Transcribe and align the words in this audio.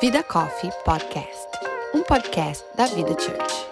Vida 0.00 0.22
Coffee 0.24 0.70
Podcast, 0.84 1.48
um 1.94 2.02
podcast 2.02 2.64
da 2.74 2.86
Vida 2.86 3.10
Church. 3.10 3.66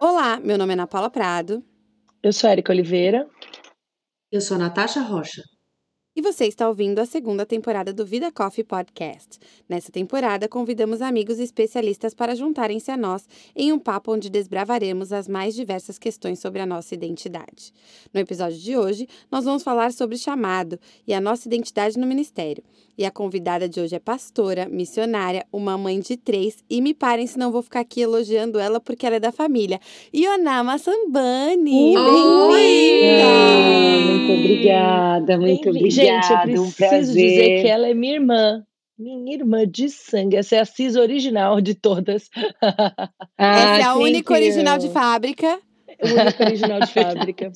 Olá, 0.00 0.40
meu 0.40 0.58
nome 0.58 0.72
é 0.72 0.74
Ana 0.74 0.86
Paula 0.86 1.08
Prado. 1.08 1.64
Eu 2.22 2.32
sou 2.32 2.50
Érica 2.50 2.72
Oliveira. 2.72 3.28
Eu 4.32 4.40
sou 4.40 4.58
Natasha 4.58 5.00
Rocha. 5.00 5.42
E 6.20 6.22
você 6.22 6.44
está 6.44 6.68
ouvindo 6.68 6.98
a 6.98 7.06
segunda 7.06 7.46
temporada 7.46 7.94
do 7.94 8.04
Vida 8.04 8.30
Coffee 8.30 8.62
Podcast. 8.62 9.38
Nessa 9.66 9.90
temporada, 9.90 10.46
convidamos 10.46 11.00
amigos 11.00 11.38
e 11.38 11.42
especialistas 11.42 12.12
para 12.12 12.34
juntarem-se 12.34 12.90
a 12.90 12.96
nós 12.98 13.26
em 13.56 13.72
um 13.72 13.78
papo 13.78 14.12
onde 14.12 14.28
desbravaremos 14.28 15.14
as 15.14 15.26
mais 15.26 15.54
diversas 15.54 15.98
questões 15.98 16.38
sobre 16.38 16.60
a 16.60 16.66
nossa 16.66 16.94
identidade. 16.94 17.72
No 18.12 18.20
episódio 18.20 18.58
de 18.58 18.76
hoje, 18.76 19.08
nós 19.32 19.46
vamos 19.46 19.62
falar 19.62 19.94
sobre 19.94 20.18
chamado 20.18 20.78
e 21.08 21.14
a 21.14 21.22
nossa 21.22 21.48
identidade 21.48 21.98
no 21.98 22.06
ministério. 22.06 22.62
E 22.98 23.06
a 23.06 23.10
convidada 23.10 23.66
de 23.66 23.80
hoje 23.80 23.96
é 23.96 23.98
pastora, 23.98 24.68
missionária, 24.68 25.46
uma 25.50 25.78
mãe 25.78 26.00
de 26.00 26.18
três, 26.18 26.62
e 26.68 26.82
me 26.82 26.92
parem 26.92 27.26
se 27.26 27.38
não 27.38 27.50
vou 27.50 27.62
ficar 27.62 27.80
aqui 27.80 28.02
elogiando 28.02 28.58
ela 28.58 28.78
porque 28.78 29.06
ela 29.06 29.16
é 29.16 29.20
da 29.20 29.32
família. 29.32 29.80
Ionama 30.14 30.76
Sambani! 30.76 31.94
Bem-vinda! 31.94 33.70
Muito 34.06 34.32
obrigada, 34.32 35.38
muito 35.38 35.70
obrigada. 35.70 36.09
Gente, 36.22 36.56
eu 36.56 36.62
um 36.62 36.70
preciso 36.70 37.12
dizer 37.12 37.62
que 37.62 37.68
ela 37.68 37.88
é 37.88 37.94
minha 37.94 38.14
irmã. 38.14 38.64
Minha 38.98 39.34
irmã 39.34 39.66
de 39.66 39.88
sangue. 39.88 40.36
Essa 40.36 40.56
é 40.56 40.60
a 40.60 40.64
Cis 40.64 40.94
original 40.96 41.60
de 41.60 41.74
todas. 41.74 42.28
Essa 43.38 43.78
é 43.78 43.82
a 43.82 43.94
única 43.94 44.32
original 44.34 44.78
de 44.78 44.90
fábrica. 44.90 45.58
Única 46.02 46.44
original 46.44 46.80
de 46.80 46.92
fábrica. 46.92 47.50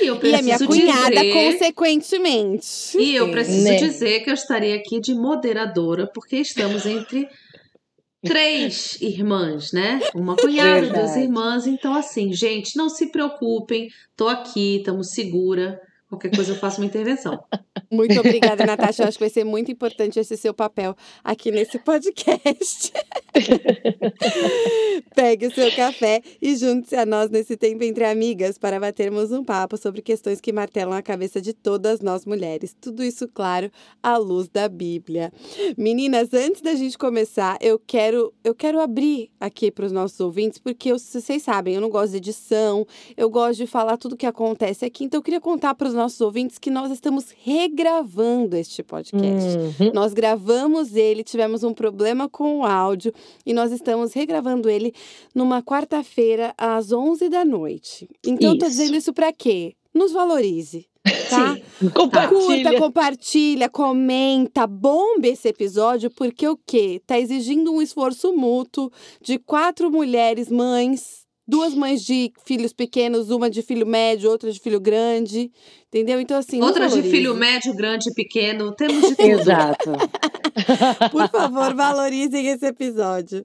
E, 0.00 0.06
eu 0.06 0.14
E 0.22 0.34
a 0.34 0.42
minha 0.42 0.56
preciso 0.58 0.66
cunhada, 0.66 1.10
dizer, 1.10 1.32
consequentemente. 1.32 2.98
e 2.98 3.14
eu 3.16 3.30
preciso 3.30 3.64
Né? 3.64 3.76
dizer 3.76 4.20
que 4.20 4.30
eu 4.30 4.34
estaria 4.34 4.76
aqui 4.76 5.00
de 5.00 5.12
moderadora, 5.14 6.06
porque 6.06 6.36
estamos 6.36 6.86
entre 6.86 7.28
três 8.22 9.00
irmãs, 9.00 9.72
né? 9.72 10.00
Uma 10.14 10.36
cunhada, 10.36 10.82
duas 10.82 10.92
Verdade. 10.92 11.20
irmãs. 11.22 11.66
Então, 11.66 11.94
assim, 11.94 12.32
gente, 12.32 12.76
não 12.76 12.88
se 12.88 13.10
preocupem, 13.10 13.88
tô 14.16 14.28
aqui, 14.28 14.76
estamos 14.76 15.10
segura. 15.12 15.80
Qualquer 16.12 16.30
coisa 16.36 16.52
eu 16.52 16.56
faço 16.56 16.78
uma 16.78 16.86
intervenção. 16.86 17.42
Muito 17.90 18.18
obrigada, 18.20 18.66
Natasha. 18.66 19.02
Eu 19.02 19.08
acho 19.08 19.16
que 19.16 19.24
vai 19.24 19.30
ser 19.30 19.44
muito 19.44 19.70
importante 19.70 20.18
esse 20.18 20.36
seu 20.36 20.52
papel 20.54 20.94
aqui 21.24 21.50
nesse 21.50 21.78
podcast. 21.78 22.92
Pegue 25.14 25.46
o 25.46 25.54
seu 25.54 25.70
café 25.74 26.22
e 26.40 26.56
junte-se 26.56 26.96
a 26.96 27.04
nós 27.04 27.30
nesse 27.30 27.56
tempo 27.56 27.84
entre 27.84 28.04
amigas 28.04 28.56
para 28.56 28.80
batermos 28.80 29.30
um 29.32 29.44
papo 29.44 29.76
sobre 29.76 30.00
questões 30.00 30.40
que 30.40 30.52
martelam 30.52 30.92
a 30.94 31.02
cabeça 31.02 31.40
de 31.40 31.52
todas 31.52 32.00
nós 32.00 32.24
mulheres. 32.24 32.74
Tudo 32.80 33.02
isso, 33.04 33.28
claro, 33.28 33.70
à 34.02 34.16
luz 34.16 34.48
da 34.48 34.68
Bíblia. 34.68 35.30
Meninas, 35.76 36.32
antes 36.32 36.62
da 36.62 36.74
gente 36.74 36.96
começar, 36.96 37.58
eu 37.60 37.78
quero, 37.78 38.32
eu 38.42 38.54
quero 38.54 38.80
abrir 38.80 39.30
aqui 39.38 39.70
para 39.70 39.84
os 39.86 39.92
nossos 39.92 40.18
ouvintes, 40.20 40.58
porque 40.58 40.90
eu- 40.92 40.98
vocês 40.98 41.42
sabem, 41.42 41.74
eu 41.74 41.80
não 41.80 41.90
gosto 41.90 42.12
de 42.12 42.16
edição, 42.18 42.86
eu 43.16 43.28
gosto 43.28 43.58
de 43.58 43.66
falar 43.66 43.96
tudo 43.98 44.12
o 44.12 44.16
que 44.16 44.26
acontece 44.26 44.84
aqui, 44.84 45.04
então 45.04 45.18
eu 45.18 45.22
queria 45.22 45.40
contar 45.40 45.74
para 45.74 45.88
os 45.88 45.94
nossos 46.02 46.20
ouvintes 46.20 46.58
que 46.58 46.70
nós 46.70 46.90
estamos 46.90 47.26
regravando 47.44 48.56
este 48.56 48.82
podcast. 48.82 49.56
Uhum. 49.80 49.92
Nós 49.94 50.12
gravamos 50.12 50.96
ele, 50.96 51.22
tivemos 51.22 51.62
um 51.62 51.72
problema 51.72 52.28
com 52.28 52.58
o 52.58 52.64
áudio 52.64 53.12
e 53.46 53.54
nós 53.54 53.70
estamos 53.70 54.12
regravando 54.12 54.68
ele 54.68 54.92
numa 55.32 55.62
quarta-feira 55.62 56.52
às 56.58 56.90
11 56.90 57.28
da 57.28 57.44
noite. 57.44 58.08
Então 58.26 58.50
eu 58.50 58.58
tô 58.58 58.66
dizendo 58.66 58.96
isso 58.96 59.12
para 59.12 59.32
quê? 59.32 59.74
Nos 59.94 60.10
valorize, 60.10 60.88
tá? 61.30 61.54
Sim. 61.54 61.90
Compartilha. 61.90 62.40
Curta, 62.40 62.78
compartilha, 62.78 63.68
comenta, 63.68 64.66
bomba 64.66 65.28
esse 65.28 65.48
episódio, 65.48 66.10
porque 66.10 66.48
o 66.48 66.58
quê? 66.66 67.00
Tá 67.06 67.18
exigindo 67.18 67.72
um 67.72 67.80
esforço 67.80 68.32
mútuo 68.32 68.90
de 69.20 69.38
quatro 69.38 69.90
mulheres 69.90 70.50
mães, 70.50 71.21
duas 71.46 71.74
mães 71.74 72.02
de 72.02 72.32
filhos 72.44 72.72
pequenos, 72.72 73.30
uma 73.30 73.50
de 73.50 73.62
filho 73.62 73.86
médio, 73.86 74.30
outra 74.30 74.50
de 74.50 74.60
filho 74.60 74.80
grande, 74.80 75.50
entendeu? 75.88 76.20
Então, 76.20 76.38
assim, 76.38 76.60
Outra 76.62 76.88
de 76.88 77.02
filho 77.02 77.34
médio, 77.34 77.74
grande, 77.74 78.12
pequeno, 78.14 78.72
temos 78.72 79.08
de 79.08 79.16
tudo. 79.16 79.28
Exato. 79.28 79.90
Por 81.10 81.28
favor, 81.28 81.74
valorizem 81.74 82.46
esse 82.46 82.66
episódio. 82.66 83.44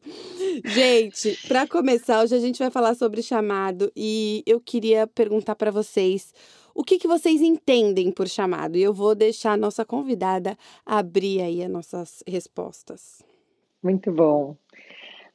Gente, 0.65 1.37
para 1.47 1.67
começar, 1.67 2.23
hoje 2.23 2.35
a 2.35 2.39
gente 2.39 2.59
vai 2.59 2.69
falar 2.69 2.95
sobre 2.95 3.21
chamado 3.21 3.91
e 3.95 4.43
eu 4.45 4.59
queria 4.59 5.07
perguntar 5.07 5.55
para 5.55 5.71
vocês 5.71 6.33
o 6.75 6.83
que, 6.83 6.99
que 6.99 7.07
vocês 7.07 7.41
entendem 7.41 8.11
por 8.11 8.27
chamado. 8.27 8.77
E 8.77 8.83
eu 8.83 8.93
vou 8.93 9.15
deixar 9.15 9.53
a 9.53 9.57
nossa 9.57 9.83
convidada 9.83 10.57
abrir 10.85 11.41
aí 11.41 11.63
as 11.63 11.71
nossas 11.71 12.23
respostas. 12.27 13.23
Muito 13.81 14.11
bom. 14.11 14.55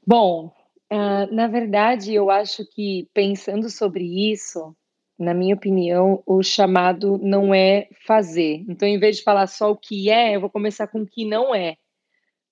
Bom, 0.07 0.53
ah, 0.95 1.27
na 1.33 1.47
verdade, 1.47 2.13
eu 2.13 2.31
acho 2.31 2.67
que 2.67 3.09
pensando 3.15 3.71
sobre 3.71 4.05
isso, 4.31 4.77
na 5.19 5.33
minha 5.33 5.55
opinião, 5.55 6.23
o 6.27 6.43
chamado 6.43 7.17
não 7.17 7.55
é 7.55 7.89
fazer. 8.07 8.63
Então, 8.69 8.87
em 8.87 8.99
vez 8.99 9.17
de 9.17 9.23
falar 9.23 9.47
só 9.47 9.71
o 9.71 9.77
que 9.77 10.11
é, 10.11 10.37
eu 10.37 10.41
vou 10.43 10.51
começar 10.51 10.87
com 10.87 11.01
o 11.01 11.07
que 11.07 11.25
não 11.25 11.55
é, 11.55 11.79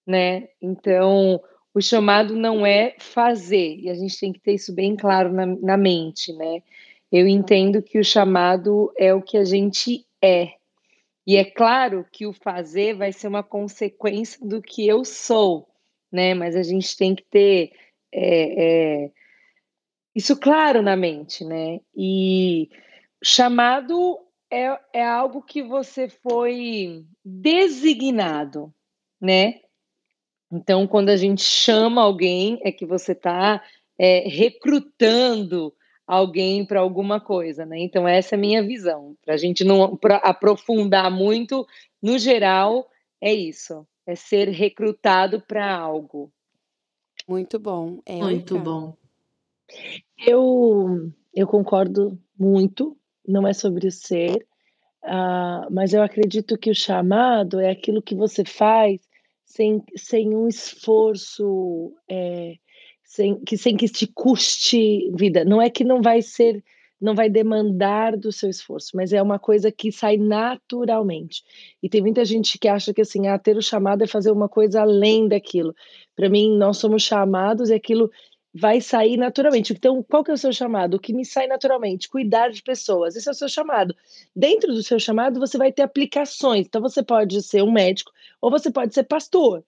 né? 0.07 0.49
Então, 0.63 1.39
o 1.75 1.83
chamado 1.83 2.35
não 2.35 2.65
é 2.65 2.97
fazer, 2.99 3.77
e 3.77 3.91
a 3.91 3.95
gente 3.95 4.19
tem 4.19 4.33
que 4.33 4.41
ter 4.41 4.55
isso 4.55 4.75
bem 4.75 4.97
claro 4.97 5.31
na, 5.31 5.45
na 5.45 5.77
mente, 5.77 6.33
né? 6.33 6.63
Eu 7.13 7.29
entendo 7.29 7.83
que 7.83 7.99
o 7.99 8.05
chamado 8.05 8.91
é 8.97 9.13
o 9.13 9.21
que 9.21 9.37
a 9.37 9.45
gente 9.45 10.07
é. 10.23 10.55
E 11.27 11.37
é 11.37 11.45
claro 11.45 12.07
que 12.11 12.27
o 12.27 12.33
fazer 12.33 12.95
vai 12.95 13.13
ser 13.13 13.29
uma 13.29 13.43
consequência 13.43 14.39
do 14.43 14.63
que 14.63 14.89
eu 14.89 15.05
sou, 15.05 15.69
né? 16.11 16.33
Mas 16.33 16.57
a 16.57 16.63
gente 16.63 16.97
tem 16.97 17.15
que 17.15 17.25
ter 17.25 17.73
é, 18.13 19.05
é, 19.05 19.11
isso 20.15 20.37
claro 20.37 20.83
na 20.83 20.97
mente, 20.97 21.45
né? 21.45 21.81
E 21.97 22.69
chamado 23.23 24.19
é, 24.51 24.79
é 24.93 25.05
algo 25.05 25.43
que 25.43 25.63
você 25.63 26.09
foi 26.09 27.05
designado, 27.25 28.73
né? 29.21 29.61
Então, 30.53 30.87
quando 30.87 31.11
a 31.11 31.17
gente 31.17 31.43
chama 31.43 32.03
alguém, 32.03 32.59
é 32.65 32.73
que 32.73 32.85
você 32.85 33.13
está 33.13 33.63
recrutando 34.27 35.73
alguém 36.07 36.65
para 36.65 36.81
alguma 36.81 37.21
coisa, 37.21 37.65
né? 37.65 37.79
Então, 37.79 38.09
essa 38.09 38.35
é 38.35 38.37
a 38.37 38.41
minha 38.41 38.63
visão. 38.63 39.17
Para 39.25 39.35
a 39.35 39.37
gente 39.37 39.63
não 39.63 39.97
aprofundar 40.25 41.09
muito, 41.09 41.65
no 42.03 42.19
geral, 42.19 42.89
é 43.21 43.33
isso: 43.33 43.87
é 44.05 44.17
ser 44.17 44.49
recrutado 44.49 45.41
para 45.41 45.73
algo. 45.73 46.33
Muito 47.31 47.61
bom. 47.61 48.01
É 48.05 48.17
Muito 48.17 48.59
bom. 48.59 48.97
Eu, 50.19 51.13
eu 51.33 51.47
concordo 51.47 52.19
muito, 52.37 52.97
não 53.25 53.47
é 53.47 53.53
sobre 53.53 53.87
o 53.87 53.93
ser, 53.93 54.45
ah, 55.05 55.69
mas 55.71 55.95
eu 55.95 56.03
acredito 56.03 56.59
que 56.59 56.73
o 56.73 56.75
chamado 56.75 57.61
é 57.61 57.71
aquilo 57.71 58.03
que 58.03 58.17
você 58.17 58.45
faz 58.45 59.01
sem, 59.45 59.81
sem 59.97 60.35
um 60.35 60.49
esforço, 60.49 61.95
é, 62.09 62.57
sem, 63.05 63.39
que, 63.45 63.57
sem 63.57 63.77
que 63.77 63.87
te 63.87 64.09
custe 64.09 65.09
vida. 65.15 65.45
Não 65.45 65.63
é 65.63 65.71
que 65.71 65.85
não 65.85 66.03
vai 66.03 66.23
ser, 66.23 66.65
não 67.01 67.15
vai 67.15 67.31
demandar 67.31 68.17
do 68.17 68.31
seu 68.31 68.51
esforço, 68.51 68.91
mas 68.95 69.13
é 69.13 69.23
uma 69.23 69.39
coisa 69.39 69.73
que 69.73 69.91
sai 69.91 70.17
naturalmente. 70.17 71.43
E 71.83 71.89
tem 71.89 72.03
muita 72.03 72.25
gente 72.25 72.59
que 72.59 72.69
acha 72.69 72.93
que 72.93 73.01
assim, 73.01 73.27
ah, 73.27 73.39
ter 73.39 73.57
o 73.57 73.63
chamado 73.63 74.05
é 74.05 74.07
fazer 74.07 74.31
uma 74.31 74.49
coisa 74.49 74.83
além 74.83 75.27
daquilo. 75.27 75.75
Para 76.15 76.29
mim, 76.29 76.57
nós 76.59 76.77
somos 76.77 77.03
chamados 77.03 77.71
e 77.71 77.75
aquilo 77.75 78.11
vai 78.53 78.81
sair 78.81 79.17
naturalmente. 79.17 79.73
Então, 79.73 80.03
qual 80.03 80.25
que 80.25 80.31
é 80.31 80.35
o 80.35 80.39
seu 80.39 80.53
chamado? 80.53 80.95
O 80.95 81.01
que 81.01 81.13
me 81.13 81.25
sai 81.25 81.47
naturalmente? 81.47 82.09
Cuidar 82.09 82.51
de 82.51 82.63
pessoas. 82.63 83.17
Esse 83.17 83.29
é 83.29 83.33
o 83.33 83.35
seu 83.35 83.49
chamado. 83.49 83.95
Dentro 84.35 84.75
do 84.75 84.83
seu 84.83 84.99
chamado, 84.99 85.41
você 85.41 85.57
vai 85.57 85.73
ter 85.73 85.83
aplicações. 85.83 86.67
Então, 86.67 86.83
você 86.83 87.03
pode 87.03 87.41
ser 87.43 87.63
um 87.63 87.71
médico 87.71 88.13
ou 88.41 88.51
você 88.51 88.71
pode 88.71 88.93
ser 88.93 89.05
pastor. 89.05 89.65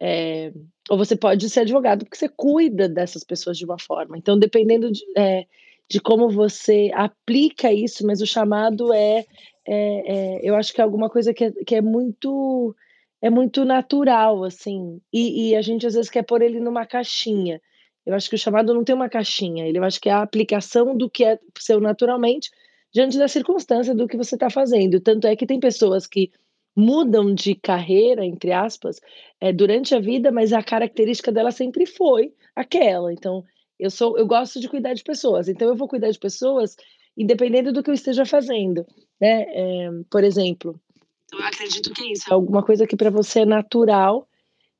É, 0.00 0.52
ou 0.90 0.98
você 0.98 1.14
pode 1.14 1.48
ser 1.48 1.60
advogado, 1.60 2.04
porque 2.04 2.16
você 2.16 2.28
cuida 2.28 2.88
dessas 2.88 3.22
pessoas 3.22 3.56
de 3.56 3.64
uma 3.64 3.78
forma. 3.78 4.18
Então, 4.18 4.36
dependendo 4.36 4.90
de, 4.90 5.04
é, 5.16 5.46
de 5.90 6.00
como 6.00 6.28
você 6.28 6.90
aplica 6.94 7.72
isso, 7.72 8.06
mas 8.06 8.20
o 8.20 8.26
chamado 8.26 8.92
é, 8.92 9.24
é, 9.66 10.38
é 10.38 10.40
eu 10.42 10.54
acho 10.54 10.72
que 10.72 10.80
é 10.80 10.84
alguma 10.84 11.10
coisa 11.10 11.34
que 11.34 11.44
é, 11.44 11.52
que 11.52 11.74
é 11.74 11.80
muito 11.82 12.74
é 13.20 13.30
muito 13.30 13.64
natural, 13.64 14.42
assim, 14.42 15.00
e, 15.12 15.50
e 15.50 15.56
a 15.56 15.62
gente 15.62 15.86
às 15.86 15.94
vezes 15.94 16.10
quer 16.10 16.24
pôr 16.24 16.42
ele 16.42 16.58
numa 16.58 16.84
caixinha. 16.84 17.60
Eu 18.04 18.14
acho 18.14 18.28
que 18.28 18.34
o 18.34 18.38
chamado 18.38 18.74
não 18.74 18.82
tem 18.82 18.94
uma 18.96 19.08
caixinha, 19.08 19.66
ele 19.66 19.78
eu 19.78 19.84
acho 19.84 20.00
que 20.00 20.08
é 20.08 20.12
a 20.12 20.22
aplicação 20.22 20.96
do 20.96 21.08
que 21.08 21.24
é 21.24 21.38
seu 21.58 21.80
naturalmente 21.80 22.50
diante 22.92 23.16
da 23.18 23.28
circunstância 23.28 23.94
do 23.94 24.06
que 24.06 24.16
você 24.16 24.34
está 24.34 24.50
fazendo. 24.50 25.00
Tanto 25.00 25.26
é 25.26 25.34
que 25.34 25.46
tem 25.46 25.58
pessoas 25.58 26.06
que 26.06 26.30
mudam 26.76 27.34
de 27.34 27.54
carreira, 27.54 28.24
entre 28.24 28.52
aspas, 28.52 29.00
é, 29.40 29.52
durante 29.52 29.94
a 29.94 30.00
vida, 30.00 30.30
mas 30.30 30.52
a 30.52 30.62
característica 30.62 31.32
dela 31.32 31.50
sempre 31.50 31.86
foi 31.86 32.32
aquela. 32.54 33.12
Então, 33.12 33.44
eu 33.82 33.90
sou, 33.90 34.16
eu 34.16 34.26
gosto 34.26 34.60
de 34.60 34.68
cuidar 34.68 34.94
de 34.94 35.02
pessoas, 35.02 35.48
então 35.48 35.68
eu 35.68 35.76
vou 35.76 35.88
cuidar 35.88 36.10
de 36.10 36.18
pessoas 36.18 36.76
independente 37.16 37.72
do 37.72 37.82
que 37.82 37.90
eu 37.90 37.94
esteja 37.94 38.24
fazendo, 38.24 38.86
né? 39.20 39.44
É, 39.48 39.90
por 40.10 40.24
exemplo, 40.24 40.80
eu 41.32 41.42
acredito 41.42 41.92
que 41.92 42.12
isso 42.12 42.30
é 42.30 42.34
alguma 42.34 42.62
coisa 42.62 42.86
que 42.86 42.96
para 42.96 43.10
você 43.10 43.40
é 43.40 43.46
natural 43.46 44.28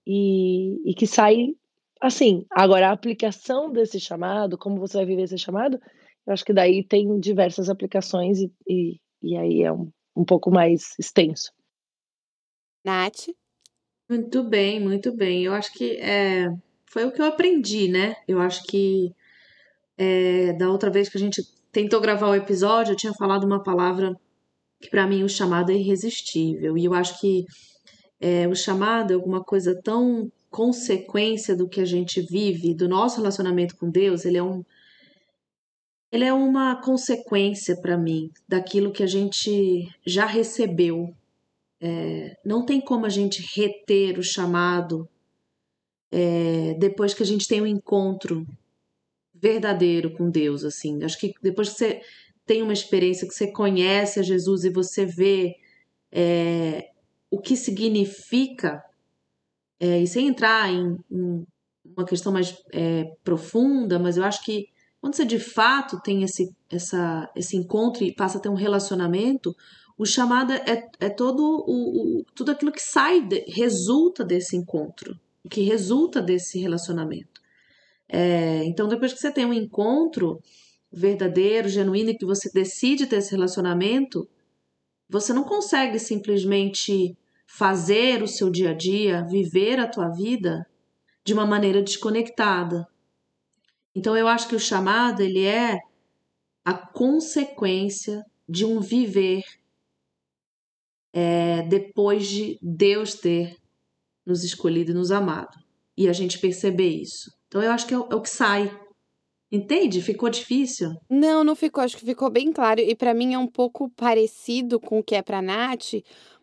e, 0.07 0.91
e 0.91 0.95
que 0.95 1.07
sai 1.07 1.55
assim. 2.01 2.45
Agora, 2.51 2.89
a 2.89 2.93
aplicação 2.93 3.73
desse 3.73 3.99
chamado, 3.99 4.59
como 4.59 4.79
você 4.79 4.99
vai 4.99 5.07
viver 5.07 5.23
esse 5.23 5.39
chamado, 5.39 5.81
eu 6.27 6.33
acho 6.33 6.45
que 6.45 6.53
daí 6.53 6.85
tem 6.85 7.19
diversas 7.19 7.69
aplicações 7.69 8.39
e, 8.41 8.53
e, 8.69 9.01
e 9.23 9.37
aí 9.37 9.63
é 9.63 9.73
um, 9.73 9.91
um 10.15 10.25
pouco 10.25 10.51
mais 10.51 10.95
extenso. 10.99 11.53
Nath? 12.85 13.29
Muito 14.09 14.43
bem, 14.43 14.79
muito 14.81 15.13
bem. 15.13 15.45
Eu 15.45 15.55
acho 15.55 15.73
que 15.73 15.97
é, 15.97 16.49
foi 16.93 17.07
o 17.07 17.11
que 17.11 17.23
eu 17.23 17.27
aprendi, 17.27 17.89
né? 17.89 18.17
Eu 18.29 18.39
acho 18.39 18.65
que 18.65 19.11
é, 19.97 20.53
da 20.53 20.71
outra 20.71 20.91
vez 20.91 21.09
que 21.09 21.17
a 21.17 21.21
gente 21.21 21.43
tentou 21.73 22.03
gravar 22.03 22.29
o 22.29 22.35
episódio, 22.35 22.93
eu 22.93 22.97
tinha 22.97 23.15
falado 23.15 23.45
uma 23.45 23.63
palavra 23.63 24.15
que 24.79 24.91
para 24.91 25.07
mim 25.07 25.23
o 25.23 25.29
chamado 25.29 25.73
é 25.73 25.75
irresistível. 25.75 26.77
E 26.77 26.85
eu 26.85 26.93
acho 26.93 27.19
que 27.19 27.47
é, 28.21 28.47
o 28.47 28.55
chamado 28.55 29.11
é 29.11 29.15
alguma 29.15 29.43
coisa 29.43 29.75
tão 29.83 30.31
consequência 30.51 31.57
do 31.57 31.67
que 31.67 31.81
a 31.81 31.85
gente 31.87 32.21
vive, 32.21 32.75
do 32.75 32.87
nosso 32.87 33.17
relacionamento 33.17 33.75
com 33.77 33.91
Deus, 33.91 34.27
ele 34.27 34.37
é 34.37 34.43
um 34.43 34.63
ele 36.13 36.27
é 36.27 36.33
uma 36.33 36.77
consequência 36.77 37.75
para 37.81 37.97
mim 37.97 38.31
daquilo 38.47 38.93
que 38.93 39.03
a 39.03 39.07
gente 39.07 39.89
já 40.05 40.27
recebeu. 40.27 41.17
É, 41.81 42.37
não 42.45 42.67
tem 42.67 42.83
como 42.83 43.07
a 43.07 43.09
gente 43.09 43.43
reter 43.59 44.19
o 44.19 44.23
chamado 44.23 45.09
é, 46.13 46.77
depois 46.79 47.15
que 47.15 47.23
a 47.23 47.27
gente 47.27 47.49
tem 47.49 47.63
um 47.63 47.67
encontro 47.67 48.47
verdadeiro 49.35 50.13
com 50.13 50.31
Deus, 50.31 50.63
assim. 50.63 51.03
Acho 51.03 51.19
que 51.19 51.33
depois 51.43 51.71
que 51.71 51.77
você 51.77 52.03
tem 52.45 52.63
uma 52.63 52.73
experiência 52.73 53.27
que 53.27 53.35
você 53.35 53.51
conhece 53.51 54.21
a 54.21 54.23
Jesus 54.23 54.65
e 54.65 54.71
você 54.71 55.07
vê 55.07 55.57
é, 56.13 56.91
o 57.31 57.41
que 57.41 57.57
significa, 57.57 58.85
é, 59.81 60.01
e 60.01 60.07
sem 60.07 60.29
entrar 60.29 60.71
em, 60.71 60.99
em 61.11 61.47
uma 61.85 62.05
questão 62.05 62.31
mais 62.31 62.57
é, 62.73 63.11
profunda, 63.25 63.99
mas 63.99 64.17
eu 64.17 64.25
acho 64.25 64.45
que 64.45 64.69
quando 65.01 65.15
você 65.15 65.25
de 65.25 65.39
fato 65.39 66.01
tem 66.01 66.23
esse, 66.23 66.55
essa, 66.71 67.29
esse 67.35 67.57
encontro 67.57 68.05
e 68.05 68.15
passa 68.15 68.39
a 68.39 68.41
ter 68.41 68.49
um 68.49 68.55
relacionamento, 68.55 69.57
o 69.99 70.07
chamado 70.07 70.53
é, 70.53 70.89
é 71.01 71.09
todo 71.09 71.43
o, 71.67 72.21
o, 72.21 72.25
tudo 72.35 72.53
aquilo 72.53 72.71
que 72.71 72.83
sai, 72.83 73.21
de, 73.21 73.45
resulta 73.49 74.25
desse 74.25 74.57
encontro, 74.57 75.19
que 75.51 75.63
resulta 75.63 76.23
desse 76.23 76.59
relacionamento. 76.59 77.41
É, 78.09 78.65
então, 78.65 78.89
depois 78.89 79.13
que 79.13 79.19
você 79.19 79.31
tem 79.31 79.47
um 79.47 79.53
encontro 79.53 80.41
verdadeiro, 80.93 81.69
genuíno, 81.69 82.11
e 82.11 82.17
que 82.17 82.27
você 82.27 82.51
decide 82.53 83.07
ter 83.07 83.17
esse 83.17 83.31
relacionamento, 83.31 84.29
você 85.09 85.33
não 85.33 85.45
consegue 85.45 85.99
simplesmente 85.99 87.17
fazer 87.47 88.23
o 88.23 88.29
seu 88.29 88.51
dia 88.51 88.71
a 88.71 88.75
dia, 88.75 89.27
viver 89.29 89.79
a 89.79 89.89
tua 89.89 90.09
vida 90.09 90.67
de 91.25 91.33
uma 91.33 91.47
maneira 91.47 91.83
desconectada. 91.83 92.87
Então 93.95 94.17
eu 94.17 94.27
acho 94.27 94.49
que 94.49 94.57
o 94.57 94.61
chamado 94.61 95.23
ele 95.23 95.45
é 95.45 95.79
a 96.65 96.75
consequência 96.75 98.25
de 98.49 98.65
um 98.65 98.81
viver 98.81 99.43
é, 101.13 101.63
depois 101.69 102.27
de 102.27 102.59
Deus 102.63 103.15
ter 103.15 103.57
nos 104.27 104.45
escolhido 104.45 104.93
e 104.93 104.95
nos 104.95 105.11
amado 105.11 105.57
e 105.97 106.09
a 106.09 106.13
gente 106.13 106.39
perceber 106.39 106.89
isso. 106.89 107.31
Então 107.49 107.63
eu 107.63 107.71
acho 107.71 107.87
que 107.87 107.95
é 107.95 107.99
o, 107.99 108.09
é 108.11 108.15
o 108.15 108.21
que 108.21 108.31
sai. 108.31 108.75
Entende? 109.51 110.01
Ficou 110.01 110.31
difícil? 110.31 110.91
Não, 111.11 111.45
não 111.45 111.55
ficou. 111.55 111.85
Acho 111.85 111.97
que 111.97 112.07
ficou 112.07 112.31
bem 112.31 112.51
claro. 112.51 112.81
E 112.81 112.95
para 112.95 113.13
mim 113.13 113.35
é 113.35 113.39
um 113.39 113.47
pouco 113.47 113.91
parecido 113.91 114.81
com 114.81 115.01
o 115.01 115.03
que 115.03 115.15
é 115.15 115.21
pra 115.21 115.43
Nath, 115.43 115.93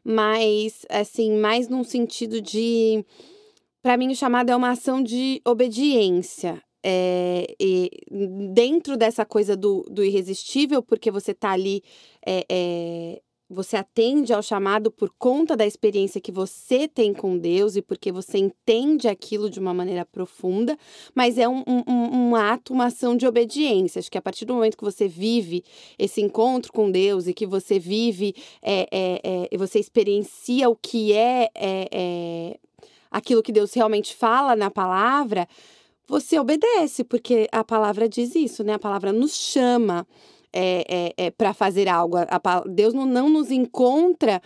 mas, 0.03 0.85
assim, 0.89 1.35
mais 1.39 1.67
num 1.67 1.83
sentido 1.83 2.39
de. 2.39 3.03
Para 3.81 3.97
mim, 3.97 4.11
o 4.11 4.15
chamado 4.15 4.51
é 4.51 4.55
uma 4.55 4.71
ação 4.71 5.01
de 5.01 5.41
obediência. 5.43 6.61
É, 6.85 7.47
dentro 8.53 8.95
dessa 8.95 9.25
coisa 9.25 9.57
do, 9.57 9.83
do 9.91 10.03
irresistível, 10.03 10.81
porque 10.81 11.11
você 11.11 11.33
tá 11.33 11.51
ali 11.51 11.81
é, 12.25 12.45
é, 12.49 13.21
você 13.49 13.77
atende 13.77 14.31
ao 14.31 14.43
chamado 14.43 14.91
por 14.91 15.09
conta 15.17 15.57
da 15.57 15.65
experiência 15.65 16.21
que 16.21 16.31
você 16.31 16.87
tem 16.87 17.13
com 17.13 17.37
Deus 17.37 17.75
e 17.75 17.81
porque 17.81 18.11
você 18.11 18.37
entende 18.37 19.07
aquilo 19.07 19.49
de 19.49 19.59
uma 19.59 19.73
maneira 19.73 20.05
profunda, 20.05 20.77
mas 21.15 21.37
é 21.37 21.49
um, 21.49 21.63
um, 21.67 21.83
um, 21.87 22.35
ato, 22.35 22.71
uma 22.71 22.85
ação 22.85 23.17
de 23.17 23.25
obediência. 23.25 23.99
Acho 23.99 24.11
que 24.11 24.17
a 24.17 24.21
partir 24.21 24.45
do 24.45 24.53
momento 24.53 24.77
que 24.77 24.83
você 24.83 25.07
vive 25.07 25.63
esse 25.97 26.21
encontro 26.21 26.71
com 26.71 26.91
Deus 26.91 27.25
e 27.25 27.33
que 27.33 27.47
você 27.47 27.79
vive, 27.79 28.35
é, 28.61 28.87
é, 28.91 29.49
é, 29.51 29.57
você 29.57 29.79
experiencia 29.79 30.69
o 30.69 30.75
que 30.75 31.13
é, 31.13 31.49
é, 31.55 31.89
é 31.91 32.59
aquilo 33.09 33.41
que 33.41 33.51
Deus 33.51 33.73
realmente 33.73 34.15
fala 34.15 34.55
na 34.55 34.69
palavra, 34.69 35.47
você 36.07 36.39
obedece, 36.39 37.03
porque 37.03 37.47
a 37.51 37.63
palavra 37.63 38.07
diz 38.07 38.35
isso, 38.35 38.63
né? 38.63 38.73
A 38.73 38.79
palavra 38.79 39.11
nos 39.13 39.33
chama 39.35 40.07
é, 40.53 41.13
é, 41.17 41.25
é 41.25 41.31
para 41.31 41.53
fazer 41.53 41.87
algo. 41.87 42.17
A, 42.17 42.27
a, 42.29 42.63
Deus 42.67 42.93
não, 42.93 43.05
não 43.05 43.29
nos 43.29 43.51
encontra 43.51 44.41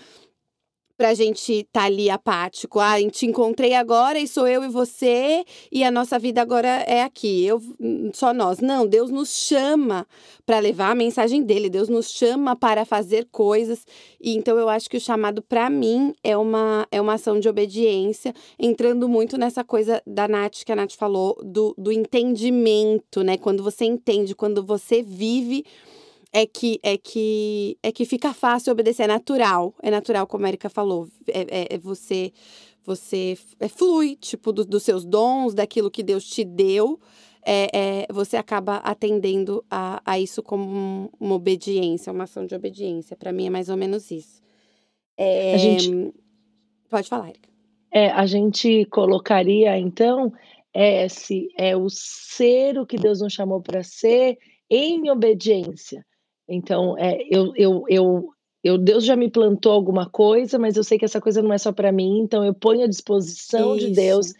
pra 0.97 1.13
gente 1.13 1.51
estar 1.51 1.81
tá 1.81 1.85
ali 1.85 2.09
apático. 2.09 2.79
Ah, 2.79 2.95
te 3.11 3.25
encontrei 3.25 3.73
agora 3.73 4.19
e 4.19 4.27
sou 4.27 4.47
eu 4.47 4.63
e 4.63 4.67
você 4.67 5.43
e 5.71 5.83
a 5.83 5.91
nossa 5.91 6.19
vida 6.19 6.41
agora 6.41 6.67
é 6.67 7.01
aqui. 7.01 7.45
Eu 7.45 7.61
só 8.13 8.33
nós. 8.33 8.59
Não, 8.59 8.85
Deus 8.85 9.09
nos 9.09 9.29
chama 9.29 10.07
para 10.45 10.59
levar 10.59 10.91
a 10.91 10.95
mensagem 10.95 11.43
dele. 11.43 11.69
Deus 11.69 11.89
nos 11.89 12.11
chama 12.11 12.55
para 12.55 12.85
fazer 12.85 13.27
coisas. 13.31 13.85
E 14.21 14.35
então 14.35 14.57
eu 14.57 14.69
acho 14.69 14.89
que 14.89 14.97
o 14.97 15.01
chamado 15.01 15.41
para 15.41 15.69
mim 15.69 16.13
é 16.23 16.37
uma 16.37 16.87
é 16.91 17.01
uma 17.01 17.13
ação 17.13 17.39
de 17.39 17.49
obediência, 17.49 18.33
entrando 18.59 19.07
muito 19.07 19.37
nessa 19.37 19.63
coisa 19.63 20.01
da 20.05 20.27
Nath 20.27 20.63
que 20.65 20.71
a 20.71 20.75
Nath 20.75 20.93
falou 20.93 21.37
do, 21.43 21.73
do 21.77 21.91
entendimento, 21.91 23.23
né? 23.23 23.37
Quando 23.37 23.63
você 23.63 23.85
entende, 23.85 24.35
quando 24.35 24.63
você 24.63 25.01
vive 25.01 25.65
é 26.33 26.47
que 26.47 26.79
é 26.81 26.97
que 26.97 27.77
é 27.83 27.91
que 27.91 28.05
fica 28.05 28.33
fácil 28.33 28.73
obedecer, 28.73 29.03
é 29.03 29.07
natural, 29.07 29.75
é 29.83 29.91
natural 29.91 30.25
como 30.25 30.45
a 30.45 30.49
Erika 30.49 30.67
falou, 30.67 31.07
é, 31.27 31.41
é, 31.41 31.75
é 31.75 31.77
você 31.77 32.33
você 32.83 33.37
é, 33.59 33.67
flui 33.69 34.15
tipo 34.15 34.51
do, 34.51 34.65
dos 34.65 34.83
seus 34.83 35.05
dons, 35.05 35.53
daquilo 35.53 35.91
que 35.91 36.01
Deus 36.01 36.25
te 36.25 36.43
deu, 36.43 36.99
é, 37.45 37.69
é 37.71 38.07
você 38.11 38.35
acaba 38.35 38.77
atendendo 38.77 39.63
a, 39.69 40.01
a 40.03 40.19
isso 40.19 40.41
como 40.41 41.11
uma 41.19 41.35
obediência, 41.35 42.11
uma 42.11 42.23
ação 42.23 42.45
de 42.45 42.55
obediência. 42.55 43.15
Para 43.15 43.31
mim 43.31 43.45
é 43.45 43.49
mais 43.49 43.69
ou 43.69 43.77
menos 43.77 44.09
isso. 44.09 44.41
É, 45.15 45.53
a 45.53 45.57
gente 45.57 46.13
pode 46.89 47.07
falar, 47.07 47.29
Erika. 47.29 47.47
É, 47.91 48.09
a 48.09 48.25
gente 48.25 48.85
colocaria 48.85 49.77
então 49.77 50.33
esse 50.73 51.47
é 51.55 51.77
o 51.77 51.87
ser 51.89 52.79
o 52.79 52.87
que 52.87 52.97
Deus 52.97 53.21
nos 53.21 53.31
chamou 53.31 53.61
para 53.61 53.83
ser 53.83 54.39
em 54.67 55.11
obediência. 55.11 56.03
Então, 56.47 56.97
é, 56.97 57.19
eu, 57.29 57.53
eu, 57.55 57.83
eu, 57.87 58.29
eu, 58.63 58.77
Deus 58.77 59.05
já 59.05 59.15
me 59.15 59.29
plantou 59.29 59.71
alguma 59.71 60.09
coisa, 60.09 60.59
mas 60.59 60.75
eu 60.75 60.83
sei 60.83 60.97
que 60.97 61.05
essa 61.05 61.21
coisa 61.21 61.41
não 61.41 61.53
é 61.53 61.57
só 61.57 61.71
para 61.71 61.91
mim, 61.91 62.19
então 62.19 62.43
eu 62.43 62.53
ponho 62.53 62.83
à 62.83 62.87
disposição 62.87 63.75
Isso. 63.75 63.87
de 63.87 63.93
Deus 63.93 64.33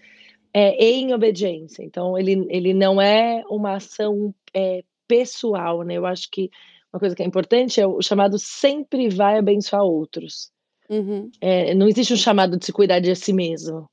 é, 0.54 0.72
em 0.84 1.14
obediência. 1.14 1.84
Então, 1.84 2.18
ele, 2.18 2.46
ele 2.50 2.74
não 2.74 3.02
é 3.02 3.44
uma 3.50 3.76
ação 3.76 4.34
é, 4.54 4.84
pessoal, 5.08 5.84
né? 5.84 5.96
Eu 5.98 6.06
acho 6.06 6.30
que 6.32 6.50
uma 6.94 7.00
coisa 7.00 7.16
que 7.16 7.24
é 7.24 7.26
importante 7.26 7.82
é 7.82 7.88
o 7.88 8.02
chamado 8.02 8.38
sempre 8.38 9.10
vai 9.10 9.38
abençoar 9.38 9.82
outros. 9.82 10.52
Uhum. 10.90 11.32
É, 11.42 11.74
não 11.74 11.88
existe 11.88 12.14
um 12.14 12.18
chamado 12.18 12.58
de 12.58 12.66
se 12.66 12.72
cuidar 12.72 13.00
de 13.00 13.16
si 13.16 13.34
mesmo. 13.34 13.90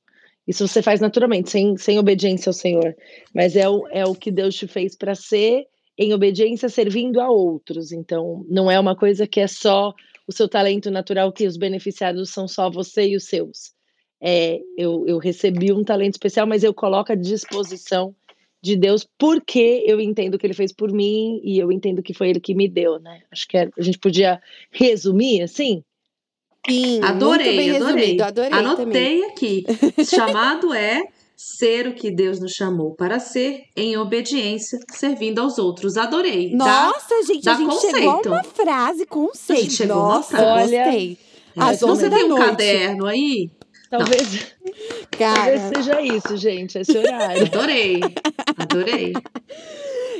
Isso 0.47 0.67
você 0.67 0.81
faz 0.81 0.99
naturalmente, 0.99 1.49
sem, 1.49 1.77
sem 1.77 1.97
obediência 1.97 2.49
ao 2.49 2.53
Senhor. 2.53 2.95
Mas 3.33 3.55
é 3.55 3.67
o, 3.67 3.87
é 3.87 4.05
o 4.05 4.13
que 4.13 4.31
Deus 4.31 4.55
te 4.55 4.67
fez 4.67 4.95
para 4.95 5.15
ser 5.15 5.65
em 5.97 6.13
obediência 6.13 6.69
servindo 6.69 7.19
a 7.19 7.29
outros. 7.29 7.91
Então, 7.91 8.45
não 8.49 8.69
é 8.69 8.79
uma 8.79 8.95
coisa 8.95 9.27
que 9.27 9.39
é 9.39 9.47
só 9.47 9.93
o 10.27 10.31
seu 10.31 10.47
talento 10.47 10.89
natural, 10.89 11.31
que 11.31 11.45
os 11.45 11.57
beneficiados 11.57 12.29
são 12.29 12.47
só 12.47 12.69
você 12.69 13.09
e 13.09 13.15
os 13.15 13.25
seus. 13.25 13.73
É, 14.21 14.59
eu, 14.77 15.05
eu 15.07 15.17
recebi 15.17 15.71
um 15.71 15.83
talento 15.83 16.13
especial, 16.13 16.45
mas 16.45 16.63
eu 16.63 16.73
coloco 16.73 17.11
à 17.11 17.15
disposição 17.15 18.15
de 18.61 18.75
Deus 18.75 19.07
porque 19.17 19.83
eu 19.87 19.99
entendo 19.99 20.35
o 20.35 20.37
que 20.37 20.45
ele 20.45 20.53
fez 20.53 20.71
por 20.71 20.91
mim 20.91 21.41
e 21.43 21.57
eu 21.57 21.71
entendo 21.71 22.03
que 22.03 22.13
foi 22.13 22.29
ele 22.29 22.39
que 22.39 22.53
me 22.53 22.67
deu, 22.67 22.99
né? 22.99 23.21
Acho 23.31 23.47
que 23.47 23.57
é, 23.57 23.69
a 23.77 23.81
gente 23.81 23.97
podia 23.97 24.39
resumir 24.71 25.41
assim. 25.41 25.83
Sim, 26.69 27.01
adorei, 27.01 27.57
adorei. 27.57 27.71
Resumido, 27.71 28.23
adorei 28.23 28.51
Anotei 28.51 28.85
também. 28.85 29.25
aqui. 29.25 29.65
Chamado 30.05 30.71
é 30.75 31.01
ser 31.43 31.87
o 31.87 31.95
que 31.95 32.11
Deus 32.11 32.39
nos 32.39 32.51
chamou 32.51 32.93
para 32.93 33.19
ser, 33.19 33.63
em 33.75 33.97
obediência, 33.97 34.77
servindo 34.91 35.39
aos 35.39 35.57
outros. 35.57 35.97
Adorei. 35.97 36.53
Nossa, 36.55 37.09
dá, 37.09 37.21
gente, 37.25 37.43
dá 37.43 37.53
a 37.53 37.55
gente 37.55 37.69
conceito. 37.69 37.95
chegou 37.97 38.11
a 38.11 38.27
uma 38.27 38.43
frase, 38.43 39.05
conceito. 39.07 39.59
A 39.59 39.61
gente 39.63 39.73
chegou 39.73 39.95
Nossa, 39.95 40.37
uma 40.37 40.43
frase. 40.43 40.77
gostei. 40.77 41.17
Às 41.57 41.79
Você 41.79 42.09
tem 42.09 42.25
um 42.25 42.29
noite. 42.29 42.45
caderno 42.45 43.05
aí? 43.07 43.49
Talvez, 43.89 44.55
talvez 45.17 45.61
seja 45.75 46.01
isso, 46.01 46.37
gente, 46.37 46.77
esse 46.77 46.97
horário. 46.97 47.41
Adorei, 47.45 47.99
adorei. 48.57 49.13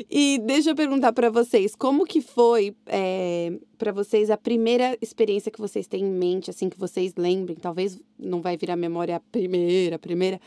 E 0.10 0.40
deixa 0.40 0.72
eu 0.72 0.76
perguntar 0.76 1.14
para 1.14 1.30
vocês, 1.30 1.74
como 1.74 2.06
que 2.06 2.20
foi 2.20 2.76
é, 2.88 3.54
para 3.78 3.94
vocês 3.94 4.30
a 4.30 4.36
primeira 4.36 4.98
experiência 5.02 5.50
que 5.52 5.62
vocês 5.62 5.88
têm 5.88 6.04
em 6.04 6.12
mente, 6.12 6.50
assim, 6.50 6.68
que 6.70 6.78
vocês 6.78 7.14
lembrem? 7.16 7.56
Talvez 7.56 7.98
não 8.20 8.42
vai 8.42 8.58
virar 8.58 8.76
memória 8.76 9.16
a 9.16 9.20
primeira, 9.20 9.98
primeira, 10.00 10.40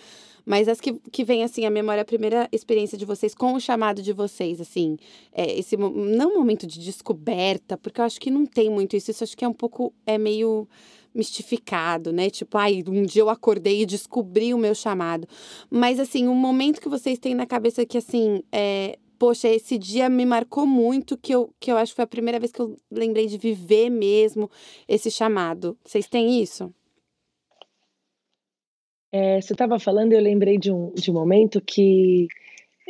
mas 0.45 0.69
as 0.69 0.81
que, 0.81 0.93
que 1.11 1.25
vem, 1.25 1.43
assim, 1.43 1.65
a 1.65 1.71
memória, 1.71 2.03
a 2.03 2.05
primeira 2.05 2.49
experiência 2.53 2.99
de 2.99 3.05
vocês 3.05 3.35
com 3.35 3.55
o 3.55 3.61
chamado 3.61 4.03
de 4.03 4.13
vocês, 4.13 4.61
assim, 4.61 4.97
é, 5.33 5.59
esse, 5.59 5.77
não 5.77 6.35
momento 6.35 6.67
de 6.67 6.79
descoberta, 6.81 7.77
porque 7.77 8.01
eu 8.01 8.05
acho 8.05 8.21
que 8.21 8.31
não 8.31 8.45
tem 8.45 8.71
muito 8.71 8.97
isso, 8.97 9.11
isso 9.11 9.25
acho 9.25 9.37
que 9.37 9.45
é 9.45 9.49
um 9.49 9.53
pouco, 9.55 9.93
é 10.07 10.19
meio 10.19 10.69
mistificado, 11.15 12.13
né? 12.13 12.29
Tipo, 12.29 12.59
ai, 12.59 12.83
um 12.87 13.05
dia 13.05 13.23
eu 13.23 13.31
acordei 13.31 13.83
e 13.83 13.87
descobri 13.87 14.53
o 14.53 14.59
meu 14.59 14.75
chamado. 14.75 15.29
Mas, 15.71 16.01
assim, 16.01 16.27
um 16.27 16.35
momento 16.35 16.81
que 16.81 16.89
vocês 16.89 17.19
têm 17.19 17.35
na 17.35 17.47
cabeça 17.47 17.87
que, 17.87 17.97
assim, 17.97 18.43
é, 18.51 18.99
poxa, 19.19 19.49
esse 19.49 19.79
dia 19.79 20.09
me 20.09 20.27
marcou 20.27 20.67
muito, 20.67 21.17
que 21.17 21.33
eu, 21.35 21.51
que 21.61 21.71
eu 21.71 21.77
acho 21.77 21.93
que 21.93 21.97
foi 21.97 22.05
a 22.05 22.09
primeira 22.09 22.41
vez 22.41 22.51
que 22.51 22.61
eu 22.61 22.77
lembrei 22.91 23.27
de 23.27 23.39
viver 23.39 23.91
mesmo 23.91 24.51
esse 24.89 25.11
chamado. 25.11 25.79
Vocês 25.85 26.09
têm 26.09 26.43
isso? 26.43 26.73
É, 29.16 29.40
você 29.40 29.52
estava 29.52 29.78
falando 29.78 30.12
e 30.12 30.16
eu 30.16 30.21
lembrei 30.21 30.59
de 30.59 30.73
um, 30.73 30.92
de 30.92 31.09
um 31.09 31.14
momento 31.14 31.61
que 31.61 32.26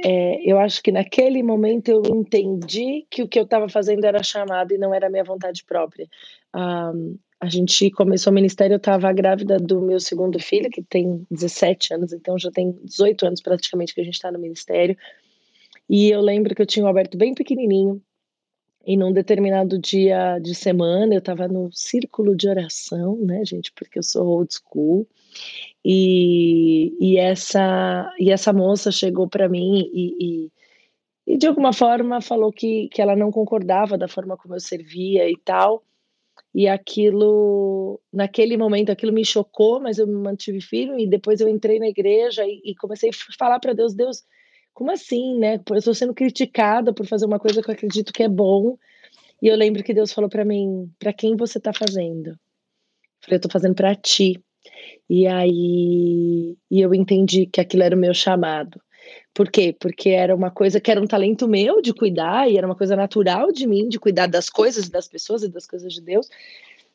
é, 0.03 0.41
eu 0.51 0.59
acho 0.59 0.83
que 0.83 0.91
naquele 0.91 1.43
momento 1.43 1.91
eu 1.91 2.03
entendi 2.07 3.07
que 3.11 3.23
o 3.23 3.29
que 3.29 3.39
eu 3.39 3.43
estava 3.43 3.69
fazendo 3.69 4.07
era 4.07 4.23
chamado 4.23 4.73
e 4.73 4.79
não 4.79 4.95
era 4.95 5.11
minha 5.11 5.23
vontade 5.23 5.63
própria. 5.65 6.09
Um, 6.57 7.19
a 7.39 7.47
gente 7.47 7.91
começou 7.91 8.31
o 8.31 8.35
ministério, 8.35 8.73
eu 8.73 8.79
estava 8.79 9.13
grávida 9.13 9.59
do 9.59 9.83
meu 9.83 10.01
segundo 10.01 10.41
filho, 10.41 10.71
que 10.71 10.83
tem 10.83 11.27
17 11.31 11.93
anos, 11.93 12.15
então 12.15 12.39
já 12.39 12.51
tem 12.51 12.73
18 12.83 13.27
anos 13.27 13.43
praticamente 13.43 13.95
que 13.95 14.01
a 14.01 14.05
gente 14.05 14.15
está 14.15 14.33
no 14.33 14.39
ministério. 14.39 14.97
E 15.91 16.09
eu 16.09 16.23
lembro 16.23 16.55
que 16.55 16.63
eu 16.63 16.67
tinha 16.67 16.87
o 16.87 16.89
Alberto 16.89 17.19
bem 17.19 17.35
pequenininho, 17.35 18.01
e 18.87 18.97
num 18.97 19.13
determinado 19.13 19.79
dia 19.79 20.39
de 20.39 20.55
semana 20.55 21.15
eu 21.15 21.19
estava 21.19 21.49
no 21.49 21.71
círculo 21.73 22.37
de 22.37 22.49
oração, 22.49 23.17
né, 23.17 23.45
gente, 23.45 23.73
porque 23.73 23.99
eu 23.99 24.03
sou 24.03 24.27
old 24.27 24.53
school. 24.55 25.07
E, 25.85 26.97
e, 27.01 27.19
essa, 27.19 28.13
e 28.19 28.31
essa 28.31 28.53
moça 28.53 28.91
chegou 28.91 29.29
para 29.29 29.49
mim 29.49 29.91
e, 29.93 30.49
e, 31.27 31.33
e, 31.35 31.37
de 31.37 31.47
alguma 31.47 31.73
forma 31.73 32.21
falou 32.21 32.53
que, 32.53 32.89
que 32.89 33.03
ela 33.03 33.17
não 33.17 33.31
concordava 33.31 33.99
da 33.99 34.09
forma 34.09 34.37
como 34.37 34.55
eu 34.55 34.61
servia 34.61 35.29
e 35.29 35.37
tal. 35.37 35.83
E 36.55 36.69
aquilo, 36.69 38.01
naquele 38.13 38.57
momento, 38.57 38.91
aquilo 38.91 39.13
me 39.13 39.25
chocou, 39.25 39.81
mas 39.81 39.99
eu 39.99 40.07
me 40.07 40.15
mantive 40.15 40.61
firme. 40.61 41.05
E 41.05 41.09
depois 41.09 41.41
eu 41.41 41.49
entrei 41.49 41.79
na 41.81 41.89
igreja 41.89 42.45
e, 42.47 42.61
e 42.65 42.75
comecei 42.77 43.11
a 43.11 43.37
falar 43.37 43.59
para 43.59 43.73
Deus: 43.73 43.93
Deus, 43.93 44.23
como 44.75 44.91
assim, 44.91 45.39
né? 45.39 45.61
Eu 45.71 45.77
estou 45.77 45.95
sendo 45.95 46.13
criticada 46.13 46.93
por 46.93 47.07
fazer 47.07 47.25
uma 47.25 47.39
coisa 47.39 47.63
que 47.63 47.71
eu 47.71 47.75
acredito 47.75 48.13
que 48.13 48.23
é 48.23 48.29
bom. 48.29 48.77
E 49.41 49.49
eu 49.49 49.57
lembro 49.57 49.83
que 49.85 49.95
Deus 49.95 50.13
falou 50.13 50.29
para 50.29 50.45
mim: 50.45 50.91
para 50.99 51.13
quem 51.13 51.37
você 51.37 51.59
está 51.59 51.73
fazendo? 51.73 52.31
Eu 52.31 52.37
falei: 53.23 53.35
eu 53.35 53.37
estou 53.37 53.51
fazendo 53.51 53.75
para 53.75 53.95
ti. 53.95 54.43
E 55.09 55.27
aí 55.27 56.57
e 56.71 56.81
eu 56.81 56.95
entendi 56.95 57.47
que 57.47 57.61
aquilo 57.61 57.83
era 57.85 57.97
o 57.97 57.99
meu 57.99 58.13
chamado. 58.13 58.81
Por 59.35 59.51
quê? 59.51 59.77
Porque 59.79 60.11
era 60.11 60.35
uma 60.35 60.51
coisa 60.51 60.81
que 60.81 60.91
era 60.91 61.01
um 61.01 61.07
talento 61.07 61.47
meu 61.47 61.83
de 61.83 61.93
cuidar, 61.93 62.51
e 62.51 62.57
era 62.57 62.67
uma 62.67 62.77
coisa 62.77 62.97
natural 62.97 63.53
de 63.53 63.67
mim, 63.67 63.89
de 63.89 63.99
cuidar 63.99 64.27
das 64.27 64.49
coisas, 64.49 64.89
das 64.89 65.09
pessoas 65.09 65.43
e 65.43 65.49
das 65.49 65.67
coisas 65.67 65.93
de 65.93 66.01
Deus. 66.01 66.29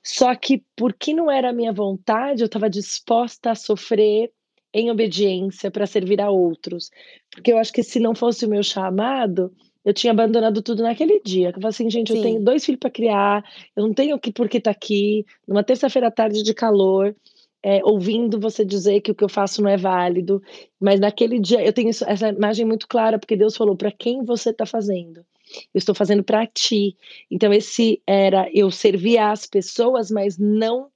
Só 0.04 0.34
que, 0.36 0.64
porque 0.76 1.14
não 1.14 1.30
era 1.30 1.50
a 1.50 1.54
minha 1.54 1.74
vontade, 1.74 2.42
eu 2.42 2.48
estava 2.48 2.70
disposta 2.70 3.52
a 3.52 3.56
sofrer 3.56 4.32
em 4.74 4.92
obediência 4.92 5.72
para 5.72 5.86
servir 5.86 6.22
a 6.22 6.30
outros. 6.30 6.90
Porque 7.32 7.52
eu 7.52 7.58
acho 7.58 7.74
que 7.74 7.84
se 7.84 8.00
não 8.00 8.14
fosse 8.14 8.46
o 8.46 8.50
meu 8.50 8.64
chamado, 8.64 9.52
eu 9.84 9.94
tinha 9.94 10.12
abandonado 10.12 10.62
tudo 10.62 10.84
naquele 10.84 11.20
dia. 11.22 11.50
Eu 11.50 11.54
falei 11.54 11.70
assim, 11.70 11.90
gente, 11.90 12.12
Sim. 12.12 12.18
eu 12.18 12.24
tenho 12.24 12.44
dois 12.44 12.66
filhos 12.66 12.80
para 12.80 12.90
criar, 12.90 13.44
eu 13.76 13.88
não 13.88 13.94
tenho 13.94 14.20
que 14.20 14.32
por 14.32 14.48
que 14.48 14.60
tá 14.60 14.72
aqui, 14.72 15.26
numa 15.48 15.64
terça-feira 15.64 16.08
à 16.08 16.12
tarde 16.12 16.44
de 16.44 16.54
calor 16.54 17.16
é, 17.64 17.84
ouvindo 17.84 18.40
você 18.40 18.64
dizer 18.64 19.02
que 19.02 19.12
o 19.12 19.16
que 19.16 19.24
eu 19.24 19.30
faço 19.30 19.62
não 19.62 19.70
é 19.70 19.78
válido, 19.78 20.42
mas 20.80 21.00
naquele 21.00 21.40
dia 21.40 21.64
eu 21.64 21.74
tenho 21.74 21.90
essa 21.90 22.30
imagem 22.30 22.66
muito 22.66 22.88
clara, 22.88 23.20
porque 23.20 23.36
Deus 23.36 23.56
falou 23.56 23.76
para 23.76 23.92
quem 23.92 24.24
você 24.24 24.52
está 24.52 24.66
fazendo. 24.66 25.26
Eu 25.74 25.80
estou 25.80 25.96
fazendo 25.96 26.24
para 26.24 26.46
ti. 26.46 26.96
Então, 27.30 27.52
esse 27.52 28.02
era 28.06 28.50
eu 28.54 28.70
servia 28.70 29.32
as 29.32 29.46
pessoas, 29.46 30.12
mas 30.12 30.38
não 30.38 30.90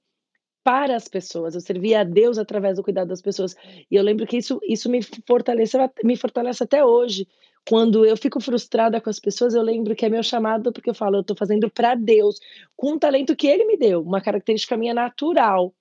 para 0.64 0.96
as 0.96 1.06
pessoas. 1.06 1.54
Eu 1.54 1.60
servia 1.60 2.00
a 2.00 2.04
Deus 2.04 2.38
através 2.38 2.76
do 2.76 2.82
cuidado 2.82 3.08
das 3.08 3.22
pessoas. 3.22 3.54
E 3.90 3.94
eu 3.94 4.02
lembro 4.02 4.26
que 4.26 4.38
isso, 4.38 4.58
isso 4.64 4.90
me, 4.90 5.00
fortalece, 5.02 5.78
me 6.02 6.16
fortalece 6.16 6.64
até 6.64 6.84
hoje. 6.84 7.28
Quando 7.68 8.04
eu 8.04 8.16
fico 8.16 8.40
frustrada 8.40 9.00
com 9.00 9.08
as 9.08 9.20
pessoas, 9.20 9.54
eu 9.54 9.62
lembro 9.62 9.94
que 9.94 10.04
é 10.04 10.08
meu 10.08 10.22
chamado, 10.22 10.72
porque 10.72 10.90
eu 10.90 10.94
falo, 10.94 11.16
eu 11.16 11.20
estou 11.20 11.36
fazendo 11.36 11.70
para 11.70 11.94
Deus, 11.94 12.38
com 12.76 12.92
um 12.92 12.98
talento 12.98 13.36
que 13.36 13.46
Ele 13.46 13.64
me 13.64 13.76
deu, 13.76 14.02
uma 14.02 14.20
característica 14.20 14.76
minha 14.76 14.92
natural 14.92 15.72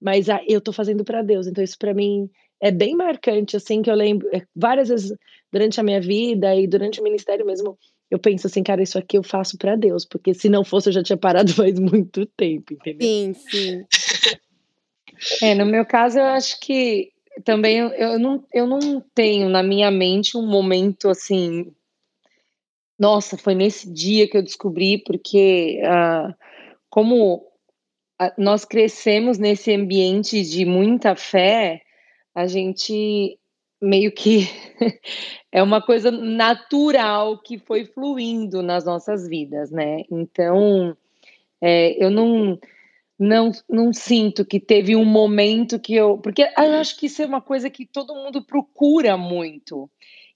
mas 0.00 0.26
eu 0.48 0.58
estou 0.58 0.72
fazendo 0.72 1.04
para 1.04 1.22
Deus. 1.22 1.46
Então 1.46 1.62
isso 1.62 1.78
para 1.78 1.92
mim 1.92 2.30
é 2.60 2.70
bem 2.70 2.96
marcante, 2.96 3.56
assim, 3.56 3.82
que 3.82 3.90
eu 3.90 3.94
lembro 3.94 4.28
é, 4.32 4.42
várias 4.54 4.88
vezes 4.88 5.16
durante 5.52 5.78
a 5.78 5.82
minha 5.82 6.00
vida 6.00 6.54
e 6.54 6.66
durante 6.66 7.00
o 7.00 7.04
ministério 7.04 7.44
mesmo, 7.44 7.78
eu 8.10 8.18
penso 8.18 8.46
assim, 8.46 8.62
cara, 8.62 8.82
isso 8.82 8.98
aqui 8.98 9.16
eu 9.16 9.22
faço 9.22 9.56
para 9.56 9.76
Deus, 9.76 10.04
porque 10.04 10.34
se 10.34 10.48
não 10.48 10.64
fosse 10.64 10.88
eu 10.88 10.92
já 10.92 11.02
tinha 11.02 11.16
parado 11.16 11.52
faz 11.54 11.78
muito 11.78 12.26
tempo, 12.26 12.74
entendeu? 12.74 13.06
Sim, 13.06 13.34
sim. 13.34 13.84
É, 15.42 15.54
no 15.54 15.66
meu 15.66 15.84
caso 15.84 16.18
eu 16.18 16.24
acho 16.24 16.58
que 16.60 17.12
também 17.44 17.78
eu, 17.78 18.18
não, 18.18 18.44
eu 18.52 18.66
não 18.66 19.00
tenho 19.14 19.48
na 19.48 19.62
minha 19.62 19.90
mente 19.90 20.36
um 20.36 20.46
momento 20.46 21.08
assim, 21.08 21.72
nossa, 22.98 23.38
foi 23.38 23.54
nesse 23.54 23.90
dia 23.90 24.28
que 24.28 24.36
eu 24.36 24.42
descobri, 24.42 24.98
porque 24.98 25.80
uh, 25.84 26.34
como 26.88 27.46
nós 28.36 28.64
crescemos 28.64 29.38
nesse 29.38 29.72
ambiente 29.74 30.42
de 30.42 30.66
muita 30.66 31.16
fé, 31.16 31.80
a 32.34 32.46
gente 32.46 33.38
meio 33.80 34.12
que 34.12 34.46
é 35.50 35.62
uma 35.62 35.80
coisa 35.80 36.10
natural 36.10 37.38
que 37.38 37.58
foi 37.58 37.86
fluindo 37.86 38.62
nas 38.62 38.84
nossas 38.84 39.26
vidas, 39.26 39.70
né? 39.70 40.02
Então, 40.10 40.94
é, 41.60 42.04
eu 42.04 42.10
não, 42.10 42.58
não, 43.20 43.52
não 43.68 43.92
sinto 43.92 44.46
que 44.46 44.58
teve 44.58 44.96
um 44.96 45.04
momento 45.04 45.78
que 45.78 45.94
eu. 45.94 46.16
Porque 46.16 46.42
eu 46.42 46.80
acho 46.80 46.96
que 46.96 47.04
isso 47.04 47.20
é 47.20 47.26
uma 47.26 47.42
coisa 47.42 47.68
que 47.68 47.84
todo 47.84 48.14
mundo 48.14 48.42
procura 48.42 49.14
muito 49.18 49.90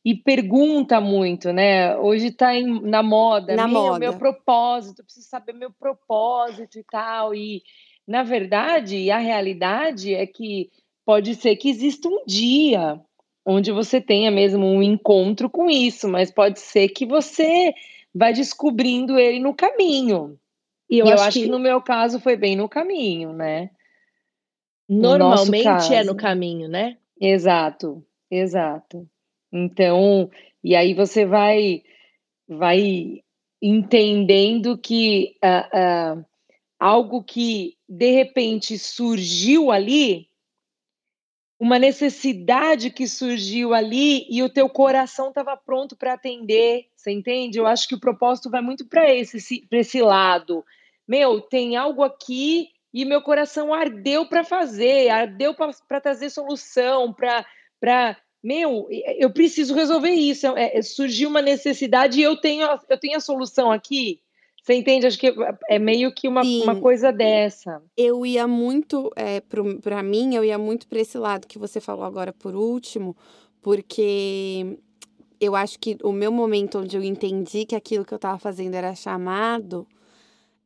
e 0.04 0.14
pergunta 0.14 1.00
muito, 1.00 1.50
né? 1.50 1.96
Hoje 1.96 2.26
está 2.26 2.52
na 2.82 3.02
moda, 3.02 3.56
na 3.56 3.66
meu, 3.66 3.80
moda. 3.80 3.98
meu 3.98 4.18
propósito, 4.18 5.02
preciso 5.02 5.26
saber 5.26 5.54
meu 5.54 5.70
propósito 5.72 6.78
e 6.78 6.84
tal. 6.84 7.34
E 7.34 7.62
na 8.06 8.22
verdade, 8.22 9.10
a 9.10 9.16
realidade 9.16 10.14
é 10.14 10.26
que 10.26 10.70
pode 11.06 11.34
ser 11.36 11.56
que 11.56 11.70
exista 11.70 12.06
um 12.06 12.22
dia 12.26 13.00
onde 13.46 13.72
você 13.72 13.98
tenha 13.98 14.30
mesmo 14.30 14.66
um 14.66 14.82
encontro 14.82 15.48
com 15.48 15.70
isso, 15.70 16.06
mas 16.06 16.30
pode 16.30 16.60
ser 16.60 16.90
que 16.90 17.06
você 17.06 17.72
vai 18.14 18.34
descobrindo 18.34 19.18
ele 19.18 19.38
no 19.38 19.54
caminho. 19.54 20.38
E 20.94 20.98
eu, 21.00 21.06
e 21.06 21.12
acho, 21.12 21.22
eu 21.22 21.26
acho 21.26 21.38
que... 21.38 21.44
que... 21.46 21.50
no 21.50 21.58
meu 21.58 21.82
caso 21.82 22.20
foi 22.20 22.36
bem 22.36 22.54
no 22.54 22.68
caminho, 22.68 23.32
né? 23.32 23.70
Normalmente 24.88 25.88
no 25.88 25.94
é 25.94 26.04
no 26.04 26.14
caminho, 26.14 26.68
né? 26.68 26.98
Exato, 27.20 28.04
exato. 28.30 29.08
Então, 29.52 30.30
e 30.62 30.76
aí 30.76 30.94
você 30.94 31.24
vai 31.24 31.82
vai 32.46 33.22
entendendo 33.60 34.76
que 34.76 35.36
uh, 35.42 36.18
uh, 36.18 36.24
algo 36.78 37.24
que 37.24 37.76
de 37.88 38.10
repente 38.10 38.78
surgiu 38.78 39.70
ali, 39.70 40.28
uma 41.58 41.78
necessidade 41.78 42.90
que 42.90 43.08
surgiu 43.08 43.72
ali 43.72 44.26
e 44.28 44.42
o 44.42 44.50
teu 44.50 44.68
coração 44.68 45.28
estava 45.28 45.56
pronto 45.56 45.96
para 45.96 46.12
atender, 46.12 46.86
você 46.94 47.10
entende? 47.10 47.58
Eu 47.58 47.66
acho 47.66 47.88
que 47.88 47.94
o 47.94 48.00
propósito 48.00 48.50
vai 48.50 48.60
muito 48.60 48.86
para 48.86 49.12
esse, 49.12 49.66
esse 49.70 50.02
lado. 50.02 50.64
Meu, 51.06 51.40
tem 51.40 51.76
algo 51.76 52.02
aqui 52.02 52.68
e 52.92 53.04
meu 53.04 53.20
coração 53.22 53.74
ardeu 53.74 54.26
para 54.26 54.44
fazer, 54.44 55.10
ardeu 55.10 55.54
para 55.54 56.00
trazer 56.00 56.30
solução, 56.30 57.12
para 57.12 58.16
meu, 58.42 58.86
eu 59.18 59.30
preciso 59.32 59.74
resolver 59.74 60.10
isso. 60.10 60.46
É, 60.48 60.76
é, 60.76 60.82
surgiu 60.82 61.30
uma 61.30 61.40
necessidade 61.40 62.20
e 62.20 62.22
eu 62.22 62.36
tenho, 62.38 62.66
eu 62.88 62.98
tenho 63.00 63.16
a 63.16 63.20
solução 63.20 63.72
aqui. 63.72 64.20
Você 64.62 64.74
entende? 64.74 65.06
Acho 65.06 65.18
que 65.18 65.34
é 65.68 65.78
meio 65.78 66.14
que 66.14 66.28
uma, 66.28 66.42
uma 66.42 66.80
coisa 66.80 67.10
dessa. 67.10 67.82
Eu 67.96 68.24
ia 68.24 68.46
muito, 68.46 69.10
é, 69.16 69.42
para 69.82 70.02
mim, 70.02 70.34
eu 70.34 70.44
ia 70.44 70.58
muito 70.58 70.86
para 70.86 71.00
esse 71.00 71.18
lado 71.18 71.46
que 71.46 71.58
você 71.58 71.80
falou 71.80 72.04
agora 72.04 72.32
por 72.32 72.54
último, 72.54 73.16
porque 73.60 74.78
eu 75.40 75.54
acho 75.54 75.78
que 75.78 75.98
o 76.02 76.12
meu 76.12 76.32
momento 76.32 76.78
onde 76.78 76.96
eu 76.96 77.02
entendi 77.02 77.66
que 77.66 77.74
aquilo 77.74 78.04
que 78.04 78.14
eu 78.14 78.16
estava 78.16 78.38
fazendo 78.38 78.74
era 78.74 78.94
chamado, 78.94 79.86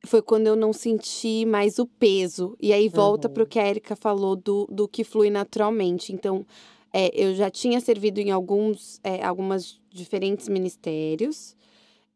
foi 0.07 0.23
quando 0.23 0.47
eu 0.47 0.57
não 0.57 0.73
senti 0.73 1.45
mais 1.45 1.79
o 1.79 1.87
peso. 1.87 2.57
E 2.61 2.73
aí 2.73 2.89
volta 2.89 3.29
Uhum. 3.29 3.35
para 3.35 3.43
o 3.43 3.47
que 3.47 3.59
a 3.59 3.69
Erika 3.69 3.97
falou 3.97 4.37
do, 4.37 4.67
do 4.71 4.87
que 4.89 5.03
flui 5.05 5.29
naturalmente. 5.31 6.13
Então, 6.13 6.47
é, 6.93 7.11
eu 7.15 7.35
já 7.35 7.51
tinha 7.51 7.81
servido 7.81 8.21
em 8.21 8.31
alguns, 8.31 9.01
é, 9.05 9.25
algumas 9.25 9.81
diferentes 9.91 10.49
ministérios, 10.49 11.57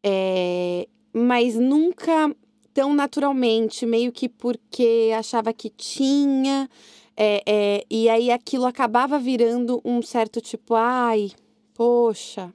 é, 0.03 0.87
mas 1.13 1.55
nunca 1.55 2.35
tão 2.73 2.93
naturalmente, 2.93 3.85
meio 3.85 4.11
que 4.11 4.27
porque 4.27 5.11
achava 5.15 5.53
que 5.53 5.69
tinha. 5.69 6.67
é, 7.15 7.43
é, 7.45 7.85
e 7.89 8.09
aí 8.09 8.31
aquilo 8.31 8.65
acabava 8.65 9.19
virando 9.19 9.79
um 9.85 10.01
certo 10.01 10.41
tipo, 10.41 10.73
ai, 10.73 11.29
poxa, 11.75 12.51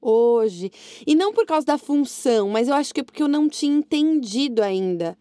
hoje. 0.00 0.70
E 1.06 1.14
não 1.14 1.32
por 1.32 1.46
causa 1.46 1.66
da 1.66 1.78
função, 1.78 2.48
mas 2.48 2.68
eu 2.68 2.74
acho 2.74 2.92
que 2.94 3.00
é 3.00 3.04
porque 3.04 3.22
eu 3.22 3.28
não 3.28 3.48
tinha 3.48 3.76
entendido 3.76 4.62
ainda 4.62 5.16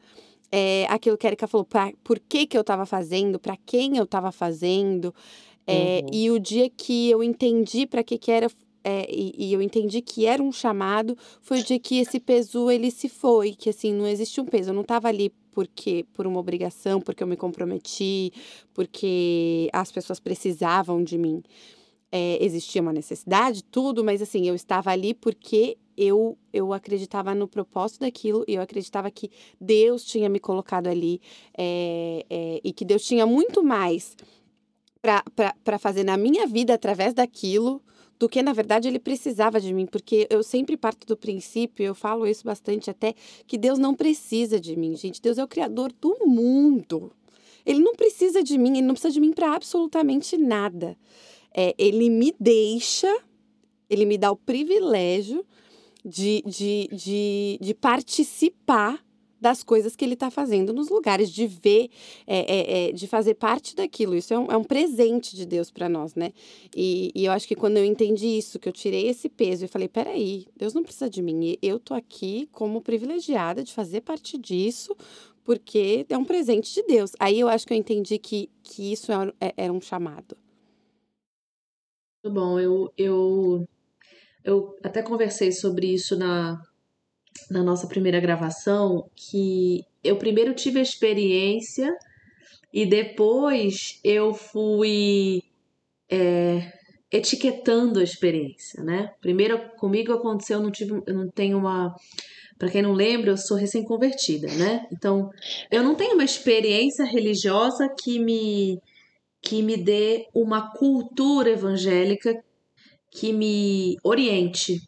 é, 0.51 0.85
aquilo 0.89 1.17
que 1.17 1.27
a 1.27 1.29
Erika 1.29 1.47
falou, 1.47 1.65
pra, 1.65 1.91
por 2.03 2.19
que, 2.19 2.47
que 2.47 2.57
eu 2.57 2.61
estava 2.61 2.85
fazendo, 2.85 3.39
para 3.39 3.57
quem 3.65 3.97
eu 3.97 4.03
estava 4.03 4.31
fazendo. 4.31 5.13
É, 5.67 6.01
Uhum. 6.01 6.09
E 6.11 6.31
o 6.31 6.39
dia 6.39 6.69
que 6.69 7.09
eu 7.11 7.23
entendi 7.23 7.85
para 7.85 8.03
que, 8.03 8.17
que 8.17 8.31
era. 8.31 8.47
é, 8.83 9.05
e, 9.09 9.49
e 9.49 9.53
eu 9.53 9.61
entendi 9.61 10.01
que 10.01 10.25
era 10.25 10.41
um 10.41 10.51
chamado, 10.51 11.15
foi 11.41 11.59
o 11.59 11.63
dia 11.63 11.79
que 11.79 11.99
esse 11.99 12.19
peso 12.19 12.71
ele 12.71 12.89
se 12.89 13.07
foi, 13.07 13.53
que 13.53 13.69
assim, 13.69 13.93
não 13.93 14.07
existe 14.07 14.41
um 14.41 14.45
peso. 14.45 14.71
Eu 14.71 14.73
não 14.73 14.81
estava 14.81 15.07
ali 15.07 15.31
porque 15.51 16.05
por 16.13 16.25
uma 16.25 16.39
obrigação, 16.39 16.99
porque 16.99 17.21
eu 17.21 17.27
me 17.27 17.35
comprometi, 17.35 18.31
porque 18.73 19.69
as 19.71 19.91
pessoas 19.91 20.19
precisavam 20.19 21.03
de 21.03 21.17
mim 21.17 21.43
é, 22.11 22.43
existia 22.43 22.81
uma 22.81 22.93
necessidade, 22.93 23.63
tudo, 23.63 24.03
mas 24.03 24.21
assim, 24.21 24.47
eu 24.47 24.55
estava 24.55 24.91
ali 24.91 25.13
porque 25.13 25.77
eu, 25.95 26.37
eu 26.53 26.73
acreditava 26.73 27.35
no 27.35 27.47
propósito 27.47 28.01
daquilo 28.01 28.45
e 28.47 28.55
eu 28.55 28.61
acreditava 28.61 29.11
que 29.11 29.29
Deus 29.59 30.05
tinha 30.05 30.29
me 30.29 30.39
colocado 30.39 30.87
ali 30.87 31.21
é, 31.57 32.25
é, 32.29 32.61
e 32.63 32.71
que 32.71 32.85
Deus 32.85 33.03
tinha 33.03 33.25
muito 33.25 33.63
mais 33.63 34.15
para 35.01 35.79
fazer 35.79 36.03
na 36.03 36.17
minha 36.17 36.47
vida 36.47 36.73
através 36.73 37.13
daquilo 37.13 37.81
do 38.19 38.27
que 38.27 38.43
na 38.43 38.51
verdade 38.51 38.87
ele 38.87 38.99
precisava 38.99 39.61
de 39.61 39.73
mim, 39.73 39.85
porque 39.85 40.27
eu 40.29 40.43
sempre 40.43 40.75
parto 40.75 41.07
do 41.07 41.15
princípio, 41.15 41.85
eu 41.85 41.95
falo 41.95 42.27
isso 42.27 42.43
bastante 42.43 42.89
até, 42.89 43.15
que 43.47 43.57
Deus 43.57 43.79
não 43.79 43.95
precisa 43.95 44.59
de 44.59 44.75
mim, 44.75 44.95
gente. 44.95 45.21
Deus 45.21 45.37
é 45.37 45.43
o 45.43 45.47
criador 45.47 45.93
do 46.01 46.17
mundo. 46.25 47.13
Ele 47.65 47.79
não 47.79 47.95
precisa 47.95 48.43
de 48.43 48.57
mim, 48.57 48.71
ele 48.71 48.81
não 48.81 48.93
precisa 48.93 49.13
de 49.13 49.21
mim 49.21 49.31
para 49.31 49.53
absolutamente 49.55 50.37
nada. 50.37 50.97
É, 51.61 51.75
ele 51.77 52.09
me 52.09 52.33
deixa, 52.39 53.13
ele 53.89 54.05
me 54.05 54.17
dá 54.17 54.31
o 54.31 54.35
privilégio 54.37 55.45
de, 56.05 56.41
de, 56.45 56.87
de, 56.89 57.59
de 57.59 57.73
participar 57.73 59.03
das 59.41 59.61
coisas 59.61 59.93
que 59.93 60.05
ele 60.05 60.13
está 60.13 60.31
fazendo 60.31 60.71
nos 60.71 60.87
lugares, 60.87 61.29
de 61.29 61.45
ver, 61.47 61.89
é, 62.25 62.39
é, 62.39 62.89
é, 62.89 62.91
de 62.93 63.05
fazer 63.07 63.33
parte 63.33 63.75
daquilo. 63.75 64.15
Isso 64.15 64.33
é 64.33 64.39
um, 64.39 64.45
é 64.45 64.55
um 64.55 64.63
presente 64.63 65.35
de 65.35 65.45
Deus 65.45 65.69
para 65.69 65.89
nós, 65.89 66.15
né? 66.15 66.31
E, 66.73 67.11
e 67.13 67.25
eu 67.25 67.31
acho 67.33 67.45
que 67.45 67.55
quando 67.55 67.75
eu 67.75 67.83
entendi 67.83 68.37
isso, 68.37 68.57
que 68.57 68.69
eu 68.69 68.73
tirei 68.73 69.09
esse 69.09 69.27
peso 69.27 69.65
e 69.65 69.67
falei: 69.67 69.89
peraí, 69.89 70.45
Deus 70.55 70.73
não 70.73 70.81
precisa 70.81 71.09
de 71.09 71.21
mim, 71.21 71.57
eu 71.61 71.77
tô 71.77 71.93
aqui 71.93 72.47
como 72.53 72.79
privilegiada 72.81 73.65
de 73.65 73.73
fazer 73.73 73.99
parte 73.99 74.37
disso, 74.37 74.95
porque 75.43 76.05
é 76.07 76.17
um 76.17 76.23
presente 76.23 76.73
de 76.73 76.83
Deus. 76.83 77.11
Aí 77.19 77.37
eu 77.37 77.49
acho 77.49 77.67
que 77.67 77.73
eu 77.73 77.77
entendi 77.77 78.17
que, 78.17 78.49
que 78.63 78.93
isso 78.93 79.11
era, 79.11 79.33
era 79.57 79.73
um 79.73 79.81
chamado. 79.81 80.37
Muito 82.23 82.33
bom. 82.33 82.59
Eu, 82.59 82.93
eu, 82.97 83.67
eu 84.43 84.77
até 84.83 85.01
conversei 85.01 85.51
sobre 85.51 85.87
isso 85.87 86.17
na, 86.17 86.61
na 87.49 87.63
nossa 87.63 87.87
primeira 87.87 88.19
gravação, 88.19 89.09
que 89.15 89.83
eu 90.03 90.17
primeiro 90.17 90.53
tive 90.53 90.79
a 90.79 90.83
experiência 90.83 91.95
e 92.73 92.85
depois 92.85 93.99
eu 94.03 94.33
fui 94.33 95.41
é, 96.09 96.73
etiquetando 97.09 97.99
a 97.99 98.03
experiência, 98.03 98.83
né? 98.83 99.13
Primeiro 99.21 99.69
comigo 99.77 100.11
aconteceu, 100.11 100.57
eu 100.57 100.63
não 100.63 100.71
tive, 100.71 101.01
eu 101.07 101.13
não 101.13 101.29
tenho 101.29 101.57
uma 101.57 101.95
para 102.57 102.69
quem 102.69 102.81
não 102.81 102.91
lembra, 102.91 103.31
eu 103.31 103.37
sou 103.37 103.55
recém-convertida, 103.55 104.47
né? 104.55 104.85
Então, 104.91 105.29
eu 105.71 105.81
não 105.81 105.95
tenho 105.95 106.15
uma 106.15 106.25
experiência 106.25 107.05
religiosa 107.05 107.87
que 107.87 108.19
me 108.19 108.77
que 109.41 109.61
me 109.61 109.77
dê 109.77 110.27
uma 110.33 110.71
cultura 110.71 111.49
evangélica 111.49 112.43
que 113.11 113.31
me 113.33 113.97
oriente. 114.03 114.81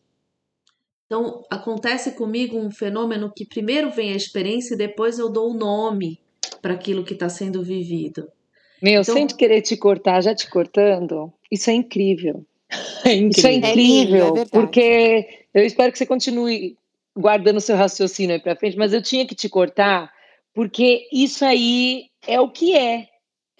Então, 1.06 1.44
acontece 1.50 2.12
comigo 2.12 2.58
um 2.58 2.72
fenômeno 2.72 3.32
que 3.36 3.46
primeiro 3.46 3.92
vem 3.92 4.14
a 4.14 4.16
experiência 4.16 4.76
e 4.76 4.78
depois 4.78 5.20
eu 5.20 5.30
dou 5.30 5.52
o 5.52 5.58
nome 5.58 6.20
para 6.62 6.74
aquilo 6.74 7.04
que 7.04 7.14
está 7.14 7.28
sendo 7.28 7.64
vivido. 7.64 8.30
Meu, 8.82 9.02
Então- 9.02 9.14
sem 9.14 9.28
querer 9.28 9.62
te 9.62 9.76
cortar, 9.78 10.22
já 10.22 10.34
te 10.34 10.50
cortando, 10.50 11.32
isso 11.52 11.70
é 11.70 11.74
incrível. 11.74 12.46
É 13.04 13.14
Isso 13.16 13.46
é 13.46 13.54
incrível. 13.54 13.72
É 13.72 13.76
lindo, 13.76 14.16
é 14.16 14.28
incrível, 14.30 14.46
porque 14.52 15.28
eu 15.54 15.66
espero 15.66 15.92
que 15.92 15.98
você 15.98 16.06
continue 16.06 16.78
guardando 17.18 17.60
seu 17.60 17.76
raciocínio 17.76 18.36
aí 18.36 18.42
para 18.42 18.56
frente, 18.56 18.78
mas 18.78 18.94
eu 18.94 19.02
tinha 19.02 19.26
que 19.28 19.36
te 19.36 19.50
cortar, 19.50 20.10
porque 20.54 21.08
isso 21.12 21.44
aí 21.44 22.06
é 22.26 22.40
o 22.40 22.50
que 22.50 22.78
é. 22.78 23.08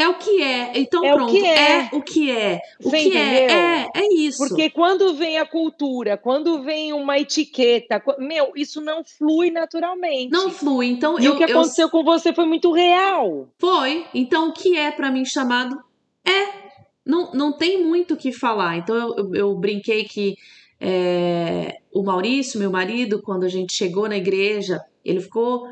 É 0.02 0.08
o 0.10 0.16
que 0.18 0.42
é. 0.42 0.72
Então, 0.76 1.04
É 1.06 1.14
o 1.14 1.16
pronto. 1.18 1.32
que 1.32 1.46
é. 1.46 1.80
é 1.82 1.90
o 1.94 2.02
que 2.02 2.32
é. 2.32 2.60
O 2.84 2.90
Você 2.90 2.98
que 2.98 3.18
é, 3.18 3.36
entendeu? 3.46 3.56
é, 3.58 3.90
é 3.96 4.14
isso. 4.16 4.38
Porque 4.40 4.70
quando 4.70 5.14
vem 5.14 5.38
a 5.38 5.46
cultura, 5.46 6.18
quando 6.18 6.64
vem 6.64 6.92
uma 6.94 7.20
etiqueta, 7.20 8.00
qu- 8.00 8.16
meu, 8.20 8.52
isso 8.56 8.82
não 8.82 9.04
flui 9.04 9.52
naturalmente. 9.52 10.32
não 10.32 10.50
flui. 10.50 10.88
Então, 10.88 11.20
e 11.20 11.26
eu, 11.26 11.34
o 11.34 11.38
que 11.38 11.44
eu- 11.44 11.50
aconteceu 11.60 11.90
com 11.90 12.04
você 12.04 12.34
foi 12.34 12.46
muito 12.46 12.72
real. 12.72 13.48
Foi. 13.60 14.06
Então, 14.14 14.50
o 14.50 14.54
que 14.54 14.78
é 14.78 14.92
para 14.92 15.12
mim 15.12 15.24
chamado 15.26 15.78
é. 16.26 16.62
Não, 17.06 17.32
não 17.34 17.52
tem 17.58 17.84
muito 17.84 18.14
o 18.14 18.18
que 18.18 18.32
falar. 18.32 18.78
Então, 18.78 18.96
eu, 18.96 19.16
eu, 19.18 19.36
eu 19.36 19.56
brinquei 19.56 20.04
que 20.06 20.36
é, 20.80 21.78
o 21.94 22.04
Maurício, 22.04 22.60
meu 22.60 22.72
marido, 22.72 23.22
quando 23.22 23.44
a 23.44 23.50
gente 23.50 23.74
chegou 23.74 24.08
na 24.10 24.18
igreja, 24.18 24.80
ele 25.04 25.20
ficou 25.20 25.68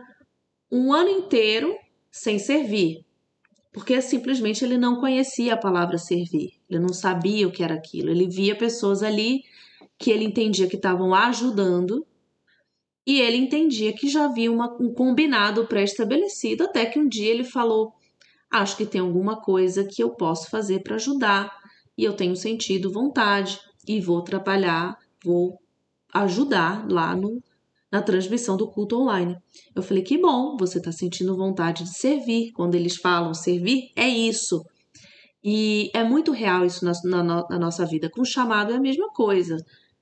um 0.72 0.94
ano 0.94 1.10
inteiro 1.10 1.76
sem 2.12 2.38
servir. 2.40 3.04
Porque 3.72 4.02
simplesmente 4.02 4.64
ele 4.66 4.78
não 4.78 5.00
conhecia 5.00 5.54
a 5.54 5.58
palavra 5.58 5.98
servir. 5.98 6.54
Ele 6.70 6.80
não 6.80 6.94
sabia 6.94 7.48
o 7.48 7.52
que 7.52 7.64
era 7.64 7.76
aquilo. 7.76 8.10
Ele 8.10 8.28
via 8.28 8.56
pessoas 8.58 9.04
ali 9.04 9.44
que 9.98 10.12
ele 10.12 10.26
entendia 10.26 10.68
que 10.68 10.76
estavam 10.76 11.14
ajudando 11.14 12.06
e 13.06 13.20
ele 13.20 13.38
entendia 13.38 13.92
que 13.94 14.08
já 14.08 14.26
havia 14.26 14.52
uma- 14.52 14.72
um 14.80 14.94
combinado 14.94 15.66
pré-estabelecido, 15.66 16.64
até 16.64 16.86
que 16.86 17.00
um 17.00 17.08
dia 17.08 17.32
ele 17.32 17.44
falou: 17.44 17.94
Acho 18.52 18.78
que 18.78 18.86
tem 18.86 19.02
alguma 19.02 19.42
coisa 19.42 19.84
que 19.84 20.04
eu 20.04 20.12
posso 20.12 20.50
fazer 20.50 20.82
para 20.84 20.96
ajudar, 20.96 21.52
e 21.98 22.04
eu 22.04 22.14
tenho 22.14 22.36
sentido 22.36 22.92
vontade, 22.92 23.60
e 23.88 24.00
vou 24.00 24.22
trabalhar, 24.24 24.98
vou 25.24 25.60
ajudar 26.14 26.88
lá 26.90 27.16
no, 27.16 27.42
na 27.92 28.02
transmissão 28.02 28.56
do 28.56 28.68
culto 28.68 29.00
online. 29.02 29.36
Eu 29.76 29.82
falei: 29.82 30.04
Que 30.04 30.18
bom, 30.18 30.56
você 30.58 30.78
está 30.78 30.92
sentindo 30.92 31.36
vontade 31.36 31.84
de 31.84 31.98
servir. 31.98 32.52
Quando 32.54 32.76
eles 32.76 32.96
falam 32.96 33.34
servir, 33.34 33.92
é 33.96 34.08
isso. 34.08 34.64
E 35.44 35.90
é 35.94 36.04
muito 36.04 36.32
real 36.32 36.66
isso 36.66 36.84
na, 36.84 36.92
na 37.04 37.48
na 37.50 37.60
nossa 37.60 37.86
vida. 37.86 38.10
Com 38.10 38.22
o 38.22 38.26
chamado 38.26 38.74
é 38.74 38.76
a 38.76 38.82
mesma 38.82 39.10
coisa. 39.12 39.58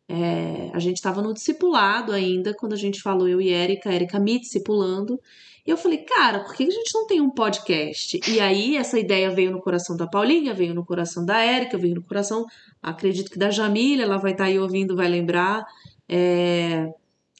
É, 0.09 0.71
a 0.73 0.79
gente 0.79 0.95
estava 0.95 1.21
no 1.21 1.33
discipulado 1.33 2.13
ainda, 2.13 2.53
quando 2.53 2.71
a 2.73 2.77
gente 2.77 3.01
falou, 3.01 3.27
eu 3.27 3.41
e 3.41 3.49
Érica, 3.51 3.91
Érica 3.91 4.19
me 4.19 4.39
discipulando. 4.39 5.19
E 5.65 5.69
eu 5.69 5.75
falei, 5.75 5.97
cara, 5.97 6.39
por 6.39 6.55
que 6.55 6.63
a 6.63 6.69
gente 6.69 6.93
não 6.93 7.05
tem 7.05 7.19
um 7.19 7.29
podcast? 7.29 8.17
E 8.25 8.39
aí 8.39 8.77
essa 8.77 8.97
ideia 8.97 9.29
veio 9.29 9.51
no 9.51 9.59
coração 9.59 9.97
da 9.97 10.07
Paulinha, 10.07 10.53
veio 10.53 10.73
no 10.73 10.85
coração 10.85 11.25
da 11.25 11.43
Érica, 11.43 11.77
veio 11.77 11.95
no 11.95 12.03
coração, 12.03 12.45
acredito 12.81 13.29
que 13.29 13.37
da 13.37 13.49
Jamília, 13.51 14.03
ela 14.03 14.17
vai 14.17 14.31
estar 14.31 14.45
aí 14.45 14.57
ouvindo, 14.57 14.95
vai 14.95 15.09
lembrar. 15.09 15.65
É, 16.07 16.87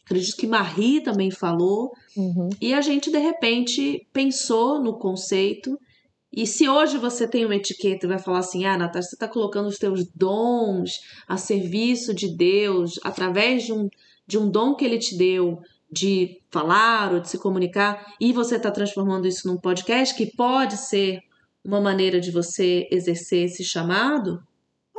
acredito 0.07 0.37
que 0.37 0.47
Marie 0.47 1.01
também 1.01 1.29
falou. 1.29 1.91
E 2.61 2.73
a 2.73 2.81
gente, 2.81 3.11
de 3.11 3.19
repente, 3.19 4.07
pensou 4.13 4.81
no 4.81 4.97
conceito. 4.97 5.77
E 6.31 6.47
se 6.47 6.67
hoje 6.67 6.97
você 6.97 7.27
tem 7.27 7.45
uma 7.45 7.55
etiqueta 7.55 8.05
e 8.05 8.09
vai 8.09 8.19
falar 8.19 8.39
assim, 8.39 8.65
ah, 8.65 8.77
Natasha, 8.77 9.09
você 9.09 9.15
está 9.15 9.27
colocando 9.27 9.67
os 9.67 9.77
teus 9.77 10.05
dons 10.15 11.01
a 11.27 11.37
serviço 11.37 12.13
de 12.13 12.35
Deus 12.35 12.99
através 13.03 13.65
de 13.65 13.73
um, 13.73 13.89
de 14.25 14.37
um 14.37 14.49
dom 14.49 14.75
que 14.75 14.85
Ele 14.85 14.97
te 14.97 15.15
deu 15.17 15.59
de 15.91 16.41
falar 16.49 17.13
ou 17.13 17.19
de 17.21 17.29
se 17.29 17.37
comunicar, 17.37 18.13
e 18.19 18.33
você 18.33 18.57
está 18.57 18.69
transformando 18.69 19.25
isso 19.25 19.47
num 19.47 19.57
podcast, 19.57 20.13
que 20.15 20.35
pode 20.35 20.75
ser 20.75 21.21
uma 21.63 21.79
maneira 21.79 22.19
de 22.19 22.29
você 22.29 22.87
exercer 22.91 23.45
esse 23.45 23.63
chamado, 23.63 24.41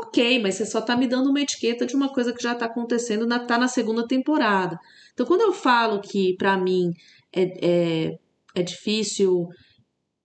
ok, 0.00 0.40
mas 0.40 0.54
você 0.54 0.66
só 0.66 0.78
está 0.78 0.96
me 0.96 1.06
dando 1.06 1.30
uma 1.30 1.40
etiqueta 1.40 1.86
de 1.86 1.94
uma 1.94 2.08
coisa 2.12 2.32
que 2.32 2.42
já 2.42 2.52
está 2.52 2.66
acontecendo, 2.66 3.26
na, 3.26 3.38
tá 3.38 3.58
na 3.58 3.68
segunda 3.68 4.06
temporada. 4.06 4.78
Então, 5.12 5.26
quando 5.26 5.42
eu 5.42 5.52
falo 5.52 6.00
que, 6.00 6.36
para 6.36 6.56
mim, 6.56 6.92
é, 7.32 7.42
é, 7.66 8.18
é 8.54 8.62
difícil 8.62 9.48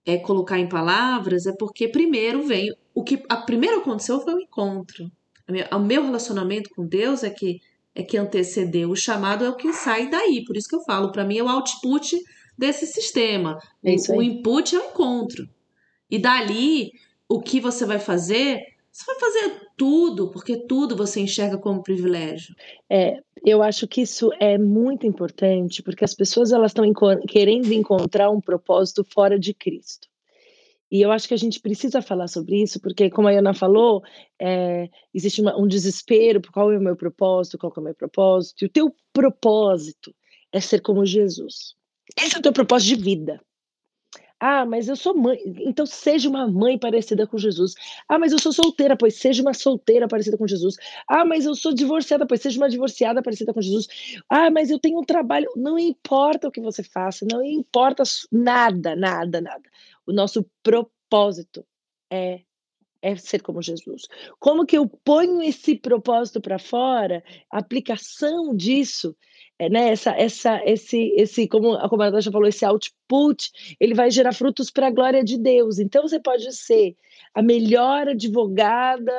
é, 0.06 0.18
colocar 0.18 0.58
em 0.58 0.68
palavras, 0.68 1.46
é 1.46 1.52
porque 1.58 1.88
primeiro 1.88 2.46
vem 2.46 2.72
o 2.94 3.02
que 3.02 3.22
a 3.28 3.36
primeiro 3.36 3.80
aconteceu 3.80 4.20
foi 4.20 4.34
o 4.34 4.40
encontro. 4.40 5.10
O 5.72 5.78
meu 5.78 6.04
relacionamento 6.04 6.70
com 6.74 6.86
Deus 6.86 7.22
é 7.22 7.30
que 7.30 7.58
é 7.94 8.02
que 8.02 8.16
antecedeu 8.16 8.90
o 8.90 8.96
chamado 8.96 9.44
é 9.44 9.48
o 9.48 9.56
que 9.56 9.72
sai 9.72 10.10
daí. 10.10 10.44
Por 10.44 10.56
isso 10.56 10.68
que 10.68 10.74
eu 10.74 10.82
falo, 10.82 11.12
para 11.12 11.24
mim 11.24 11.38
é 11.38 11.42
o 11.42 11.48
output 11.48 12.16
desse 12.58 12.86
sistema. 12.86 13.56
É 13.84 13.94
o, 14.12 14.22
input 14.22 14.74
é 14.74 14.80
o 14.80 14.86
encontro. 14.86 15.48
E 16.10 16.18
dali, 16.18 16.90
o 17.28 17.40
que 17.40 17.60
você 17.60 17.86
vai 17.86 18.00
fazer? 18.00 18.60
Você 18.94 19.04
vai 19.06 19.18
fazer 19.18 19.60
tudo, 19.76 20.30
porque 20.30 20.56
tudo 20.56 20.96
você 20.96 21.18
enxerga 21.18 21.58
como 21.58 21.82
privilégio. 21.82 22.54
É, 22.88 23.18
eu 23.44 23.60
acho 23.60 23.88
que 23.88 24.02
isso 24.02 24.30
é 24.38 24.56
muito 24.56 25.04
importante, 25.04 25.82
porque 25.82 26.04
as 26.04 26.14
pessoas 26.14 26.52
elas 26.52 26.70
estão 26.70 26.84
querendo 27.26 27.72
encontrar 27.72 28.30
um 28.30 28.40
propósito 28.40 29.02
fora 29.02 29.36
de 29.36 29.52
Cristo. 29.52 30.06
E 30.92 31.02
eu 31.02 31.10
acho 31.10 31.26
que 31.26 31.34
a 31.34 31.36
gente 31.36 31.58
precisa 31.58 32.00
falar 32.00 32.28
sobre 32.28 32.62
isso, 32.62 32.78
porque, 32.80 33.10
como 33.10 33.26
a 33.26 33.32
Ana 33.32 33.52
falou, 33.52 34.00
é, 34.40 34.88
existe 35.12 35.40
uma- 35.40 35.58
um 35.60 35.66
desespero 35.66 36.40
por 36.40 36.52
qual 36.52 36.70
é 36.70 36.78
o 36.78 36.80
meu 36.80 36.94
propósito, 36.94 37.58
qual 37.58 37.72
é 37.76 37.80
o 37.80 37.82
meu 37.82 37.94
propósito. 37.96 38.62
E 38.62 38.66
o 38.66 38.70
teu 38.70 38.94
propósito 39.12 40.14
é 40.52 40.60
ser 40.60 40.80
como 40.80 41.04
Jesus. 41.04 41.74
Esse 42.16 42.36
é 42.36 42.38
o 42.38 42.42
teu 42.42 42.52
propósito 42.52 42.96
de 42.96 43.02
vida. 43.02 43.40
Ah, 44.46 44.66
mas 44.66 44.88
eu 44.88 44.96
sou 44.96 45.14
mãe. 45.16 45.38
Então 45.60 45.86
seja 45.86 46.28
uma 46.28 46.46
mãe 46.46 46.78
parecida 46.78 47.26
com 47.26 47.38
Jesus. 47.38 47.74
Ah, 48.06 48.18
mas 48.18 48.30
eu 48.30 48.38
sou 48.38 48.52
solteira, 48.52 48.94
pois 48.96 49.14
seja 49.16 49.40
uma 49.42 49.54
solteira 49.54 50.06
parecida 50.06 50.36
com 50.36 50.46
Jesus. 50.46 50.76
Ah, 51.08 51.24
mas 51.24 51.46
eu 51.46 51.54
sou 51.54 51.72
divorciada, 51.72 52.26
pois 52.26 52.42
seja 52.42 52.58
uma 52.60 52.68
divorciada 52.68 53.22
parecida 53.22 53.54
com 53.54 53.62
Jesus. 53.62 53.86
Ah, 54.28 54.50
mas 54.50 54.70
eu 54.70 54.78
tenho 54.78 54.98
um 55.00 55.04
trabalho. 55.04 55.48
Não 55.56 55.78
importa 55.78 56.48
o 56.48 56.50
que 56.50 56.60
você 56.60 56.82
faça, 56.82 57.26
não 57.30 57.42
importa 57.42 58.02
nada, 58.30 58.94
nada, 58.94 59.40
nada. 59.40 59.62
O 60.06 60.12
nosso 60.12 60.44
propósito 60.62 61.64
é 62.12 62.40
é 63.04 63.14
ser 63.16 63.42
como 63.42 63.60
Jesus. 63.60 64.08
Como 64.38 64.64
que 64.64 64.78
eu 64.78 64.88
ponho 64.88 65.42
esse 65.42 65.76
propósito 65.76 66.40
para 66.40 66.58
fora? 66.58 67.22
A 67.52 67.58
aplicação 67.58 68.56
disso, 68.56 69.14
é, 69.58 69.68
né? 69.68 69.90
Essa, 69.90 70.12
essa, 70.12 70.62
esse, 70.64 71.12
esse, 71.14 71.46
como 71.46 71.74
a 71.74 71.88
comandante 71.88 72.30
falou, 72.30 72.48
esse 72.48 72.64
output, 72.64 73.50
ele 73.78 73.92
vai 73.92 74.10
gerar 74.10 74.32
frutos 74.32 74.70
para 74.70 74.86
a 74.86 74.90
glória 74.90 75.22
de 75.22 75.36
Deus. 75.36 75.78
Então 75.78 76.08
você 76.08 76.18
pode 76.18 76.50
ser 76.56 76.96
a 77.34 77.42
melhor 77.42 78.08
advogada 78.08 79.12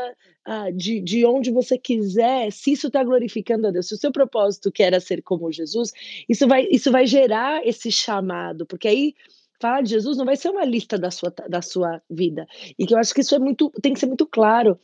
ah, 0.43 0.71
de, 0.71 0.99
de 0.99 1.23
onde 1.25 1.51
você 1.51 1.77
quiser, 1.77 2.51
se 2.51 2.71
isso 2.71 2.87
está 2.87 3.03
glorificando 3.03 3.67
a 3.67 3.71
Deus, 3.71 3.87
se 3.87 3.93
o 3.93 3.97
seu 3.97 4.11
propósito 4.11 4.71
que 4.71 4.81
era 4.83 4.99
ser 4.99 5.21
como 5.21 5.51
Jesus, 5.51 5.91
isso 6.27 6.47
vai, 6.47 6.67
isso 6.71 6.91
vai 6.91 7.05
gerar 7.05 7.65
esse 7.65 7.91
chamado, 7.91 8.65
porque 8.65 8.87
aí 8.87 9.13
falar 9.59 9.81
de 9.81 9.89
Jesus 9.89 10.17
não 10.17 10.25
vai 10.25 10.35
ser 10.35 10.49
uma 10.49 10.65
lista 10.65 10.97
da 10.97 11.11
sua, 11.11 11.33
da 11.47 11.61
sua 11.61 12.01
vida. 12.09 12.45
E 12.77 12.85
que 12.85 12.93
eu 12.93 12.97
acho 12.97 13.13
que 13.13 13.21
isso 13.21 13.35
é 13.35 13.39
muito, 13.39 13.69
tem 13.81 13.93
que 13.93 13.99
ser 13.99 14.07
muito 14.07 14.25
claro. 14.25 14.79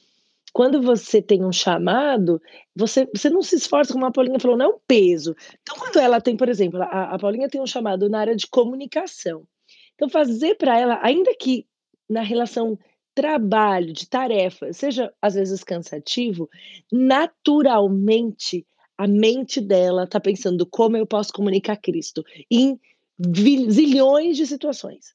Quando 0.53 0.81
você 0.81 1.21
tem 1.21 1.45
um 1.45 1.51
chamado, 1.51 2.41
você, 2.75 3.07
você 3.13 3.29
não 3.29 3.41
se 3.41 3.55
esforça, 3.55 3.93
como 3.93 4.05
a 4.05 4.11
Paulinha 4.11 4.39
falou, 4.39 4.57
não 4.57 4.65
é 4.65 4.69
um 4.69 4.79
peso. 4.85 5.35
Então, 5.61 5.77
quando 5.77 5.97
ela 5.97 6.19
tem, 6.19 6.35
por 6.35 6.49
exemplo, 6.49 6.81
a, 6.81 7.15
a 7.15 7.19
Paulinha 7.19 7.47
tem 7.47 7.61
um 7.61 7.67
chamado 7.67 8.09
na 8.09 8.19
área 8.19 8.35
de 8.35 8.47
comunicação. 8.47 9.43
Então, 9.95 10.09
fazer 10.09 10.55
para 10.55 10.77
ela, 10.77 10.99
ainda 11.01 11.33
que 11.35 11.65
na 12.09 12.21
relação 12.21 12.77
trabalho, 13.13 13.93
de 13.93 14.07
tarefa, 14.07 14.71
seja 14.73 15.13
às 15.21 15.35
vezes 15.35 15.63
cansativo, 15.63 16.49
naturalmente 16.91 18.65
a 18.97 19.07
mente 19.07 19.59
dela 19.59 20.03
está 20.03 20.19
pensando 20.19 20.65
como 20.65 20.95
eu 20.95 21.05
posso 21.05 21.33
comunicar 21.33 21.75
Cristo 21.77 22.23
em 22.49 22.79
zilhões 23.69 24.37
de 24.37 24.45
situações. 24.45 25.13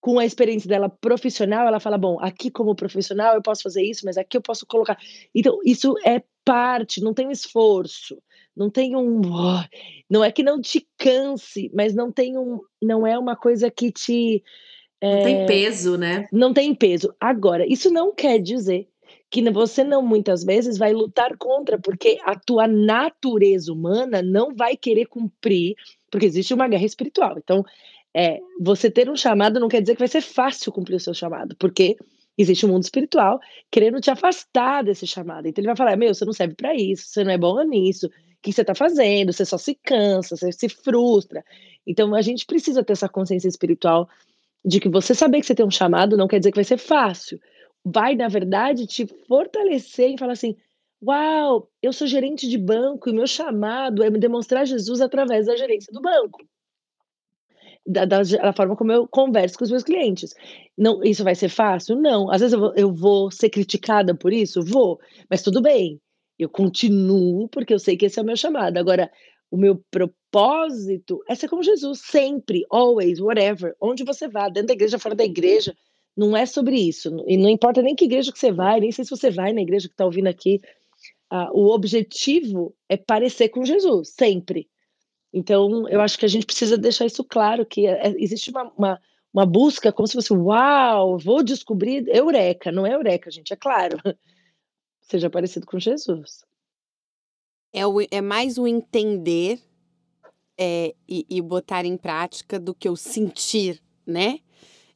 Com 0.00 0.18
a 0.18 0.26
experiência 0.26 0.68
dela 0.68 0.88
profissional, 0.88 1.66
ela 1.66 1.78
fala: 1.78 1.96
bom, 1.96 2.18
aqui 2.20 2.50
como 2.50 2.74
profissional 2.74 3.34
eu 3.34 3.42
posso 3.42 3.62
fazer 3.62 3.82
isso, 3.84 4.04
mas 4.04 4.16
aqui 4.16 4.36
eu 4.36 4.42
posso 4.42 4.66
colocar. 4.66 4.98
Então, 5.34 5.58
isso 5.64 5.94
é 6.04 6.22
parte, 6.44 7.00
não 7.00 7.14
tem 7.14 7.28
um 7.28 7.30
esforço, 7.30 8.20
não 8.56 8.68
tem 8.68 8.96
um. 8.96 9.20
Não 10.10 10.24
é 10.24 10.32
que 10.32 10.42
não 10.42 10.60
te 10.60 10.86
canse, 10.98 11.70
mas 11.72 11.94
não 11.94 12.10
tem 12.10 12.36
um. 12.36 12.58
Não 12.82 13.06
é 13.06 13.16
uma 13.18 13.36
coisa 13.36 13.70
que 13.70 13.92
te. 13.92 14.42
É, 15.00 15.16
não 15.16 15.22
tem 15.24 15.46
peso, 15.46 15.96
né? 15.96 16.26
Não 16.32 16.52
tem 16.52 16.74
peso. 16.74 17.14
Agora, 17.20 17.64
isso 17.66 17.90
não 17.90 18.12
quer 18.12 18.38
dizer 18.40 18.88
que 19.30 19.50
você 19.50 19.82
não 19.82 20.02
muitas 20.02 20.44
vezes 20.44 20.76
vai 20.76 20.92
lutar 20.92 21.36
contra, 21.38 21.78
porque 21.78 22.18
a 22.22 22.38
tua 22.38 22.66
natureza 22.66 23.72
humana 23.72 24.20
não 24.20 24.54
vai 24.54 24.76
querer 24.76 25.06
cumprir 25.06 25.74
porque 26.12 26.26
existe 26.26 26.52
uma 26.52 26.68
guerra 26.68 26.84
espiritual. 26.84 27.36
Então, 27.38 27.64
é, 28.14 28.38
você 28.60 28.90
ter 28.90 29.08
um 29.08 29.16
chamado 29.16 29.58
não 29.58 29.68
quer 29.68 29.80
dizer 29.80 29.94
que 29.94 30.00
vai 30.00 30.08
ser 30.08 30.20
fácil 30.20 30.70
cumprir 30.70 30.96
o 30.96 31.00
seu 31.00 31.14
chamado, 31.14 31.56
porque 31.56 31.96
existe 32.36 32.66
um 32.66 32.68
mundo 32.68 32.82
espiritual 32.82 33.40
querendo 33.70 33.98
te 33.98 34.10
afastar 34.10 34.84
desse 34.84 35.06
chamado. 35.06 35.48
Então, 35.48 35.62
ele 35.62 35.68
vai 35.68 35.76
falar: 35.76 35.96
meu, 35.96 36.14
você 36.14 36.26
não 36.26 36.34
serve 36.34 36.54
para 36.54 36.74
isso, 36.74 37.06
você 37.06 37.24
não 37.24 37.32
é 37.32 37.38
bom 37.38 37.60
nisso, 37.62 38.06
o 38.06 38.10
que 38.42 38.52
você 38.52 38.60
está 38.60 38.74
fazendo? 38.74 39.32
Você 39.32 39.46
só 39.46 39.56
se 39.56 39.74
cansa, 39.74 40.36
você 40.36 40.52
se 40.52 40.68
frustra. 40.68 41.42
Então, 41.86 42.14
a 42.14 42.20
gente 42.20 42.44
precisa 42.44 42.84
ter 42.84 42.92
essa 42.92 43.08
consciência 43.08 43.48
espiritual 43.48 44.06
de 44.62 44.78
que 44.78 44.90
você 44.90 45.14
saber 45.14 45.40
que 45.40 45.46
você 45.46 45.54
tem 45.54 45.66
um 45.66 45.70
chamado 45.70 46.16
não 46.16 46.28
quer 46.28 46.38
dizer 46.38 46.52
que 46.52 46.58
vai 46.58 46.64
ser 46.64 46.78
fácil. 46.78 47.40
Vai, 47.82 48.14
na 48.14 48.28
verdade, 48.28 48.86
te 48.86 49.06
fortalecer 49.26 50.10
e 50.10 50.18
falar 50.18 50.34
assim: 50.34 50.54
Uau, 51.04 51.68
eu 51.82 51.92
sou 51.92 52.06
gerente 52.06 52.48
de 52.48 52.56
banco 52.56 53.10
e 53.10 53.12
meu 53.12 53.26
chamado 53.26 54.04
é 54.04 54.10
me 54.10 54.20
demonstrar 54.20 54.64
Jesus 54.64 55.00
através 55.00 55.46
da 55.46 55.56
gerência 55.56 55.92
do 55.92 56.00
banco. 56.00 56.46
Da, 57.84 58.04
da, 58.04 58.22
da, 58.22 58.52
forma 58.52 58.76
como 58.76 58.92
eu 58.92 59.08
converso 59.08 59.58
com 59.58 59.64
os 59.64 59.70
meus 59.70 59.82
clientes. 59.82 60.32
Não, 60.78 61.02
isso 61.02 61.24
vai 61.24 61.34
ser 61.34 61.48
fácil? 61.48 61.96
Não. 61.96 62.30
Às 62.30 62.40
vezes 62.40 62.52
eu 62.52 62.60
vou, 62.60 62.74
eu 62.76 62.92
vou 62.92 63.30
ser 63.32 63.50
criticada 63.50 64.14
por 64.14 64.32
isso? 64.32 64.62
Vou, 64.62 65.00
mas 65.28 65.42
tudo 65.42 65.60
bem. 65.60 66.00
Eu 66.38 66.48
continuo 66.48 67.48
porque 67.48 67.74
eu 67.74 67.80
sei 67.80 67.96
que 67.96 68.06
esse 68.06 68.20
é 68.20 68.22
o 68.22 68.24
meu 68.24 68.36
chamado. 68.36 68.76
Agora, 68.76 69.10
o 69.50 69.56
meu 69.56 69.82
propósito 69.90 71.20
é 71.28 71.34
ser 71.34 71.48
como 71.48 71.64
Jesus, 71.64 72.00
sempre, 72.00 72.64
always, 72.70 73.20
whatever, 73.20 73.74
onde 73.80 74.04
você 74.04 74.28
vá, 74.28 74.48
dentro 74.48 74.68
da 74.68 74.74
igreja, 74.74 75.00
fora 75.00 75.16
da 75.16 75.24
igreja. 75.24 75.76
Não 76.16 76.36
é 76.36 76.46
sobre 76.46 76.76
isso. 76.76 77.24
E 77.26 77.36
não 77.36 77.50
importa 77.50 77.82
nem 77.82 77.96
que 77.96 78.04
igreja 78.04 78.30
que 78.30 78.38
você 78.38 78.52
vai, 78.52 78.78
nem 78.78 78.92
sei 78.92 79.04
se 79.04 79.10
você 79.10 79.30
vai 79.30 79.52
na 79.52 79.62
igreja 79.62 79.88
que 79.88 79.94
está 79.94 80.04
ouvindo 80.04 80.28
aqui. 80.28 80.60
Uh, 81.32 81.48
o 81.54 81.72
objetivo 81.72 82.74
é 82.90 82.94
parecer 82.94 83.48
com 83.48 83.64
Jesus, 83.64 84.10
sempre. 84.10 84.68
Então, 85.32 85.88
eu 85.88 85.98
acho 86.02 86.18
que 86.18 86.26
a 86.26 86.28
gente 86.28 86.44
precisa 86.44 86.76
deixar 86.76 87.06
isso 87.06 87.24
claro, 87.24 87.64
que 87.64 87.86
é, 87.86 88.14
existe 88.18 88.50
uma, 88.50 88.70
uma, 88.76 89.00
uma, 89.32 89.46
busca 89.46 89.90
como 89.90 90.06
se 90.06 90.12
fosse, 90.12 90.30
uau, 90.30 91.16
vou 91.18 91.42
descobrir 91.42 92.06
eureka. 92.08 92.70
Não 92.70 92.86
é 92.86 92.92
eureka, 92.92 93.30
gente, 93.30 93.50
é 93.50 93.56
claro. 93.56 93.96
Seja 95.00 95.30
parecido 95.30 95.66
com 95.66 95.80
Jesus. 95.80 96.44
É, 97.72 97.86
o, 97.86 98.02
é 98.10 98.20
mais 98.20 98.58
o 98.58 98.66
entender 98.66 99.58
é, 100.58 100.94
e, 101.08 101.24
e 101.30 101.40
botar 101.40 101.86
em 101.86 101.96
prática 101.96 102.60
do 102.60 102.74
que 102.74 102.90
o 102.90 102.96
sentir, 102.96 103.82
né? 104.06 104.40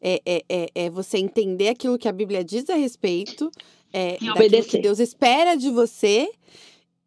É, 0.03 0.21
é, 0.27 0.45
é, 0.51 0.71
é 0.75 0.91
você 0.91 1.17
entender 1.17 1.69
aquilo 1.69 1.99
que 1.99 2.09
a 2.09 2.13
Bíblia 2.13 2.45
diz 2.45 2.69
a 2.69 2.75
respeito 2.75 3.51
é, 3.93 4.19
obedecer. 4.35 4.71
que 4.71 4.79
Deus 4.79 4.99
espera 4.99 5.57
de 5.57 5.71
você 5.71 6.31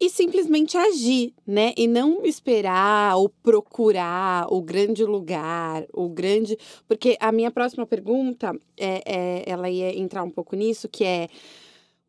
e 0.00 0.08
simplesmente 0.08 0.78
agir, 0.78 1.34
né? 1.46 1.74
E 1.76 1.86
não 1.86 2.24
esperar 2.24 3.16
ou 3.16 3.28
procurar 3.28 4.46
o 4.50 4.62
grande 4.62 5.04
lugar, 5.04 5.84
o 5.92 6.08
grande. 6.08 6.56
Porque 6.88 7.18
a 7.20 7.30
minha 7.30 7.50
próxima 7.50 7.86
pergunta, 7.86 8.58
é, 8.78 9.02
é, 9.04 9.44
ela 9.46 9.68
ia 9.68 9.96
entrar 9.98 10.22
um 10.22 10.30
pouco 10.30 10.56
nisso, 10.56 10.88
que 10.88 11.04
é 11.04 11.28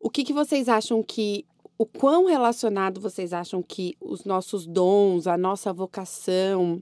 o 0.00 0.08
que, 0.08 0.24
que 0.24 0.32
vocês 0.32 0.68
acham 0.68 1.02
que. 1.02 1.44
O 1.78 1.86
quão 1.86 2.26
relacionado 2.26 3.00
vocês 3.00 3.32
acham 3.32 3.60
que 3.60 3.96
os 4.00 4.24
nossos 4.24 4.66
dons, 4.66 5.26
a 5.26 5.36
nossa 5.36 5.72
vocação, 5.72 6.80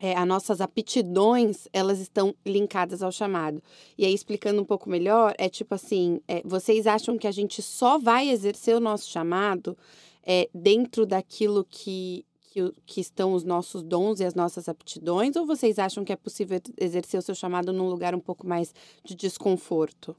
é, 0.00 0.16
as 0.16 0.26
nossas 0.26 0.60
aptidões, 0.60 1.66
elas 1.72 1.98
estão 1.98 2.34
linkadas 2.46 3.02
ao 3.02 3.10
chamado. 3.10 3.62
E 3.96 4.04
aí, 4.04 4.14
explicando 4.14 4.62
um 4.62 4.64
pouco 4.64 4.88
melhor, 4.88 5.34
é 5.38 5.48
tipo 5.48 5.74
assim, 5.74 6.20
é, 6.28 6.40
vocês 6.44 6.86
acham 6.86 7.18
que 7.18 7.26
a 7.26 7.32
gente 7.32 7.60
só 7.60 7.98
vai 7.98 8.30
exercer 8.30 8.76
o 8.76 8.80
nosso 8.80 9.10
chamado 9.10 9.76
é, 10.24 10.48
dentro 10.54 11.04
daquilo 11.04 11.64
que, 11.64 12.24
que, 12.40 12.72
que, 12.86 13.00
estão 13.00 13.32
os 13.32 13.42
nossos 13.42 13.82
dons 13.82 14.20
e 14.20 14.24
as 14.24 14.34
nossas 14.34 14.68
aptidões? 14.68 15.34
Ou 15.36 15.44
vocês 15.44 15.78
acham 15.78 16.04
que 16.04 16.12
é 16.12 16.16
possível 16.16 16.60
exercer 16.78 17.18
o 17.18 17.22
seu 17.22 17.34
chamado 17.34 17.72
num 17.72 17.88
lugar 17.88 18.14
um 18.14 18.20
pouco 18.20 18.46
mais 18.46 18.72
de 19.04 19.14
desconforto? 19.14 20.14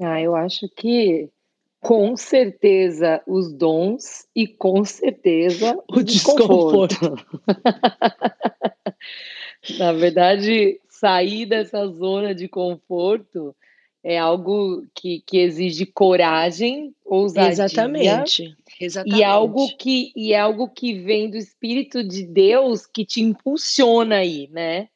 Ah, 0.00 0.20
eu 0.20 0.36
acho 0.36 0.68
que 0.76 1.28
com 1.80 2.16
certeza 2.16 3.22
os 3.26 3.52
dons 3.52 4.26
e 4.34 4.46
com 4.46 4.84
certeza 4.84 5.76
o, 5.88 5.98
o 5.98 6.02
desconforto. 6.02 6.88
desconforto. 6.88 7.26
Na 9.78 9.92
verdade, 9.92 10.80
sair 10.88 11.46
dessa 11.46 11.86
zona 11.88 12.34
de 12.34 12.48
conforto 12.48 13.54
é 14.02 14.16
algo 14.16 14.86
que, 14.94 15.22
que 15.26 15.38
exige 15.38 15.86
coragem, 15.86 16.94
ousadia. 17.04 17.50
Exatamente. 17.50 18.56
Exatamente. 18.80 19.20
E 19.20 19.24
algo 19.24 19.76
que 19.76 20.12
e 20.14 20.32
é 20.32 20.38
algo 20.38 20.68
que 20.68 20.94
vem 20.94 21.28
do 21.28 21.36
Espírito 21.36 22.02
de 22.02 22.24
Deus 22.24 22.86
que 22.86 23.04
te 23.04 23.20
impulsiona 23.20 24.16
aí, 24.16 24.48
né? 24.52 24.88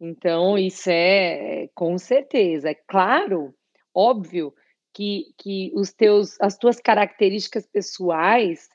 Então, 0.00 0.56
isso 0.56 0.88
é 0.90 1.68
com 1.74 1.98
certeza. 1.98 2.70
É 2.70 2.74
claro, 2.74 3.54
óbvio 3.94 4.52
que, 4.96 5.34
que 5.36 5.70
os 5.74 5.92
teus, 5.92 6.40
as 6.40 6.56
tuas 6.56 6.80
características 6.80 7.66
pessoais, 7.66 8.70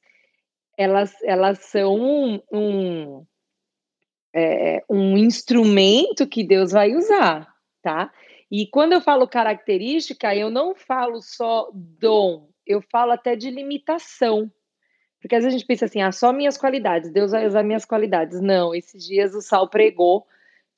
elas, 0.78 1.12
elas 1.24 1.58
são 1.66 2.00
um, 2.00 2.42
um 2.52 3.26
é, 4.32 4.84
um 4.88 5.18
instrumento 5.18 6.28
que 6.28 6.44
Deus 6.44 6.72
vai 6.72 6.96
usar, 6.96 7.52
tá? 7.82 8.14
E 8.52 8.68
quando 8.68 8.94
eu 8.94 9.02
falo 9.02 9.28
característica, 9.28 10.36
eu 10.36 10.52
não 10.52 10.76
falo 10.76 11.24
só 11.24 11.72
dom, 11.74 12.50
eu 12.68 12.84
falo 12.84 13.14
até 13.14 13.36
de 13.36 13.50
limitação. 13.50 14.52
Porque 15.20 15.36
às 15.36 15.44
vezes 15.44 15.56
a 15.56 15.58
gente 15.58 15.68
pensa 15.68 15.86
assim, 15.86 16.02
ah, 16.02 16.12
só 16.12 16.32
minhas 16.32 16.58
qualidades, 16.58 17.12
Deus 17.12 17.32
vai 17.32 17.48
usar 17.48 17.64
minhas 17.64 17.86
qualidades. 17.86 18.40
Não, 18.40 18.76
esses 18.76 19.04
dias 19.04 19.34
o 19.34 19.42
Sal 19.42 19.68
pregou 19.68 20.28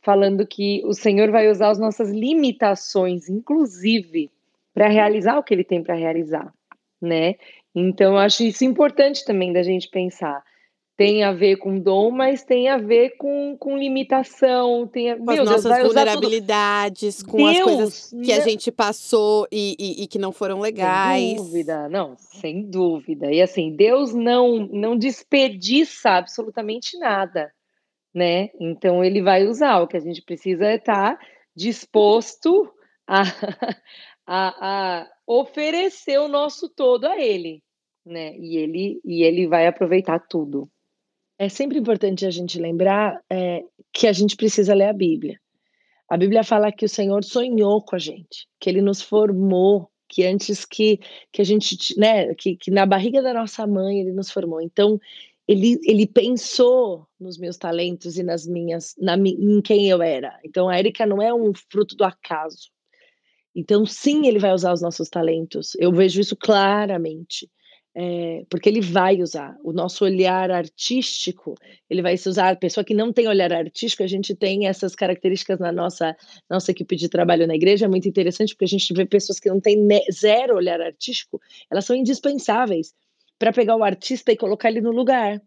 falando 0.02 0.48
que 0.48 0.82
o 0.86 0.94
Senhor 0.94 1.32
vai 1.32 1.50
usar 1.50 1.70
as 1.70 1.80
nossas 1.80 2.10
limitações, 2.10 3.28
inclusive, 3.28 4.32
para 4.74 4.88
realizar 4.88 5.38
o 5.38 5.44
que 5.44 5.54
ele 5.54 5.64
tem 5.64 5.84
para 5.84 5.96
realizar, 5.96 6.52
né? 7.02 7.36
Então, 7.76 8.14
eu 8.14 8.18
acho 8.20 8.44
isso 8.44 8.64
importante 8.64 9.26
também 9.26 9.52
da 9.52 9.64
gente 9.64 9.90
pensar 9.90 10.44
tem 10.96 11.24
a 11.24 11.32
ver 11.32 11.58
com 11.58 11.80
dom, 11.80 12.12
mas 12.12 12.44
tem 12.44 12.70
a 12.70 12.78
ver 12.78 13.18
com, 13.18 13.58
com 13.58 13.78
limitação, 13.78 14.88
tem 14.88 15.12
a, 15.12 15.18
com 15.18 15.26
meu, 15.26 15.42
as 15.42 15.50
nossas 15.50 15.82
vulnerabilidades, 15.82 17.24
com 17.24 17.38
Deus, 17.38 17.58
as 17.58 17.64
coisas 17.64 18.14
que 18.24 18.32
a 18.32 18.40
gente 18.42 18.72
passou 18.72 19.48
e, 19.52 19.76
e, 19.80 20.04
e, 20.04 20.08
que 20.08 20.20
não 20.20 20.32
foram 20.32 20.60
legais. 20.60 21.22
Sem 21.22 21.36
dúvida, 21.36 21.90
não, 21.90 22.16
sem 22.18 22.70
dúvida. 22.70 23.32
E 23.32 23.42
assim, 23.42 23.76
Deus 23.76 24.14
não 24.14 24.68
não 24.72 24.96
desperdiça 24.96 26.12
absolutamente 26.12 26.98
nada, 27.00 27.52
né? 28.14 28.50
Então 28.60 29.04
ele 29.04 29.22
vai 29.22 29.48
usar. 29.48 29.80
O 29.80 29.88
que 29.88 29.98
a 29.98 30.02
gente 30.02 30.22
precisa 30.22 30.66
é 30.66 30.76
estar 30.76 31.18
tá 31.18 31.26
disposto 31.56 32.72
a, 33.08 33.24
a, 34.26 35.02
a 35.02 35.08
oferecer 35.28 36.20
o 36.20 36.28
nosso 36.28 36.70
todo 36.70 37.06
a 37.06 37.20
ele, 37.20 37.62
né? 38.06 38.36
E 38.38 38.58
ele 38.58 39.02
e 39.04 39.24
ele 39.24 39.48
vai 39.48 39.68
aproveitar 39.68 40.20
tudo. 40.20 40.70
É 41.38 41.50
sempre 41.50 41.80
importante 41.80 42.26
a 42.26 42.32
gente 42.32 42.60
lembrar 42.60 43.20
é, 43.30 43.64
que 43.92 44.08
a 44.08 44.14
gente 44.14 44.36
precisa 44.36 44.74
ler 44.74 44.90
a 44.90 44.94
Bíblia. 44.94 45.40
A 46.10 46.18
Bíblia 46.18 46.44
fala 46.44 46.72
que 46.72 46.86
o 46.86 46.90
Senhor 46.90 47.24
sonhou 47.24 47.82
com 47.82 47.96
a 47.96 48.00
gente, 48.00 48.48
que 48.60 48.70
Ele 48.70 48.82
nos 48.82 49.02
formou, 49.02 49.90
que 50.08 50.26
antes 50.26 50.64
que, 50.64 51.00
que 51.32 51.42
a 51.42 51.46
gente, 51.46 51.76
né, 51.98 52.36
que, 52.36 52.56
que 52.56 52.70
na 52.70 52.86
barriga 52.86 53.22
da 53.22 53.34
nossa 53.34 53.66
mãe 53.66 54.00
Ele 54.00 54.12
nos 54.12 54.30
formou. 54.30 54.62
Então, 54.62 55.00
ele, 55.48 55.80
ele 55.84 56.08
pensou 56.08 57.08
nos 57.20 57.38
meus 57.38 57.58
talentos 57.58 58.18
e 58.18 58.24
nas 58.24 58.48
minhas, 58.48 58.96
na, 58.98 59.18
em 59.18 59.62
quem 59.62 59.90
eu 59.90 60.02
era. 60.02 60.40
Então, 60.44 60.70
a 60.70 60.80
Erika 60.80 61.06
não 61.06 61.22
é 61.22 61.34
um 61.34 61.52
fruto 61.70 61.96
do 61.96 62.04
acaso. 62.04 62.72
Então, 63.56 63.86
sim, 63.86 64.28
ele 64.28 64.40
vai 64.40 64.52
usar 64.54 64.74
os 64.74 64.82
nossos 64.82 65.10
talentos. 65.10 65.76
Eu 65.80 65.92
vejo 65.92 66.20
isso 66.20 66.36
claramente 66.36 67.50
é, 67.96 68.44
porque 68.50 68.68
ele 68.68 68.82
vai 68.82 69.22
usar 69.22 69.56
o 69.64 69.72
nosso 69.72 70.04
olhar 70.04 70.50
artístico, 70.50 71.54
ele 71.90 72.02
vai 72.02 72.18
se 72.18 72.28
usar. 72.28 72.50
A 72.50 72.56
pessoa 72.56 72.84
que 72.84 72.94
não 72.94 73.14
tem 73.14 73.28
olhar 73.28 73.54
artístico, 73.54 74.02
a 74.02 74.08
gente 74.08 74.36
tem 74.36 74.68
essas 74.68 74.96
características 74.96 75.60
na 75.60 75.72
nossa, 75.72 76.16
nossa 76.50 76.72
equipe 76.72 76.96
de 76.96 77.08
trabalho 77.08 77.46
na 77.46 77.56
igreja, 77.56 77.86
é 77.86 77.88
muito 77.88 78.08
interessante, 78.08 78.56
porque 78.56 78.66
a 78.66 78.68
gente 78.68 78.92
vê 78.94 79.06
pessoas 79.06 79.40
que 79.40 79.50
não 79.50 79.60
têm 79.60 79.78
zero 80.12 80.56
olhar 80.56 80.82
artístico, 80.82 81.40
elas 81.70 81.86
são 81.86 81.96
indispensáveis 81.96 82.94
para 83.38 83.54
pegar 83.54 83.76
o 83.76 83.84
artista 83.84 84.32
e 84.32 84.38
colocar 84.38 84.70
ele 84.70 84.82
no 84.82 84.92
lugar. 84.92 85.40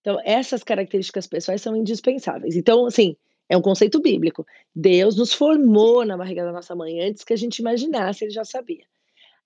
Então, 0.00 0.18
essas 0.24 0.62
características 0.62 1.26
pessoais 1.26 1.60
são 1.60 1.76
indispensáveis. 1.76 2.56
Então, 2.56 2.86
assim, 2.86 3.16
é 3.48 3.56
um 3.56 3.62
conceito 3.62 4.00
bíblico. 4.00 4.46
Deus 4.74 5.16
nos 5.16 5.32
formou 5.32 6.04
na 6.04 6.16
barriga 6.16 6.44
da 6.44 6.52
nossa 6.52 6.74
mãe 6.74 7.00
antes 7.00 7.24
que 7.24 7.32
a 7.32 7.36
gente 7.36 7.58
imaginasse, 7.58 8.24
ele 8.24 8.32
já 8.32 8.44
sabia. 8.44 8.84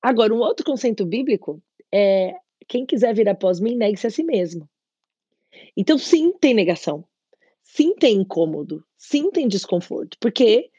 Agora, 0.03 0.35
um 0.35 0.39
outro 0.39 0.65
conceito 0.65 1.05
bíblico 1.05 1.63
é, 1.93 2.35
quem 2.69 2.87
quiser 2.87 3.15
vir 3.15 3.29
após 3.29 3.59
mim, 3.59 3.75
negue-se 3.75 4.07
a 4.07 4.11
si 4.11 4.23
mesmo. 4.23 4.69
Então, 5.77 5.99
sim, 5.99 6.33
tem 6.33 6.55
negação. 6.55 7.05
Sim, 7.63 7.95
tem 7.95 8.17
incômodo. 8.17 8.85
Sim, 8.97 9.31
tem 9.31 9.49
desconforto. 9.49 10.17
Porque 10.21 10.71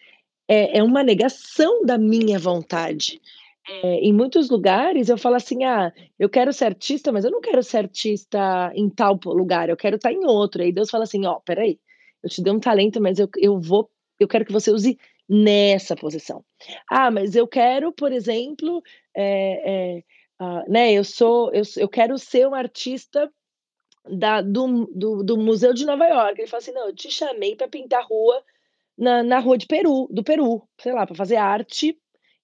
é, 0.47 0.79
é 0.79 0.83
uma 0.83 1.03
negação 1.03 1.83
da 1.85 1.97
minha 1.97 2.39
vontade. 2.39 3.21
É, 3.69 3.95
em 3.99 4.13
muitos 4.13 4.49
lugares 4.49 5.09
eu 5.09 5.17
falo 5.17 5.35
assim: 5.35 5.63
ah, 5.63 5.93
eu 6.17 6.29
quero 6.29 6.51
ser 6.51 6.65
artista, 6.65 7.11
mas 7.11 7.25
eu 7.25 7.31
não 7.31 7.41
quero 7.41 7.61
ser 7.61 7.77
artista 7.77 8.71
em 8.73 8.89
tal 8.89 9.19
lugar, 9.25 9.69
eu 9.69 9.77
quero 9.77 9.97
estar 9.97 10.11
em 10.11 10.25
outro. 10.25 10.61
Aí 10.61 10.71
Deus 10.71 10.89
fala 10.89 11.03
assim: 11.03 11.25
ó, 11.25 11.33
oh, 11.33 11.41
peraí, 11.41 11.79
eu 12.23 12.29
te 12.29 12.41
dei 12.41 12.53
um 12.53 12.59
talento, 12.59 13.01
mas 13.01 13.19
eu, 13.19 13.29
eu 13.37 13.59
vou, 13.59 13.89
eu 14.19 14.27
quero 14.27 14.45
que 14.45 14.51
você 14.51 14.71
use 14.71 14.97
nessa 15.27 15.95
posição. 15.95 16.43
Ah, 16.89 17.09
mas 17.09 17.35
eu 17.35 17.47
quero, 17.47 17.91
por 17.91 18.11
exemplo, 18.11 18.83
é, 19.15 19.97
é, 19.97 20.03
Uh, 20.41 20.67
né, 20.67 20.91
eu 20.91 21.03
sou, 21.03 21.53
eu, 21.53 21.61
eu 21.77 21.87
quero 21.87 22.17
ser 22.17 22.47
um 22.47 22.55
artista 22.55 23.31
da, 24.09 24.41
do, 24.41 24.87
do, 24.87 25.23
do, 25.23 25.37
Museu 25.37 25.71
de 25.71 25.85
Nova 25.85 26.03
York. 26.07 26.41
Ele 26.41 26.47
fala 26.47 26.61
assim: 26.63 26.71
não, 26.71 26.87
eu 26.87 26.95
te 26.95 27.11
chamei 27.11 27.55
para 27.55 27.67
pintar 27.67 28.03
rua 28.03 28.43
na, 28.97 29.21
na 29.21 29.37
rua 29.37 29.55
de 29.55 29.67
Peru, 29.67 30.07
do 30.09 30.23
Peru, 30.23 30.67
sei 30.79 30.93
lá, 30.93 31.05
para 31.05 31.15
fazer 31.15 31.35
arte 31.35 31.95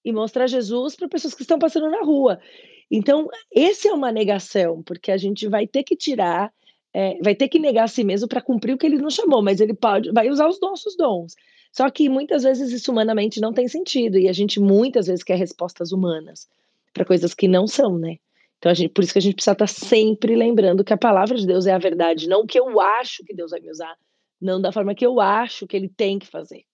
e 0.04 0.12
mostrar 0.12 0.46
Jesus 0.46 0.94
para 0.94 1.08
pessoas 1.08 1.34
que 1.34 1.42
estão 1.42 1.58
passando 1.58 1.90
na 1.90 2.02
rua. 2.02 2.40
Então, 2.88 3.26
esse 3.50 3.88
é 3.88 3.92
uma 3.92 4.12
negação, 4.12 4.80
porque 4.84 5.10
a 5.10 5.16
gente 5.16 5.48
vai 5.48 5.66
ter 5.66 5.82
que 5.82 5.96
tirar, 5.96 6.52
é, 7.00 7.16
vai 7.22 7.32
ter 7.32 7.46
que 7.46 7.60
negar 7.60 7.84
a 7.84 7.86
si 7.86 8.02
mesmo 8.02 8.26
para 8.26 8.40
cumprir 8.40 8.72
o 8.72 8.76
que 8.76 8.84
ele 8.84 8.98
nos 8.98 9.14
chamou, 9.14 9.40
mas 9.40 9.60
ele 9.60 9.72
pode, 9.72 10.10
vai 10.10 10.28
usar 10.28 10.48
os 10.48 10.60
nossos 10.60 10.96
dons. 10.96 11.36
Só 11.70 11.88
que 11.90 12.08
muitas 12.08 12.42
vezes 12.42 12.72
isso 12.72 12.90
humanamente 12.90 13.40
não 13.40 13.52
tem 13.52 13.68
sentido 13.68 14.18
e 14.18 14.28
a 14.28 14.32
gente 14.32 14.58
muitas 14.58 15.06
vezes 15.06 15.22
quer 15.22 15.36
respostas 15.36 15.92
humanas 15.92 16.48
para 16.92 17.04
coisas 17.04 17.34
que 17.34 17.46
não 17.46 17.68
são, 17.68 17.96
né? 17.96 18.16
Então, 18.58 18.72
a 18.72 18.74
gente, 18.74 18.90
por 18.90 19.04
isso 19.04 19.12
que 19.12 19.20
a 19.20 19.22
gente 19.22 19.36
precisa 19.36 19.52
estar 19.52 19.68
tá 19.68 19.72
sempre 19.72 20.34
lembrando 20.34 20.82
que 20.82 20.92
a 20.92 20.98
palavra 20.98 21.36
de 21.36 21.46
Deus 21.46 21.66
é 21.66 21.72
a 21.72 21.78
verdade, 21.78 22.28
não 22.28 22.40
o 22.40 22.46
que 22.48 22.58
eu 22.58 22.80
acho 22.80 23.22
que 23.24 23.32
Deus 23.32 23.52
vai 23.52 23.60
me 23.60 23.70
usar, 23.70 23.96
não 24.40 24.60
da 24.60 24.72
forma 24.72 24.92
que 24.92 25.06
eu 25.06 25.20
acho 25.20 25.68
que 25.68 25.76
ele 25.76 25.88
tem 25.88 26.18
que 26.18 26.26
fazer. 26.26 26.64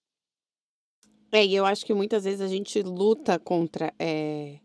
É, 1.31 1.45
e 1.45 1.53
eu 1.53 1.67
acho 1.67 1.85
que 1.85 1.93
muitas 1.93 2.23
vezes 2.23 2.41
a 2.41 2.47
gente 2.47 2.81
luta 2.81 3.37
contra 3.37 3.93
é, 3.99 4.57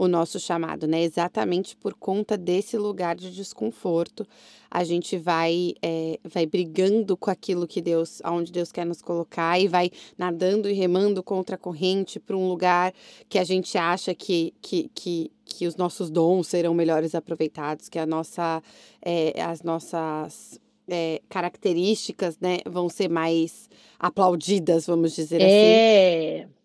o 0.00 0.08
nosso 0.08 0.40
chamado, 0.40 0.86
né? 0.86 1.02
Exatamente 1.02 1.76
por 1.76 1.92
conta 1.92 2.34
desse 2.34 2.78
lugar 2.78 3.14
de 3.14 3.30
desconforto, 3.30 4.26
a 4.70 4.82
gente 4.82 5.18
vai 5.18 5.74
é, 5.82 6.18
vai 6.24 6.46
brigando 6.46 7.18
com 7.18 7.30
aquilo 7.30 7.66
que 7.66 7.82
Deus, 7.82 8.18
aonde 8.24 8.50
Deus 8.50 8.72
quer 8.72 8.86
nos 8.86 9.02
colocar 9.02 9.60
e 9.60 9.68
vai 9.68 9.90
nadando 10.16 10.70
e 10.70 10.72
remando 10.72 11.22
contra 11.22 11.56
a 11.56 11.58
corrente 11.58 12.18
para 12.18 12.34
um 12.34 12.48
lugar 12.48 12.94
que 13.28 13.38
a 13.38 13.44
gente 13.44 13.76
acha 13.76 14.14
que, 14.14 14.54
que, 14.62 14.90
que, 14.94 15.30
que 15.44 15.66
os 15.66 15.76
nossos 15.76 16.08
dons 16.08 16.46
serão 16.46 16.72
melhores 16.72 17.14
aproveitados, 17.14 17.90
que 17.90 17.98
a 17.98 18.06
nossa, 18.06 18.62
é, 19.02 19.38
as 19.42 19.62
nossas 19.62 20.58
é, 20.88 21.20
características, 21.28 22.38
né, 22.40 22.60
vão 22.64 22.88
ser 22.88 23.10
mais 23.10 23.68
aplaudidas, 23.98 24.86
vamos 24.86 25.14
dizer 25.14 25.42
é. 25.42 26.44
assim. 26.44 26.59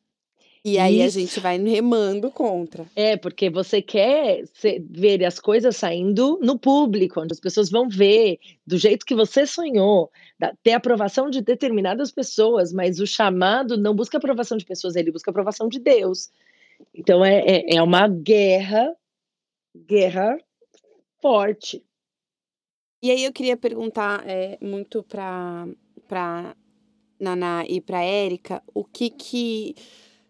E 0.65 0.79
aí 0.79 0.99
Isso. 0.99 1.05
a 1.05 1.21
gente 1.21 1.39
vai 1.39 1.59
remando 1.59 2.31
contra. 2.31 2.87
É, 2.95 3.15
porque 3.15 3.51
você 3.51 3.83
quer 3.83 4.43
ver 4.89 5.23
as 5.23 5.39
coisas 5.39 5.77
saindo 5.77 6.39
no 6.41 6.57
público, 6.57 7.21
onde 7.21 7.33
as 7.33 7.39
pessoas 7.39 7.69
vão 7.69 7.87
ver 7.87 8.39
do 8.65 8.75
jeito 8.75 9.05
que 9.05 9.13
você 9.13 9.45
sonhou, 9.45 10.11
ter 10.63 10.71
aprovação 10.71 11.29
de 11.29 11.39
determinadas 11.39 12.11
pessoas, 12.11 12.73
mas 12.73 12.99
o 12.99 13.05
chamado 13.05 13.77
não 13.77 13.95
busca 13.95 14.17
aprovação 14.17 14.57
de 14.57 14.65
pessoas, 14.65 14.95
ele 14.95 15.11
busca 15.11 15.29
aprovação 15.29 15.69
de 15.69 15.79
Deus. 15.79 16.31
Então 16.95 17.23
é, 17.23 17.41
é, 17.45 17.75
é 17.75 17.83
uma 17.83 18.07
guerra, 18.07 18.91
guerra 19.87 20.35
forte. 21.21 21.83
E 23.03 23.11
aí 23.11 23.23
eu 23.23 23.31
queria 23.31 23.55
perguntar 23.55 24.27
é, 24.27 24.57
muito 24.59 25.03
para 25.03 25.67
para 26.07 26.55
Naná 27.19 27.63
e 27.67 27.79
para 27.79 28.03
Érica, 28.03 28.63
o 28.73 28.83
que 28.83 29.11
que 29.11 29.75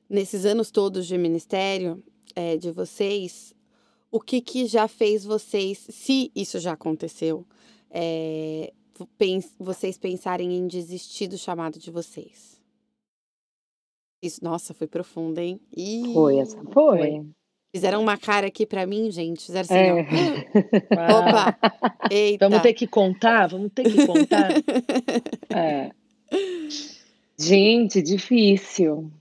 nesses 0.10 0.46
anos 0.46 0.72
todos 0.72 1.06
de 1.06 1.18
ministério 1.18 2.04
é, 2.36 2.58
de 2.58 2.72
vocês, 2.72 3.54
o 4.12 4.20
que, 4.20 4.41
que 4.41 4.65
já 4.65 4.88
fez 4.88 5.26
vocês, 5.26 5.86
se 5.89 6.32
isso 6.36 6.60
já 6.60 6.74
aconteceu, 6.74 7.46
é, 7.89 8.72
pens 9.18 9.54
vocês 9.60 9.98
pensarem 9.98 10.54
em 10.54 10.68
desistir 10.68 11.28
do 11.28 11.38
chamado 11.38 11.80
de 11.80 11.91
vocês? 11.91 12.56
Isso, 14.22 14.44
nossa, 14.44 14.74
foi 14.74 14.88
profundo, 14.88 15.39
hein? 15.39 15.60
Ih, 15.76 16.13
foi, 16.13 16.38
essa 16.39 16.58
foi. 16.72 17.26
Fizeram 17.76 18.02
uma 18.02 18.18
cara 18.18 18.48
aqui 18.48 18.65
para 18.65 18.88
mim, 18.88 19.12
gente. 19.12 19.46
Fizeram 19.46 19.65
assim, 19.65 19.76
é. 19.76 19.91
ó. 20.96 21.20
Opa! 21.20 21.58
Eita. 22.10 22.48
Vamos 22.48 22.63
ter 22.63 22.74
que 22.74 22.88
contar? 22.88 23.48
Vamos 23.48 23.70
ter 23.76 23.84
que 23.84 24.08
contar? 24.08 24.50
é. 25.54 25.91
Gente, 27.38 28.02
difícil. 28.02 29.12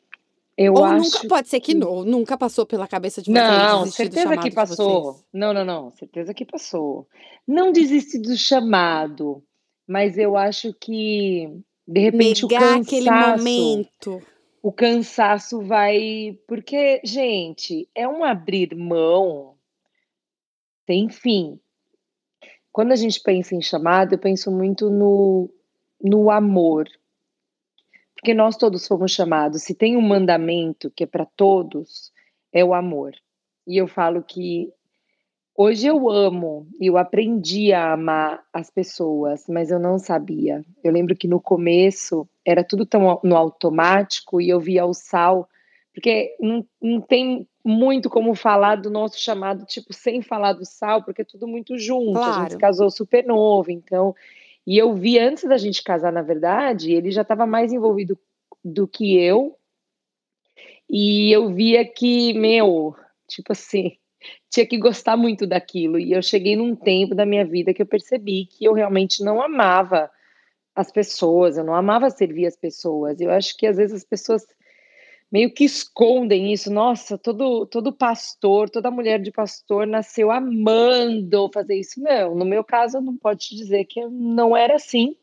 Eu 0.57 0.75
Ou 0.75 0.85
acho 0.85 1.05
nunca 1.05 1.29
pode 1.29 1.49
ser 1.49 1.61
que, 1.61 1.75
não, 1.75 2.05
nunca 2.05 2.39
passou 2.39 2.65
pela 2.65 2.87
cabeça 2.87 3.21
de 3.21 3.31
vocês 3.31 3.49
Não, 3.49 3.87
certeza 3.87 4.37
que 4.37 4.51
passou. 4.53 5.21
Não, 5.33 5.53
não, 5.53 5.65
não, 5.65 5.91
certeza 5.91 6.33
que 6.33 6.45
passou. 6.45 7.09
Não 7.47 7.73
desistir 7.73 8.21
do 8.21 8.37
chamado, 8.37 9.43
mas 9.87 10.17
eu 10.17 10.37
acho 10.37 10.73
que 10.73 11.49
de 11.87 12.01
repente 12.01 12.47
Negar 12.47 12.63
o 12.63 12.77
cansaço, 12.77 12.83
aquele 12.83 13.11
momento. 13.11 14.23
O 14.63 14.73
cansaço 14.73 15.61
vai, 15.63 16.39
porque 16.47 17.01
gente, 17.05 17.89
é 17.95 18.07
um 18.09 18.23
abrir 18.23 18.75
mão 18.77 19.57
sem 20.87 21.09
fim. 21.09 21.59
Quando 22.71 22.93
a 22.93 22.97
gente 22.97 23.21
pensa 23.21 23.55
em 23.55 23.61
chamado, 23.61 24.15
eu 24.15 24.19
penso 24.19 24.51
muito 24.51 24.89
no 24.89 25.51
no 26.01 26.31
amor. 26.31 26.87
Porque 28.25 28.33
nós 28.33 28.57
todos 28.57 28.89
fomos 28.89 29.13
chamados, 29.13 29.65
se 29.65 29.75
tem 29.75 29.99
um 29.99 30.01
mandamento 30.01 30.91
que 30.91 31.05
é 31.05 31.07
para 31.07 31.27
todos, 31.27 32.11
é 32.51 32.65
o 32.65 32.73
amor. 32.73 33.13
E 33.67 33.77
eu 33.77 33.87
falo 33.87 34.23
que 34.23 34.73
hoje 35.55 35.89
eu 35.89 36.09
amo, 36.09 36.67
eu 36.81 36.97
aprendi 36.97 37.71
a 37.75 37.93
amar 37.93 38.43
as 38.51 38.71
pessoas, 38.71 39.45
mas 39.47 39.71
eu 39.71 39.79
não 39.79 39.99
sabia. 39.99 40.65
Eu 40.83 40.91
lembro 40.91 41.15
que 41.15 41.29
no 41.29 41.39
começo 41.39 42.27
era 42.47 42.65
tudo 42.65 42.87
tão 42.87 43.21
no 43.23 43.37
automático 43.37 44.41
e 44.41 44.49
eu 44.49 44.59
via 44.59 44.87
o 44.87 44.95
sal, 44.95 45.47
porque 45.93 46.35
não, 46.41 46.67
não 46.81 47.03
tem 47.03 47.47
muito 47.63 48.09
como 48.09 48.35
falar 48.35 48.77
do 48.77 48.89
nosso 48.89 49.21
chamado, 49.21 49.67
tipo, 49.67 49.93
sem 49.93 50.23
falar 50.23 50.55
do 50.55 50.65
sal, 50.65 51.03
porque 51.03 51.21
é 51.21 51.27
tudo 51.27 51.47
muito 51.47 51.77
junto. 51.77 52.15
Claro. 52.15 52.31
A 52.31 52.41
gente 52.41 52.53
se 52.53 52.59
casou 52.59 52.91
super 52.91 53.27
novo, 53.27 53.71
então. 53.71 54.15
E 54.67 54.79
eu 54.79 54.95
vi 54.95 55.19
antes 55.19 55.45
da 55.45 55.57
gente 55.57 55.83
casar, 55.83 56.13
na 56.13 56.23
verdade, 56.23 56.93
ele 56.93 57.11
já 57.11 57.23
estava 57.23 57.47
mais 57.47 57.73
envolvido 57.73 58.19
do 58.65 58.89
que 58.89 59.19
eu. 59.19 59.57
E 60.89 61.31
eu 61.35 61.53
via 61.53 61.85
que, 61.85 62.33
meu, 62.33 62.95
tipo 63.29 63.53
assim, 63.53 63.97
tinha 64.51 64.67
que 64.67 64.79
gostar 64.79 65.17
muito 65.17 65.47
daquilo. 65.47 65.99
E 65.99 66.13
eu 66.13 66.23
cheguei 66.23 66.57
num 66.57 66.75
tempo 66.75 67.15
da 67.15 67.27
minha 67.27 67.45
vida 67.45 67.75
que 67.75 67.83
eu 67.83 67.87
percebi 67.87 68.47
que 68.47 68.65
eu 68.65 68.73
realmente 68.73 69.23
não 69.23 69.43
amava 69.43 70.11
as 70.75 70.91
pessoas, 70.91 71.57
eu 71.57 71.65
não 71.65 71.75
amava 71.75 72.11
servir 72.11 72.47
as 72.47 72.57
pessoas. 72.57 73.21
Eu 73.21 73.31
acho 73.31 73.57
que 73.57 73.67
às 73.67 73.77
vezes 73.77 73.95
as 73.95 74.05
pessoas 74.05 74.45
meio 75.35 75.53
que 75.53 75.65
escondem 75.65 76.53
isso. 76.53 76.73
Nossa, 76.73 77.19
todo, 77.19 77.67
todo 77.67 77.93
pastor, 77.93 78.71
toda 78.71 78.89
mulher 78.89 79.21
de 79.21 79.33
pastor 79.33 79.85
nasceu 79.85 80.31
amando 80.31 81.51
fazer 81.53 81.75
isso. 81.75 82.01
Não, 82.01 82.37
no 82.37 82.45
meu 82.45 82.63
caso, 82.63 83.01
não 83.01 83.17
pode 83.17 83.49
dizer 83.49 83.85
que 83.87 84.07
não 84.07 84.57
era 84.57 84.77
assim. 84.77 85.17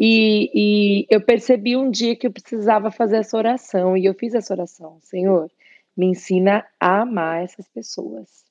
E, 0.00 0.50
e, 0.54 1.06
eu 1.10 1.20
percebi 1.20 1.76
um 1.76 1.90
dia 1.90 2.16
que 2.16 2.26
eu 2.26 2.32
precisava 2.32 2.90
fazer 2.90 3.18
essa 3.18 3.36
oração, 3.36 3.94
e 3.94 4.06
eu 4.06 4.14
fiz 4.14 4.34
essa 4.34 4.54
oração, 4.54 4.98
Senhor, 5.02 5.50
me 5.94 6.06
ensina 6.06 6.66
a 6.80 7.02
amar 7.02 7.42
essas 7.42 7.68
pessoas, 7.68 8.44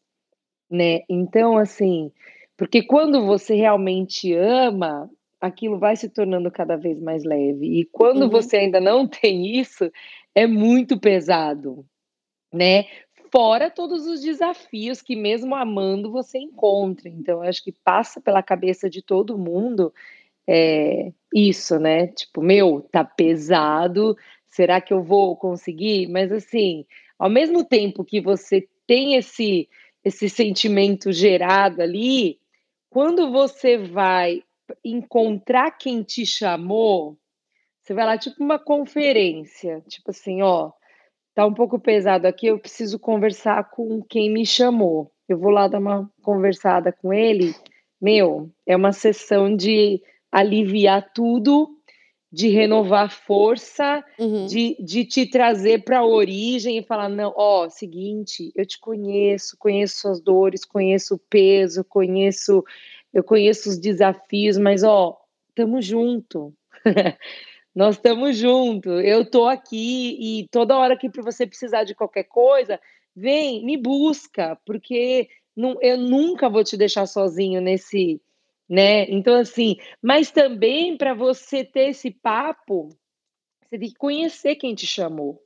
né? 0.70 1.02
Então, 1.10 1.58
assim, 1.58 2.12
porque 2.56 2.84
quando 2.84 3.26
você 3.26 3.56
realmente 3.56 4.34
ama, 4.34 5.10
aquilo 5.46 5.78
vai 5.78 5.96
se 5.96 6.10
tornando 6.10 6.52
cada 6.52 6.76
vez 6.76 7.00
mais 7.00 7.24
leve, 7.24 7.80
e 7.80 7.86
quando 7.86 8.24
uhum. 8.24 8.30
você 8.30 8.58
ainda 8.58 8.80
não 8.80 9.08
tem 9.08 9.58
isso, 9.60 9.92
é 10.34 10.46
muito 10.48 11.00
pesado, 11.00 11.86
né? 12.54 12.86
Fora 13.32 13.70
todos 13.70 14.06
os 14.08 14.22
desafios 14.22 15.02
que, 15.02 15.16
mesmo 15.16 15.56
amando, 15.56 16.12
você 16.12 16.38
encontra. 16.38 17.10
Então, 17.10 17.42
acho 17.42 17.64
que 17.64 17.72
passa 17.72 18.22
pela 18.22 18.42
cabeça 18.42 18.90
de 18.90 19.02
todo 19.02 19.38
mundo 19.38 19.94
é, 20.48 21.12
isso, 21.34 21.78
né? 21.80 22.08
Tipo, 22.08 22.42
meu, 22.42 22.82
tá 22.92 23.04
pesado, 23.04 24.16
será 24.48 24.80
que 24.80 24.94
eu 24.94 25.04
vou 25.04 25.36
conseguir? 25.36 26.08
Mas 26.08 26.32
assim, 26.32 26.86
ao 27.20 27.30
mesmo 27.30 27.64
tempo 27.64 28.06
que 28.06 28.22
você 28.22 28.68
tem 28.88 29.16
esse 29.16 29.68
esse 30.04 30.30
sentimento 30.30 31.12
gerado 31.12 31.82
ali, 31.82 32.38
quando 32.92 33.32
você 33.32 33.76
vai 33.76 34.44
encontrar 34.84 35.72
quem 35.72 36.04
te 36.04 36.26
chamou, 36.26 37.18
você 37.82 37.94
vai 37.94 38.06
lá 38.06 38.18
tipo 38.18 38.44
uma 38.44 38.58
conferência, 38.58 39.84
tipo 39.88 40.12
assim, 40.12 40.42
ó, 40.42 40.72
tá 41.36 41.46
um 41.46 41.54
pouco 41.54 41.80
pesado 41.80 42.28
aqui, 42.28 42.48
eu 42.48 42.58
preciso 42.58 42.98
conversar 42.98 43.70
com 43.70 44.02
quem 44.02 44.32
me 44.32 44.46
chamou. 44.46 45.12
Eu 45.28 45.38
vou 45.38 45.52
lá 45.52 45.68
dar 45.68 45.80
uma 45.80 46.10
conversada 46.22 46.92
com 46.92 47.14
ele. 47.14 47.54
Meu, 48.02 48.50
é 48.66 48.76
uma 48.76 48.92
sessão 48.92 49.56
de 49.56 50.02
aliviar 50.32 51.12
tudo, 51.14 51.70
de 52.32 52.50
renovar 52.50 53.10
força, 53.10 54.04
uhum. 54.20 54.46
de, 54.46 54.76
de 54.84 55.06
te 55.06 55.26
trazer 55.26 55.84
para 55.84 56.00
a 56.00 56.06
origem 56.06 56.78
e 56.78 56.84
falar: 56.84 57.08
não, 57.08 57.34
ó, 57.36 57.70
seguinte, 57.70 58.52
eu 58.56 58.66
te 58.66 58.80
conheço, 58.80 59.56
conheço 59.58 60.00
suas 60.00 60.22
dores, 60.22 60.66
conheço 60.66 61.16
o 61.16 61.20
peso, 61.30 61.84
conheço, 61.86 62.64
eu 63.16 63.24
conheço 63.24 63.70
os 63.70 63.78
desafios, 63.78 64.58
mas 64.58 64.84
ó, 64.84 65.18
estamos 65.48 65.86
junto. 65.86 66.54
Nós 67.74 67.96
estamos 67.96 68.38
juntos. 68.38 69.02
Eu 69.06 69.22
estou 69.22 69.48
aqui 69.48 70.18
e 70.20 70.48
toda 70.50 70.78
hora 70.78 70.98
que 70.98 71.10
você 71.22 71.48
precisar 71.48 71.86
de 71.86 71.96
qualquer 71.96 72.26
coisa, 72.26 72.78
vem, 73.16 73.64
me 73.66 73.78
busca, 73.78 74.60
porque 74.66 75.30
não, 75.56 75.78
eu 75.82 75.98
nunca 75.98 76.50
vou 76.50 76.62
te 76.62 76.76
deixar 76.76 77.06
sozinho 77.06 77.62
nesse 77.62 78.22
né? 78.68 79.04
Então, 79.10 79.36
assim, 79.36 79.78
mas 80.02 80.32
também 80.32 80.98
para 80.98 81.14
você 81.14 81.64
ter 81.64 81.90
esse 81.92 82.10
papo, 82.10 82.90
você 83.64 83.78
tem 83.78 83.90
que 83.90 83.96
conhecer 83.96 84.56
quem 84.56 84.74
te 84.74 84.88
chamou. 84.88 85.40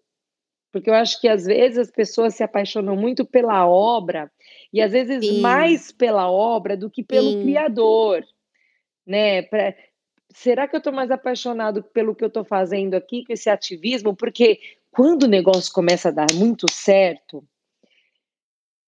Porque 0.72 0.90
eu 0.90 0.94
acho 0.94 1.20
que 1.20 1.28
às 1.28 1.46
vezes 1.46 1.78
as 1.78 1.92
pessoas 1.92 2.36
se 2.36 2.44
apaixonam 2.44 2.96
muito 2.96 3.26
pela 3.26 3.68
obra, 3.68 4.32
e 4.72 4.82
às 4.82 4.92
vezes 4.92 5.26
Sim. 5.26 5.42
mais 5.42 5.92
pela 5.92 6.30
obra 6.30 6.78
do 6.78 6.90
que 6.90 7.04
pelo 7.04 7.32
Sim. 7.32 7.42
Criador, 7.42 8.24
né? 9.06 9.42
Pra, 9.44 9.74
será 10.30 10.68
que 10.68 10.76
eu 10.76 10.80
estou 10.80 10.94
mais 10.94 11.10
apaixonado 11.10 11.82
pelo 11.82 12.16
que 12.16 12.24
eu 12.24 12.28
estou 12.28 12.44
fazendo 12.44 12.94
aqui, 12.94 13.26
com 13.26 13.34
esse 13.34 13.50
ativismo? 13.50 14.16
Porque 14.16 14.60
quando 14.92 15.24
o 15.24 15.28
negócio 15.28 15.74
começa 15.74 16.10
a 16.10 16.12
dar 16.12 16.32
muito 16.34 16.72
certo, 16.72 17.44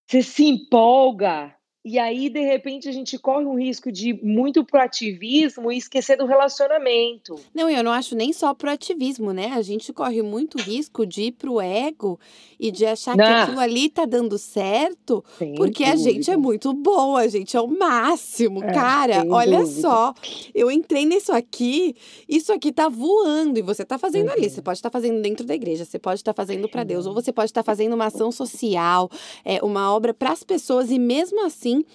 você 0.07 0.21
se 0.21 0.45
empolga, 0.45 1.55
e 1.83 1.97
aí, 1.97 2.29
de 2.29 2.41
repente, 2.41 2.87
a 2.87 2.91
gente 2.91 3.17
corre 3.17 3.43
um 3.43 3.57
risco 3.57 3.91
de 3.91 4.13
muito 4.23 4.63
proativismo 4.63 5.71
e 5.71 5.77
esquecer 5.77 6.15
do 6.15 6.27
relacionamento. 6.27 7.39
Não, 7.55 7.67
eu 7.67 7.83
não 7.83 7.91
acho 7.91 8.15
nem 8.15 8.31
só 8.31 8.53
proativismo, 8.53 9.33
né? 9.33 9.47
A 9.55 9.63
gente 9.63 9.91
corre 9.91 10.21
muito 10.21 10.59
risco 10.59 11.07
de 11.07 11.23
ir 11.23 11.31
pro 11.31 11.59
ego 11.59 12.19
e 12.59 12.69
de 12.69 12.85
achar 12.85 13.17
não. 13.17 13.25
que 13.25 13.31
aquilo 13.31 13.59
ali 13.59 13.89
tá 13.89 14.05
dando 14.05 14.37
certo, 14.37 15.25
sem 15.39 15.55
porque 15.55 15.83
dúvida. 15.83 15.91
a 15.91 15.95
gente 16.13 16.29
é 16.29 16.37
muito 16.37 16.71
boa, 16.71 17.21
a 17.21 17.27
gente 17.27 17.57
é 17.57 17.61
o 17.61 17.67
máximo. 17.67 18.63
É, 18.63 18.71
Cara, 18.71 19.25
olha 19.27 19.61
dúvida. 19.61 19.81
só, 19.81 20.13
eu 20.53 20.69
entrei 20.69 21.03
nisso 21.03 21.31
aqui, 21.31 21.95
isso 22.29 22.53
aqui 22.53 22.71
tá 22.71 22.89
voando 22.89 23.57
e 23.57 23.63
você 23.63 23.83
tá 23.83 23.97
fazendo 23.97 24.27
uhum. 24.27 24.33
ali. 24.33 24.51
Você 24.51 24.61
pode 24.61 24.77
estar 24.77 24.91
tá 24.91 24.99
fazendo 24.99 25.19
dentro 25.19 25.47
da 25.47 25.55
igreja, 25.55 25.83
você 25.83 25.97
pode 25.97 26.19
estar 26.19 26.31
tá 26.31 26.43
fazendo 26.43 26.69
para 26.69 26.83
Deus, 26.83 27.07
ou 27.07 27.13
você 27.15 27.33
pode 27.33 27.49
estar 27.49 27.63
tá 27.63 27.65
fazendo 27.65 27.93
uma 27.93 28.05
ação 28.05 28.31
social, 28.31 29.09
é, 29.43 29.59
uma 29.63 29.91
obra 29.91 30.13
para 30.13 30.31
as 30.31 30.43
pessoas 30.43 30.91
e 30.91 30.99
mesmo 30.99 31.43
assim 31.43 31.70
assim, 31.71 31.85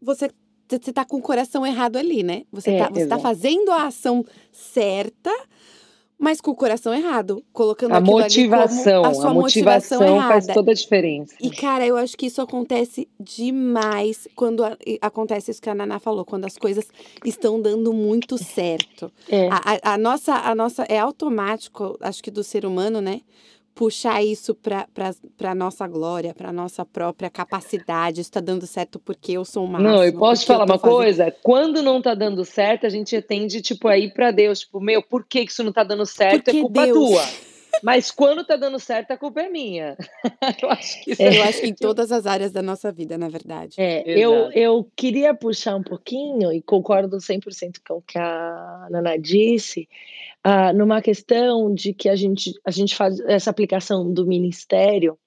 você 0.00 0.30
você 0.68 0.92
tá 0.92 1.04
com 1.04 1.16
o 1.16 1.20
coração 1.20 1.66
errado 1.66 1.96
ali, 1.96 2.22
né? 2.22 2.42
Você, 2.52 2.70
é, 2.70 2.78
tá, 2.78 2.90
você 2.90 3.04
tá 3.04 3.18
fazendo 3.18 3.72
a 3.72 3.86
ação 3.86 4.24
certa, 4.52 5.32
mas 6.16 6.40
com 6.40 6.52
o 6.52 6.54
coração 6.54 6.94
errado, 6.94 7.42
colocando 7.52 7.92
a 7.92 8.00
motivação, 8.00 9.04
a 9.04 9.12
sua 9.12 9.30
a 9.30 9.34
motivação, 9.34 9.98
motivação 9.98 10.28
faz 10.28 10.46
toda 10.46 10.70
a 10.70 10.74
diferença. 10.74 11.34
E 11.40 11.50
cara, 11.50 11.84
eu 11.84 11.96
acho 11.96 12.16
que 12.16 12.26
isso 12.26 12.40
acontece 12.40 13.08
demais 13.18 14.28
quando 14.36 14.62
a, 14.62 14.76
acontece 15.00 15.50
isso 15.50 15.60
que 15.60 15.68
a 15.68 15.74
Naná 15.74 15.98
falou, 15.98 16.24
quando 16.24 16.44
as 16.44 16.56
coisas 16.56 16.86
estão 17.24 17.60
dando 17.60 17.92
muito 17.92 18.38
certo. 18.38 19.10
É. 19.28 19.48
A, 19.48 19.56
a, 19.56 19.94
a, 19.94 19.98
nossa, 19.98 20.34
a 20.34 20.54
nossa 20.54 20.84
é 20.84 21.00
automático, 21.00 21.98
acho 22.00 22.22
que 22.22 22.30
do 22.30 22.44
ser 22.44 22.64
humano, 22.64 23.00
né? 23.00 23.22
Puxar 23.80 24.22
isso 24.22 24.54
para 24.54 24.86
a 25.50 25.54
nossa 25.54 25.88
glória, 25.88 26.34
para 26.34 26.52
nossa 26.52 26.84
própria 26.84 27.30
capacidade. 27.30 28.20
Está 28.20 28.38
dando 28.38 28.66
certo 28.66 28.98
porque 28.98 29.32
eu 29.32 29.42
sou 29.42 29.64
uma. 29.64 29.78
Não, 29.78 30.04
eu 30.04 30.12
posso 30.12 30.42
te 30.42 30.48
falar 30.48 30.66
uma 30.66 30.78
fazendo... 30.78 30.96
coisa? 30.96 31.34
Quando 31.42 31.80
não 31.80 31.96
está 31.96 32.14
dando 32.14 32.44
certo, 32.44 32.84
a 32.84 32.90
gente 32.90 33.18
tende 33.22 33.62
tipo 33.62 33.88
aí 33.88 34.12
para 34.12 34.32
Deus, 34.32 34.60
tipo, 34.60 34.82
meu, 34.82 35.02
por 35.02 35.24
que 35.24 35.40
isso 35.40 35.62
não 35.62 35.70
está 35.70 35.82
dando 35.82 36.04
certo? 36.04 36.48
É 36.48 36.52
porque 36.52 36.58
é 36.58 36.60
culpa 36.60 36.84
Deus... 36.84 36.98
tua. 36.98 37.22
Mas 37.82 38.10
quando 38.10 38.44
tá 38.44 38.56
dando 38.56 38.78
certo, 38.78 39.12
a 39.12 39.16
culpa 39.16 39.40
é 39.40 39.48
minha. 39.48 39.96
eu 40.62 40.68
acho 40.68 41.02
que 41.02 41.14
é, 41.18 41.38
eu 41.38 41.44
acho 41.44 41.60
que 41.62 41.68
em 41.68 41.74
todas 41.74 42.12
as 42.12 42.26
áreas 42.26 42.52
da 42.52 42.60
nossa 42.60 42.92
vida, 42.92 43.16
na 43.16 43.30
verdade. 43.30 43.76
É, 43.78 44.02
eu, 44.06 44.52
eu 44.52 44.86
queria 44.94 45.32
puxar 45.32 45.76
um 45.76 45.82
pouquinho, 45.82 46.52
e 46.52 46.60
concordo 46.60 47.16
100% 47.16 47.76
com 47.88 47.94
o 47.94 48.02
que 48.02 48.18
a 48.18 48.88
Nana 48.90 49.16
disse, 49.16 49.88
uh, 50.46 50.76
numa 50.76 51.02
questão 51.02 51.72
de 51.72 51.92
que 51.92 52.08
a 52.08 52.16
gente, 52.16 52.52
a 52.64 52.70
gente 52.70 52.94
faz 52.94 53.20
essa 53.20 53.50
aplicação 53.50 54.12
do 54.12 54.26
ministério, 54.26 55.18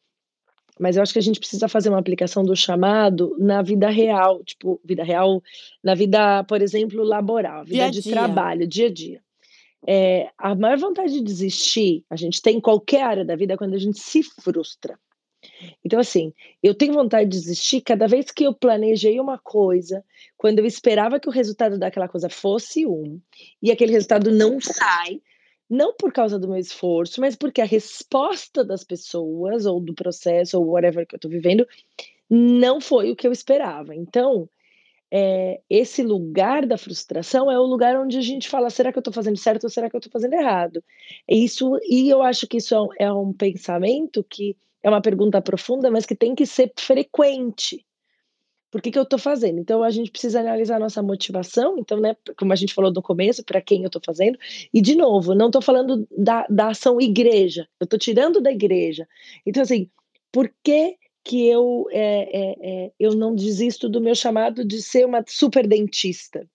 mas 0.79 0.95
eu 0.95 1.03
acho 1.03 1.13
que 1.13 1.19
a 1.19 1.23
gente 1.23 1.39
precisa 1.39 1.67
fazer 1.67 1.89
uma 1.89 1.99
aplicação 1.99 2.43
do 2.43 2.55
chamado 2.55 3.35
na 3.39 3.61
vida 3.61 3.89
real, 3.89 4.43
tipo, 4.43 4.81
vida 4.83 5.03
real, 5.03 5.41
na 5.83 5.93
vida, 5.93 6.43
por 6.45 6.61
exemplo, 6.61 7.03
laboral, 7.03 7.63
vida 7.63 7.83
dia 7.83 7.91
de 7.91 8.01
dia. 8.01 8.11
trabalho, 8.11 8.67
dia 8.67 8.87
a 8.87 8.91
dia. 8.91 9.21
É, 9.85 10.29
a 10.37 10.55
maior 10.55 10.77
vontade 10.77 11.13
de 11.13 11.21
desistir, 11.21 12.03
a 12.09 12.15
gente 12.15 12.41
tem 12.41 12.57
em 12.57 12.61
qualquer 12.61 13.03
área 13.03 13.25
da 13.25 13.35
vida, 13.35 13.53
é 13.53 13.57
quando 13.57 13.73
a 13.73 13.79
gente 13.79 13.99
se 13.99 14.23
frustra. 14.23 14.97
Então, 15.83 15.99
assim, 15.99 16.33
eu 16.61 16.73
tenho 16.73 16.93
vontade 16.93 17.29
de 17.29 17.37
desistir 17.37 17.81
cada 17.81 18.07
vez 18.07 18.31
que 18.31 18.43
eu 18.43 18.53
planejei 18.53 19.19
uma 19.19 19.37
coisa, 19.37 20.03
quando 20.37 20.59
eu 20.59 20.65
esperava 20.65 21.19
que 21.19 21.27
o 21.27 21.31
resultado 21.31 21.77
daquela 21.77 22.07
coisa 22.07 22.29
fosse 22.29 22.85
um, 22.85 23.19
e 23.61 23.71
aquele 23.71 23.91
resultado 23.91 24.31
não 24.31 24.59
sai, 24.61 25.21
não 25.69 25.93
por 25.93 26.11
causa 26.11 26.39
do 26.39 26.47
meu 26.47 26.57
esforço, 26.57 27.19
mas 27.19 27.35
porque 27.35 27.61
a 27.61 27.65
resposta 27.65 28.63
das 28.63 28.83
pessoas, 28.83 29.65
ou 29.65 29.79
do 29.79 29.93
processo, 29.93 30.59
ou 30.59 30.71
whatever 30.71 31.05
que 31.05 31.15
eu 31.15 31.19
tô 31.19 31.29
vivendo, 31.29 31.67
não 32.29 32.79
foi 32.79 33.11
o 33.11 33.15
que 33.15 33.27
eu 33.27 33.31
esperava. 33.31 33.95
Então, 33.95 34.49
é, 35.15 35.61
esse 35.69 36.01
lugar 36.01 36.65
da 36.65 36.75
frustração 36.75 37.51
é 37.51 37.59
o 37.59 37.63
lugar 37.63 37.95
onde 37.99 38.17
a 38.17 38.21
gente 38.21 38.49
fala: 38.49 38.71
será 38.71 38.91
que 38.91 38.97
eu 38.97 39.01
estou 39.01 39.13
fazendo 39.13 39.37
certo 39.37 39.65
ou 39.65 39.69
será 39.69 39.87
que 39.87 39.95
eu 39.95 39.99
estou 39.99 40.11
fazendo 40.11 40.33
errado? 40.33 40.83
Isso, 41.29 41.77
e 41.83 42.09
eu 42.09 42.23
acho 42.23 42.47
que 42.47 42.57
isso 42.57 42.75
é, 42.99 43.05
é 43.05 43.13
um 43.13 43.31
pensamento 43.31 44.25
que 44.27 44.57
é 44.83 44.89
uma 44.89 45.01
pergunta 45.01 45.41
profunda, 45.41 45.89
mas 45.89 46.05
que 46.05 46.15
tem 46.15 46.35
que 46.35 46.45
ser 46.45 46.71
frequente. 46.77 47.85
Por 48.69 48.81
que, 48.81 48.91
que 48.91 48.97
eu 48.97 49.03
estou 49.03 49.19
fazendo? 49.19 49.59
Então 49.59 49.83
a 49.83 49.89
gente 49.89 50.11
precisa 50.11 50.39
analisar 50.39 50.75
a 50.75 50.79
nossa 50.79 51.01
motivação, 51.01 51.77
então, 51.77 51.99
né, 51.99 52.15
como 52.37 52.51
a 52.51 52.55
gente 52.55 52.73
falou 52.73 52.91
no 52.91 53.01
começo, 53.01 53.43
para 53.43 53.61
quem 53.61 53.83
eu 53.83 53.87
estou 53.87 54.01
fazendo, 54.03 54.37
e 54.73 54.81
de 54.81 54.95
novo, 54.95 55.35
não 55.35 55.47
estou 55.47 55.61
falando 55.61 56.07
da, 56.17 56.45
da 56.49 56.69
ação 56.69 56.99
igreja, 56.99 57.67
eu 57.79 57.85
estou 57.85 57.99
tirando 57.99 58.41
da 58.41 58.51
igreja. 58.51 59.07
Então, 59.45 59.61
assim, 59.61 59.89
por 60.31 60.51
que 60.63 60.97
que 61.23 61.47
eu, 61.47 61.87
é, 61.91 62.01
é, 62.01 62.55
é, 62.61 62.91
eu 62.99 63.15
não 63.15 63.33
desisto 63.33 63.87
do 63.87 64.01
meu 64.01 64.13
chamado 64.13 64.65
de 64.65 64.81
ser 64.81 65.05
uma 65.05 65.23
super 65.25 65.65
dentista. 65.65 66.45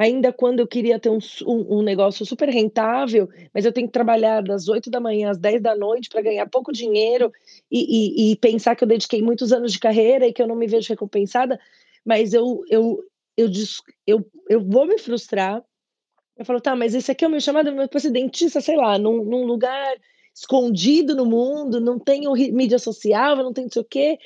Ainda 0.00 0.32
quando 0.32 0.60
eu 0.60 0.66
queria 0.66 0.98
ter 0.98 1.10
um, 1.10 1.18
um, 1.46 1.80
um 1.80 1.82
negócio 1.82 2.24
super 2.24 2.48
rentável, 2.48 3.28
mas 3.52 3.66
eu 3.66 3.72
tenho 3.72 3.86
que 3.86 3.92
trabalhar 3.92 4.42
das 4.42 4.66
8 4.66 4.88
da 4.88 4.98
manhã 4.98 5.28
às 5.28 5.36
10 5.36 5.60
da 5.60 5.76
noite 5.76 6.08
para 6.08 6.22
ganhar 6.22 6.48
pouco 6.48 6.72
dinheiro 6.72 7.30
e, 7.70 8.30
e, 8.30 8.32
e, 8.32 8.36
pensar 8.36 8.74
que 8.74 8.82
eu 8.82 8.88
dediquei 8.88 9.20
muitos 9.20 9.52
anos 9.52 9.74
de 9.74 9.78
carreira 9.78 10.26
e 10.26 10.32
que 10.32 10.40
eu 10.40 10.46
não 10.46 10.56
me 10.56 10.66
vejo 10.66 10.88
recompensada, 10.88 11.60
mas 12.02 12.32
eu, 12.32 12.64
eu, 12.70 13.04
eu, 13.36 13.50
eu, 14.06 14.26
eu 14.48 14.64
vou 14.64 14.86
me 14.86 14.96
frustrar. 14.96 15.62
Eu 16.34 16.46
falo, 16.46 16.62
tá, 16.62 16.74
mas 16.74 16.94
esse 16.94 17.10
aqui 17.10 17.26
é 17.26 17.28
o 17.28 17.30
meu 17.30 17.38
chamado, 17.38 17.70
vou 17.76 18.00
ser 18.00 18.10
dentista, 18.10 18.62
sei 18.62 18.76
lá, 18.76 18.98
num, 18.98 19.22
num 19.22 19.44
lugar 19.44 19.98
escondido 20.34 21.14
no 21.14 21.26
mundo, 21.26 21.78
não 21.78 21.98
tenho 21.98 22.32
mídia 22.32 22.78
social, 22.78 23.36
não 23.36 23.52
tenho 23.52 23.66
não 23.66 23.72
sei 23.72 23.82
o 23.82 23.84
quê. 23.84 24.18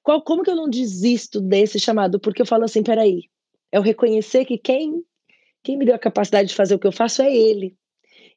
Qual, 0.00 0.22
como 0.22 0.44
que 0.44 0.50
eu 0.50 0.54
não 0.54 0.70
desisto 0.70 1.40
desse 1.40 1.80
chamado? 1.80 2.20
Porque 2.20 2.40
eu 2.40 2.46
falo 2.46 2.62
assim, 2.62 2.84
peraí, 2.84 3.24
é 3.70 3.78
o 3.78 3.82
reconhecer 3.82 4.44
que 4.44 4.56
quem, 4.56 5.04
quem 5.62 5.76
me 5.76 5.84
deu 5.84 5.94
a 5.94 5.98
capacidade 5.98 6.48
de 6.48 6.54
fazer 6.54 6.74
o 6.74 6.78
que 6.78 6.86
eu 6.86 6.92
faço 6.92 7.22
é 7.22 7.34
ele. 7.34 7.76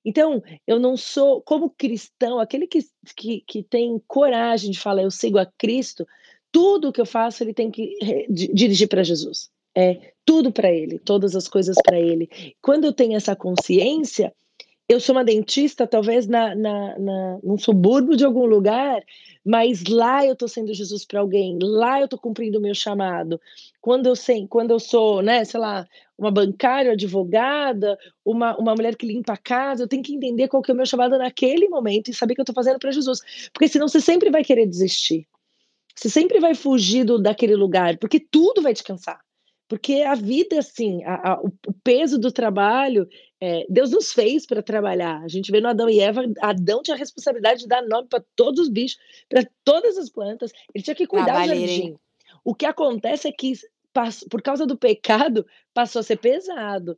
Então, 0.03 0.41
eu 0.65 0.79
não 0.79 0.97
sou, 0.97 1.41
como 1.41 1.69
cristão, 1.69 2.39
aquele 2.39 2.65
que, 2.65 2.79
que, 3.15 3.43
que 3.47 3.63
tem 3.63 4.01
coragem 4.07 4.71
de 4.71 4.79
falar, 4.79 5.03
eu 5.03 5.11
sigo 5.11 5.37
a 5.37 5.45
Cristo, 5.45 6.07
tudo 6.51 6.91
que 6.91 6.99
eu 6.99 7.05
faço, 7.05 7.43
ele 7.43 7.53
tem 7.53 7.69
que 7.69 7.95
dirigir 8.29 8.87
para 8.87 9.03
Jesus. 9.03 9.49
É 9.75 10.13
tudo 10.25 10.51
para 10.51 10.71
ele, 10.71 10.99
todas 10.99 11.35
as 11.35 11.47
coisas 11.47 11.77
para 11.83 11.99
ele. 11.99 12.29
Quando 12.61 12.85
eu 12.85 12.93
tenho 12.93 13.15
essa 13.15 13.35
consciência, 13.35 14.33
eu 14.93 14.99
sou 14.99 15.15
uma 15.15 15.23
dentista, 15.23 15.87
talvez 15.87 16.27
na, 16.27 16.55
na, 16.55 16.99
na, 16.99 17.39
num 17.43 17.57
subúrbio 17.57 18.17
de 18.17 18.25
algum 18.25 18.45
lugar, 18.45 19.01
mas 19.45 19.83
lá 19.85 20.25
eu 20.25 20.33
estou 20.33 20.47
sendo 20.47 20.73
Jesus 20.73 21.05
para 21.05 21.19
alguém, 21.19 21.57
lá 21.61 21.99
eu 21.99 22.05
estou 22.05 22.19
cumprindo 22.19 22.59
o 22.59 22.61
meu 22.61 22.73
chamado. 22.75 23.39
Quando 23.79 24.07
eu 24.07 24.15
sei, 24.15 24.47
quando 24.47 24.71
eu 24.71 24.79
sou, 24.79 25.21
né, 25.21 25.43
sei 25.45 25.59
lá, 25.59 25.87
uma 26.17 26.29
bancária, 26.29 26.91
advogada, 26.91 27.97
uma, 28.23 28.55
uma 28.57 28.75
mulher 28.75 28.95
que 28.95 29.07
limpa 29.07 29.33
a 29.33 29.37
casa, 29.37 29.83
eu 29.83 29.87
tenho 29.87 30.03
que 30.03 30.13
entender 30.13 30.47
qual 30.47 30.61
que 30.61 30.71
é 30.71 30.73
o 30.73 30.77
meu 30.77 30.85
chamado 30.85 31.17
naquele 31.17 31.67
momento 31.69 32.09
e 32.09 32.13
saber 32.13 32.35
que 32.35 32.41
eu 32.41 32.43
estou 32.43 32.55
fazendo 32.55 32.79
para 32.79 32.91
Jesus, 32.91 33.21
porque 33.53 33.67
senão 33.67 33.87
você 33.87 34.01
sempre 34.01 34.29
vai 34.29 34.43
querer 34.43 34.67
desistir. 34.67 35.27
Você 35.95 36.09
sempre 36.09 36.39
vai 36.39 36.55
fugir 36.55 37.03
do, 37.03 37.19
daquele 37.19 37.55
lugar, 37.55 37.97
porque 37.97 38.19
tudo 38.19 38.61
vai 38.61 38.73
te 38.73 38.83
cansar. 38.83 39.19
Porque 39.67 40.01
a 40.01 40.15
vida, 40.15 40.59
assim, 40.59 41.03
a, 41.05 41.33
a, 41.33 41.41
o 41.41 41.73
peso 41.83 42.19
do 42.19 42.31
trabalho, 42.31 43.07
é, 43.41 43.65
Deus 43.67 43.89
nos 43.89 44.13
fez 44.13 44.45
para 44.45 44.61
trabalhar. 44.61 45.19
A 45.23 45.27
gente 45.27 45.51
vê 45.51 45.59
no 45.59 45.67
Adão 45.67 45.89
e 45.89 45.99
Eva, 45.99 46.21
Adão 46.39 46.83
tinha 46.83 46.93
a 46.93 46.97
responsabilidade 46.97 47.61
de 47.61 47.67
dar 47.67 47.81
nome 47.81 48.07
para 48.07 48.23
todos 48.35 48.59
os 48.59 48.69
bichos, 48.69 48.99
para 49.27 49.43
todas 49.63 49.97
as 49.97 50.09
plantas. 50.09 50.51
Ele 50.73 50.83
tinha 50.83 50.95
que 50.95 51.07
cuidar 51.07 51.41
do 51.41 51.55
jardim. 51.55 51.97
O 52.45 52.53
que 52.53 52.67
acontece 52.67 53.27
é 53.27 53.31
que, 53.31 53.53
por 54.29 54.43
causa 54.43 54.67
do 54.67 54.77
pecado, 54.77 55.45
passou 55.73 56.01
a 56.01 56.03
ser 56.03 56.17
pesado. 56.17 56.97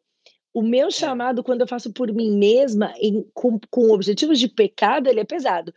O 0.53 0.61
meu 0.61 0.87
é. 0.87 0.91
chamado, 0.91 1.43
quando 1.43 1.61
eu 1.61 1.67
faço 1.67 1.93
por 1.93 2.13
mim 2.13 2.37
mesma, 2.37 2.93
em, 2.97 3.25
com, 3.33 3.57
com 3.71 3.91
objetivos 3.91 4.37
de 4.37 4.49
pecado, 4.49 5.07
ele 5.07 5.21
é 5.21 5.25
pesado. 5.25 5.73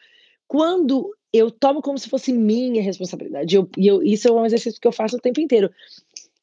Quando 0.49 1.17
eu 1.33 1.49
tomo 1.49 1.81
como 1.81 1.97
se 1.97 2.09
fosse 2.09 2.33
minha 2.33 2.83
responsabilidade, 2.83 3.55
eu, 3.55 3.69
eu, 3.79 4.03
isso 4.03 4.27
é 4.27 4.33
um 4.33 4.45
exercício 4.45 4.81
que 4.81 4.89
eu 4.89 4.93
faço 4.93 5.17
o 5.17 5.21
tempo 5.21 5.41
inteiro 5.41 5.71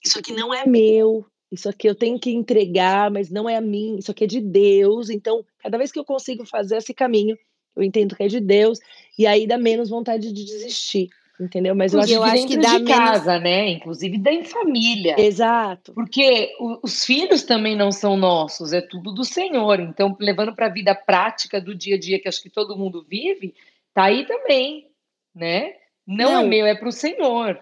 isso 0.04 0.20
aqui 0.20 0.34
não 0.34 0.54
é 0.54 0.68
meu, 0.68 1.26
isso 1.54 1.70
aqui 1.70 1.88
eu 1.88 1.94
tenho 1.94 2.20
que 2.20 2.32
entregar, 2.32 3.12
mas 3.12 3.30
não 3.30 3.48
é 3.48 3.56
a 3.56 3.62
mim, 3.62 3.98
isso 4.00 4.10
aqui 4.10 4.24
é 4.24 4.28
de 4.28 4.42
Deus. 4.42 5.12
Então, 5.12 5.46
cada 5.60 5.78
vez 5.78 5.92
que 5.92 6.00
eu 6.00 6.04
consigo 6.04 6.44
fazer 6.46 6.78
esse 6.78 6.96
caminho, 6.96 7.38
eu 7.76 7.84
entendo 7.84 8.16
que 8.16 8.24
é 8.24 8.28
de 8.28 8.40
Deus, 8.40 8.80
e 9.18 9.28
aí 9.28 9.46
dá 9.46 9.56
menos 9.56 9.88
vontade 9.88 10.34
de 10.34 10.44
desistir. 10.44 11.10
Entendeu? 11.40 11.76
Mas 11.76 11.94
eu 11.94 12.00
acho, 12.00 12.14
eu 12.14 12.24
acho 12.24 12.48
que 12.48 12.58
dá 12.58 12.78
de 12.78 12.86
casa, 12.86 13.40
menos... 13.40 13.44
né? 13.44 13.70
Inclusive 13.70 14.18
da 14.18 14.32
em 14.32 14.44
família. 14.44 15.16
Exato. 15.20 15.94
Porque 15.94 16.52
os 16.82 17.06
filhos 17.06 17.44
também 17.44 17.76
não 17.76 17.92
são 17.92 18.16
nossos, 18.16 18.72
é 18.72 18.82
tudo 18.82 19.12
do 19.12 19.26
Senhor. 19.26 19.80
Então, 19.80 20.16
levando 20.20 20.56
para 20.56 20.68
a 20.68 20.74
vida 20.74 20.96
prática 20.96 21.62
do 21.62 21.76
dia 21.76 21.96
a 21.96 22.00
dia 22.00 22.20
que 22.20 22.28
acho 22.28 22.42
que 22.42 22.50
todo 22.50 22.78
mundo 22.78 23.06
vive, 23.08 23.54
tá 23.94 24.06
aí 24.06 24.26
também, 24.26 24.88
né? 25.36 25.74
Não, 26.06 26.30
é 26.30 26.34
não. 26.34 26.42
é 26.42 26.48
meu, 26.48 26.66
é 26.66 26.76
para 26.76 26.90
o 26.90 26.92
Senhor. 26.92 27.60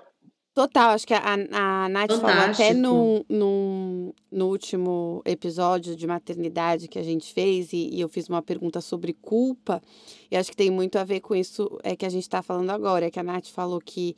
Total, 0.54 0.90
acho 0.90 1.08
que 1.08 1.14
a, 1.14 1.34
a 1.34 1.88
Nath 1.88 2.12
falou 2.20 2.44
até 2.44 2.74
no, 2.74 3.26
no, 3.30 4.14
no 4.30 4.50
último 4.50 5.22
episódio 5.24 5.96
de 5.96 6.06
maternidade 6.06 6.90
que 6.90 7.00
a 7.00 7.04
gente 7.04 7.34
fez, 7.34 7.72
e, 7.72 7.90
e 7.90 8.02
eu 8.02 8.10
fiz 8.10 8.28
uma 8.28 8.42
pergunta 8.42 8.82
sobre 8.82 9.14
culpa, 9.14 9.82
e 10.30 10.36
acho 10.36 10.52
que 10.52 10.58
tem 10.58 10.70
muito 10.70 10.98
a 10.98 11.06
ver 11.06 11.22
com 11.22 11.34
isso 11.34 11.80
é 11.84 11.96
que 11.96 12.06
a 12.06 12.10
gente 12.10 12.24
está 12.24 12.42
falando 12.42 12.70
agora, 12.70 13.06
é 13.06 13.12
que 13.12 13.20
a 13.20 13.24
Nath 13.24 13.48
falou 13.48 13.80
que 13.80 14.14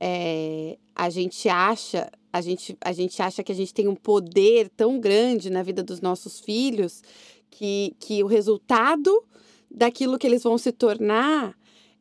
é, 0.00 0.76
a 0.92 1.08
gente 1.08 1.48
acha, 1.48 2.10
a 2.32 2.40
gente, 2.40 2.76
a 2.80 2.92
gente 2.92 3.22
acha 3.22 3.44
que 3.44 3.52
a 3.52 3.54
gente 3.54 3.72
tem 3.72 3.86
um 3.86 3.94
poder 3.94 4.68
tão 4.70 4.98
grande 4.98 5.50
na 5.50 5.62
vida 5.62 5.84
dos 5.84 6.00
nossos 6.00 6.40
filhos 6.40 7.00
que, 7.48 7.94
que 8.00 8.24
o 8.24 8.26
resultado 8.26 9.22
daquilo 9.70 10.18
que 10.18 10.26
eles 10.26 10.42
vão 10.42 10.58
se 10.58 10.72
tornar 10.72 11.56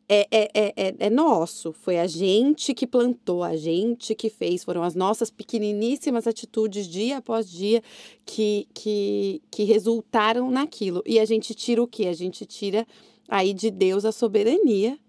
é, 0.07 0.27
é, 0.31 0.51
é, 0.53 0.73
é, 0.75 0.95
é 0.99 1.09
nosso. 1.09 1.73
Foi 1.73 1.99
a 1.99 2.07
gente 2.07 2.73
que 2.73 2.85
plantou, 2.85 3.43
a 3.43 3.55
gente 3.55 4.13
que 4.15 4.29
fez. 4.29 4.63
Foram 4.63 4.83
as 4.83 4.95
nossas 4.95 5.29
pequeniníssimas 5.29 6.27
atitudes, 6.27 6.87
dia 6.87 7.17
após 7.17 7.49
dia, 7.49 7.81
que, 8.25 8.67
que, 8.73 9.41
que 9.49 9.63
resultaram 9.63 10.49
naquilo. 10.51 11.01
E 11.05 11.19
a 11.19 11.25
gente 11.25 11.53
tira 11.53 11.81
o 11.81 11.87
quê? 11.87 12.07
A 12.07 12.13
gente 12.13 12.45
tira 12.45 12.87
aí 13.27 13.53
de 13.53 13.71
Deus 13.71 14.05
a 14.05 14.11
soberania 14.11 14.99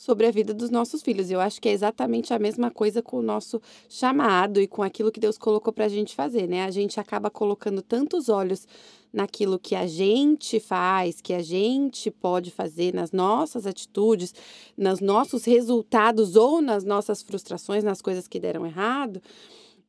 sobre 0.00 0.26
a 0.26 0.30
vida 0.30 0.54
dos 0.54 0.70
nossos 0.70 1.02
filhos. 1.02 1.30
Eu 1.30 1.38
acho 1.40 1.60
que 1.60 1.68
é 1.68 1.72
exatamente 1.72 2.32
a 2.32 2.38
mesma 2.38 2.70
coisa 2.70 3.02
com 3.02 3.18
o 3.18 3.22
nosso 3.22 3.60
chamado 3.86 4.58
e 4.58 4.66
com 4.66 4.82
aquilo 4.82 5.12
que 5.12 5.20
Deus 5.20 5.36
colocou 5.36 5.74
para 5.74 5.84
a 5.84 5.88
gente 5.90 6.14
fazer, 6.14 6.46
né? 6.46 6.64
A 6.64 6.70
gente 6.70 6.98
acaba 6.98 7.28
colocando 7.28 7.82
tantos 7.82 8.30
olhos 8.30 8.66
naquilo 9.12 9.58
que 9.58 9.74
a 9.74 9.86
gente 9.86 10.58
faz, 10.58 11.20
que 11.20 11.34
a 11.34 11.42
gente 11.42 12.10
pode 12.10 12.50
fazer, 12.50 12.94
nas 12.94 13.12
nossas 13.12 13.66
atitudes, 13.66 14.34
nos 14.74 15.00
nossos 15.00 15.44
resultados 15.44 16.34
ou 16.34 16.62
nas 16.62 16.82
nossas 16.82 17.20
frustrações, 17.20 17.84
nas 17.84 18.00
coisas 18.00 18.26
que 18.26 18.40
deram 18.40 18.64
errado, 18.64 19.20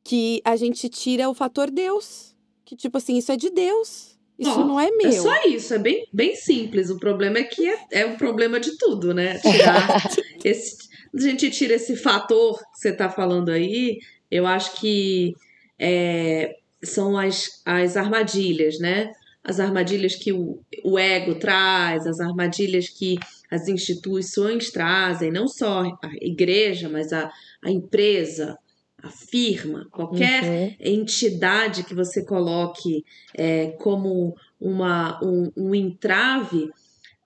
que 0.04 0.42
a 0.44 0.56
gente 0.56 0.90
tira 0.90 1.30
o 1.30 1.32
fator 1.32 1.70
Deus. 1.70 2.36
Que 2.66 2.76
tipo 2.76 2.98
assim, 2.98 3.16
isso 3.16 3.32
é 3.32 3.36
de 3.38 3.48
Deus. 3.48 4.11
Isso 4.42 4.58
não, 4.60 4.68
não 4.68 4.80
é, 4.80 4.88
é 4.88 4.90
meu. 4.90 5.08
É 5.08 5.12
só 5.12 5.44
isso, 5.46 5.74
é 5.74 5.78
bem, 5.78 6.06
bem 6.12 6.36
simples. 6.36 6.90
O 6.90 6.98
problema 6.98 7.38
é 7.38 7.44
que 7.44 7.68
é, 7.68 7.78
é 7.92 8.06
o 8.06 8.16
problema 8.16 8.58
de 8.60 8.76
tudo, 8.76 9.14
né? 9.14 9.38
Tirar 9.38 10.10
esse, 10.44 10.88
a 11.14 11.20
gente 11.20 11.50
tira 11.50 11.74
esse 11.74 11.96
fator 11.96 12.58
que 12.58 12.80
você 12.80 12.88
está 12.90 13.08
falando 13.08 13.50
aí, 13.50 13.98
eu 14.30 14.46
acho 14.46 14.80
que 14.80 15.34
é, 15.78 16.56
são 16.82 17.18
as, 17.18 17.62
as 17.64 17.96
armadilhas, 17.96 18.78
né? 18.78 19.12
As 19.44 19.60
armadilhas 19.60 20.14
que 20.14 20.32
o, 20.32 20.60
o 20.84 20.98
ego 20.98 21.34
traz, 21.34 22.06
as 22.06 22.20
armadilhas 22.20 22.88
que 22.88 23.18
as 23.50 23.68
instituições 23.68 24.70
trazem, 24.70 25.30
não 25.30 25.46
só 25.46 25.82
a 25.82 26.10
igreja, 26.20 26.88
mas 26.88 27.12
a, 27.12 27.30
a 27.62 27.70
empresa, 27.70 28.56
a 29.02 29.10
firma, 29.10 29.88
qualquer 29.90 30.44
uhum. 30.44 30.76
entidade 30.78 31.82
que 31.82 31.94
você 31.94 32.24
coloque 32.24 33.04
é, 33.34 33.72
como 33.72 34.36
uma, 34.60 35.18
um, 35.22 35.50
um, 35.56 35.74
entrave, 35.74 36.70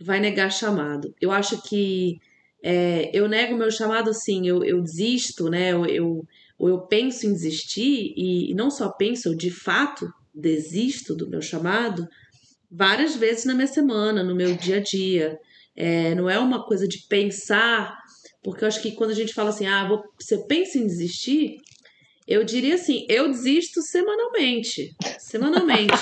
vai 0.00 0.18
negar 0.18 0.50
chamado. 0.50 1.14
Eu 1.20 1.30
acho 1.30 1.60
que 1.62 2.18
é, 2.62 3.10
eu 3.12 3.28
nego 3.28 3.56
meu 3.56 3.70
chamado 3.70 4.14
sim, 4.14 4.48
eu, 4.48 4.64
eu 4.64 4.80
desisto, 4.80 5.50
né? 5.50 5.72
Eu, 5.72 5.84
eu, 5.84 6.26
eu 6.58 6.80
penso 6.80 7.26
em 7.26 7.32
desistir, 7.32 8.14
e, 8.16 8.50
e 8.50 8.54
não 8.54 8.70
só 8.70 8.88
penso, 8.88 9.28
eu 9.28 9.34
de 9.34 9.50
fato 9.50 10.10
desisto 10.34 11.14
do 11.14 11.28
meu 11.28 11.42
chamado 11.42 12.08
várias 12.70 13.16
vezes 13.16 13.44
na 13.44 13.54
minha 13.54 13.66
semana, 13.66 14.22
no 14.22 14.34
meu 14.34 14.56
dia 14.56 14.78
a 14.78 14.80
dia. 14.80 15.38
É, 15.76 16.14
não 16.14 16.28
é 16.28 16.38
uma 16.38 16.64
coisa 16.64 16.88
de 16.88 17.00
pensar 17.06 18.05
porque 18.46 18.62
eu 18.62 18.68
acho 18.68 18.80
que 18.80 18.92
quando 18.92 19.10
a 19.10 19.14
gente 19.14 19.34
fala 19.34 19.50
assim, 19.50 19.66
ah, 19.66 19.88
vou, 19.88 20.04
você 20.16 20.38
pensa 20.46 20.78
em 20.78 20.86
desistir, 20.86 21.60
eu 22.28 22.44
diria 22.44 22.76
assim, 22.76 23.04
eu 23.08 23.26
desisto 23.26 23.82
semanalmente. 23.82 24.94
Semanalmente. 25.18 25.92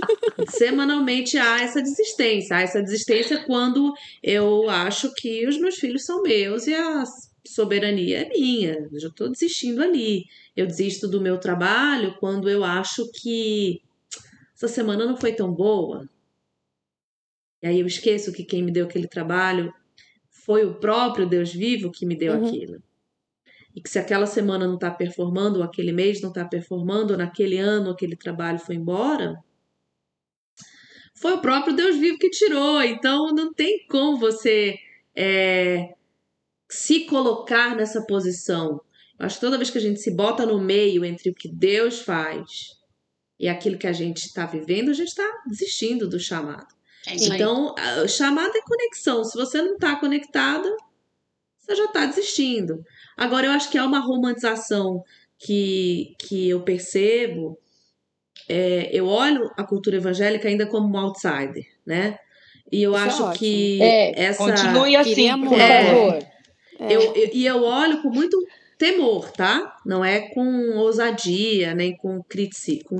semanalmente 0.48 1.36
há 1.36 1.60
essa 1.60 1.82
desistência. 1.82 2.56
Há 2.56 2.62
essa 2.62 2.80
desistência 2.80 3.44
quando 3.44 3.92
eu 4.22 4.70
acho 4.70 5.12
que 5.12 5.46
os 5.46 5.58
meus 5.58 5.74
filhos 5.74 6.06
são 6.06 6.22
meus 6.22 6.66
e 6.66 6.74
as 6.74 7.30
soberania 7.46 8.22
é 8.22 8.28
minha, 8.30 8.88
eu 8.90 8.98
já 8.98 9.08
estou 9.08 9.28
desistindo 9.28 9.82
ali. 9.82 10.24
Eu 10.56 10.66
desisto 10.66 11.06
do 11.06 11.20
meu 11.20 11.36
trabalho 11.36 12.16
quando 12.18 12.48
eu 12.48 12.64
acho 12.64 13.06
que 13.12 13.82
essa 14.56 14.66
semana 14.66 15.04
não 15.04 15.18
foi 15.18 15.34
tão 15.34 15.52
boa. 15.52 16.08
E 17.62 17.66
aí 17.66 17.80
eu 17.80 17.86
esqueço 17.86 18.32
que 18.32 18.44
quem 18.44 18.62
me 18.62 18.72
deu 18.72 18.86
aquele 18.86 19.06
trabalho 19.06 19.70
foi 20.44 20.64
o 20.64 20.74
próprio 20.74 21.26
Deus 21.26 21.52
vivo 21.52 21.90
que 21.90 22.04
me 22.04 22.16
deu 22.16 22.34
uhum. 22.34 22.46
aquilo. 22.46 22.82
E 23.74 23.80
que 23.80 23.88
se 23.88 23.98
aquela 23.98 24.26
semana 24.26 24.66
não 24.66 24.74
está 24.74 24.90
performando, 24.90 25.58
ou 25.58 25.64
aquele 25.64 25.92
mês 25.92 26.20
não 26.20 26.28
está 26.28 26.44
performando, 26.44 27.12
ou 27.12 27.18
naquele 27.18 27.58
ano 27.58 27.90
aquele 27.90 28.16
trabalho 28.16 28.58
foi 28.58 28.74
embora, 28.74 29.36
foi 31.14 31.32
o 31.34 31.40
próprio 31.40 31.74
Deus 31.74 31.96
vivo 31.96 32.18
que 32.18 32.28
tirou. 32.28 32.82
Então 32.82 33.28
não 33.32 33.52
tem 33.54 33.86
como 33.88 34.18
você 34.18 34.76
é, 35.16 35.94
se 36.68 37.06
colocar 37.06 37.76
nessa 37.76 38.04
posição. 38.04 38.80
Eu 39.18 39.26
acho 39.26 39.36
que 39.36 39.40
toda 39.42 39.56
vez 39.56 39.70
que 39.70 39.78
a 39.78 39.80
gente 39.80 40.00
se 40.00 40.10
bota 40.10 40.44
no 40.44 40.60
meio 40.60 41.04
entre 41.04 41.30
o 41.30 41.34
que 41.34 41.48
Deus 41.48 42.00
faz 42.00 42.76
e 43.38 43.48
aquilo 43.48 43.78
que 43.78 43.86
a 43.86 43.92
gente 43.92 44.26
está 44.26 44.44
vivendo, 44.44 44.90
a 44.90 44.94
gente 44.94 45.08
está 45.08 45.42
desistindo 45.46 46.08
do 46.08 46.18
chamado. 46.18 46.74
É 47.06 47.14
então, 47.16 47.74
o 48.04 48.08
chamado 48.08 48.56
é 48.56 48.62
conexão. 48.62 49.24
Se 49.24 49.36
você 49.36 49.60
não 49.60 49.74
está 49.74 49.96
conectada, 49.96 50.68
você 51.58 51.74
já 51.74 51.84
está 51.84 52.06
desistindo. 52.06 52.84
Agora, 53.16 53.46
eu 53.46 53.52
acho 53.52 53.70
que 53.70 53.78
há 53.78 53.84
uma 53.84 53.98
romantização 53.98 55.02
que, 55.38 56.14
que 56.18 56.48
eu 56.48 56.62
percebo. 56.62 57.58
É, 58.48 58.90
eu 58.92 59.06
olho 59.06 59.50
a 59.56 59.64
cultura 59.64 59.96
evangélica 59.96 60.48
ainda 60.48 60.66
como 60.66 60.88
um 60.88 60.98
outsider, 60.98 61.64
né? 61.84 62.18
E 62.70 62.82
eu 62.82 62.92
Isso 62.92 63.00
é 63.00 63.06
acho 63.06 63.30
é 63.30 63.34
que 63.34 63.82
é, 63.82 64.24
essa. 64.24 64.44
Continue 64.44 64.96
assim, 64.96 65.44
por 65.44 65.60
é, 65.60 65.84
favor. 65.84 66.18
Eu, 66.80 67.00
eu, 67.14 67.30
e 67.32 67.46
eu 67.46 67.62
olho 67.62 68.02
com 68.02 68.08
muito 68.08 68.36
temor, 68.82 69.30
tá? 69.30 69.76
Não 69.86 70.04
é 70.04 70.28
com 70.34 70.76
ousadia, 70.76 71.72
nem 71.72 71.96
com, 71.96 72.20
critici 72.20 72.82
com 72.82 72.98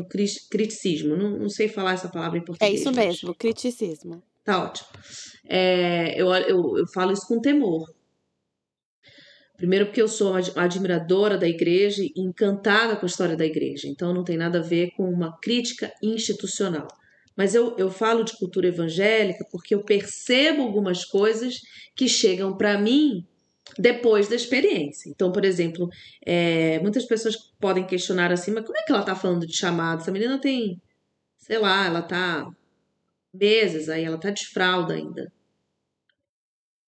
criticismo. 0.48 1.16
Não, 1.16 1.30
não 1.40 1.48
sei 1.48 1.66
falar 1.66 1.94
essa 1.94 2.08
palavra 2.08 2.38
em 2.38 2.44
português. 2.44 2.72
É 2.72 2.74
isso 2.76 2.92
mesmo, 2.92 3.34
criticismo. 3.34 4.22
Tá 4.44 4.62
ótimo. 4.62 4.88
É, 5.44 6.14
eu, 6.14 6.32
eu, 6.32 6.78
eu 6.78 6.86
falo 6.94 7.10
isso 7.10 7.26
com 7.26 7.40
temor. 7.40 7.92
Primeiro, 9.56 9.86
porque 9.86 10.00
eu 10.00 10.06
sou 10.06 10.34
admiradora 10.54 11.36
da 11.36 11.48
igreja 11.48 12.00
e 12.00 12.12
encantada 12.16 12.94
com 12.94 13.04
a 13.04 13.08
história 13.08 13.36
da 13.36 13.44
igreja. 13.44 13.88
Então, 13.88 14.14
não 14.14 14.22
tem 14.22 14.36
nada 14.36 14.60
a 14.60 14.62
ver 14.62 14.92
com 14.96 15.10
uma 15.10 15.36
crítica 15.40 15.92
institucional. 16.00 16.86
Mas 17.36 17.56
eu, 17.56 17.74
eu 17.76 17.90
falo 17.90 18.22
de 18.22 18.36
cultura 18.38 18.68
evangélica 18.68 19.44
porque 19.50 19.74
eu 19.74 19.82
percebo 19.82 20.62
algumas 20.62 21.04
coisas 21.04 21.56
que 21.96 22.08
chegam 22.08 22.56
para 22.56 22.78
mim 22.78 23.26
depois 23.78 24.28
da 24.28 24.36
experiência. 24.36 25.08
Então, 25.08 25.32
por 25.32 25.44
exemplo, 25.44 25.88
é, 26.24 26.78
muitas 26.80 27.04
pessoas 27.04 27.36
podem 27.60 27.86
questionar 27.86 28.32
assim, 28.32 28.50
mas 28.50 28.64
como 28.64 28.76
é 28.76 28.82
que 28.82 28.92
ela 28.92 29.04
tá 29.04 29.14
falando 29.14 29.46
de 29.46 29.56
chamado? 29.56 30.02
Essa 30.02 30.12
menina 30.12 30.38
tem, 30.38 30.80
sei 31.38 31.58
lá, 31.58 31.86
ela 31.86 32.02
tá 32.02 32.50
meses 33.32 33.88
aí, 33.88 34.04
ela 34.04 34.18
tá 34.18 34.30
de 34.30 34.46
fralda 34.46 34.94
ainda. 34.94 35.32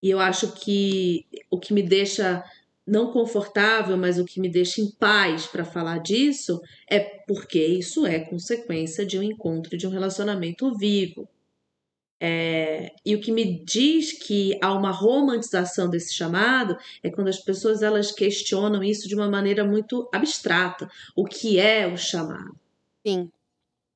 E 0.02 0.10
eu 0.10 0.20
acho 0.20 0.52
que 0.52 1.24
o 1.50 1.58
que 1.58 1.72
me 1.72 1.82
deixa 1.82 2.44
não 2.86 3.10
confortável, 3.10 3.96
mas 3.96 4.18
o 4.18 4.24
que 4.26 4.38
me 4.38 4.50
deixa 4.50 4.82
em 4.82 4.90
paz 4.90 5.46
para 5.46 5.64
falar 5.64 5.98
disso 5.98 6.60
é 6.90 7.00
porque 7.00 7.64
isso 7.64 8.06
é 8.06 8.20
consequência 8.20 9.06
de 9.06 9.18
um 9.18 9.22
encontro, 9.22 9.78
de 9.78 9.86
um 9.86 9.90
relacionamento 9.90 10.76
vivo. 10.76 11.26
É, 12.20 12.94
e 13.04 13.14
o 13.14 13.20
que 13.20 13.32
me 13.32 13.62
diz 13.64 14.12
que 14.12 14.58
há 14.62 14.72
uma 14.72 14.90
romantização 14.90 15.90
desse 15.90 16.14
chamado 16.14 16.76
é 17.02 17.10
quando 17.10 17.28
as 17.28 17.38
pessoas 17.38 17.82
elas 17.82 18.12
questionam 18.12 18.82
isso 18.82 19.08
de 19.08 19.14
uma 19.14 19.28
maneira 19.28 19.64
muito 19.64 20.08
abstrata. 20.12 20.88
O 21.14 21.24
que 21.24 21.58
é 21.58 21.86
o 21.86 21.96
chamado? 21.96 22.56
Sim. 23.06 23.30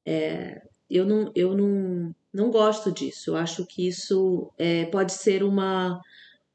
É, 0.05 0.63
eu 0.91 1.07
não, 1.07 1.31
eu 1.35 1.57
não, 1.57 2.15
não 2.33 2.51
gosto 2.51 2.91
disso. 2.93 3.31
Eu 3.31 3.37
acho 3.37 3.65
que 3.67 3.87
isso 3.87 4.51
é, 4.59 4.85
pode 4.87 5.13
ser 5.13 5.43
uma, 5.43 6.01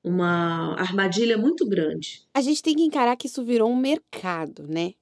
uma 0.04 0.76
armadilha 0.80 1.38
muito 1.38 1.68
grande. 1.68 2.24
A 2.34 2.42
gente 2.42 2.62
tem 2.62 2.76
que 2.76 2.84
encarar 2.84 3.16
que 3.16 3.28
isso 3.28 3.44
virou 3.44 3.70
um 3.72 3.76
mercado, 3.76 4.68
né? 4.68 4.94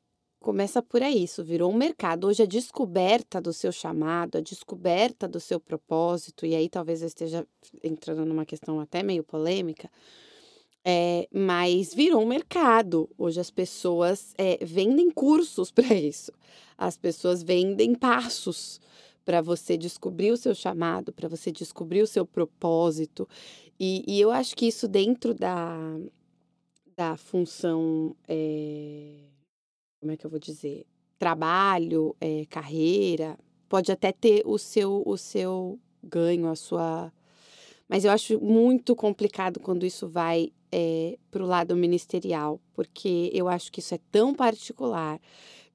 Começa 0.42 0.82
por 0.82 1.04
aí, 1.04 1.26
isso 1.26 1.44
virou 1.44 1.72
um 1.72 1.76
mercado. 1.76 2.26
Hoje 2.26 2.42
a 2.42 2.48
descoberta 2.48 3.40
do 3.40 3.54
seu 3.54 3.72
chamado, 3.72 4.40
a 4.40 4.42
descoberta 4.42 5.28
do 5.28 5.40
seu 5.40 5.60
propósito, 5.60 6.48
e 6.48 6.56
aí 6.56 6.68
talvez 6.68 7.04
eu 7.04 7.08
esteja 7.08 7.48
entrando 7.84 8.26
numa 8.26 8.44
questão 8.44 8.80
até 8.80 9.04
meio 9.04 9.24
polêmica, 9.24 9.88
é, 10.84 11.28
mas 11.32 11.94
virou 11.94 12.24
um 12.24 12.26
mercado. 12.26 13.08
Hoje 13.20 13.40
as 13.40 13.52
pessoas 13.52 14.34
é, 14.36 14.58
vendem 14.66 15.12
cursos 15.12 15.70
para 15.70 15.94
isso, 15.94 16.32
as 16.76 16.98
pessoas 16.98 17.44
vendem 17.44 17.94
passos 17.94 18.82
para 19.24 19.42
você 19.42 19.78
descobrir 19.78 20.32
o 20.32 20.38
seu 20.38 20.56
chamado, 20.56 21.14
para 21.14 21.30
você 21.30 21.52
descobrir 21.52 22.02
o 22.02 22.08
seu 22.08 22.26
propósito. 22.26 23.30
E, 23.80 24.04
e, 24.08 24.20
eu 24.20 24.32
acho 24.32 24.56
que 24.56 24.66
isso 24.66 24.88
dentro 24.88 25.36
da, 25.36 25.78
da 26.98 27.16
função. 27.16 28.16
É 28.28 29.30
como 30.02 30.12
é 30.12 30.18
que 30.18 30.26
eu 30.26 30.30
vou 30.32 30.40
dizer, 30.40 30.86
trabalho, 31.20 32.16
é, 32.20 32.46
carreira, 32.50 33.38
pode 33.70 33.92
até 33.92 34.12
ter 34.12 34.42
o 34.46 34.58
seu, 34.58 35.04
o 35.06 35.16
seu 35.16 35.80
ganho, 36.04 36.48
a 36.48 36.56
sua. 36.56 37.14
Mas 37.88 38.04
eu 38.04 38.12
acho 38.12 38.42
muito 38.42 38.96
complicado 38.96 39.60
quando 39.60 39.86
isso 39.86 40.10
vai 40.10 40.52
é, 40.72 41.20
para 41.30 41.44
o 41.44 41.48
lado 41.48 41.76
ministerial, 41.76 42.60
porque 42.74 43.30
eu 43.32 43.48
acho 43.48 43.72
que 43.72 43.80
isso 43.80 43.94
é 43.94 44.00
tão 44.12 44.34
particular 44.34 45.22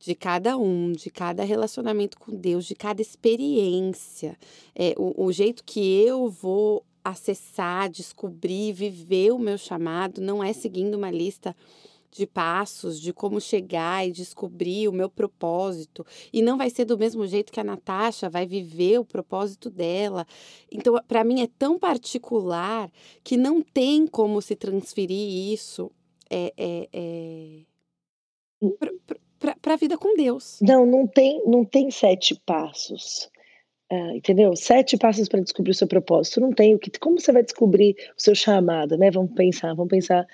de 0.00 0.14
cada 0.16 0.58
um, 0.58 0.90
de 0.90 1.08
cada 1.08 1.44
relacionamento 1.44 2.18
com 2.18 2.34
Deus, 2.34 2.64
de 2.66 2.74
cada 2.74 3.00
experiência. 3.00 4.36
É, 4.74 4.92
o, 4.98 5.26
o 5.26 5.32
jeito 5.32 5.62
que 5.62 6.02
eu 6.02 6.28
vou 6.28 6.84
acessar, 7.04 7.88
descobrir, 7.88 8.72
viver 8.72 9.30
o 9.30 9.38
meu 9.38 9.56
chamado 9.56 10.20
não 10.20 10.42
é 10.42 10.52
seguindo 10.52 10.96
uma 10.96 11.12
lista 11.12 11.54
de 12.16 12.26
passos, 12.26 13.00
de 13.00 13.12
como 13.12 13.40
chegar 13.40 14.06
e 14.06 14.10
descobrir 14.10 14.88
o 14.88 14.92
meu 14.92 15.08
propósito. 15.08 16.04
E 16.32 16.42
não 16.42 16.56
vai 16.56 16.70
ser 16.70 16.84
do 16.84 16.98
mesmo 16.98 17.26
jeito 17.26 17.52
que 17.52 17.60
a 17.60 17.64
Natasha 17.64 18.28
vai 18.28 18.46
viver 18.46 18.98
o 18.98 19.04
propósito 19.04 19.70
dela. 19.70 20.26
Então, 20.70 21.00
para 21.06 21.24
mim 21.24 21.42
é 21.42 21.48
tão 21.58 21.78
particular 21.78 22.90
que 23.22 23.36
não 23.36 23.62
tem 23.62 24.06
como 24.06 24.40
se 24.40 24.56
transferir 24.56 25.52
isso 25.52 25.90
é, 26.30 26.52
é, 26.56 26.88
é 26.92 27.60
para 29.60 29.74
a 29.74 29.76
vida 29.76 29.98
com 29.98 30.16
Deus. 30.16 30.58
Não, 30.62 30.86
não 30.86 31.06
tem, 31.06 31.42
não 31.46 31.64
tem 31.64 31.90
sete 31.90 32.34
passos. 32.46 33.30
Uh, 33.92 34.16
entendeu? 34.16 34.56
Sete 34.56 34.96
passos 34.96 35.28
para 35.28 35.40
descobrir 35.40 35.70
o 35.70 35.74
seu 35.74 35.86
propósito. 35.86 36.40
Não 36.40 36.52
tem 36.52 36.74
o 36.74 36.78
que. 36.78 36.90
Como 36.98 37.20
você 37.20 37.30
vai 37.30 37.42
descobrir 37.42 37.94
o 38.16 38.20
seu 38.20 38.34
chamado, 38.34 38.96
né? 38.96 39.10
Vamos 39.10 39.32
pensar, 39.34 39.74
vamos 39.74 39.90
pensar 39.90 40.26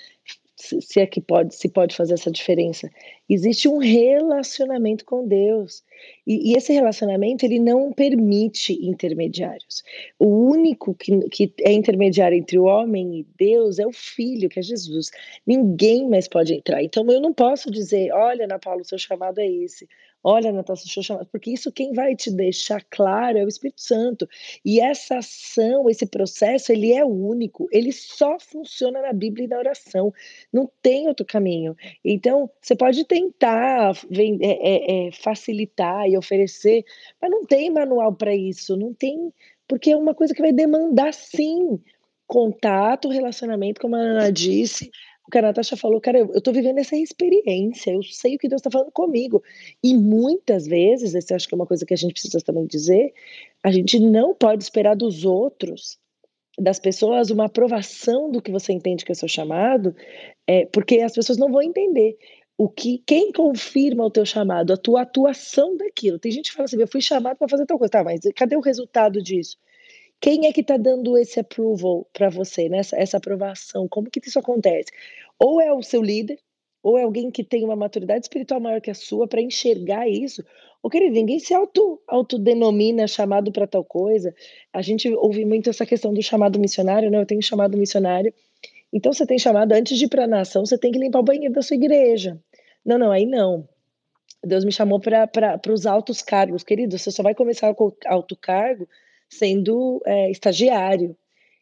se 0.62 1.00
é 1.00 1.06
que 1.06 1.20
pode, 1.20 1.54
se 1.54 1.68
pode 1.68 1.96
fazer 1.96 2.14
essa 2.14 2.30
diferença. 2.30 2.90
Existe 3.28 3.68
um 3.68 3.78
relacionamento 3.78 5.04
com 5.04 5.26
Deus. 5.26 5.82
E, 6.26 6.50
e, 6.50 6.56
esse 6.56 6.72
relacionamento 6.72 7.44
ele 7.44 7.58
não 7.58 7.92
permite 7.92 8.72
intermediários. 8.86 9.82
O 10.18 10.26
único 10.26 10.94
que, 10.94 11.28
que 11.28 11.52
é 11.60 11.72
intermediário 11.72 12.36
entre 12.36 12.58
o 12.58 12.64
homem 12.64 13.20
e 13.20 13.26
Deus 13.36 13.78
é 13.78 13.86
o 13.86 13.92
Filho, 13.92 14.48
que 14.48 14.60
é 14.60 14.62
Jesus. 14.62 15.10
Ninguém 15.46 16.08
mais 16.08 16.28
pode 16.28 16.54
entrar. 16.54 16.82
Então 16.82 17.04
eu 17.10 17.20
não 17.20 17.32
posso 17.32 17.70
dizer, 17.70 18.12
olha, 18.12 18.44
Ana 18.44 18.58
Paula, 18.58 18.82
o 18.82 18.84
seu 18.84 18.98
chamado 18.98 19.38
é 19.38 19.46
esse. 19.46 19.88
Olha, 20.24 20.52
Natasha, 20.52 20.84
deixa 20.84 21.00
eu 21.00 21.04
chamar, 21.04 21.24
porque 21.26 21.50
isso 21.50 21.72
quem 21.72 21.92
vai 21.92 22.14
te 22.14 22.30
deixar 22.30 22.84
claro 22.90 23.38
é 23.38 23.44
o 23.44 23.48
Espírito 23.48 23.80
Santo. 23.80 24.28
E 24.64 24.80
essa 24.80 25.18
ação, 25.18 25.90
esse 25.90 26.06
processo, 26.06 26.70
ele 26.70 26.92
é 26.92 27.04
único, 27.04 27.68
ele 27.72 27.90
só 27.92 28.38
funciona 28.38 29.02
na 29.02 29.12
Bíblia 29.12 29.46
e 29.46 29.48
na 29.48 29.58
oração. 29.58 30.12
Não 30.52 30.70
tem 30.80 31.08
outro 31.08 31.26
caminho. 31.26 31.76
Então, 32.04 32.48
você 32.60 32.76
pode 32.76 33.04
tentar 33.04 33.96
é, 34.40 34.46
é, 34.46 35.08
é, 35.08 35.12
facilitar 35.12 36.08
e 36.08 36.16
oferecer, 36.16 36.84
mas 37.20 37.30
não 37.30 37.44
tem 37.44 37.70
manual 37.70 38.14
para 38.14 38.34
isso, 38.34 38.76
não 38.76 38.94
tem, 38.94 39.32
porque 39.66 39.90
é 39.90 39.96
uma 39.96 40.14
coisa 40.14 40.34
que 40.34 40.42
vai 40.42 40.52
demandar 40.52 41.12
sim 41.12 41.80
contato, 42.26 43.10
relacionamento, 43.10 43.80
como 43.80 43.94
a 43.96 43.98
Ana 43.98 44.32
disse, 44.32 44.90
que 45.32 45.38
a 45.38 45.42
Natasha 45.42 45.76
falou, 45.76 46.00
cara, 46.00 46.18
eu, 46.18 46.30
estou 46.34 46.52
vivendo 46.52 46.78
essa 46.78 46.94
experiência, 46.94 47.90
eu 47.90 48.02
sei 48.02 48.36
o 48.36 48.38
que 48.38 48.48
Deus 48.48 48.60
está 48.60 48.70
falando 48.70 48.92
comigo. 48.92 49.42
E 49.82 49.96
muitas 49.96 50.66
vezes, 50.66 51.14
essa 51.14 51.34
acho 51.34 51.48
que 51.48 51.54
é 51.54 51.56
uma 51.56 51.66
coisa 51.66 51.86
que 51.86 51.94
a 51.94 51.96
gente 51.96 52.12
precisa 52.12 52.38
também 52.44 52.66
dizer, 52.66 53.14
a 53.62 53.72
gente 53.72 53.98
não 53.98 54.34
pode 54.34 54.62
esperar 54.62 54.94
dos 54.94 55.24
outros, 55.24 55.98
das 56.58 56.78
pessoas, 56.78 57.30
uma 57.30 57.46
aprovação 57.46 58.30
do 58.30 58.42
que 58.42 58.52
você 58.52 58.72
entende 58.74 59.04
que 59.04 59.12
é 59.12 59.14
seu 59.14 59.26
chamado, 59.26 59.96
é, 60.46 60.66
porque 60.66 61.00
as 61.00 61.14
pessoas 61.14 61.38
não 61.38 61.50
vão 61.50 61.62
entender. 61.62 62.18
O 62.58 62.68
que 62.68 63.02
quem 63.06 63.32
confirma 63.32 64.04
o 64.04 64.10
teu 64.10 64.26
chamado, 64.26 64.72
a 64.72 64.76
tua 64.76 65.02
atuação 65.02 65.76
daquilo. 65.76 66.18
Tem 66.18 66.30
gente 66.30 66.50
que 66.50 66.54
fala 66.54 66.66
assim: 66.66 66.80
"Eu 66.80 66.86
fui 66.86 67.00
chamado 67.00 67.38
para 67.38 67.48
fazer 67.48 67.64
tal 67.66 67.78
coisa". 67.78 67.90
Tá, 67.90 68.04
mas 68.04 68.20
cadê 68.36 68.54
o 68.54 68.60
resultado 68.60 69.22
disso? 69.22 69.56
Quem 70.22 70.46
é 70.46 70.52
que 70.52 70.60
está 70.60 70.76
dando 70.76 71.18
esse 71.18 71.40
approval 71.40 72.06
para 72.12 72.28
você, 72.28 72.68
né? 72.68 72.78
essa, 72.78 72.96
essa 72.96 73.16
aprovação? 73.16 73.88
Como 73.88 74.08
que 74.08 74.20
isso 74.24 74.38
acontece? 74.38 74.88
Ou 75.36 75.60
é 75.60 75.72
o 75.72 75.82
seu 75.82 76.00
líder, 76.00 76.38
ou 76.80 76.96
é 76.96 77.02
alguém 77.02 77.28
que 77.28 77.42
tem 77.42 77.64
uma 77.64 77.74
maturidade 77.74 78.24
espiritual 78.24 78.60
maior 78.60 78.80
que 78.80 78.88
a 78.88 78.94
sua 78.94 79.26
para 79.26 79.40
enxergar 79.40 80.08
isso. 80.08 80.44
Ou, 80.80 80.88
querido, 80.88 81.12
ninguém 81.12 81.40
se 81.40 81.52
auto, 81.52 82.00
autodenomina 82.06 83.08
chamado 83.08 83.50
para 83.50 83.66
tal 83.66 83.84
coisa. 83.84 84.32
A 84.72 84.80
gente 84.80 85.12
ouve 85.12 85.44
muito 85.44 85.68
essa 85.68 85.84
questão 85.84 86.14
do 86.14 86.22
chamado 86.22 86.56
missionário, 86.56 87.10
né? 87.10 87.18
Eu 87.18 87.26
tenho 87.26 87.42
chamado 87.42 87.76
missionário. 87.76 88.32
Então, 88.92 89.12
você 89.12 89.26
tem 89.26 89.40
chamado, 89.40 89.72
antes 89.72 89.98
de 89.98 90.04
ir 90.04 90.08
para 90.08 90.22
a 90.22 90.28
nação, 90.28 90.64
você 90.64 90.78
tem 90.78 90.92
que 90.92 91.00
limpar 91.00 91.18
o 91.18 91.24
banheiro 91.24 91.52
da 91.52 91.62
sua 91.62 91.74
igreja. 91.74 92.40
Não, 92.84 92.96
não, 92.96 93.10
aí 93.10 93.26
não. 93.26 93.68
Deus 94.44 94.64
me 94.64 94.70
chamou 94.70 95.00
para 95.00 95.60
os 95.68 95.84
altos 95.84 96.22
cargos. 96.22 96.62
Querido, 96.62 96.96
você 96.96 97.10
só 97.10 97.24
vai 97.24 97.34
começar 97.34 97.74
com 97.74 97.92
alto 98.06 98.36
cargo 98.36 98.86
sendo 99.32 100.02
é, 100.04 100.30
estagiário. 100.30 101.16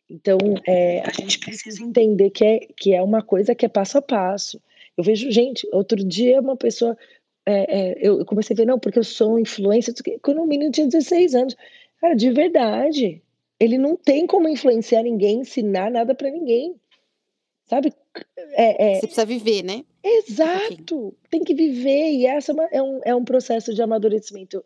Então, 0.09 0.39
é, 0.67 1.01
a 1.07 1.13
gente 1.13 1.39
precisa 1.39 1.83
entender 1.83 2.31
que 2.31 2.45
é, 2.45 2.59
que 2.77 2.93
é 2.93 3.03
uma 3.03 3.23
coisa 3.23 3.55
que 3.55 3.65
é 3.65 3.69
passo 3.69 3.99
a 3.99 4.03
passo. 4.03 4.61
Eu 4.97 5.05
vejo, 5.05 5.31
gente, 5.31 5.69
outro 5.73 6.05
dia 6.05 6.41
uma 6.41 6.57
pessoa. 6.57 6.97
É, 7.47 7.79
é, 7.79 7.99
eu 8.01 8.25
comecei 8.27 8.55
a 8.55 8.57
ver, 8.57 8.67
não, 8.67 8.79
porque 8.79 8.99
eu 8.99 9.05
sou 9.05 9.39
influência. 9.39 9.95
Quando 10.21 10.43
o 10.43 10.47
menino 10.47 10.73
tinha 10.73 10.87
16 10.87 11.35
anos. 11.35 11.57
Cara, 12.01 12.15
de 12.15 12.31
verdade. 12.31 13.23
Ele 13.59 13.77
não 13.77 13.95
tem 13.95 14.27
como 14.27 14.49
influenciar 14.49 15.03
ninguém, 15.03 15.41
ensinar 15.41 15.91
nada 15.91 16.15
para 16.15 16.31
ninguém. 16.31 16.75
Sabe? 17.67 17.93
É, 18.53 18.93
é 18.93 18.95
Você 18.95 19.01
precisa 19.03 19.27
viver, 19.27 19.63
né? 19.63 19.85
Exato. 20.03 21.15
Tem 21.31 21.45
que 21.45 21.55
viver. 21.55 22.15
E 22.15 22.27
essa 22.27 22.53
é 22.73 22.83
um, 22.83 23.01
é 23.05 23.15
um 23.15 23.25
processo 23.25 23.73
de 23.75 23.83
amadurecimento 23.83 24.65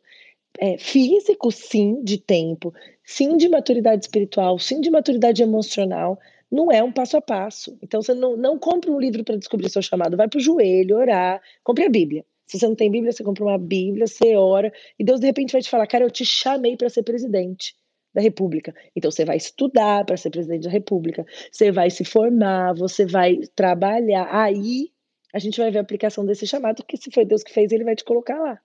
é, 0.59 0.79
físico, 0.79 1.51
sim, 1.51 2.03
de 2.03 2.19
tempo, 2.19 2.73
sim, 3.05 3.37
de 3.37 3.49
maturidade 3.49 4.05
espiritual, 4.05 4.59
sim, 4.59 4.81
de 4.81 4.91
maturidade 4.91 5.43
emocional, 5.43 6.19
não 6.51 6.71
é 6.71 6.83
um 6.83 6.93
passo 6.93 7.17
a 7.17 7.21
passo. 7.21 7.77
Então, 7.83 8.01
você 8.03 8.15
não, 8.15 8.37
não 8.37 8.59
compra 8.59 8.91
um 8.91 9.01
livro 9.01 9.25
para 9.25 9.37
descobrir 9.37 9.69
seu 9.69 9.83
chamado, 9.83 10.17
vai 10.17 10.29
para 10.29 10.39
o 10.39 10.43
joelho, 10.43 10.97
orar, 10.97 11.43
compre 11.63 11.85
a 11.85 11.91
Bíblia. 11.91 12.25
Se 12.47 12.59
você 12.59 12.69
não 12.69 12.75
tem 12.75 12.91
Bíblia, 12.91 13.13
você 13.13 13.25
compra 13.25 13.45
uma 13.45 13.59
Bíblia, 13.59 14.07
você 14.07 14.37
ora, 14.37 14.73
e 14.99 15.05
Deus 15.05 15.21
de 15.21 15.27
repente 15.27 15.53
vai 15.53 15.63
te 15.63 15.71
falar: 15.71 15.87
Cara, 15.87 16.05
eu 16.05 16.11
te 16.11 16.25
chamei 16.25 16.77
para 16.77 16.91
ser 16.91 17.03
presidente 17.03 17.75
da 18.15 18.21
República. 18.21 18.75
Então 18.95 19.11
você 19.11 19.25
vai 19.25 19.37
estudar 19.37 20.05
para 20.05 20.17
ser 20.17 20.31
presidente 20.31 20.65
da 20.65 20.71
República, 20.71 21.27
você 21.51 21.73
vai 21.73 21.91
se 21.91 22.05
formar, 22.05 22.75
você 22.75 23.05
vai 23.07 23.39
trabalhar. 23.57 24.29
Aí 24.31 24.91
a 25.33 25.39
gente 25.39 25.59
vai 25.59 25.71
ver 25.71 25.79
a 25.79 25.83
aplicação 25.83 26.25
desse 26.25 26.47
chamado, 26.47 26.85
que 26.85 26.97
se 26.97 27.11
foi 27.11 27.25
Deus 27.25 27.43
que 27.43 27.53
fez, 27.53 27.73
ele 27.73 27.85
vai 27.85 27.97
te 27.97 28.05
colocar 28.05 28.39
lá. 28.39 28.61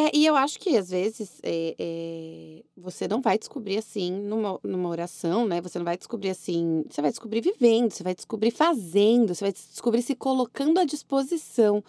É, 0.00 0.10
e 0.16 0.24
eu 0.24 0.34
acho 0.34 0.58
que 0.58 0.78
às 0.78 0.88
vezes 0.88 1.40
é, 1.42 1.74
é, 1.78 2.62
você 2.74 3.06
não 3.06 3.20
vai 3.20 3.38
descobrir 3.38 3.76
assim 3.76 4.10
numa, 4.10 4.58
numa 4.62 4.88
oração, 4.88 5.46
né? 5.46 5.60
Você 5.60 5.78
não 5.78 5.84
vai 5.84 5.98
descobrir 5.98 6.30
assim. 6.30 6.84
Você 6.88 7.02
vai 7.02 7.10
descobrir 7.10 7.42
vivendo, 7.42 7.92
você 7.92 8.02
vai 8.02 8.14
descobrir 8.14 8.50
fazendo, 8.50 9.34
você 9.34 9.44
vai 9.44 9.52
descobrir 9.52 10.00
se 10.00 10.14
colocando 10.14 10.80
à 10.80 10.84
disposição. 10.84 11.84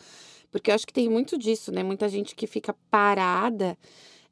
Porque 0.52 0.70
eu 0.70 0.76
acho 0.76 0.86
que 0.86 0.92
tem 0.92 1.08
muito 1.08 1.38
disso, 1.38 1.72
né? 1.72 1.84
Muita 1.84 2.10
gente 2.10 2.36
que 2.36 2.46
fica 2.48 2.76
parada 2.90 3.78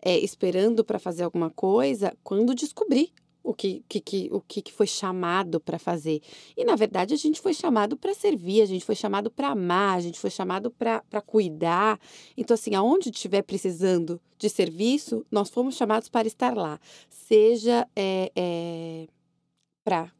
é, 0.01 0.17
esperando 0.19 0.83
para 0.83 0.99
fazer 0.99 1.23
alguma 1.23 1.49
coisa 1.49 2.13
quando 2.21 2.53
descobrir 2.53 3.13
o 3.43 3.53
que, 3.53 3.83
que, 3.87 3.99
que, 3.99 4.29
o 4.31 4.41
que, 4.41 4.61
que 4.61 4.73
foi 4.73 4.87
chamado 4.87 5.59
para 5.59 5.79
fazer. 5.79 6.21
E, 6.55 6.63
na 6.63 6.75
verdade, 6.75 7.13
a 7.13 7.17
gente 7.17 7.39
foi 7.39 7.53
chamado 7.53 7.97
para 7.97 8.13
servir, 8.13 8.61
a 8.61 8.65
gente 8.65 8.85
foi 8.85 8.95
chamado 8.95 9.31
para 9.31 9.49
amar, 9.49 9.97
a 9.97 10.01
gente 10.01 10.19
foi 10.19 10.29
chamado 10.29 10.71
para 10.71 11.21
cuidar. 11.25 11.99
Então, 12.37 12.53
assim, 12.53 12.75
aonde 12.75 13.09
estiver 13.09 13.41
precisando 13.41 14.21
de 14.37 14.49
serviço, 14.49 15.25
nós 15.31 15.49
fomos 15.49 15.75
chamados 15.75 16.09
para 16.09 16.27
estar 16.27 16.55
lá. 16.55 16.79
Seja 17.09 17.87
é, 17.95 18.31
é, 18.35 19.07
para 19.83 20.11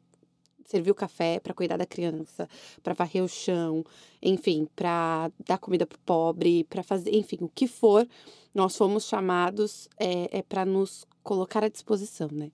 servir 0.64 0.90
o 0.92 0.94
café, 0.94 1.40
para 1.40 1.52
cuidar 1.52 1.76
da 1.76 1.86
criança, 1.86 2.48
para 2.82 2.94
varrer 2.94 3.24
o 3.24 3.28
chão, 3.28 3.84
enfim, 4.22 4.68
para 4.76 5.30
dar 5.44 5.58
comida 5.58 5.84
para 5.84 5.96
o 5.96 6.00
pobre, 6.00 6.64
para 6.64 6.82
fazer, 6.82 7.12
enfim, 7.14 7.38
o 7.40 7.48
que 7.48 7.66
for, 7.66 8.06
nós 8.54 8.76
fomos 8.76 9.04
chamados 9.04 9.88
é, 9.98 10.38
é 10.38 10.42
para 10.42 10.64
nos 10.64 11.04
colocar 11.22 11.64
à 11.64 11.68
disposição, 11.68 12.28
né? 12.30 12.52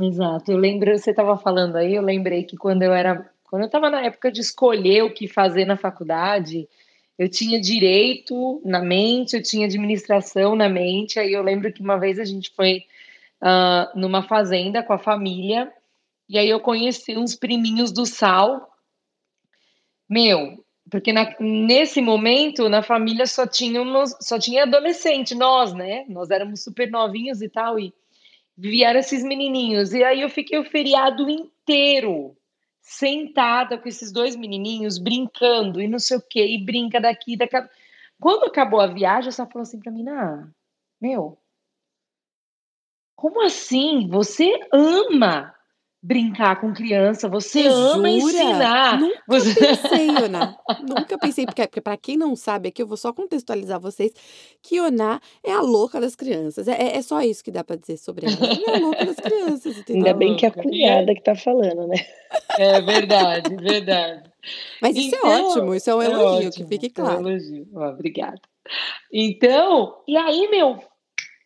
Exato. 0.00 0.50
Eu 0.50 0.56
lembro, 0.58 0.96
você 0.96 1.10
estava 1.10 1.36
falando 1.36 1.76
aí, 1.76 1.94
eu 1.94 2.02
lembrei 2.02 2.44
que 2.44 2.56
quando 2.56 2.82
eu 2.82 2.92
era, 2.92 3.30
quando 3.44 3.62
eu 3.62 3.66
estava 3.66 3.90
na 3.90 4.02
época 4.02 4.32
de 4.32 4.40
escolher 4.40 5.02
o 5.02 5.12
que 5.12 5.28
fazer 5.28 5.66
na 5.66 5.76
faculdade, 5.76 6.66
eu 7.18 7.28
tinha 7.28 7.60
direito 7.60 8.62
na 8.64 8.80
mente, 8.80 9.36
eu 9.36 9.42
tinha 9.42 9.66
administração 9.66 10.56
na 10.56 10.68
mente. 10.68 11.18
Aí 11.18 11.32
eu 11.32 11.42
lembro 11.42 11.72
que 11.72 11.82
uma 11.82 11.98
vez 11.98 12.18
a 12.18 12.24
gente 12.24 12.50
foi 12.54 12.84
uh, 13.42 13.98
numa 13.98 14.22
fazenda 14.22 14.82
com 14.82 14.94
a 14.94 14.98
família, 14.98 15.70
e 16.28 16.38
aí 16.38 16.48
eu 16.48 16.60
conheci 16.60 17.16
uns 17.16 17.34
priminhos 17.36 17.92
do 17.92 18.06
sal. 18.06 18.72
Meu, 20.08 20.64
porque 20.90 21.12
na, 21.12 21.34
nesse 21.38 22.00
momento 22.00 22.68
na 22.68 22.82
família 22.82 23.26
só 23.26 23.46
tinha, 23.46 23.80
só 24.20 24.38
tinha 24.38 24.62
adolescente, 24.62 25.34
nós, 25.34 25.74
né? 25.74 26.06
Nós 26.08 26.30
éramos 26.30 26.62
super 26.64 26.90
novinhos 26.90 27.42
e 27.42 27.48
tal, 27.48 27.78
e 27.78 27.92
vieram 28.56 29.00
esses 29.00 29.22
menininhos. 29.22 29.92
E 29.92 30.02
aí 30.02 30.20
eu 30.20 30.28
fiquei 30.28 30.58
o 30.58 30.64
feriado 30.64 31.28
inteiro 31.28 32.36
sentada 32.80 33.78
com 33.78 33.88
esses 33.88 34.12
dois 34.12 34.34
menininhos, 34.34 34.98
brincando 34.98 35.80
e 35.80 35.88
não 35.88 35.98
sei 35.98 36.16
o 36.16 36.22
quê, 36.22 36.46
e 36.46 36.64
brinca 36.64 37.00
daqui, 37.00 37.36
daqui. 37.36 37.56
Quando 38.20 38.44
acabou 38.44 38.80
a 38.80 38.86
viagem, 38.86 39.32
ela 39.36 39.48
falou 39.48 39.62
assim 39.62 39.78
para 39.78 39.92
mim: 39.92 40.08
ah, 40.08 40.48
meu, 41.00 41.38
como 43.14 43.42
assim? 43.42 44.08
Você 44.08 44.50
ama 44.72 45.54
brincar 46.02 46.60
com 46.60 46.72
criança, 46.72 47.28
você, 47.28 47.62
você 47.62 47.68
ama 47.68 48.10
jura? 48.10 48.32
ensinar. 48.32 48.98
Nunca 48.98 49.22
você... 49.28 49.54
pensei, 49.54 50.08
Ana. 50.08 50.58
Nunca 50.80 51.16
pensei, 51.16 51.46
porque, 51.46 51.62
porque 51.62 51.80
para 51.80 51.96
quem 51.96 52.16
não 52.16 52.34
sabe, 52.34 52.68
aqui 52.68 52.82
eu 52.82 52.86
vou 52.86 52.96
só 52.96 53.12
contextualizar 53.12 53.78
vocês, 53.78 54.12
que 54.60 54.80
Oná 54.80 55.20
é 55.44 55.52
a 55.52 55.60
louca 55.60 56.00
das 56.00 56.16
crianças. 56.16 56.66
É, 56.66 56.96
é 56.96 57.02
só 57.02 57.22
isso 57.22 57.44
que 57.44 57.52
dá 57.52 57.62
para 57.62 57.76
dizer 57.76 57.98
sobre 57.98 58.26
ela. 58.26 58.36
Ela 58.36 58.72
é 58.72 58.76
a 58.76 58.80
louca 58.80 59.04
das 59.04 59.16
crianças, 59.16 59.78
entendeu? 59.78 60.06
Ainda 60.08 60.14
bem 60.14 60.36
que 60.36 60.44
é 60.44 60.48
a 60.48 60.52
cunhada 60.52 61.14
que 61.14 61.22
tá 61.22 61.36
falando, 61.36 61.86
né? 61.86 61.96
É 62.58 62.80
verdade, 62.80 63.54
verdade. 63.56 64.30
Mas 64.80 64.96
isso 64.96 65.14
é 65.14 65.18
então, 65.18 65.30
é 65.30 65.42
ótimo, 65.42 65.74
isso 65.74 65.90
é 65.90 65.94
um 65.94 66.02
elogio, 66.02 66.44
é 66.44 66.48
ótimo, 66.48 66.52
que 66.52 66.64
fique 66.64 66.90
claro. 66.90 67.20
É 67.20 67.22
um 67.22 67.28
elogio. 67.28 67.68
Obrigada. 67.74 68.40
Então, 69.12 70.02
e 70.08 70.16
aí, 70.16 70.48
meu, 70.48 70.80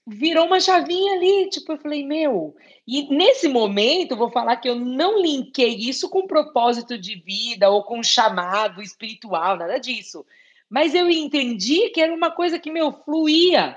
virou 0.06 0.46
uma 0.46 0.60
chavinha 0.60 1.14
ali, 1.14 1.50
tipo, 1.50 1.72
eu 1.72 1.78
falei, 1.78 2.04
meu, 2.04 2.54
e 2.86 3.12
nesse 3.12 3.48
momento, 3.48 4.16
vou 4.16 4.30
falar 4.30 4.56
que 4.56 4.68
eu 4.68 4.76
não 4.76 5.20
linkei 5.20 5.74
isso 5.74 6.08
com 6.08 6.28
propósito 6.28 6.96
de 6.96 7.16
vida 7.16 7.68
ou 7.68 7.82
com 7.82 8.02
chamado 8.02 8.80
espiritual, 8.80 9.56
nada 9.56 9.78
disso. 9.78 10.24
Mas 10.70 10.94
eu 10.94 11.10
entendi 11.10 11.90
que 11.90 12.00
era 12.00 12.14
uma 12.14 12.30
coisa 12.30 12.58
que, 12.58 12.70
meu, 12.70 12.92
fluía. 12.92 13.76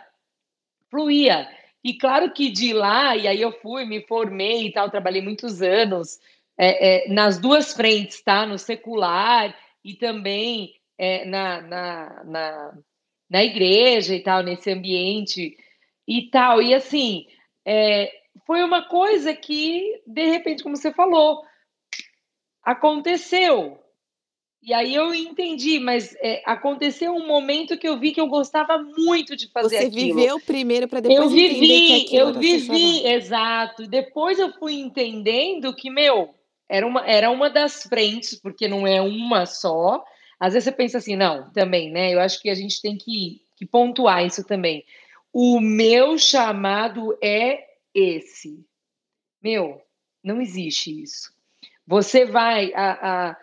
Fluía. 0.92 1.50
E 1.84 1.98
claro 1.98 2.32
que 2.32 2.52
de 2.52 2.74
lá, 2.74 3.16
e 3.16 3.28
aí 3.28 3.42
eu 3.42 3.52
fui, 3.52 3.86
me 3.86 4.02
formei 4.06 4.68
e 4.68 4.72
tal, 4.72 4.90
trabalhei 4.92 5.22
muitos 5.22 5.62
anos 5.62 6.20
é, 6.58 7.08
é, 7.08 7.14
nas 7.14 7.40
duas 7.40 7.74
frentes, 7.74 8.22
tá? 8.22 8.46
No 8.46 8.58
secular 8.60 9.56
e 9.84 9.96
também 9.96 10.76
é, 10.98 11.26
na, 11.26 11.62
na, 11.62 12.24
na, 12.26 12.78
na 13.30 13.44
igreja 13.44 14.14
e 14.14 14.20
tal, 14.20 14.44
nesse 14.44 14.70
ambiente 14.72 15.58
e 16.10 16.28
tal. 16.32 16.60
E 16.60 16.74
assim, 16.74 17.28
é, 17.64 18.12
foi 18.48 18.64
uma 18.64 18.82
coisa 18.90 19.32
que, 19.36 20.02
de 20.08 20.26
repente, 20.26 20.64
como 20.64 20.76
você 20.76 20.92
falou, 20.92 21.44
aconteceu. 22.64 23.78
E 24.62 24.74
aí 24.74 24.94
eu 24.94 25.14
entendi, 25.14 25.80
mas 25.80 26.16
é, 26.20 26.42
aconteceu 26.46 27.14
um 27.14 27.28
momento 27.28 27.78
que 27.78 27.88
eu 27.88 27.98
vi 27.98 28.12
que 28.12 28.20
eu 28.20 28.28
gostava 28.28 28.78
muito 28.98 29.36
de 29.36 29.50
fazer 29.52 29.70
Você 29.70 29.86
aquilo. 29.86 30.16
Você 30.16 30.22
viveu 30.22 30.40
primeiro 30.42 30.88
para 30.88 31.00
depois 31.00 31.20
eu 31.20 31.30
vivi, 31.30 31.72
entender 31.72 32.04
que 32.06 32.16
Eu 32.16 32.34
vivi, 32.34 33.08
exato. 33.08 33.88
Depois 33.88 34.40
eu 34.40 34.52
fui 34.54 34.74
entendendo 34.74 35.74
que, 35.74 35.90
meu, 35.90 36.34
era 36.68 36.86
uma, 36.86 37.08
era 37.08 37.30
uma 37.30 37.50
das 37.50 37.84
frentes, 37.84 38.36
porque 38.36 38.68
não 38.68 38.86
é 38.86 39.00
uma 39.00 39.46
só. 39.46 40.04
Às 40.40 40.54
vezes 40.54 40.66
você 40.66 40.72
pensa 40.72 40.98
assim, 40.98 41.16
não, 41.16 41.50
também, 41.52 41.92
né? 41.92 42.14
Eu 42.14 42.20
acho 42.20 42.42
que 42.42 42.50
a 42.50 42.56
gente 42.56 42.82
tem 42.82 42.98
que, 42.98 43.42
que 43.56 43.66
pontuar 43.66 44.26
isso 44.26 44.44
também. 44.44 44.84
O 45.32 45.60
meu 45.60 46.18
chamado 46.18 47.18
é 47.22 47.68
esse. 47.94 48.66
Meu, 49.42 49.82
não 50.24 50.42
existe 50.42 51.02
isso. 51.02 51.34
Você 51.86 52.26
vai. 52.26 52.74
A, 52.74 53.30
a, 53.30 53.38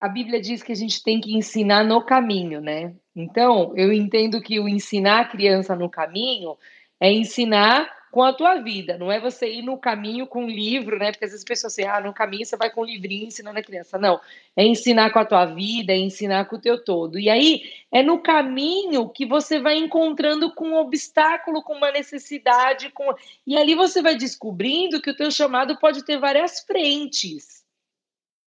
a 0.00 0.08
Bíblia 0.08 0.40
diz 0.40 0.62
que 0.62 0.72
a 0.72 0.76
gente 0.76 1.02
tem 1.02 1.20
que 1.20 1.34
ensinar 1.34 1.84
no 1.84 2.04
caminho, 2.04 2.60
né? 2.60 2.94
Então, 3.14 3.72
eu 3.76 3.92
entendo 3.92 4.40
que 4.40 4.58
o 4.58 4.68
ensinar 4.68 5.20
a 5.20 5.28
criança 5.28 5.76
no 5.76 5.90
caminho 5.90 6.56
é 6.98 7.12
ensinar 7.12 7.99
com 8.10 8.22
a 8.22 8.32
tua 8.32 8.56
vida, 8.56 8.98
não 8.98 9.10
é 9.10 9.20
você 9.20 9.48
ir 9.48 9.62
no 9.62 9.78
caminho 9.78 10.26
com 10.26 10.44
um 10.44 10.48
livro, 10.48 10.98
né? 10.98 11.12
Porque 11.12 11.24
às 11.24 11.30
vezes 11.30 11.42
as 11.42 11.48
pessoas 11.48 11.72
assim, 11.72 11.84
ah, 11.84 12.00
no 12.00 12.12
caminho 12.12 12.44
você 12.44 12.56
vai 12.56 12.68
com 12.68 12.82
um 12.82 12.84
livrinho 12.84 13.26
ensinando 13.26 13.58
a 13.58 13.62
criança. 13.62 13.98
Não, 13.98 14.20
é 14.56 14.64
ensinar 14.64 15.12
com 15.12 15.20
a 15.20 15.24
tua 15.24 15.46
vida, 15.46 15.92
é 15.92 15.96
ensinar 15.96 16.46
com 16.46 16.56
o 16.56 16.60
teu 16.60 16.82
todo. 16.82 17.18
E 17.18 17.30
aí 17.30 17.62
é 17.92 18.02
no 18.02 18.20
caminho 18.20 19.08
que 19.08 19.24
você 19.24 19.60
vai 19.60 19.76
encontrando 19.76 20.52
com 20.54 20.70
um 20.70 20.76
obstáculo, 20.76 21.62
com 21.62 21.74
uma 21.74 21.92
necessidade, 21.92 22.90
com 22.90 23.14
e 23.46 23.56
ali 23.56 23.74
você 23.74 24.02
vai 24.02 24.16
descobrindo 24.16 25.00
que 25.00 25.10
o 25.10 25.16
teu 25.16 25.30
chamado 25.30 25.78
pode 25.78 26.04
ter 26.04 26.18
várias 26.18 26.60
frentes. 26.60 27.60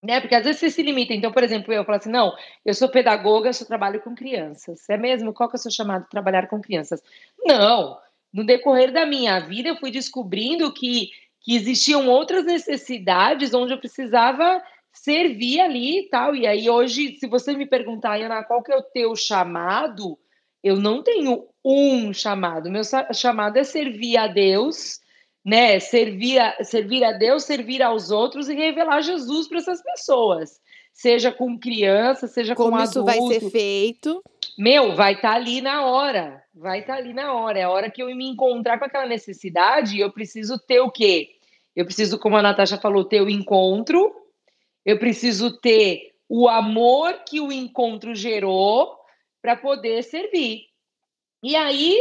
Né? 0.04 0.20
Porque 0.20 0.36
às 0.36 0.44
vezes 0.44 0.60
você 0.60 0.70
se 0.70 0.84
limita. 0.84 1.14
Então, 1.14 1.32
por 1.32 1.44
exemplo, 1.44 1.74
eu 1.74 1.86
falo 1.86 1.98
assim: 1.98 2.12
não, 2.12 2.34
eu 2.66 2.74
sou 2.74 2.90
pedagoga, 2.90 3.48
eu 3.48 3.54
só 3.54 3.64
trabalho 3.64 4.02
com 4.02 4.14
crianças. 4.14 4.90
É 4.90 4.98
mesmo? 4.98 5.34
Qual 5.34 5.48
que 5.48 5.56
é 5.56 5.60
o 5.60 5.62
seu 5.62 5.72
chamado? 5.72 6.06
Trabalhar 6.10 6.48
com 6.48 6.60
crianças. 6.60 7.02
Não, 7.46 7.98
no 8.34 8.44
decorrer 8.44 8.92
da 8.92 9.06
minha 9.06 9.40
vida, 9.40 9.70
eu 9.70 9.78
fui 9.78 9.92
descobrindo 9.92 10.74
que, 10.74 11.10
que 11.42 11.56
existiam 11.56 12.08
outras 12.08 12.44
necessidades 12.44 13.54
onde 13.54 13.74
eu 13.74 13.80
precisava 13.80 14.62
servir 14.92 15.60
ali 15.60 16.00
e 16.00 16.10
tal. 16.10 16.36
E 16.36 16.48
aí, 16.48 16.70
hoje, 16.70 17.16
se 17.18 17.28
você 17.28 17.56
me 17.56 17.66
perguntar, 17.66 18.20
Ana, 18.20 18.44
qual 18.44 18.64
que 18.64 18.72
é 18.72 18.76
o 18.76 18.82
teu 18.82 19.16
chamado? 19.16 20.18
Eu 20.64 20.78
não 20.78 21.04
tenho 21.04 21.46
um 21.64 22.14
chamado. 22.14 22.72
Meu 22.72 22.84
chamado 23.14 23.58
é 23.58 23.64
servir 23.64 24.18
a 24.18 24.28
Deus, 24.28 25.00
né? 25.46 25.80
Servir 25.80 26.40
a, 26.40 26.64
servir 26.64 27.04
a 27.04 27.12
Deus, 27.12 27.44
servir 27.44 27.84
aos 27.84 28.12
outros 28.12 28.50
e 28.50 28.56
revelar 28.56 29.02
Jesus 29.02 29.48
para 29.48 29.60
essas 29.60 29.84
pessoas. 29.84 30.62
Seja 30.94 31.32
com 31.32 31.60
criança, 31.60 32.28
seja 32.28 32.56
Como 32.56 32.78
com 32.78 32.84
isso 32.84 33.00
adulto. 33.00 33.28
vai 33.28 33.40
ser 33.40 33.50
feito? 33.50 34.24
Meu, 34.58 34.96
vai 34.96 35.14
estar 35.14 35.32
tá 35.32 35.36
ali 35.36 35.62
na 35.62 35.86
hora. 35.86 36.44
Vai 36.54 36.80
estar 36.80 36.94
tá 36.94 37.00
ali 37.00 37.14
na 37.14 37.34
hora. 37.34 37.60
É 37.60 37.64
a 37.64 37.70
hora 37.70 37.90
que 37.90 38.02
eu 38.02 38.08
me 38.16 38.28
encontrar 38.28 38.78
com 38.78 38.86
aquela 38.86 39.06
necessidade, 39.06 40.00
eu 40.00 40.12
preciso 40.12 40.60
ter 40.60 40.80
o 40.80 40.92
quê? 40.92 41.36
Eu 41.76 41.86
preciso, 41.86 42.20
como 42.20 42.38
a 42.38 42.42
Natasha 42.42 42.78
falou, 42.78 43.04
ter 43.06 43.22
o 43.22 43.30
encontro. 43.30 44.14
Eu 44.86 45.00
preciso 45.00 45.60
ter 45.60 46.14
o 46.30 46.48
amor 46.48 47.24
que 47.28 47.40
o 47.40 47.52
encontro 47.52 48.14
gerou 48.14 48.96
para 49.42 49.56
poder 49.56 50.04
servir. 50.04 50.66
E 51.42 51.56
aí, 51.56 51.98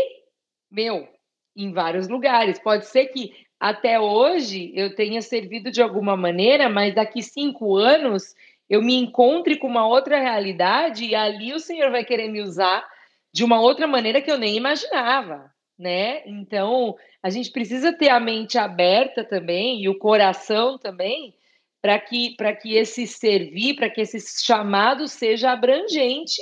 meu, 0.71 1.09
em 1.57 1.73
vários 1.73 2.09
lugares. 2.09 2.59
Pode 2.59 2.87
ser 2.87 3.07
que 3.07 3.33
até 3.59 4.01
hoje 4.01 4.73
eu 4.75 4.95
tenha 4.95 5.23
servido 5.23 5.71
de 5.71 5.83
alguma 5.83 6.17
maneira, 6.17 6.69
mas 6.69 6.95
daqui 6.95 7.23
cinco 7.23 7.77
anos 7.77 8.35
eu 8.73 8.81
me 8.81 8.97
encontre 8.97 9.59
com 9.59 9.67
uma 9.67 9.87
outra 9.87 10.19
realidade 10.19 11.05
e 11.05 11.15
ali 11.15 11.53
o 11.53 11.61
Senhor 11.61 11.91
vai 11.91 12.07
querer 12.07 12.29
me 12.29 12.41
usar 12.41 12.83
de 13.31 13.45
uma 13.45 13.61
outra 13.61 13.87
maneira 13.87 14.23
que 14.23 14.31
eu 14.31 14.39
nem 14.39 14.57
imaginava, 14.57 15.53
né? 15.79 16.23
Então, 16.25 16.97
a 17.23 17.29
gente 17.29 17.51
precisa 17.51 17.93
ter 17.93 18.09
a 18.09 18.19
mente 18.19 18.57
aberta 18.57 19.23
também 19.25 19.83
e 19.83 19.91
o 19.91 19.99
coração 19.99 20.79
também 20.79 21.35
para 21.83 21.99
que 21.99 22.35
para 22.35 22.57
que 22.57 22.75
esse 22.75 23.07
servir, 23.07 23.75
para 23.75 23.91
que 23.91 24.01
esse 24.01 24.43
chamado 24.43 25.07
seja 25.07 25.51
abrangente, 25.51 26.41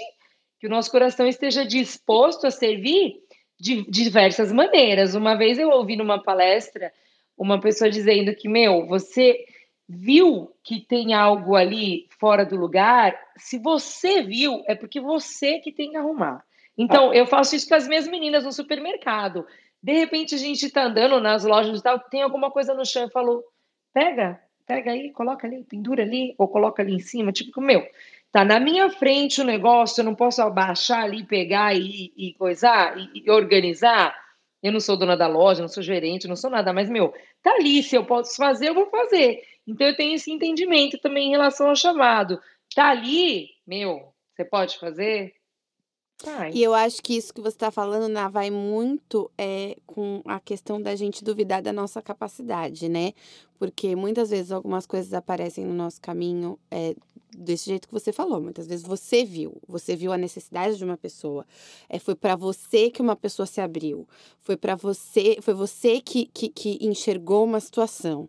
que 0.60 0.68
o 0.68 0.70
nosso 0.70 0.88
coração 0.88 1.26
esteja 1.26 1.66
disposto 1.66 2.46
a 2.46 2.50
servir 2.52 3.16
de 3.58 3.82
diversas 3.90 4.52
maneiras. 4.52 5.16
Uma 5.16 5.34
vez 5.34 5.58
eu 5.58 5.70
ouvi 5.70 5.96
numa 5.96 6.22
palestra 6.22 6.92
uma 7.36 7.60
pessoa 7.60 7.90
dizendo 7.90 8.32
que, 8.36 8.48
meu, 8.48 8.86
você 8.86 9.36
viu 9.92 10.52
que 10.62 10.80
tem 10.80 11.14
algo 11.14 11.56
ali 11.56 12.06
fora 12.20 12.46
do 12.46 12.54
lugar, 12.54 13.18
se 13.36 13.58
você 13.58 14.22
viu, 14.22 14.62
é 14.68 14.74
porque 14.76 15.00
você 15.00 15.58
que 15.58 15.72
tem 15.72 15.90
que 15.90 15.96
arrumar. 15.96 16.44
Então, 16.78 17.12
eu 17.12 17.26
faço 17.26 17.56
isso 17.56 17.68
com 17.68 17.74
as 17.74 17.88
minhas 17.88 18.06
meninas 18.06 18.44
no 18.44 18.52
supermercado. 18.52 19.44
De 19.82 19.92
repente, 19.92 20.36
a 20.36 20.38
gente 20.38 20.64
está 20.64 20.84
andando 20.84 21.20
nas 21.20 21.44
lojas 21.44 21.80
e 21.80 21.82
tal, 21.82 21.98
tem 21.98 22.22
alguma 22.22 22.52
coisa 22.52 22.72
no 22.72 22.86
chão 22.86 23.06
e 23.06 23.10
falou: 23.10 23.42
pega, 23.92 24.40
pega 24.64 24.92
aí, 24.92 25.10
coloca 25.10 25.46
ali, 25.46 25.64
pendura 25.64 26.04
ali, 26.04 26.36
ou 26.38 26.46
coloca 26.46 26.82
ali 26.82 26.94
em 26.94 27.00
cima. 27.00 27.32
Tipo, 27.32 27.60
meu, 27.60 27.84
tá 28.30 28.44
na 28.44 28.60
minha 28.60 28.88
frente 28.90 29.40
o 29.40 29.44
negócio, 29.44 30.00
eu 30.00 30.04
não 30.04 30.14
posso 30.14 30.40
abaixar 30.40 31.02
ali, 31.02 31.24
pegar 31.24 31.74
e, 31.74 32.12
e 32.16 32.32
coisar, 32.34 32.96
e, 32.96 33.24
e 33.24 33.30
organizar. 33.30 34.14
Eu 34.62 34.70
não 34.72 34.80
sou 34.80 34.96
dona 34.96 35.16
da 35.16 35.26
loja, 35.26 35.62
não 35.62 35.68
sou 35.68 35.82
gerente, 35.82 36.28
não 36.28 36.36
sou 36.36 36.50
nada, 36.50 36.72
mas, 36.72 36.88
meu, 36.88 37.12
tá 37.42 37.50
ali, 37.54 37.82
se 37.82 37.96
eu 37.96 38.04
posso 38.04 38.36
fazer, 38.36 38.68
eu 38.68 38.74
vou 38.74 38.86
fazer. 38.86 39.42
Então 39.66 39.86
eu 39.86 39.96
tenho 39.96 40.14
esse 40.14 40.30
entendimento 40.30 40.98
também 40.98 41.28
em 41.28 41.30
relação 41.30 41.68
ao 41.68 41.76
chamado. 41.76 42.40
Tá 42.74 42.90
ali, 42.90 43.50
meu, 43.66 44.12
você 44.34 44.44
pode 44.44 44.78
fazer? 44.78 45.34
Vai. 46.22 46.52
E 46.52 46.62
eu 46.62 46.74
acho 46.74 47.02
que 47.02 47.16
isso 47.16 47.32
que 47.32 47.40
você 47.40 47.56
está 47.56 47.70
falando, 47.70 48.08
Ná, 48.08 48.28
vai 48.28 48.50
muito 48.50 49.30
é, 49.38 49.76
com 49.86 50.22
a 50.26 50.38
questão 50.38 50.80
da 50.80 50.94
gente 50.94 51.24
duvidar 51.24 51.62
da 51.62 51.72
nossa 51.72 52.02
capacidade, 52.02 52.88
né? 52.88 53.12
Porque 53.58 53.96
muitas 53.96 54.30
vezes 54.30 54.52
algumas 54.52 54.86
coisas 54.86 55.14
aparecem 55.14 55.64
no 55.64 55.72
nosso 55.72 56.00
caminho 56.00 56.58
é, 56.70 56.94
desse 57.36 57.66
jeito 57.66 57.88
que 57.88 57.94
você 57.94 58.12
falou. 58.12 58.40
Muitas 58.40 58.66
vezes 58.66 58.84
você 58.84 59.24
viu, 59.24 59.60
você 59.66 59.96
viu 59.96 60.12
a 60.12 60.18
necessidade 60.18 60.76
de 60.76 60.84
uma 60.84 60.96
pessoa. 60.96 61.46
É, 61.88 61.98
foi 61.98 62.14
para 62.14 62.36
você 62.36 62.90
que 62.90 63.00
uma 63.00 63.16
pessoa 63.16 63.46
se 63.46 63.60
abriu. 63.60 64.06
Foi 64.40 64.56
para 64.56 64.74
você, 64.74 65.38
foi 65.40 65.54
você 65.54 66.00
que, 66.00 66.26
que, 66.26 66.48
que 66.48 66.78
enxergou 66.80 67.44
uma 67.44 67.60
situação. 67.60 68.28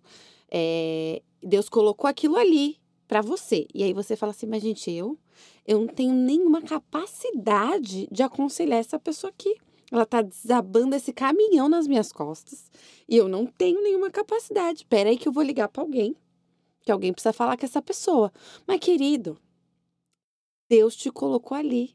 É, 0.52 1.22
Deus 1.42 1.70
colocou 1.70 2.08
aquilo 2.10 2.36
ali 2.36 2.78
para 3.08 3.22
você. 3.22 3.68
E 3.74 3.84
aí 3.84 3.94
você 3.94 4.16
fala 4.16 4.32
assim, 4.32 4.46
mas 4.46 4.62
gente, 4.62 4.92
eu, 4.92 5.18
eu 5.66 5.80
não 5.80 5.88
tenho 5.88 6.14
nenhuma 6.14 6.62
capacidade 6.62 8.08
de 8.12 8.24
aconselhar 8.24 8.80
essa 8.80 9.00
pessoa 9.00 9.32
aqui. 9.32 9.56
Ela 9.92 10.06
tá 10.06 10.22
desabando 10.22 10.96
esse 10.96 11.12
caminhão 11.12 11.68
nas 11.68 11.88
minhas 11.88 12.12
costas 12.14 12.72
e 13.10 13.18
eu 13.18 13.28
não 13.28 13.46
tenho 13.46 13.82
nenhuma 13.84 14.10
capacidade. 14.10 14.86
Pera 14.86 15.10
aí 15.10 15.18
que 15.18 15.28
eu 15.28 15.34
vou 15.34 15.44
ligar 15.44 15.68
para 15.68 15.84
alguém. 15.84 16.16
Que 16.84 16.92
alguém 16.92 17.12
precisa 17.12 17.34
falar 17.34 17.58
com 17.58 17.66
essa 17.66 17.82
pessoa. 17.82 18.32
Mas 18.66 18.80
querido, 18.80 19.38
Deus 20.70 20.96
te 20.96 21.12
colocou 21.12 21.58
ali, 21.58 21.94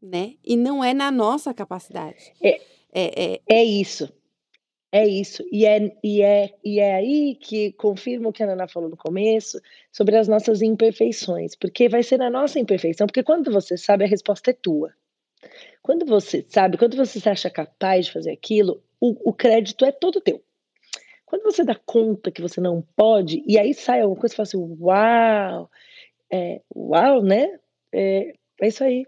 né? 0.00 0.36
E 0.42 0.56
não 0.56 0.82
é 0.82 0.94
na 0.94 1.10
nossa 1.10 1.52
capacidade. 1.52 2.32
É, 2.42 2.58
é, 2.90 3.34
é, 3.34 3.40
é 3.46 3.64
isso. 3.64 4.10
É 4.90 5.06
isso. 5.06 5.44
E 5.52 5.66
é, 5.66 5.96
e, 6.02 6.22
é, 6.22 6.54
e 6.64 6.80
é 6.80 6.94
aí 6.94 7.34
que 7.34 7.72
confirma 7.72 8.30
o 8.30 8.32
que 8.32 8.42
a 8.42 8.46
Nana 8.46 8.66
falou 8.66 8.88
no 8.88 8.96
começo 8.96 9.60
sobre 9.92 10.16
as 10.16 10.26
nossas 10.28 10.62
imperfeições. 10.62 11.54
Porque 11.54 11.88
vai 11.88 12.02
ser 12.02 12.18
na 12.18 12.30
nossa 12.30 12.58
imperfeição. 12.58 13.06
Porque 13.06 13.22
quando 13.22 13.52
você 13.52 13.76
sabe, 13.76 14.04
a 14.04 14.08
resposta 14.08 14.50
é 14.50 14.54
tua. 14.54 14.94
Quando 15.82 16.06
você 16.06 16.44
sabe, 16.48 16.78
quando 16.78 16.96
você 16.96 17.20
se 17.20 17.28
acha 17.28 17.50
capaz 17.50 18.06
de 18.06 18.12
fazer 18.12 18.32
aquilo, 18.32 18.82
o, 19.00 19.30
o 19.30 19.32
crédito 19.32 19.84
é 19.84 19.92
todo 19.92 20.20
teu. 20.20 20.42
Quando 21.24 21.42
você 21.42 21.62
dá 21.62 21.74
conta 21.74 22.30
que 22.30 22.40
você 22.40 22.60
não 22.60 22.82
pode, 22.96 23.42
e 23.46 23.58
aí 23.58 23.74
sai 23.74 24.00
alguma 24.00 24.20
coisa 24.20 24.34
e 24.34 24.36
fala 24.36 24.46
assim: 24.46 24.76
uau, 24.80 25.70
é, 26.32 26.62
uau, 26.74 27.22
né? 27.22 27.58
É, 27.92 28.32
é 28.60 28.68
isso 28.68 28.82
aí. 28.82 29.04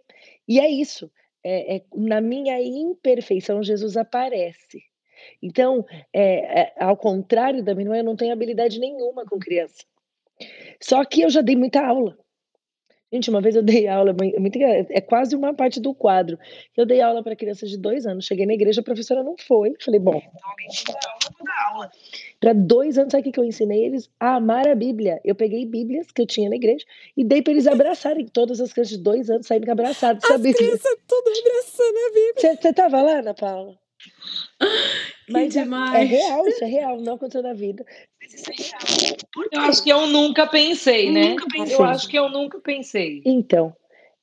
E 0.47 0.61
é 0.61 0.69
isso. 0.71 1.11
É, 1.43 1.77
é, 1.77 1.83
na 1.95 2.21
minha 2.21 2.61
imperfeição, 2.61 3.63
Jesus 3.63 3.97
aparece. 3.97 4.90
Então, 5.43 5.85
é, 6.13 6.63
é, 6.63 6.73
ao 6.79 6.97
contrário 6.97 7.63
da 7.63 7.75
minha 7.75 7.97
eu 7.97 8.05
não 8.05 8.17
tenho 8.17 8.33
habilidade 8.33 8.79
nenhuma 8.79 9.25
com 9.25 9.39
criança. 9.39 9.85
Só 10.81 11.05
que 11.05 11.23
eu 11.23 11.31
já 11.31 11.41
dei 11.41 11.57
muita 11.57 11.85
aula. 11.87 12.17
Gente, 13.13 13.29
uma 13.29 13.41
vez 13.41 13.57
eu 13.57 13.63
dei 13.63 13.89
aula, 13.89 14.15
é, 14.23 14.99
é 14.99 15.01
quase 15.01 15.35
uma 15.35 15.53
parte 15.53 15.81
do 15.81 15.93
quadro. 15.93 16.39
Eu 16.77 16.87
dei 16.87 17.01
aula 17.01 17.25
para 17.25 17.35
crianças 17.35 17.69
de 17.69 17.77
dois 17.77 18.07
anos. 18.07 18.25
Cheguei 18.25 18.47
na 18.47 18.55
igreja, 18.55 18.81
a 18.81 18.85
professora 18.85 19.25
não 19.25 19.35
foi. 19.37 19.75
Falei, 19.85 19.99
bom, 19.99 20.15
então 20.15 20.49
alguém 20.49 20.69
te 20.69 20.85
dá 20.85 20.93
aula, 20.93 21.19
vou 21.37 21.45
dar 21.45 21.73
aula. 21.73 21.91
Para 22.39 22.53
dois 22.53 22.99
anos, 22.99 23.11
sabe 23.11 23.29
o 23.29 23.33
que 23.33 23.41
eu 23.41 23.45
ensinei 23.45 23.85
eles? 23.85 24.09
A 24.21 24.37
amar 24.37 24.69
a 24.69 24.77
Bíblia. 24.77 25.21
Eu 25.25 25.35
peguei 25.35 25.67
Bíblias 25.67 26.13
que 26.13 26.23
eu 26.23 26.27
tinha 26.27 26.49
na 26.49 26.55
igreja 26.55 26.85
e 27.17 27.25
dei 27.25 27.43
para 27.43 27.53
eles 27.53 27.67
abraçarem. 27.67 28.27
Todas 28.27 28.61
as 28.61 28.73
crianças 28.73 28.97
de 28.97 29.03
dois 29.03 29.29
anos 29.29 29.49
saíram 29.49 29.73
abraçadas. 29.73 30.23
As 30.23 30.41
crianças 30.41 30.97
tudo 31.09 31.31
abraçando 31.41 31.97
a 31.97 32.15
Bíblia. 32.15 32.57
Você 32.61 32.69
estava 32.69 33.03
lá, 33.03 33.19
Ana 33.19 33.35
Paula? 33.35 33.77
Mas 35.29 35.57
é, 35.57 35.61
é, 35.61 36.05
real, 36.05 36.49
isso 36.49 36.65
é 36.65 36.67
real, 36.67 37.01
não 37.01 37.15
aconteceu 37.15 37.43
na 37.43 37.53
vida. 37.53 37.85
Mas 38.21 38.35
isso 38.35 38.51
é 38.51 38.55
real. 38.55 39.17
Eu 39.53 39.61
acho 39.63 39.83
que 39.83 39.91
eu 39.91 40.07
nunca 40.07 40.47
pensei, 40.47 41.09
eu 41.09 41.13
né? 41.13 41.29
Nunca 41.31 41.47
pensei. 41.47 41.77
Eu 41.77 41.85
acho 41.85 42.09
que 42.09 42.19
eu 42.19 42.29
nunca 42.29 42.61
pensei. 42.61 43.23
Então, 43.25 43.75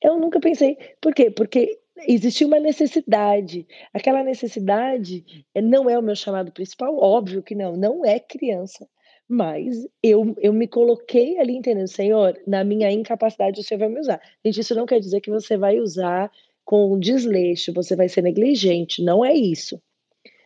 eu 0.02 0.20
nunca 0.20 0.40
pensei. 0.40 0.78
Por 1.02 1.14
quê? 1.14 1.32
Porque 1.32 1.80
existia 2.08 2.46
uma 2.46 2.60
necessidade. 2.60 3.66
Aquela 3.94 4.24
necessidade 4.24 5.26
não 5.56 5.90
é 5.90 5.98
o 5.98 6.04
meu 6.04 6.16
chamado 6.16 6.52
principal, 6.52 6.98
óbvio 6.98 7.42
que 7.42 7.56
não, 7.56 7.76
não 7.76 8.06
é 8.06 8.20
criança. 8.20 8.88
Mas 9.30 9.86
eu, 10.02 10.34
eu 10.40 10.54
me 10.54 10.68
coloquei 10.68 11.38
ali 11.38 11.54
entendendo, 11.54 11.88
Senhor, 11.88 12.40
na 12.48 12.64
minha 12.64 12.90
incapacidade 12.90 13.60
o 13.60 13.64
Senhor 13.64 13.80
vai 13.80 13.90
me 13.90 14.00
usar. 14.00 14.22
Gente, 14.44 14.62
isso 14.62 14.74
não 14.74 14.86
quer 14.86 15.00
dizer 15.00 15.20
que 15.20 15.30
você 15.30 15.58
vai 15.58 15.80
usar 15.80 16.32
com 16.68 17.00
desleixo, 17.00 17.72
você 17.72 17.96
vai 17.96 18.10
ser 18.10 18.22
negligente, 18.22 19.02
não 19.02 19.24
é 19.24 19.34
isso. 19.34 19.82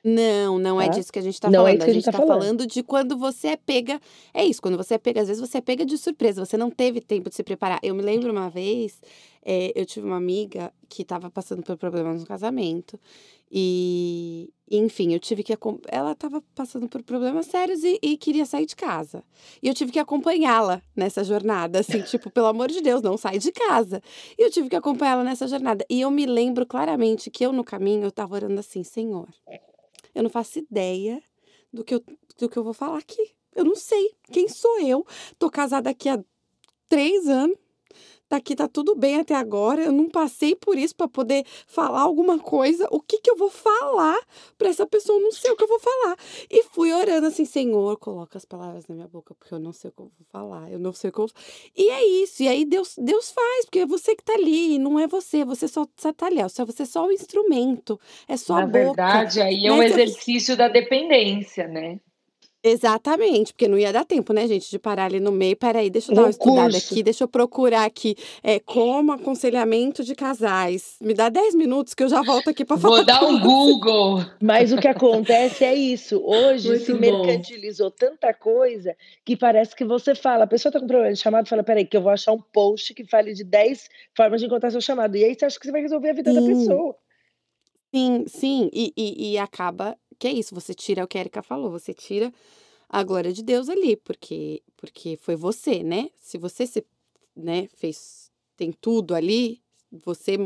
Não, 0.04 0.60
não 0.60 0.80
é 0.80 0.86
tá? 0.86 0.92
disso 0.92 1.12
que 1.12 1.18
a 1.18 1.22
gente 1.22 1.34
está 1.34 1.50
falando. 1.50 1.68
É 1.68 1.70
a 1.70 1.74
gente, 1.74 1.90
a 1.90 1.94
gente 1.94 2.06
tá, 2.06 2.12
tá 2.12 2.18
falando. 2.20 2.42
falando 2.42 2.68
de 2.68 2.84
quando 2.84 3.18
você 3.18 3.48
é 3.50 3.58
pega. 3.58 4.00
É 4.32 4.46
isso, 4.46 4.62
quando 4.62 4.78
você 4.78 4.94
é 4.94 4.98
pega, 5.00 5.22
às 5.22 5.28
vezes 5.28 5.42
você 5.42 5.58
é 5.58 5.62
pega 5.62 5.84
de 5.84 5.98
surpresa, 5.98 6.46
você 6.46 6.58
não 6.58 6.70
teve 6.70 7.02
tempo 7.02 7.28
de 7.28 7.36
se 7.36 7.44
preparar. 7.44 7.80
Eu 7.82 7.96
me 7.96 8.04
lembro 8.04 8.32
uma 8.32 8.52
vez, 8.52 9.02
é, 9.44 9.72
eu 9.76 9.84
tive 9.84 10.06
uma 10.06 10.18
amiga 10.18 10.72
que 10.88 11.02
estava 11.02 11.32
passando 11.32 11.64
por 11.64 11.76
problemas 11.76 12.22
no 12.22 12.28
casamento. 12.28 13.00
E, 13.54 14.54
enfim, 14.70 15.14
eu 15.14 15.20
tive 15.20 15.44
que. 15.44 15.54
Ela 15.90 16.14
estava 16.14 16.42
passando 16.56 16.88
por 16.88 17.04
problemas 17.04 17.48
sérios 17.48 17.84
e, 17.84 18.00
e, 18.02 18.16
queria 18.16 18.46
sair 18.46 18.66
de 18.66 18.78
casa. 18.78 19.24
E 19.62 19.68
eu 19.68 19.74
tive 19.74 19.92
que 19.92 20.00
acompanhá-la 20.00 20.82
nessa 20.96 21.22
jornada, 21.22 21.80
assim, 21.80 22.02
tipo, 22.04 22.30
pelo 22.30 22.48
amor 22.48 22.70
de 22.70 22.80
Deus, 22.80 23.02
não 23.02 23.18
sai 23.18 23.40
de 23.40 23.52
casa. 23.52 24.02
E 24.38 24.42
eu 24.42 24.50
tive 24.50 24.70
que 24.70 24.76
acompanhá-la 24.76 25.26
nessa 25.26 25.48
jornada. 25.48 25.86
E 25.90 26.00
eu 26.00 26.10
me 26.10 26.26
lembro 26.26 26.66
claramente 26.66 27.30
que 27.30 27.46
eu, 27.46 27.52
no 27.52 27.64
caminho, 27.64 28.04
eu 28.04 28.10
estava 28.10 28.34
orando 28.36 28.58
assim: 28.58 28.84
Senhor, 28.84 29.28
eu 30.16 30.24
não 30.24 30.30
faço 30.30 30.60
ideia 30.60 31.22
do 31.74 31.84
que 31.84 31.96
eu, 31.96 32.04
do 32.40 32.48
que 32.48 32.58
eu 32.58 32.64
vou 32.64 32.74
falar 32.74 33.00
aqui. 33.00 33.32
Eu 33.54 33.66
não 33.66 33.76
sei 33.76 34.12
quem 34.32 34.48
sou 34.48 34.80
eu. 34.80 35.06
Tô 35.38 35.50
casada 35.50 35.90
aqui 35.90 36.08
há 36.08 36.24
três 36.88 37.28
anos 37.28 37.58
tá 38.32 38.38
aqui, 38.38 38.56
tá 38.56 38.66
tudo 38.66 38.96
bem 38.96 39.20
até 39.20 39.36
agora, 39.36 39.84
eu 39.84 39.92
não 39.92 40.10
passei 40.10 40.56
por 40.56 40.78
isso 40.78 40.96
para 40.96 41.08
poder 41.08 41.46
falar 41.68 42.00
alguma 42.00 42.40
coisa, 42.40 42.88
o 42.90 43.02
que 43.02 43.20
que 43.20 43.30
eu 43.30 43.36
vou 43.36 43.50
falar 43.50 44.18
para 44.58 44.70
essa 44.70 44.86
pessoa, 44.88 45.20
eu 45.20 45.24
não 45.24 45.32
sei 45.34 45.52
o 45.52 45.58
que 45.58 45.64
eu 45.64 45.68
vou 45.68 45.80
falar. 45.80 46.18
E 46.50 46.64
fui 46.64 46.94
orando 46.94 47.28
assim, 47.28 47.44
Senhor, 47.44 47.98
coloca 47.98 48.38
as 48.38 48.46
palavras 48.46 48.88
na 48.88 48.96
minha 48.96 49.08
boca, 49.08 49.36
porque 49.36 49.54
eu 49.54 49.60
não 49.60 49.74
sei 49.74 49.90
o 49.90 49.94
que 49.94 50.02
eu 50.02 50.06
vou 50.18 50.26
falar, 50.32 50.72
eu 50.72 50.80
não 50.80 50.94
sei 50.94 51.10
o 51.10 51.14
que 51.14 51.20
eu 51.20 51.28
vou... 51.28 51.36
E 51.76 51.90
é 51.90 52.24
isso, 52.24 52.42
e 52.42 52.48
aí 52.48 52.64
Deus, 52.64 52.96
Deus 52.98 53.32
faz, 53.32 53.66
porque 53.66 53.80
é 53.80 53.86
você 53.86 54.16
que 54.16 54.24
tá 54.24 54.34
ali, 54.34 54.80
não 54.80 54.98
é 54.98 55.08
você, 55.08 55.44
você 55.44 55.68
só, 55.68 55.86
só 55.98 56.14
tá 56.14 56.28
ali, 56.28 56.42
você 56.42 56.84
é 56.84 56.86
só 56.86 57.06
o 57.06 57.12
instrumento, 57.12 58.00
é 58.30 58.38
só 58.38 58.56
na 58.56 58.62
a 58.62 58.66
boca. 58.66 58.78
Na 58.80 58.86
verdade, 58.86 59.42
aí 59.42 59.68
é 59.68 59.74
um 59.74 59.84
exercício 59.84 60.56
da 60.56 60.70
dependência, 60.70 61.68
né? 61.68 62.00
Exatamente, 62.64 63.54
porque 63.54 63.68
não 63.68 63.78
ia 63.78 63.92
dar 63.92 64.06
tempo, 64.06 64.34
né, 64.34 64.48
gente, 64.48 64.70
de 64.70 64.78
parar 64.78 65.06
ali 65.06 65.20
no 65.20 65.32
meio. 65.32 65.56
Peraí, 65.56 65.90
deixa 65.90 66.12
eu 66.12 66.16
dar 66.16 66.22
uma 66.24 66.30
estudada 66.30 66.78
aqui, 66.78 67.02
deixa 67.02 67.24
eu 67.24 67.28
procurar 67.28 67.86
aqui 67.86 68.16
é, 68.44 68.60
como 68.60 69.12
aconselhamento 69.12 70.04
de 70.04 70.14
casais. 70.14 70.96
Me 71.02 71.16
dá 71.16 71.28
10 71.28 71.56
minutos 71.56 71.96
que 71.96 72.04
eu 72.04 72.10
já 72.10 72.22
volto 72.22 72.52
aqui 72.52 72.64
para 72.64 72.78
falar. 72.78 72.98
Vou 72.98 73.06
dar 73.06 73.24
um 73.24 73.40
Google. 73.40 74.24
Mas 74.40 74.72
o 74.72 74.78
que 74.78 74.88
acontece 74.88 75.66
é 75.66 75.74
isso. 75.74 76.22
Hoje 76.24 76.70
Muito 76.70 76.86
se 76.86 76.94
bom. 76.94 77.00
mercantilizou 77.00 77.90
tanta 77.90 78.32
coisa 78.32 78.96
que 79.26 79.36
parece 79.36 79.76
que 79.76 79.84
você 79.84 80.14
fala, 80.14 80.44
a 80.44 80.48
pessoa 80.48 80.72
tá 80.72 80.80
com 80.80 80.86
problema 80.86 81.14
de 81.14 81.20
chamado, 81.20 81.50
fala, 81.50 81.64
peraí, 81.64 81.86
que 81.86 81.98
eu 81.98 82.02
vou 82.02 82.12
achar 82.12 82.32
um 82.32 82.42
post 82.42 82.94
que 82.94 83.04
fale 83.04 83.34
de 83.34 83.44
10 83.44 83.90
formas 84.16 84.40
de 84.40 84.46
encontrar 84.46 84.70
seu 84.70 84.82
chamado. 84.82 85.18
E 85.18 85.24
aí 85.24 85.34
você 85.34 85.46
acha 85.46 85.60
que 85.60 85.66
você 85.66 85.72
vai 85.72 85.82
resolver 85.82 86.12
a 86.12 86.14
vida 86.14 86.32
sim. 86.32 86.40
da 86.40 86.46
pessoa. 86.46 86.96
Sim, 87.94 88.24
sim, 88.28 88.70
e, 88.72 88.94
e, 88.96 89.34
e 89.34 89.38
acaba 89.38 89.98
que 90.22 90.28
é 90.28 90.32
isso, 90.32 90.54
você 90.54 90.72
tira 90.76 91.02
é 91.02 91.04
o 91.04 91.08
que 91.08 91.18
a 91.18 91.22
Erika 91.22 91.42
falou, 91.42 91.72
você 91.72 91.96
tira 91.96 92.32
a 92.88 93.04
glória 93.04 93.34
de 93.34 93.42
Deus 93.42 93.70
ali, 93.70 93.96
porque 93.98 94.62
porque 94.78 95.18
foi 95.18 95.36
você, 95.36 95.82
né? 95.84 96.12
Se 96.20 96.38
você 96.38 96.68
se, 96.68 96.86
né, 97.36 97.68
fez 97.76 98.30
tem 98.56 98.72
tudo 98.72 99.16
ali, 99.16 99.60
você 99.92 100.38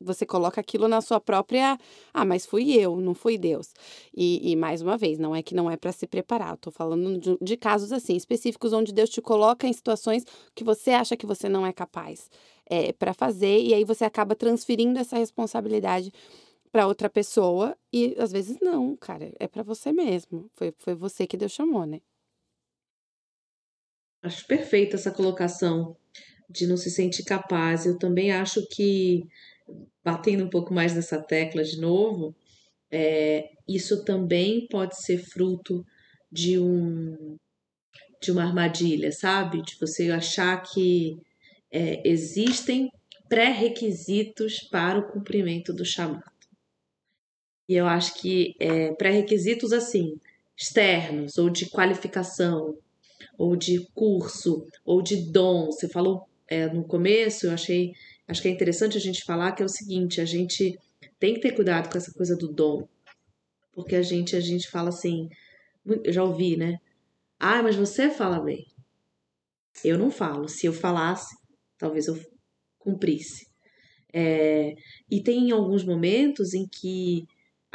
você 0.00 0.24
coloca 0.26 0.60
aquilo 0.60 0.88
na 0.88 1.02
sua 1.02 1.20
própria. 1.20 1.78
Ah, 2.12 2.24
mas 2.24 2.46
fui 2.46 2.72
eu, 2.72 2.96
não 2.96 3.14
fui 3.14 3.36
Deus. 3.36 3.74
E, 4.16 4.50
e 4.50 4.56
mais 4.56 4.80
uma 4.80 4.96
vez, 4.96 5.18
não 5.18 5.36
é 5.36 5.42
que 5.42 5.54
não 5.54 5.70
é 5.70 5.76
para 5.76 5.92
se 5.92 6.06
preparar. 6.06 6.52
Eu 6.52 6.56
tô 6.56 6.70
falando 6.70 7.18
de, 7.18 7.36
de, 7.40 7.56
casos 7.56 7.92
assim, 7.92 8.16
específicos, 8.16 8.72
onde 8.72 8.92
Deus 8.94 9.10
te 9.10 9.20
coloca 9.20 9.66
em 9.68 9.72
situações 9.72 10.24
que 10.54 10.64
você 10.64 10.92
acha 10.92 11.16
que 11.16 11.26
você 11.26 11.48
não 11.48 11.66
é 11.66 11.72
capaz 11.72 12.30
é, 12.68 12.92
para 12.92 13.14
fazer, 13.14 13.60
e 13.60 13.74
aí 13.74 13.84
você 13.84 14.04
acaba 14.04 14.34
transferindo 14.34 14.98
essa 14.98 15.16
responsabilidade 15.16 16.12
para 16.70 16.86
outra 16.86 17.08
pessoa 17.08 17.76
e 17.92 18.14
às 18.18 18.32
vezes 18.32 18.58
não, 18.60 18.96
cara, 18.96 19.32
é 19.38 19.48
para 19.48 19.62
você 19.62 19.92
mesmo. 19.92 20.50
Foi, 20.54 20.72
foi 20.78 20.94
você 20.94 21.26
que 21.26 21.36
Deus 21.36 21.52
chamou, 21.52 21.84
né? 21.86 22.00
Acho 24.22 24.46
perfeita 24.46 24.96
essa 24.96 25.10
colocação 25.10 25.96
de 26.48 26.66
não 26.66 26.76
se 26.76 26.90
sentir 26.90 27.24
capaz. 27.24 27.86
Eu 27.86 27.98
também 27.98 28.32
acho 28.32 28.66
que, 28.68 29.26
batendo 30.02 30.44
um 30.44 30.50
pouco 30.50 30.74
mais 30.74 30.94
nessa 30.94 31.22
tecla 31.22 31.62
de 31.62 31.80
novo, 31.80 32.34
é, 32.90 33.50
isso 33.66 34.04
também 34.04 34.66
pode 34.68 35.00
ser 35.00 35.18
fruto 35.18 35.84
de 36.30 36.58
um 36.58 37.36
de 38.20 38.32
uma 38.32 38.42
armadilha, 38.42 39.12
sabe? 39.12 39.62
De 39.62 39.76
você 39.78 40.10
achar 40.10 40.60
que 40.62 41.16
é, 41.70 42.02
existem 42.04 42.90
pré-requisitos 43.28 44.60
para 44.70 44.98
o 44.98 45.12
cumprimento 45.12 45.72
do 45.72 45.84
chamado. 45.84 46.37
E 47.68 47.74
eu 47.74 47.86
acho 47.86 48.14
que 48.14 48.54
é, 48.58 48.92
pré-requisitos 48.94 49.72
assim, 49.72 50.16
externos, 50.56 51.36
ou 51.36 51.50
de 51.50 51.68
qualificação, 51.68 52.76
ou 53.36 53.54
de 53.54 53.86
curso, 53.94 54.66
ou 54.84 55.02
de 55.02 55.30
dom. 55.30 55.66
Você 55.66 55.88
falou 55.88 56.26
é, 56.48 56.66
no 56.66 56.84
começo, 56.84 57.46
eu 57.46 57.52
achei, 57.52 57.92
acho 58.26 58.40
que 58.40 58.48
é 58.48 58.50
interessante 58.50 58.96
a 58.96 59.00
gente 59.00 59.22
falar 59.24 59.52
que 59.52 59.62
é 59.62 59.66
o 59.66 59.68
seguinte, 59.68 60.20
a 60.20 60.24
gente 60.24 60.78
tem 61.18 61.34
que 61.34 61.40
ter 61.40 61.52
cuidado 61.52 61.90
com 61.90 61.98
essa 61.98 62.12
coisa 62.12 62.36
do 62.36 62.48
dom. 62.48 62.88
Porque 63.72 63.94
a 63.94 64.02
gente, 64.02 64.34
a 64.34 64.40
gente 64.40 64.68
fala 64.68 64.88
assim, 64.88 65.28
eu 66.04 66.12
já 66.12 66.24
ouvi, 66.24 66.56
né? 66.56 66.78
Ah, 67.38 67.62
mas 67.62 67.76
você 67.76 68.10
fala 68.10 68.40
bem. 68.40 68.66
Eu 69.84 69.96
não 69.96 70.10
falo. 70.10 70.48
Se 70.48 70.66
eu 70.66 70.72
falasse, 70.72 71.36
talvez 71.76 72.08
eu 72.08 72.18
cumprisse. 72.78 73.46
É, 74.12 74.74
e 75.10 75.22
tem 75.22 75.50
alguns 75.52 75.84
momentos 75.84 76.54
em 76.54 76.66
que 76.66 77.26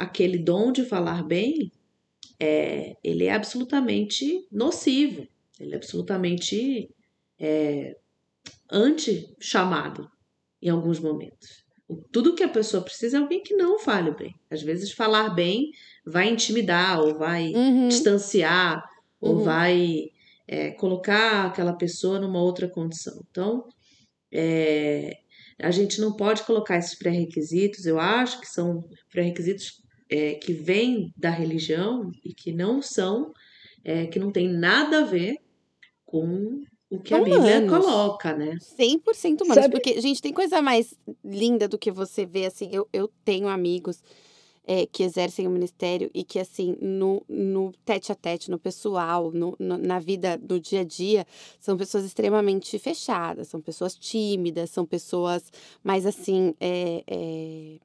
aquele 0.04 0.38
dom 0.38 0.72
de 0.72 0.84
falar 0.84 1.22
bem, 1.22 1.70
é, 2.40 2.96
ele 3.02 3.24
é 3.24 3.32
absolutamente 3.32 4.46
nocivo, 4.50 5.26
ele 5.58 5.72
é 5.72 5.76
absolutamente 5.76 6.90
é, 7.38 7.96
anti-chamado 8.70 10.10
em 10.62 10.68
alguns 10.68 10.98
momentos. 10.98 11.64
Tudo 12.10 12.34
que 12.34 12.42
a 12.42 12.48
pessoa 12.48 12.82
precisa 12.82 13.18
é 13.18 13.20
alguém 13.20 13.42
que 13.42 13.54
não 13.54 13.78
fale 13.78 14.10
bem. 14.12 14.34
Às 14.50 14.62
vezes, 14.62 14.92
falar 14.92 15.30
bem 15.30 15.70
vai 16.04 16.28
intimidar, 16.28 17.00
ou 17.00 17.18
vai 17.18 17.52
uhum. 17.52 17.88
distanciar, 17.88 18.82
uhum. 19.20 19.30
ou 19.30 19.44
vai 19.44 20.10
é, 20.48 20.70
colocar 20.72 21.46
aquela 21.46 21.74
pessoa 21.74 22.18
numa 22.18 22.40
outra 22.40 22.68
condição. 22.68 23.22
Então, 23.30 23.68
é, 24.32 25.18
a 25.60 25.70
gente 25.70 26.00
não 26.00 26.16
pode 26.16 26.42
colocar 26.42 26.78
esses 26.78 26.94
pré-requisitos, 26.94 27.86
eu 27.86 27.98
acho 27.98 28.40
que 28.40 28.46
são 28.46 28.88
pré-requisitos 29.10 29.83
é, 30.14 30.34
que 30.34 30.52
vêm 30.52 31.12
da 31.16 31.28
religião 31.28 32.12
e 32.24 32.32
que 32.32 32.52
não 32.52 32.80
são, 32.80 33.32
é, 33.82 34.06
que 34.06 34.20
não 34.20 34.30
tem 34.30 34.46
nada 34.46 35.00
a 35.00 35.04
ver 35.04 35.38
com 36.06 36.62
o 36.88 37.00
que 37.00 37.12
humanos. 37.12 37.36
a 37.36 37.40
Bíblia 37.40 37.68
coloca, 37.68 38.32
né? 38.32 38.56
100% 38.78 39.40
humanos. 39.40 39.54
Sabe? 39.54 39.70
Porque, 39.70 40.00
gente, 40.00 40.22
tem 40.22 40.32
coisa 40.32 40.62
mais 40.62 40.94
linda 41.24 41.66
do 41.66 41.76
que 41.76 41.90
você 41.90 42.24
ver, 42.24 42.46
assim, 42.46 42.68
eu, 42.70 42.88
eu 42.92 43.10
tenho 43.24 43.48
amigos 43.48 44.04
é, 44.64 44.86
que 44.86 45.02
exercem 45.02 45.48
o 45.48 45.50
ministério 45.50 46.08
e 46.14 46.22
que, 46.22 46.38
assim, 46.38 46.76
no, 46.80 47.24
no 47.28 47.72
tete 47.84 48.12
a 48.12 48.14
tete, 48.14 48.52
no 48.52 48.58
pessoal, 48.58 49.32
no, 49.32 49.56
no, 49.58 49.76
na 49.76 49.98
vida 49.98 50.38
do 50.38 50.60
dia 50.60 50.82
a 50.82 50.84
dia, 50.84 51.26
são 51.58 51.76
pessoas 51.76 52.04
extremamente 52.04 52.78
fechadas, 52.78 53.48
são 53.48 53.60
pessoas 53.60 53.96
tímidas, 53.96 54.70
são 54.70 54.86
pessoas 54.86 55.50
mais, 55.82 56.06
assim, 56.06 56.54
é, 56.60 57.02
é 57.04 57.78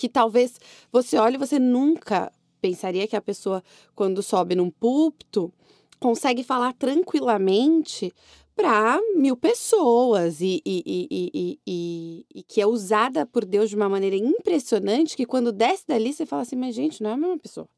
que 0.00 0.08
talvez 0.08 0.58
você 0.90 1.18
olhe 1.18 1.34
e 1.34 1.38
você 1.38 1.58
nunca 1.58 2.32
pensaria 2.58 3.06
que 3.06 3.14
a 3.14 3.20
pessoa, 3.20 3.62
quando 3.94 4.22
sobe 4.22 4.54
num 4.54 4.70
púlpito, 4.70 5.52
consegue 5.98 6.42
falar 6.42 6.72
tranquilamente 6.72 8.10
para 8.56 8.98
mil 9.14 9.36
pessoas 9.36 10.40
e, 10.40 10.62
e, 10.64 11.58
e, 11.66 12.24
e, 12.34 12.42
que 12.44 12.62
é 12.62 12.66
usada 12.66 13.26
por 13.26 13.44
Deus 13.44 13.68
de 13.68 13.76
uma 13.76 13.90
maneira 13.90 14.16
impressionante 14.16 15.16
que 15.16 15.26
quando 15.26 15.52
desce 15.52 15.86
dali 15.86 16.14
você 16.14 16.24
fala 16.24 16.42
assim, 16.42 16.56
mas 16.56 16.74
gente, 16.74 17.02
não 17.02 17.10
é 17.10 17.12
a 17.12 17.18
mesma 17.18 17.38
pessoa. 17.38 17.68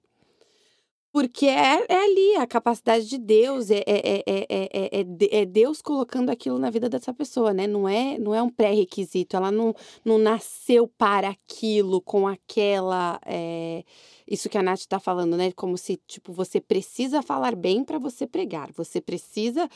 Porque 1.13 1.47
é, 1.47 1.85
é 1.89 2.05
ali 2.05 2.37
a 2.37 2.47
capacidade 2.47 3.07
de 3.07 3.19
Deus, 3.19 3.71
é, 3.71 3.85
é, 3.87 4.23
é, 4.27 4.47
é, 4.49 5.41
é, 5.41 5.45
Deus 5.45 5.83
colocando 5.83 6.31
aquilo 6.31 6.59
na 6.59 6.71
vida 6.71 6.89
dessa 6.89 7.13
pessoa, 7.13 7.53
né? 7.53 7.67
Não 7.67 7.87
é, 7.87 8.17
não 8.19 8.35
é 8.35 8.43
um 8.43 8.49
pré-requisito, 8.49 9.37
ela 9.37 9.51
não, 9.51 9.75
não 10.03 10.17
nasceu 10.17 10.89
para 10.89 11.29
aquilo, 11.29 12.01
com 12.01 12.27
aquela. 12.27 13.21
isso 14.27 14.49
que 14.49 14.57
a 14.57 14.63
Nath 14.63 14.81
está 14.81 14.99
falando, 14.99 15.37
né? 15.37 15.53
Como 15.53 15.77
se, 15.77 16.01
tipo, 16.07 16.33
você 16.33 16.61
precisa 16.63 17.21
falar 17.21 17.55
bem 17.55 17.85
para 17.85 17.99
você 17.99 18.27
pregar, 18.27 18.73
você 18.73 18.99
precisa 18.99 19.69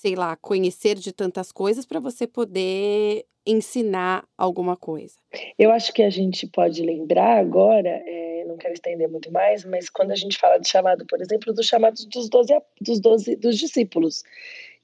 sei 0.00 0.14
lá, 0.14 0.34
conhecer 0.34 0.96
de 0.96 1.12
tantas 1.12 1.52
coisas 1.52 1.84
para 1.84 2.00
você 2.00 2.26
poder 2.26 3.26
ensinar 3.46 4.26
alguma 4.36 4.74
coisa. 4.74 5.14
Eu 5.58 5.70
acho 5.70 5.92
que 5.92 6.02
a 6.02 6.08
gente 6.08 6.46
pode 6.46 6.82
lembrar 6.82 7.38
agora, 7.38 8.02
é, 8.06 8.44
não 8.46 8.56
quero 8.56 8.72
estender 8.72 9.08
muito 9.10 9.30
mais, 9.30 9.62
mas 9.62 9.90
quando 9.90 10.12
a 10.12 10.16
gente 10.16 10.38
fala 10.38 10.58
de 10.58 10.66
chamado, 10.66 11.04
por 11.06 11.20
exemplo, 11.20 11.52
do 11.52 11.62
chamado 11.62 11.96
dos 12.06 12.30
doze, 12.30 12.54
dos 12.80 12.98
doze 12.98 13.36
dos 13.36 13.58
discípulos, 13.58 14.22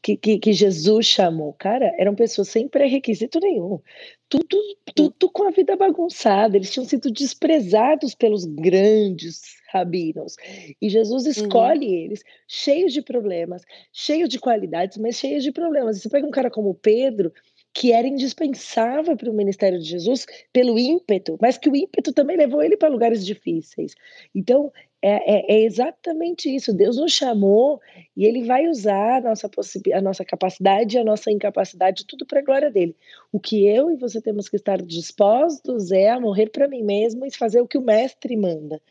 que, 0.06 0.16
que, 0.16 0.38
que, 0.38 0.52
Jesus 0.52 1.04
chamou, 1.04 1.52
cara, 1.54 1.92
eram 1.98 2.14
pessoas 2.14 2.48
sem 2.48 2.68
pré-requisito 2.68 3.40
nenhum, 3.40 3.80
tudo, 4.28 4.56
tudo 4.94 5.28
com 5.32 5.48
a 5.48 5.50
vida 5.50 5.74
bagunçada, 5.74 6.56
eles 6.56 6.70
tinham 6.70 6.84
sido 6.84 7.10
desprezados 7.10 8.14
pelos 8.14 8.44
grandes 8.44 9.56
rabinos, 9.72 10.36
e 10.80 10.88
Jesus 10.88 11.24
uhum. 11.24 11.30
escolhe 11.30 11.88
uhum. 11.88 11.94
eles, 12.04 12.22
cheios 12.46 12.92
de 12.92 13.02
problemas, 13.02 13.62
cheios 13.92 14.28
de 14.28 14.38
qualidades, 14.38 14.96
mas 14.96 15.16
cheios 15.16 15.42
de 15.42 15.50
problemas. 15.50 16.00
Você 16.00 16.08
pega 16.08 16.24
um 16.24 16.30
cara 16.30 16.52
como 16.52 16.72
Pedro, 16.72 17.32
que 17.74 17.90
era 17.90 18.06
indispensável 18.06 19.16
para 19.16 19.28
o 19.28 19.34
ministério 19.34 19.80
de 19.80 19.86
Jesus 19.86 20.24
pelo 20.52 20.78
ímpeto, 20.78 21.36
mas 21.42 21.58
que 21.58 21.68
o 21.68 21.74
ímpeto 21.74 22.12
também 22.12 22.36
levou 22.36 22.62
ele 22.62 22.76
para 22.76 22.88
lugares 22.88 23.26
difíceis. 23.26 23.96
Então, 24.32 24.72
é, 25.08 25.36
é, 25.36 25.54
é, 25.54 25.60
exatamente 25.62 26.52
isso. 26.52 26.74
Deus 26.74 26.96
nos 26.96 27.12
chamou 27.12 27.80
e 28.16 28.24
Ele 28.24 28.42
vai 28.42 28.66
usar 28.66 29.18
a 29.18 29.20
nossa, 29.20 29.48
a 29.94 30.00
nossa 30.00 30.24
capacidade 30.24 30.96
e 30.96 30.98
a 30.98 31.04
nossa 31.04 31.30
incapacidade, 31.30 32.04
tudo 32.04 32.26
para 32.26 32.40
a 32.40 32.42
glória 32.42 32.72
dele. 32.72 32.96
O 33.30 33.38
que 33.38 33.64
eu 33.68 33.88
e 33.88 33.96
você 33.96 34.20
temos 34.20 34.48
que 34.48 34.56
estar 34.56 34.82
dispostos 34.82 35.92
é 35.92 36.10
a 36.10 36.18
morrer 36.18 36.50
para 36.50 36.66
mim 36.66 36.82
mesmo 36.82 37.24
e 37.24 37.30
fazer 37.30 37.60
o 37.60 37.68
que 37.68 37.78
o 37.78 37.82
Mestre 37.82 38.36
manda. 38.36 38.82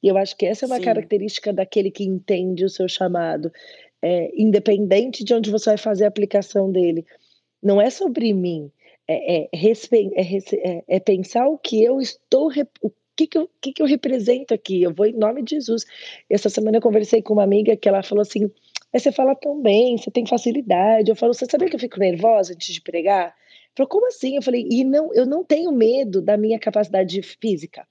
E 0.00 0.06
eu 0.06 0.16
acho 0.16 0.36
que 0.36 0.46
essa 0.46 0.64
é 0.64 0.68
uma 0.68 0.76
Sim. 0.76 0.84
característica 0.84 1.52
daquele 1.52 1.90
que 1.90 2.04
entende 2.04 2.64
o 2.64 2.70
seu 2.70 2.88
chamado, 2.88 3.50
é, 4.00 4.30
independente 4.40 5.24
de 5.24 5.34
onde 5.34 5.50
você 5.50 5.70
vai 5.70 5.78
fazer 5.78 6.04
a 6.04 6.08
aplicação 6.08 6.70
dele. 6.70 7.04
Não 7.60 7.80
é 7.80 7.90
sobre 7.90 8.32
mim, 8.32 8.70
é, 9.08 9.38
é, 9.38 9.48
é, 9.52 10.84
é 10.86 11.00
pensar 11.00 11.48
o 11.48 11.58
que 11.58 11.82
eu 11.82 12.00
estou, 12.00 12.48
o 12.80 12.92
que, 13.16 13.26
que, 13.26 13.38
eu, 13.38 13.50
que, 13.60 13.72
que 13.72 13.82
eu 13.82 13.86
represento 13.86 14.54
aqui? 14.54 14.82
Eu 14.82 14.92
vou 14.92 15.06
em 15.06 15.12
nome 15.12 15.42
de 15.42 15.56
Jesus. 15.56 15.84
Essa 16.28 16.48
semana 16.48 16.78
eu 16.78 16.82
conversei 16.82 17.22
com 17.22 17.34
uma 17.34 17.44
amiga 17.44 17.76
que 17.76 17.88
ela 17.88 18.02
falou 18.02 18.22
assim: 18.22 18.50
você 18.92 19.10
fala 19.10 19.34
tão 19.34 19.60
bem, 19.60 19.96
você 19.96 20.10
tem 20.10 20.26
facilidade. 20.26 21.10
Eu 21.10 21.16
falo, 21.16 21.34
você 21.34 21.46
sabia 21.46 21.68
que 21.68 21.76
eu 21.76 21.80
fico 21.80 21.98
nervosa 21.98 22.52
antes 22.52 22.72
de 22.72 22.80
pregar? 22.80 23.34
Falou, 23.76 23.88
como 23.88 24.06
assim? 24.06 24.36
Eu 24.36 24.42
falei, 24.42 24.66
e 24.70 24.84
não, 24.84 25.12
eu 25.14 25.26
não 25.26 25.44
tenho 25.44 25.72
medo 25.72 26.22
da 26.22 26.36
minha 26.36 26.58
capacidade 26.58 27.20
física. 27.22 27.86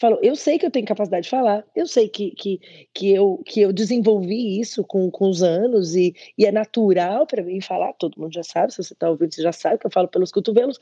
Falou, 0.00 0.20
eu 0.22 0.36
sei 0.36 0.60
que 0.60 0.64
eu 0.64 0.70
tenho 0.70 0.86
capacidade 0.86 1.24
de 1.24 1.30
falar, 1.30 1.66
eu 1.74 1.84
sei 1.84 2.08
que, 2.08 2.30
que, 2.30 2.60
que, 2.94 3.12
eu, 3.12 3.42
que 3.44 3.60
eu 3.60 3.72
desenvolvi 3.72 4.60
isso 4.60 4.84
com, 4.84 5.10
com 5.10 5.28
os 5.28 5.42
anos 5.42 5.96
e, 5.96 6.14
e 6.38 6.46
é 6.46 6.52
natural 6.52 7.26
para 7.26 7.42
mim 7.42 7.60
falar, 7.60 7.92
todo 7.94 8.16
mundo 8.16 8.32
já 8.32 8.44
sabe, 8.44 8.72
se 8.72 8.80
você 8.80 8.92
está 8.92 9.10
ouvindo, 9.10 9.34
você 9.34 9.42
já 9.42 9.50
sabe 9.50 9.78
que 9.78 9.86
eu 9.86 9.90
falo 9.90 10.06
pelos 10.06 10.30
cotovelos, 10.30 10.78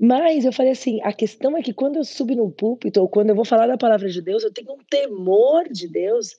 mas 0.00 0.44
eu 0.44 0.52
falei 0.52 0.72
assim: 0.72 1.00
a 1.02 1.12
questão 1.12 1.56
é 1.56 1.62
que 1.62 1.72
quando 1.72 1.96
eu 1.96 2.04
subo 2.04 2.34
no 2.34 2.50
púlpito 2.50 3.00
ou 3.00 3.08
quando 3.08 3.30
eu 3.30 3.36
vou 3.36 3.44
falar 3.44 3.66
da 3.66 3.76
palavra 3.76 4.08
de 4.08 4.20
Deus, 4.20 4.42
eu 4.42 4.52
tenho 4.52 4.72
um 4.72 4.78
temor 4.88 5.68
de 5.68 5.88
Deus, 5.88 6.36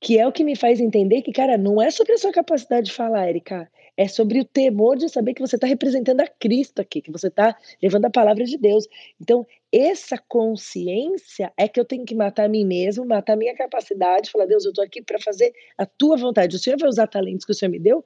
que 0.00 0.18
é 0.18 0.26
o 0.26 0.32
que 0.32 0.44
me 0.44 0.56
faz 0.56 0.80
entender 0.80 1.22
que, 1.22 1.32
cara, 1.32 1.56
não 1.56 1.80
é 1.80 1.90
sobre 1.90 2.12
a 2.12 2.18
sua 2.18 2.32
capacidade 2.32 2.86
de 2.86 2.92
falar, 2.92 3.28
Erika. 3.28 3.70
É 3.94 4.08
sobre 4.08 4.40
o 4.40 4.44
temor 4.44 4.96
de 4.96 5.06
saber 5.10 5.34
que 5.34 5.40
você 5.40 5.56
está 5.56 5.66
representando 5.66 6.22
a 6.22 6.26
Cristo 6.26 6.80
aqui, 6.80 7.02
que 7.02 7.12
você 7.12 7.26
está 7.26 7.54
levando 7.82 8.06
a 8.06 8.10
palavra 8.10 8.42
de 8.42 8.56
Deus. 8.56 8.88
Então, 9.20 9.46
essa 9.70 10.16
consciência 10.16 11.52
é 11.58 11.68
que 11.68 11.78
eu 11.78 11.84
tenho 11.84 12.04
que 12.06 12.14
matar 12.14 12.46
a 12.46 12.48
mim 12.48 12.64
mesmo, 12.64 13.04
matar 13.04 13.34
a 13.34 13.36
minha 13.36 13.54
capacidade, 13.54 14.30
falar, 14.30 14.46
Deus, 14.46 14.64
eu 14.64 14.70
estou 14.70 14.82
aqui 14.82 15.02
para 15.02 15.20
fazer 15.20 15.52
a 15.76 15.84
tua 15.84 16.16
vontade. 16.16 16.56
O 16.56 16.58
Senhor 16.58 16.78
vai 16.78 16.88
usar 16.88 17.06
talentos 17.06 17.44
que 17.44 17.52
o 17.52 17.54
Senhor 17.54 17.70
me 17.70 17.78
deu 17.78 18.02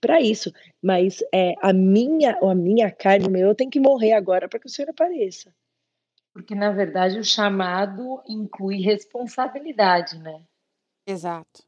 para 0.00 0.20
isso. 0.20 0.52
Mas 0.82 1.22
é, 1.32 1.54
a 1.60 1.72
minha, 1.72 2.38
a 2.42 2.54
minha 2.54 2.90
carne, 2.90 3.26
o 3.26 3.30
meu, 3.30 3.48
eu 3.48 3.54
tenho 3.54 3.70
que 3.70 3.80
morrer 3.80 4.12
agora 4.12 4.48
para 4.48 4.58
que 4.58 4.66
o 4.66 4.70
Senhor 4.70 4.90
apareça. 4.90 5.54
Porque, 6.32 6.54
na 6.54 6.70
verdade, 6.70 7.18
o 7.18 7.24
chamado 7.24 8.22
inclui 8.28 8.80
responsabilidade, 8.80 10.18
né? 10.18 10.42
Exato. 11.06 11.62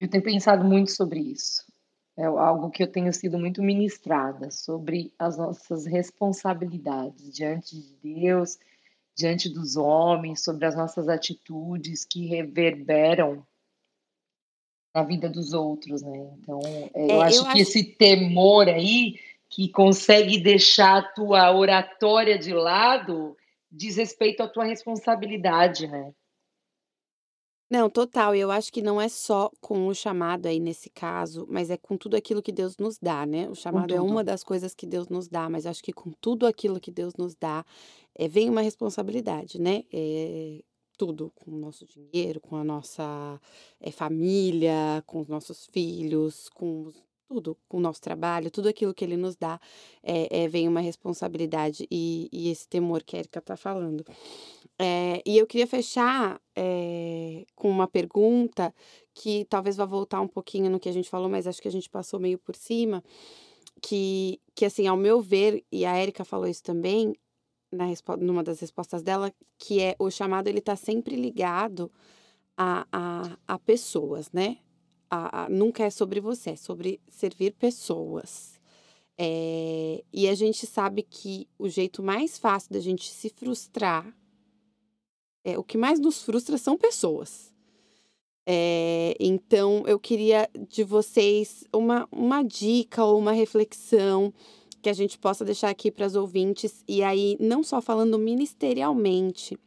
Eu 0.00 0.08
tenho 0.08 0.22
pensado 0.22 0.64
muito 0.64 0.90
sobre 0.90 1.20
isso. 1.20 1.64
É 2.16 2.26
algo 2.26 2.70
que 2.70 2.82
eu 2.82 2.86
tenho 2.86 3.12
sido 3.12 3.38
muito 3.38 3.62
ministrada 3.62 4.50
sobre 4.50 5.12
as 5.18 5.36
nossas 5.36 5.84
responsabilidades 5.84 7.32
diante 7.34 7.76
de 7.76 7.96
Deus, 8.20 8.58
diante 9.16 9.48
dos 9.48 9.76
homens, 9.76 10.44
sobre 10.44 10.66
as 10.66 10.76
nossas 10.76 11.08
atitudes 11.08 12.04
que 12.04 12.26
reverberam 12.26 13.44
na 14.94 15.02
vida 15.02 15.28
dos 15.28 15.52
outros, 15.52 16.02
né? 16.02 16.30
Então, 16.38 16.60
é, 16.64 16.90
eu, 16.94 17.20
é, 17.20 17.24
acho 17.24 17.38
eu 17.38 17.44
que 17.44 17.60
acho... 17.60 17.62
esse 17.62 17.84
temor 17.84 18.68
aí 18.68 19.18
que 19.48 19.68
consegue 19.68 20.38
deixar 20.38 20.98
a 20.98 21.02
tua 21.02 21.54
oratória 21.56 22.38
de 22.38 22.52
lado 22.52 23.36
diz 23.70 23.96
respeito 23.96 24.42
à 24.42 24.48
tua 24.48 24.64
responsabilidade, 24.64 25.88
né? 25.88 26.14
Não, 27.68 27.90
total. 27.90 28.36
Eu 28.36 28.50
acho 28.50 28.72
que 28.72 28.82
não 28.82 29.00
é 29.00 29.08
só 29.08 29.50
com 29.60 29.88
o 29.88 29.94
chamado 29.94 30.46
aí 30.46 30.60
nesse 30.60 30.88
caso, 30.90 31.46
mas 31.48 31.70
é 31.70 31.76
com 31.76 31.96
tudo 31.96 32.16
aquilo 32.16 32.42
que 32.42 32.52
Deus 32.52 32.76
nos 32.76 32.98
dá, 32.98 33.26
né? 33.26 33.48
O 33.48 33.54
chamado 33.54 33.92
é 33.92 34.00
uma 34.00 34.22
das 34.22 34.44
coisas 34.44 34.74
que 34.74 34.86
Deus 34.86 35.08
nos 35.08 35.28
dá, 35.28 35.48
mas 35.48 35.66
acho 35.66 35.82
que 35.82 35.92
com 35.92 36.12
tudo 36.20 36.46
aquilo 36.46 36.78
que 36.78 36.90
Deus 36.90 37.14
nos 37.16 37.34
dá, 37.34 37.64
é, 38.14 38.28
vem 38.28 38.48
uma 38.48 38.60
responsabilidade, 38.60 39.60
né? 39.60 39.82
É, 39.92 40.60
tudo, 40.96 41.32
com 41.34 41.50
o 41.50 41.58
nosso 41.58 41.86
dinheiro, 41.86 42.40
com 42.40 42.56
a 42.56 42.64
nossa 42.64 43.40
é, 43.80 43.90
família, 43.90 45.02
com 45.06 45.20
os 45.20 45.28
nossos 45.28 45.66
filhos, 45.66 46.48
com 46.50 46.90
tudo, 47.28 47.56
com 47.68 47.78
o 47.78 47.80
nosso 47.80 48.00
trabalho, 48.00 48.50
tudo 48.50 48.68
aquilo 48.68 48.94
que 48.94 49.04
ele 49.04 49.16
nos 49.16 49.34
dá, 49.34 49.58
é, 50.02 50.44
é 50.44 50.48
vem 50.48 50.68
uma 50.68 50.80
responsabilidade 50.80 51.86
e, 51.90 52.28
e, 52.32 52.50
esse 52.50 52.68
temor 52.68 53.02
que 53.02 53.16
a 53.16 53.18
Erika 53.20 53.38
está 53.38 53.56
falando. 53.56 54.04
É, 54.78 55.22
e 55.24 55.38
eu 55.38 55.46
queria 55.46 55.66
fechar 55.66 56.40
com 57.56 57.68
uma 57.68 57.88
pergunta 57.88 58.72
que 59.12 59.44
talvez 59.46 59.76
vá 59.76 59.84
voltar 59.84 60.20
um 60.20 60.28
pouquinho 60.28 60.70
no 60.70 60.78
que 60.78 60.88
a 60.88 60.92
gente 60.92 61.08
falou, 61.08 61.28
mas 61.28 61.46
acho 61.46 61.60
que 61.60 61.68
a 61.68 61.70
gente 61.70 61.90
passou 61.90 62.20
meio 62.20 62.38
por 62.38 62.54
cima, 62.54 63.02
que, 63.82 64.40
que 64.54 64.64
assim, 64.64 64.86
ao 64.86 64.96
meu 64.96 65.20
ver, 65.20 65.64
e 65.70 65.84
a 65.84 66.00
Erika 66.00 66.24
falou 66.24 66.46
isso 66.46 66.62
também, 66.62 67.14
na 67.74 67.86
numa 68.18 68.42
das 68.42 68.60
respostas 68.60 69.02
dela, 69.02 69.32
que 69.58 69.80
é 69.80 69.96
o 69.98 70.10
chamado 70.10 70.48
ele 70.48 70.58
está 70.58 70.76
sempre 70.76 71.16
ligado 71.16 71.90
a, 72.56 72.86
a, 72.92 73.38
a 73.46 73.58
pessoas, 73.58 74.30
né? 74.32 74.58
A, 75.10 75.44
a, 75.44 75.48
nunca 75.48 75.84
é 75.84 75.90
sobre 75.90 76.20
você, 76.20 76.50
é 76.50 76.56
sobre 76.56 77.00
servir 77.08 77.52
pessoas. 77.54 78.60
É, 79.16 80.02
e 80.12 80.28
a 80.28 80.34
gente 80.34 80.66
sabe 80.66 81.02
que 81.02 81.48
o 81.58 81.68
jeito 81.68 82.02
mais 82.02 82.38
fácil 82.38 82.72
da 82.72 82.80
gente 82.80 83.10
se 83.10 83.28
frustrar, 83.28 84.12
é, 85.44 85.58
o 85.58 85.62
que 85.62 85.78
mais 85.78 86.00
nos 86.00 86.22
frustra 86.22 86.58
são 86.58 86.76
pessoas. 86.76 87.52
É, 88.46 89.16
então, 89.18 89.84
eu 89.86 89.98
queria 89.98 90.48
de 90.68 90.84
vocês 90.84 91.64
uma, 91.72 92.08
uma 92.10 92.42
dica 92.42 93.04
ou 93.04 93.18
uma 93.18 93.32
reflexão 93.32 94.32
que 94.84 94.90
a 94.90 94.92
gente 94.92 95.18
possa 95.18 95.46
deixar 95.46 95.70
aqui 95.70 95.90
para 95.90 96.04
as 96.04 96.14
ouvintes, 96.14 96.84
e 96.86 97.02
aí 97.02 97.38
não 97.40 97.62
só 97.62 97.80
falando 97.80 98.18
ministerialmente, 98.18 99.58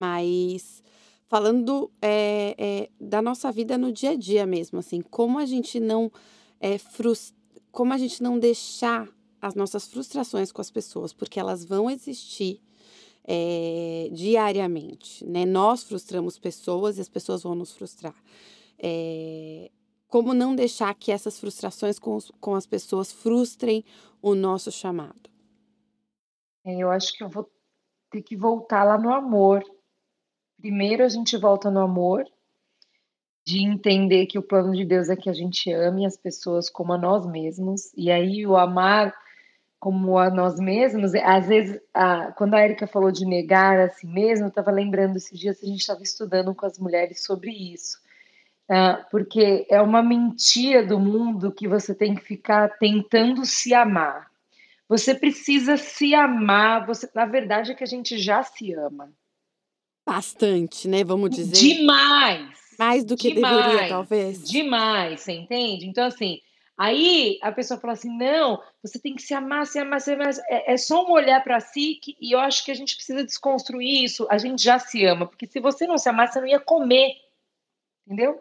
mas 0.00 0.82
falando 1.28 1.90
é, 2.00 2.54
é, 2.58 2.88
da 2.98 3.20
nossa 3.20 3.52
vida 3.52 3.76
no 3.76 3.92
dia 3.92 4.12
a 4.12 4.16
dia 4.16 4.46
mesmo, 4.46 4.78
assim, 4.78 5.02
como 5.02 5.38
a 5.38 5.44
gente 5.44 5.78
não 5.78 6.10
é, 6.58 6.78
frust... 6.78 7.34
como 7.70 7.92
a 7.92 7.98
gente 7.98 8.22
não 8.22 8.38
deixar 8.38 9.06
as 9.38 9.54
nossas 9.54 9.86
frustrações 9.86 10.50
com 10.50 10.62
as 10.62 10.70
pessoas, 10.70 11.12
porque 11.12 11.38
elas 11.38 11.62
vão 11.62 11.90
existir 11.90 12.58
é, 13.24 14.08
diariamente, 14.12 15.26
né? 15.26 15.44
Nós 15.44 15.82
frustramos 15.82 16.38
pessoas 16.38 16.96
e 16.96 17.02
as 17.02 17.08
pessoas 17.08 17.42
vão 17.42 17.54
nos 17.54 17.72
frustrar. 17.72 18.14
É, 18.78 19.70
como 20.12 20.34
não 20.34 20.54
deixar 20.54 20.94
que 20.94 21.10
essas 21.10 21.40
frustrações 21.40 21.98
com, 21.98 22.18
com 22.38 22.54
as 22.54 22.66
pessoas 22.66 23.10
frustrem 23.10 23.82
o 24.20 24.34
nosso 24.34 24.70
chamado? 24.70 25.30
É, 26.66 26.76
eu 26.76 26.90
acho 26.90 27.16
que 27.16 27.24
eu 27.24 27.30
vou 27.30 27.50
ter 28.10 28.20
que 28.20 28.36
voltar 28.36 28.84
lá 28.84 28.98
no 28.98 29.10
amor. 29.10 29.64
Primeiro 30.60 31.02
a 31.02 31.08
gente 31.08 31.34
volta 31.38 31.70
no 31.70 31.80
amor, 31.80 32.26
de 33.42 33.64
entender 33.64 34.26
que 34.26 34.38
o 34.38 34.42
plano 34.42 34.76
de 34.76 34.84
Deus 34.84 35.08
é 35.08 35.16
que 35.16 35.30
a 35.30 35.32
gente 35.32 35.72
ame 35.72 36.04
as 36.04 36.18
pessoas 36.18 36.68
como 36.68 36.92
a 36.92 36.98
nós 36.98 37.24
mesmos. 37.24 37.90
E 37.96 38.10
aí 38.10 38.46
o 38.46 38.54
amar 38.54 39.14
como 39.80 40.18
a 40.18 40.28
nós 40.28 40.60
mesmos, 40.60 41.14
às 41.14 41.48
vezes, 41.48 41.80
a, 41.94 42.32
quando 42.32 42.52
a 42.52 42.62
Erika 42.62 42.86
falou 42.86 43.10
de 43.10 43.24
negar 43.24 43.80
a 43.80 43.88
si 43.88 44.06
mesmo, 44.06 44.44
eu 44.44 44.50
estava 44.50 44.70
lembrando 44.70 45.16
esses 45.16 45.38
dias 45.38 45.58
que 45.58 45.64
a 45.64 45.70
gente 45.70 45.80
estava 45.80 46.02
estudando 46.02 46.54
com 46.54 46.66
as 46.66 46.78
mulheres 46.78 47.24
sobre 47.24 47.50
isso 47.50 48.02
porque 49.10 49.66
é 49.70 49.80
uma 49.80 50.02
mentira 50.02 50.84
do 50.84 50.98
mundo 50.98 51.52
que 51.52 51.68
você 51.68 51.94
tem 51.94 52.14
que 52.14 52.22
ficar 52.22 52.68
tentando 52.78 53.44
se 53.44 53.74
amar. 53.74 54.30
Você 54.88 55.14
precisa 55.14 55.76
se 55.76 56.14
amar. 56.14 56.86
Você, 56.86 57.08
na 57.14 57.24
verdade, 57.24 57.72
é 57.72 57.74
que 57.74 57.84
a 57.84 57.86
gente 57.86 58.18
já 58.18 58.42
se 58.42 58.74
ama. 58.74 59.12
Bastante, 60.06 60.88
né? 60.88 61.04
Vamos 61.04 61.30
dizer. 61.30 61.52
Demais. 61.52 62.62
Mais 62.78 63.04
do 63.04 63.16
que 63.16 63.34
demais, 63.34 63.64
deveria, 63.64 63.88
talvez. 63.88 64.42
Demais, 64.42 65.20
você 65.20 65.32
entende? 65.32 65.86
Então, 65.86 66.04
assim, 66.04 66.40
aí 66.76 67.38
a 67.42 67.52
pessoa 67.52 67.78
fala 67.78 67.92
assim: 67.92 68.14
não, 68.16 68.60
você 68.82 68.98
tem 68.98 69.14
que 69.14 69.22
se 69.22 69.32
amar, 69.34 69.66
se 69.66 69.78
amar, 69.78 70.00
se 70.00 70.12
amar. 70.12 70.30
É, 70.48 70.74
é 70.74 70.76
só 70.76 71.06
um 71.06 71.12
olhar 71.12 71.42
para 71.44 71.60
si 71.60 71.98
que, 72.02 72.16
e 72.20 72.32
eu 72.32 72.40
acho 72.40 72.64
que 72.64 72.70
a 72.70 72.74
gente 72.74 72.96
precisa 72.96 73.24
desconstruir 73.24 74.04
isso. 74.04 74.26
A 74.30 74.38
gente 74.38 74.62
já 74.62 74.78
se 74.78 75.04
ama, 75.04 75.26
porque 75.26 75.46
se 75.46 75.60
você 75.60 75.86
não 75.86 75.96
se 75.96 76.08
amar, 76.08 76.28
você 76.28 76.40
não 76.40 76.48
ia 76.48 76.60
comer. 76.60 77.14
Entendeu? 78.06 78.40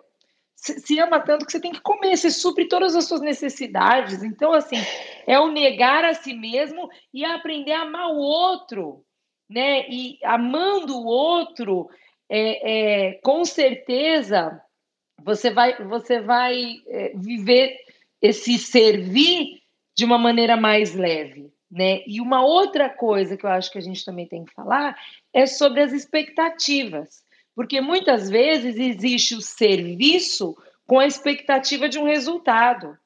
Se 0.61 0.99
ama 0.99 1.19
tanto 1.19 1.45
que 1.45 1.51
você 1.51 1.59
tem 1.59 1.71
que 1.71 1.81
comer, 1.81 2.15
você 2.15 2.29
supre 2.29 2.67
todas 2.67 2.95
as 2.95 3.05
suas 3.05 3.21
necessidades. 3.21 4.21
Então, 4.21 4.53
assim, 4.53 4.77
é 5.25 5.39
o 5.39 5.51
negar 5.51 6.05
a 6.05 6.13
si 6.13 6.33
mesmo 6.33 6.87
e 7.11 7.25
aprender 7.25 7.71
a 7.71 7.81
amar 7.81 8.09
o 8.09 8.17
outro, 8.17 9.03
né? 9.49 9.89
E 9.89 10.19
amando 10.23 10.95
o 10.95 11.05
outro, 11.05 11.89
é, 12.29 13.09
é 13.09 13.13
com 13.23 13.43
certeza 13.43 14.61
você 15.23 15.49
vai, 15.49 15.83
você 15.83 16.19
vai 16.19 16.75
é, 16.87 17.13
viver 17.15 17.75
esse 18.21 18.57
servir 18.59 19.61
de 19.95 20.05
uma 20.05 20.19
maneira 20.19 20.55
mais 20.55 20.93
leve, 20.93 21.51
né? 21.71 22.03
E 22.05 22.21
uma 22.21 22.45
outra 22.45 22.87
coisa 22.87 23.35
que 23.35 23.45
eu 23.45 23.49
acho 23.49 23.71
que 23.71 23.79
a 23.79 23.81
gente 23.81 24.05
também 24.05 24.27
tem 24.27 24.45
que 24.45 24.53
falar 24.53 24.95
é 25.33 25.47
sobre 25.47 25.81
as 25.81 25.91
expectativas, 25.91 27.23
porque 27.55 27.81
muitas 27.81 28.29
vezes 28.29 28.77
existe 28.77 29.35
o 29.35 29.41
serviço 29.41 30.55
com 30.87 30.99
a 30.99 31.07
expectativa 31.07 31.87
de 31.87 31.99
um 31.99 32.05
resultado. 32.05 32.97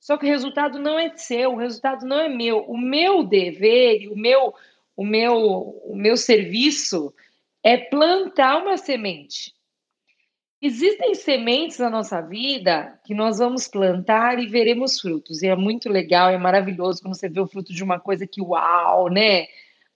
Só 0.00 0.16
que 0.16 0.26
o 0.26 0.28
resultado 0.28 0.78
não 0.78 0.98
é 0.98 1.16
seu, 1.16 1.52
o 1.52 1.56
resultado 1.56 2.04
não 2.04 2.18
é 2.18 2.28
meu. 2.28 2.64
O 2.68 2.76
meu 2.76 3.22
dever, 3.22 4.08
o 4.10 4.16
meu, 4.16 4.52
o 4.96 5.04
meu, 5.04 5.36
o 5.84 5.94
meu 5.94 6.16
serviço 6.16 7.14
é 7.62 7.76
plantar 7.76 8.58
uma 8.58 8.76
semente. 8.76 9.54
Existem 10.60 11.14
sementes 11.14 11.78
na 11.78 11.90
nossa 11.90 12.20
vida 12.20 12.96
que 13.04 13.14
nós 13.14 13.38
vamos 13.38 13.66
plantar 13.66 14.38
e 14.38 14.46
veremos 14.46 15.00
frutos. 15.00 15.42
E 15.42 15.48
é 15.48 15.56
muito 15.56 15.88
legal, 15.88 16.30
é 16.30 16.38
maravilhoso 16.38 17.02
quando 17.02 17.16
você 17.16 17.28
vê 17.28 17.40
o 17.40 17.46
fruto 17.48 17.72
de 17.72 17.82
uma 17.82 17.98
coisa 17.98 18.26
que, 18.26 18.40
uau, 18.40 19.08
né? 19.08 19.46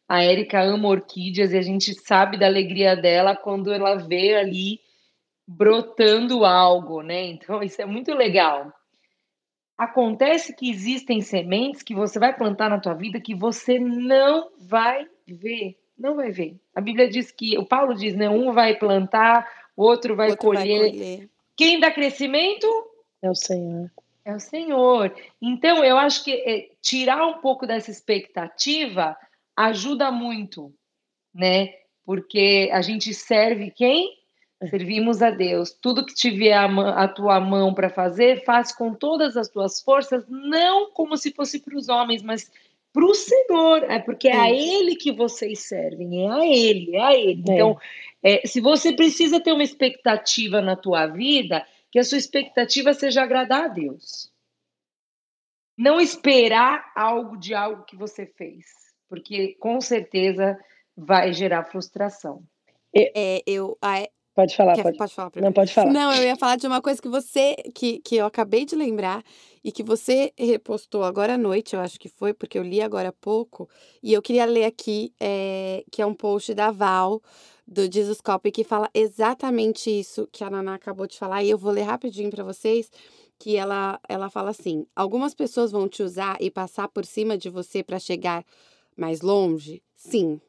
A 0.09 0.23
Érica 0.23 0.63
ama 0.63 0.89
orquídeas 0.89 1.53
e 1.53 1.59
a 1.59 1.63
gente 1.63 1.93
sabe 1.95 2.39
da 2.39 2.47
alegria 2.47 2.95
dela 2.95 3.35
quando 3.35 3.73
ela 3.73 3.97
vê 3.97 4.35
ali 4.37 4.81
brotando 5.47 6.45
algo, 6.45 7.03
né? 7.03 7.27
Então, 7.27 7.63
isso 7.63 7.81
é 7.81 7.87
muito 7.87 8.13
legal. 8.15 8.73
Acontece 9.77 10.55
que 10.55 10.71
existem 10.71 11.21
sementes 11.21 11.83
que 11.83 11.95
você 11.95 12.19
vai 12.19 12.35
plantar 12.35 12.71
na 12.71 12.81
tua 12.81 12.95
vida 12.95 13.21
que 13.21 13.35
você 13.35 13.79
não 13.79 14.51
vai 14.59 15.07
ver, 15.27 15.77
não 15.99 16.17
vai 16.17 16.31
ver. 16.31 16.57
A 16.75 16.81
Bíblia 16.81 17.09
diz 17.09 17.31
que, 17.31 17.59
o 17.59 17.67
Paulo 17.67 17.95
diz, 17.95 18.15
né? 18.15 18.29
Um 18.29 18.53
vai 18.53 18.75
plantar, 18.75 19.47
o 19.77 19.83
outro 19.83 20.17
vai, 20.17 20.31
outro 20.31 20.47
colher. 20.47 20.81
vai 20.81 20.91
colher. 20.91 21.29
Quem 21.57 21.79
dá 21.81 21.91
crescimento? 21.91 22.67
É 23.21 23.31
o 23.31 23.35
Senhor. 23.35 23.91
É 24.25 24.35
o 24.35 24.41
Senhor. 24.41 25.15
Então, 25.41 25.85
eu 25.85 25.99
acho 25.99 26.25
que 26.25 26.33
é, 26.33 26.69
tirar 26.81 27.27
um 27.27 27.39
pouco 27.39 27.67
dessa 27.67 27.91
expectativa 27.91 29.17
ajuda 29.57 30.11
muito, 30.11 30.73
né? 31.35 31.73
Porque 32.05 32.69
a 32.73 32.83
gente 32.83 33.13
serve 33.15 33.71
quem? 33.71 34.17
É. 34.61 34.67
Servimos 34.69 35.23
a 35.23 35.31
Deus. 35.31 35.71
Tudo 35.71 36.05
que 36.05 36.15
tiver 36.15 36.53
a, 36.53 36.67
a 37.05 37.09
tua 37.09 37.41
mão 37.41 37.75
para 37.75 37.91
fazer, 37.91 38.45
faz 38.45 38.73
com 38.73 38.95
todas 38.95 39.37
as 39.37 39.49
tuas 39.49 39.81
forças, 39.81 40.25
não 40.29 40.91
como 40.93 41.17
se 41.17 41.33
fosse 41.33 41.59
para 41.61 41.77
os 41.77 41.89
homens, 41.89 42.23
mas 42.23 42.51
para 42.93 43.05
o 43.05 43.15
Senhor. 43.15 43.85
É 43.91 43.99
porque 43.99 44.29
é 44.29 44.37
a 44.37 44.51
Ele 44.51 44.97
que 44.97 45.13
vocês 45.13 45.61
servem, 45.61 46.27
é 46.27 46.31
a 46.31 46.47
Ele, 46.47 46.97
é 46.97 47.03
a 47.03 47.15
Ele. 47.15 47.43
É. 47.49 47.53
Então, 47.53 47.79
é, 48.23 48.47
se 48.47 48.61
você 48.61 48.93
precisa 48.93 49.41
ter 49.41 49.53
uma 49.53 49.63
expectativa 49.63 50.61
na 50.61 50.77
tua 50.77 51.07
vida, 51.07 51.67
que 51.91 51.99
a 51.99 52.05
sua 52.05 52.19
expectativa 52.19 52.93
seja 52.93 53.23
agradar 53.23 53.65
a 53.65 53.69
Deus. 53.69 54.31
Não 55.79 56.01
esperar 56.01 56.93
algo 56.95 57.37
de 57.37 57.55
algo 57.55 57.85
que 57.85 57.97
você 57.97 58.27
fez, 58.27 58.67
porque 59.09 59.55
com 59.59 59.81
certeza 59.81 60.59
vai 60.97 61.33
gerar 61.33 61.65
frustração. 61.65 62.43
É, 62.95 63.43
eu, 63.47 63.77
a, 63.83 64.07
Pode 64.37 64.55
falar, 64.55 64.75
Quer, 64.75 64.83
pode. 64.83 64.99
pode 64.99 65.15
falar 65.15 65.31
Não, 65.37 65.51
pode 65.51 65.73
falar. 65.73 65.91
Não, 65.91 66.13
eu 66.13 66.23
ia 66.23 66.37
falar 66.37 66.57
de 66.57 66.67
uma 66.67 66.83
coisa 66.83 67.01
que 67.01 67.09
você, 67.09 67.57
que, 67.75 68.01
que 68.01 68.17
eu 68.17 68.27
acabei 68.27 68.67
de 68.67 68.77
lembrar 68.77 69.23
e 69.65 69.73
que 69.73 69.83
você 69.83 70.31
repostou 70.37 71.05
agora 71.05 71.35
à 71.35 71.39
noite, 71.39 71.75
eu 71.75 71.81
acho 71.81 71.99
que 71.99 72.07
foi, 72.11 72.35
porque 72.35 72.59
eu 72.59 72.63
li 72.63 72.83
agora 72.83 73.09
há 73.09 73.13
pouco, 73.13 73.67
e 74.03 74.13
eu 74.13 74.21
queria 74.21 74.45
ler 74.45 74.65
aqui, 74.65 75.11
é, 75.19 75.83
que 75.91 76.03
é 76.03 76.07
um 76.07 76.13
post 76.13 76.53
da 76.53 76.71
Val, 76.71 77.23
do 77.67 77.91
Jesus 77.91 78.21
Copy 78.21 78.53
que 78.53 78.63
fala 78.63 78.91
exatamente 78.93 79.89
isso 79.89 80.29
que 80.31 80.45
a 80.45 80.51
Naná 80.51 80.75
acabou 80.75 81.07
de 81.07 81.19
falar, 81.19 81.43
e 81.43 81.49
eu 81.49 81.57
vou 81.57 81.73
ler 81.73 81.85
rapidinho 81.85 82.31
para 82.31 82.45
vocês, 82.45 82.91
que 83.39 83.57
ela, 83.57 83.99
ela 84.07 84.29
fala 84.29 84.51
assim: 84.51 84.87
algumas 84.95 85.35
pessoas 85.35 85.73
vão 85.73 85.89
te 85.89 86.03
usar 86.03 86.37
e 86.41 86.51
passar 86.51 86.89
por 86.89 87.07
cima 87.07 87.39
de 87.39 87.49
você 87.49 87.83
para 87.83 87.99
chegar 87.99 88.45
mais 88.97 89.20
longe? 89.20 89.82
Sim. 89.94 90.40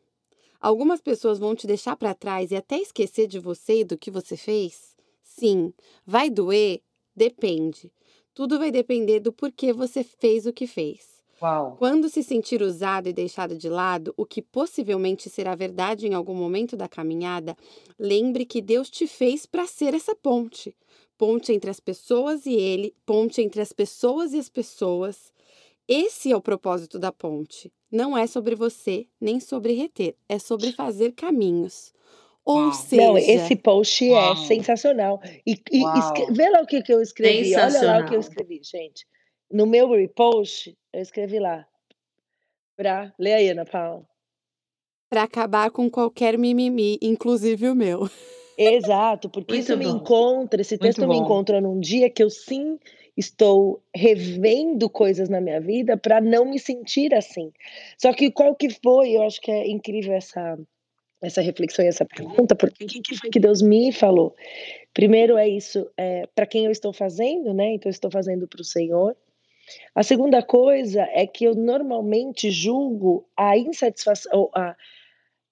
Algumas 0.60 1.02
pessoas 1.02 1.38
vão 1.38 1.56
te 1.56 1.68
deixar 1.68 1.96
para 1.96 2.14
trás 2.14 2.52
e 2.52 2.56
até 2.56 2.78
esquecer 2.80 3.28
de 3.28 3.40
você 3.40 3.82
e 3.82 3.84
do 3.84 3.98
que 3.98 4.10
você 4.10 4.36
fez? 4.36 4.96
Sim. 5.22 5.74
Vai 6.06 6.30
doer? 6.30 6.82
Depende. 7.16 7.92
Tudo 8.34 8.58
vai 8.58 8.72
depender 8.72 9.20
do 9.20 9.34
porquê 9.34 9.74
você 9.74 10.04
fez 10.04 10.46
o 10.46 10.54
que 10.54 10.68
fez. 10.68 11.18
Uau. 11.42 11.76
Quando 11.78 12.10
se 12.10 12.24
sentir 12.24 12.62
usado 12.62 13.08
e 13.08 13.14
deixado 13.14 13.56
de 13.56 13.70
lado, 13.70 14.14
o 14.18 14.26
que 14.26 14.42
possivelmente 14.42 15.30
será 15.30 15.54
verdade 15.54 16.08
em 16.08 16.14
algum 16.14 16.34
momento 16.34 16.76
da 16.76 16.88
caminhada, 16.88 17.56
lembre 18.00 18.46
que 18.46 18.62
Deus 18.62 18.90
te 18.90 19.06
fez 19.06 19.46
para 19.46 19.68
ser 19.68 19.94
essa 19.94 20.16
ponte. 20.16 20.76
Ponte 21.18 21.52
entre 21.52 21.70
as 21.70 21.80
pessoas 21.80 22.46
e 22.46 22.54
Ele, 22.54 22.94
ponte 23.06 23.42
entre 23.42 23.62
as 23.62 23.72
pessoas 23.72 24.34
e 24.34 24.40
as 24.40 24.50
pessoas. 24.50 25.32
Esse 25.88 26.32
é 26.32 26.36
o 26.36 26.42
propósito 26.42 27.00
da 27.00 27.12
ponte. 27.12 27.72
Não 27.92 28.18
é 28.18 28.28
sobre 28.28 28.56
você, 28.56 29.08
nem 29.20 29.40
sobre 29.40 29.74
reter, 29.74 30.16
é 30.28 30.38
sobre 30.38 30.72
fazer 30.72 31.14
caminhos. 31.14 31.94
Ou 32.44 32.58
Uau. 32.60 32.74
seja. 32.74 33.02
Não, 33.02 33.18
esse 33.18 33.56
post 33.56 34.08
é 34.08 34.12
Uau. 34.12 34.34
é 34.34 34.36
sensacional. 34.36 35.22
E, 35.46 35.52
e 35.72 35.84
escre... 36.00 36.34
vê 36.34 36.50
lá 36.50 36.62
o 36.62 36.66
que, 36.66 36.82
que 36.82 36.94
eu 36.94 37.02
escrevi. 37.02 37.56
Olha 37.56 37.82
lá 37.84 38.00
o 38.00 38.06
que 38.06 38.16
eu 38.16 38.20
escrevi, 38.20 38.62
gente. 38.64 39.06
No 39.52 39.66
meu 39.66 39.90
repost, 39.92 40.78
eu 40.94 41.02
escrevi 41.02 41.40
lá. 41.40 41.66
Pra. 42.76 43.14
Lê 43.20 43.34
aí, 43.34 43.50
Ana 43.50 43.66
Paula. 43.66 44.06
Pra 45.10 45.24
acabar 45.24 45.72
com 45.72 45.90
qualquer 45.90 46.38
mimimi, 46.38 46.98
inclusive 47.02 47.70
o 47.70 47.76
meu. 47.76 48.10
Exato, 48.58 49.30
porque 49.30 49.54
Muito 49.54 49.64
isso 49.64 49.78
bom. 49.78 49.84
me 49.84 49.90
encontra, 49.90 50.62
esse 50.62 50.78
texto 50.78 51.08
me 51.08 51.16
encontra 51.16 51.62
num 51.62 51.80
dia 51.80 52.10
que 52.10 52.24
eu 52.24 52.30
sim 52.30 52.80
estou 53.18 53.82
revendo 53.94 54.90
coisas 54.90 55.28
na 55.28 55.42
minha 55.42 55.60
vida 55.60 55.98
para 55.98 56.22
não 56.22 56.46
me 56.46 56.60
sentir 56.60 57.14
assim. 57.16 57.52
Só 57.98 58.14
que 58.14 58.32
qual 58.32 58.56
que 58.56 58.70
foi? 58.70 59.12
Eu 59.12 59.24
acho 59.24 59.42
que 59.42 59.52
é 59.52 59.68
incrível 59.68 60.14
essa 60.14 60.58
essa 61.20 61.42
reflexão 61.42 61.84
e 61.84 61.88
essa 61.88 62.06
pergunta, 62.06 62.56
porque 62.56 62.84
o 62.84 62.88
que 62.88 63.18
foi 63.18 63.32
que 63.32 63.40
Deus 63.40 63.60
me 63.60 63.92
falou? 63.92 64.36
Primeiro 64.94 65.36
é 65.36 65.50
isso, 65.50 65.90
é, 65.98 66.28
para 66.36 66.46
quem 66.46 66.66
eu 66.66 66.72
estou 66.72 66.94
fazendo, 66.94 67.56
né? 67.56 67.74
Então 67.74 67.90
eu 67.90 67.92
estou 67.92 68.12
fazendo 68.12 68.48
para 68.48 68.62
o 68.62 68.64
Senhor. 68.64 69.16
A 69.96 70.04
segunda 70.04 70.44
coisa 70.44 71.02
é 71.12 71.26
que 71.26 71.46
eu 71.46 71.56
normalmente 71.56 72.52
julgo 72.52 73.28
a 73.36 73.58
insatisfação, 73.58 74.50
a, 74.54 74.76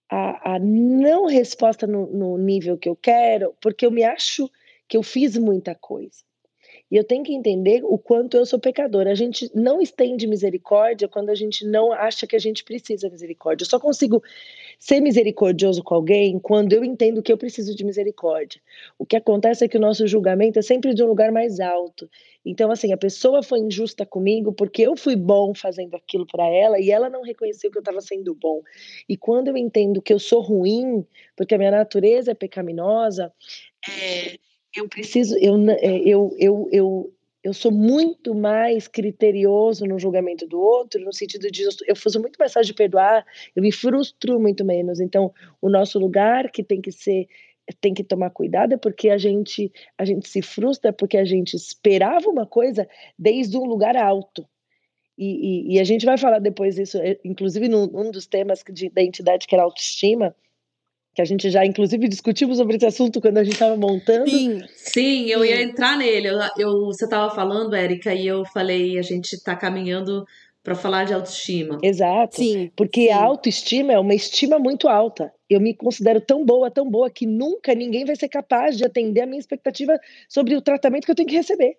a, 0.10 0.56
a 0.56 0.60
não 0.60 1.26
resposta 1.26 1.88
no, 1.88 2.06
no 2.08 2.38
nível 2.38 2.78
que 2.78 2.88
eu 2.88 2.96
quero, 2.96 3.56
porque 3.60 3.86
eu 3.86 3.92
me 3.92 4.04
acho 4.04 4.50
que 4.88 4.96
eu 4.96 5.04
fiz 5.04 5.36
muita 5.36 5.74
coisa. 5.74 6.24
E 6.92 6.96
eu 6.96 7.04
tenho 7.04 7.24
que 7.24 7.34
entender 7.34 7.82
o 7.84 7.98
quanto 7.98 8.38
eu 8.38 8.46
sou 8.46 8.60
pecadora. 8.60 9.12
A 9.12 9.16
gente 9.16 9.50
não 9.56 9.82
estende 9.82 10.28
misericórdia 10.28 11.08
quando 11.08 11.30
a 11.30 11.36
gente 11.36 11.66
não 11.66 11.92
acha 11.92 12.28
que 12.28 12.36
a 12.36 12.40
gente 12.40 12.64
precisa 12.64 13.08
de 13.08 13.14
misericórdia. 13.14 13.64
Eu 13.64 13.70
só 13.70 13.80
consigo 13.80 14.22
ser 14.78 15.02
misericordioso 15.02 15.84
com 15.84 15.96
alguém 15.96 16.38
quando 16.38 16.74
eu 16.74 16.84
entendo 16.84 17.24
que 17.24 17.32
eu 17.32 17.38
preciso 17.38 17.76
de 17.76 17.84
misericórdia. 17.84 18.62
O 19.00 19.06
que 19.06 19.16
acontece 19.16 19.66
é 19.66 19.68
que 19.68 19.78
o 19.78 19.80
nosso 19.80 20.06
julgamento 20.08 20.60
é 20.60 20.62
sempre 20.62 20.94
de 20.94 21.04
um 21.04 21.08
lugar 21.08 21.32
mais 21.32 21.60
alto. 21.60 22.10
Então, 22.46 22.70
assim, 22.70 22.94
a 22.94 22.98
pessoa 22.98 23.42
foi 23.42 23.60
injusta 23.60 24.06
comigo 24.06 24.54
porque 24.54 24.84
eu 24.84 24.96
fui 24.96 25.16
bom 25.16 25.56
fazendo 25.56 25.96
aquilo 25.96 26.28
para 26.28 26.48
ela 26.48 26.80
e 26.80 26.92
ela 26.92 27.10
não 27.10 27.24
reconheceu 27.24 27.72
que 27.72 27.78
eu 27.78 27.82
estava 27.82 28.02
sendo 28.02 28.36
bom. 28.36 28.62
E 29.10 29.18
quando 29.18 29.48
eu 29.48 29.58
entendo 29.58 30.02
que 30.02 30.14
eu 30.14 30.20
sou 30.20 30.42
ruim, 30.42 31.04
porque 31.36 31.56
a 31.56 31.58
minha 31.58 31.72
natureza 31.72 32.32
é 32.32 32.36
pecaminosa, 32.36 33.34
é, 33.90 34.38
eu 34.76 34.88
preciso, 34.90 35.38
eu, 35.38 35.56
é, 35.70 35.98
eu, 36.00 36.36
eu, 36.38 36.70
eu, 36.72 37.14
eu 37.44 37.54
sou 37.54 37.72
muito 37.72 38.34
mais 38.34 38.88
criterioso 38.88 39.86
no 39.86 40.00
julgamento 40.00 40.48
do 40.48 40.60
outro, 40.60 41.00
no 41.04 41.14
sentido 41.14 41.50
de 41.50 41.64
eu 41.88 41.96
faço 41.96 42.20
muito 42.20 42.38
mais 42.38 42.52
fácil 42.52 42.68
de 42.68 42.74
perdoar, 42.74 43.26
eu 43.56 43.62
me 43.62 43.72
frustro 43.72 44.40
muito 44.40 44.66
menos. 44.66 45.00
Então, 45.00 45.34
o 45.62 45.70
nosso 45.70 46.00
lugar 46.00 46.52
que 46.52 46.64
tem 46.64 46.82
que 46.82 46.92
ser 46.92 47.28
tem 47.82 47.96
que 47.96 48.04
tomar 48.04 48.30
cuidado 48.30 48.74
é 48.74 48.78
porque 48.78 49.10
a 49.10 49.18
gente 49.18 49.72
a 49.98 50.06
gente 50.06 50.30
se 50.30 50.42
frustra 50.42 50.94
porque 50.94 51.18
a 51.18 51.26
gente 51.26 51.56
esperava 51.56 52.30
uma 52.30 52.46
coisa 52.46 52.88
desde 53.18 53.58
um 53.58 53.66
lugar 53.66 53.96
alto. 53.96 54.48
E, 55.18 55.72
e, 55.72 55.76
e 55.76 55.80
a 55.80 55.84
gente 55.84 56.06
vai 56.06 56.18
falar 56.18 56.40
depois 56.40 56.76
disso, 56.76 56.98
é, 56.98 57.18
inclusive 57.24 57.70
num, 57.70 57.88
num 57.88 58.12
dos 58.12 58.28
temas 58.28 58.64
de, 58.70 58.90
da 58.90 59.02
entidade 59.02 59.48
que 59.48 59.56
era 59.56 59.64
autoestima, 59.64 60.36
que 61.16 61.22
a 61.22 61.26
gente 61.26 61.50
já 61.50 61.66
inclusive 61.66 62.10
discutimos 62.10 62.58
sobre 62.58 62.76
esse 62.76 62.86
assunto 62.86 63.22
quando 63.22 63.38
a 63.38 63.44
gente 63.44 63.54
estava 63.54 63.78
montando. 63.78 64.30
Sim, 64.30 64.62
sim, 64.76 65.30
eu 65.30 65.46
ia 65.46 65.64
entrar 65.64 65.98
nele. 65.98 66.28
Eu, 66.28 66.40
eu 66.58 66.86
você 66.88 67.06
estava 67.06 67.34
falando, 67.34 67.74
Érica, 67.74 68.14
e 68.14 68.28
eu 68.28 68.44
falei, 68.46 69.00
a 69.00 69.02
gente 69.02 69.34
está 69.34 69.56
caminhando 69.56 70.26
para 70.62 70.76
falar 70.76 71.06
de 71.06 71.14
autoestima. 71.14 71.78
Exato. 71.82 72.36
Sim. 72.36 72.70
Porque 72.76 73.04
sim. 73.04 73.12
a 73.12 73.24
autoestima 73.24 73.94
é 73.94 74.00
uma 74.00 74.14
estima 74.14 74.60
muito 74.60 74.90
alta. 74.90 75.32
Eu 75.50 75.62
me 75.62 75.74
considero 75.74 76.20
tão 76.20 76.44
boa, 76.44 76.70
tão 76.70 76.90
boa 76.90 77.10
que 77.10 77.26
nunca 77.26 77.74
ninguém 77.74 78.04
vai 78.04 78.18
ser 78.18 78.28
capaz 78.28 78.76
de 78.76 78.84
atender 78.84 79.22
a 79.22 79.26
minha 79.26 79.40
expectativa 79.40 79.98
sobre 80.28 80.54
o 80.54 80.62
tratamento 80.62 81.06
que 81.06 81.12
eu 81.12 81.16
tenho 81.16 81.30
que 81.30 81.36
receber. 81.36 81.78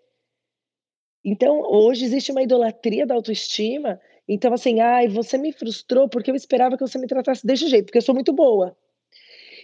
Então, 1.23 1.61
hoje 1.61 2.07
existe 2.07 2.33
uma 2.33 2.43
idolatria 2.43 3.05
da 3.05 3.15
autoestima. 3.15 4.01
Então, 4.27 4.55
assim, 4.55 4.81
ai, 4.81 5.09
você 5.09 5.37
me 5.37 5.53
frustrou 5.53 6.09
porque 6.09 6.31
eu 6.31 6.37
esperava 6.37 6.77
que 6.77 6.87
você 6.87 6.99
me 6.99 7.07
tratasse 7.07 7.47
desse 7.47 7.67
jeito, 7.67 7.87
porque 7.87 7.99
eu 7.99 8.03
sou 8.03 8.15
muito 8.15 8.33
boa. 8.33 8.75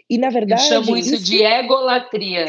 E, 0.09 0.19
na 0.19 0.31
verdade. 0.31 0.63
Eu 0.63 0.69
chamo 0.69 0.97
isso, 0.97 1.15
isso 1.15 1.25
de 1.25 1.43
egolatria. 1.43 2.47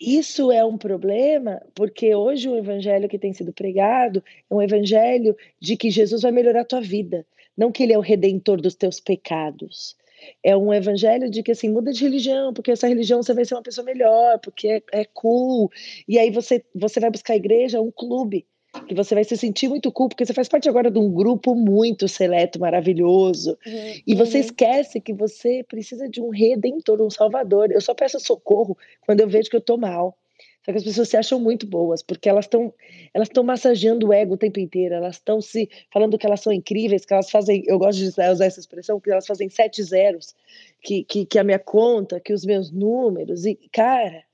Isso 0.00 0.50
é 0.50 0.64
um 0.64 0.76
problema, 0.76 1.62
porque 1.74 2.14
hoje 2.14 2.48
o 2.48 2.56
evangelho 2.56 3.08
que 3.08 3.18
tem 3.18 3.32
sido 3.32 3.52
pregado 3.52 4.22
é 4.50 4.54
um 4.54 4.62
evangelho 4.62 5.36
de 5.60 5.76
que 5.76 5.90
Jesus 5.90 6.22
vai 6.22 6.32
melhorar 6.32 6.62
a 6.62 6.64
tua 6.64 6.80
vida, 6.80 7.26
não 7.56 7.70
que 7.70 7.82
ele 7.82 7.92
é 7.92 7.98
o 7.98 8.02
redentor 8.02 8.60
dos 8.60 8.74
teus 8.74 9.00
pecados. 9.00 9.96
É 10.42 10.56
um 10.56 10.74
evangelho 10.74 11.30
de 11.30 11.42
que 11.42 11.52
assim, 11.52 11.68
muda 11.68 11.92
de 11.92 12.02
religião, 12.02 12.52
porque 12.52 12.72
essa 12.72 12.88
religião 12.88 13.22
você 13.22 13.32
vai 13.32 13.44
ser 13.44 13.54
uma 13.54 13.62
pessoa 13.62 13.84
melhor, 13.84 14.38
porque 14.40 14.68
é, 14.68 14.82
é 14.92 15.04
cool. 15.04 15.70
E 16.08 16.18
aí 16.18 16.30
você, 16.30 16.64
você 16.74 16.98
vai 16.98 17.10
buscar 17.10 17.34
a 17.34 17.36
igreja, 17.36 17.80
um 17.80 17.90
clube 17.90 18.46
que 18.86 18.94
você 18.94 19.14
vai 19.14 19.24
se 19.24 19.36
sentir 19.36 19.68
muito 19.68 19.90
cool, 19.92 20.08
porque 20.08 20.24
você 20.24 20.32
faz 20.32 20.48
parte 20.48 20.68
agora 20.68 20.90
de 20.90 20.98
um 20.98 21.10
grupo 21.10 21.54
muito 21.54 22.08
seleto, 22.08 22.58
maravilhoso, 22.60 23.58
uhum. 23.66 23.94
e 24.06 24.14
você 24.14 24.38
uhum. 24.38 24.44
esquece 24.44 25.00
que 25.00 25.12
você 25.12 25.64
precisa 25.68 26.08
de 26.08 26.20
um 26.20 26.30
redentor, 26.30 27.00
um 27.00 27.10
salvador. 27.10 27.70
Eu 27.70 27.80
só 27.80 27.94
peço 27.94 28.18
socorro 28.20 28.76
quando 29.00 29.20
eu 29.20 29.28
vejo 29.28 29.50
que 29.50 29.56
eu 29.56 29.60
tô 29.60 29.76
mal. 29.76 30.16
Só 30.64 30.72
que 30.72 30.78
as 30.78 30.84
pessoas 30.84 31.08
se 31.08 31.16
acham 31.16 31.40
muito 31.40 31.66
boas, 31.66 32.02
porque 32.02 32.28
elas 32.28 32.44
estão 32.44 32.74
elas 33.14 33.28
estão 33.28 33.42
massageando 33.42 34.08
o 34.08 34.12
ego 34.12 34.34
o 34.34 34.36
tempo 34.36 34.60
inteiro, 34.60 34.94
elas 34.94 35.16
estão 35.16 35.40
se 35.40 35.66
falando 35.90 36.18
que 36.18 36.26
elas 36.26 36.40
são 36.40 36.52
incríveis, 36.52 37.06
que 37.06 37.14
elas 37.14 37.30
fazem, 37.30 37.62
eu 37.66 37.78
gosto 37.78 37.98
de 38.00 38.06
usar 38.08 38.44
essa 38.44 38.60
expressão, 38.60 39.00
que 39.00 39.10
elas 39.10 39.26
fazem 39.26 39.48
sete 39.48 39.82
zeros, 39.82 40.34
que, 40.82 41.04
que, 41.04 41.24
que 41.24 41.38
a 41.38 41.44
minha 41.44 41.58
conta, 41.58 42.20
que 42.20 42.34
os 42.34 42.44
meus 42.44 42.70
números, 42.70 43.46
e 43.46 43.58
cara, 43.72 44.24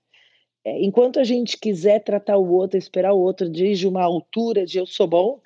enquanto 0.64 1.20
a 1.20 1.24
gente 1.24 1.58
quiser 1.58 2.00
tratar 2.00 2.38
o 2.38 2.50
outro, 2.50 2.78
esperar 2.78 3.12
o 3.12 3.20
outro 3.20 3.48
de 3.48 3.86
uma 3.86 4.02
altura 4.02 4.64
de 4.64 4.78
eu 4.78 4.86
sou 4.86 5.06
bom, 5.06 5.40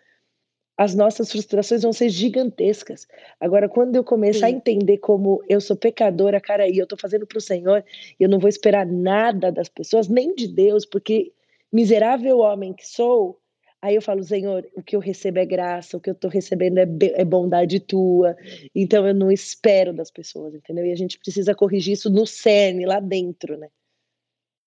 as 0.79 0.95
nossas 0.95 1.33
frustrações 1.33 1.83
vão 1.83 1.93
ser 1.93 2.09
gigantescas. 2.09 3.09
Agora, 3.41 3.69
quando 3.69 3.97
eu 3.97 4.05
começar 4.05 4.47
Sim. 4.47 4.55
a 4.55 4.57
entender 4.57 4.99
como 4.99 5.43
eu 5.49 5.61
sou 5.61 5.77
pecadora, 5.77 6.41
cara, 6.41 6.69
e 6.69 6.79
eu 6.79 6.87
tô 6.87 6.97
fazendo 6.97 7.27
para 7.27 7.39
o 7.39 7.41
Senhor, 7.41 7.85
eu 8.19 8.29
não 8.29 8.39
vou 8.39 8.49
esperar 8.49 8.87
nada 8.87 9.51
das 9.51 9.69
pessoas, 9.69 10.07
nem 10.07 10.33
de 10.37 10.47
Deus, 10.47 10.87
porque 10.87 11.33
miserável 11.73 12.39
homem 12.39 12.73
que 12.73 12.87
sou, 12.87 13.41
aí 13.83 13.97
eu 13.97 14.03
falo, 14.03 14.23
Senhor, 14.23 14.65
o 14.73 14.81
que 14.81 14.95
eu 14.95 15.01
recebo 15.01 15.41
é 15.41 15.45
graça, 15.45 15.97
o 15.97 16.01
que 16.01 16.11
eu 16.11 16.15
tô 16.15 16.29
recebendo 16.29 16.79
é, 16.79 16.87
é 17.15 17.25
bondade 17.25 17.81
tua, 17.81 18.37
então 18.73 19.05
eu 19.05 19.15
não 19.15 19.33
espero 19.33 19.93
das 19.93 20.13
pessoas, 20.13 20.55
entendeu? 20.55 20.87
E 20.87 20.93
a 20.93 20.97
gente 20.97 21.19
precisa 21.19 21.57
corrigir 21.57 21.95
isso 21.95 22.09
no 22.09 22.25
cerne, 22.25 22.87
lá 22.87 23.01
dentro, 23.01 23.57
né? 23.59 23.69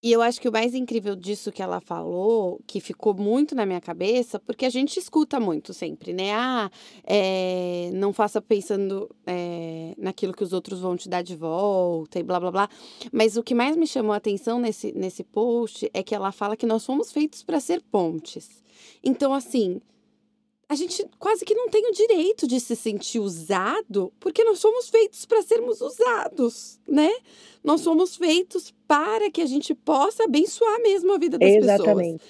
E 0.03 0.11
eu 0.11 0.19
acho 0.19 0.41
que 0.41 0.49
o 0.49 0.51
mais 0.51 0.73
incrível 0.73 1.15
disso 1.15 1.51
que 1.51 1.61
ela 1.61 1.79
falou, 1.79 2.59
que 2.65 2.79
ficou 2.79 3.13
muito 3.13 3.53
na 3.53 3.67
minha 3.67 3.79
cabeça, 3.79 4.39
porque 4.39 4.65
a 4.65 4.69
gente 4.69 4.97
escuta 4.97 5.39
muito 5.39 5.75
sempre, 5.75 6.11
né? 6.11 6.33
Ah, 6.33 6.71
é, 7.03 7.91
não 7.93 8.11
faça 8.11 8.41
pensando 8.41 9.07
é, 9.27 9.93
naquilo 9.99 10.33
que 10.33 10.43
os 10.43 10.53
outros 10.53 10.79
vão 10.79 10.97
te 10.97 11.07
dar 11.07 11.21
de 11.21 11.35
volta 11.35 12.19
e 12.19 12.23
blá 12.23 12.39
blá 12.39 12.49
blá. 12.49 12.69
Mas 13.11 13.37
o 13.37 13.43
que 13.43 13.53
mais 13.53 13.77
me 13.77 13.85
chamou 13.85 14.13
a 14.13 14.17
atenção 14.17 14.59
nesse, 14.59 14.91
nesse 14.93 15.23
post 15.23 15.87
é 15.93 16.01
que 16.01 16.15
ela 16.15 16.31
fala 16.31 16.57
que 16.57 16.65
nós 16.65 16.83
fomos 16.83 17.11
feitos 17.11 17.43
para 17.43 17.59
ser 17.59 17.79
pontes. 17.91 18.63
Então, 19.03 19.35
assim, 19.35 19.79
a 20.71 20.75
gente 20.75 21.05
quase 21.19 21.43
que 21.43 21.53
não 21.53 21.67
tem 21.67 21.85
o 21.85 21.91
direito 21.91 22.47
de 22.47 22.57
se 22.57 22.77
sentir 22.77 23.19
usado, 23.19 24.09
porque 24.21 24.41
nós 24.41 24.59
somos 24.59 24.87
feitos 24.87 25.25
para 25.25 25.41
sermos 25.41 25.81
usados, 25.81 26.79
né? 26.87 27.11
Nós 27.61 27.81
somos 27.81 28.15
feitos 28.15 28.73
para 28.87 29.29
que 29.29 29.41
a 29.41 29.45
gente 29.45 29.75
possa 29.75 30.23
abençoar 30.23 30.81
mesmo 30.81 31.11
a 31.11 31.17
vida 31.17 31.37
das 31.37 31.49
Exatamente. 31.49 32.19
pessoas. 32.19 32.21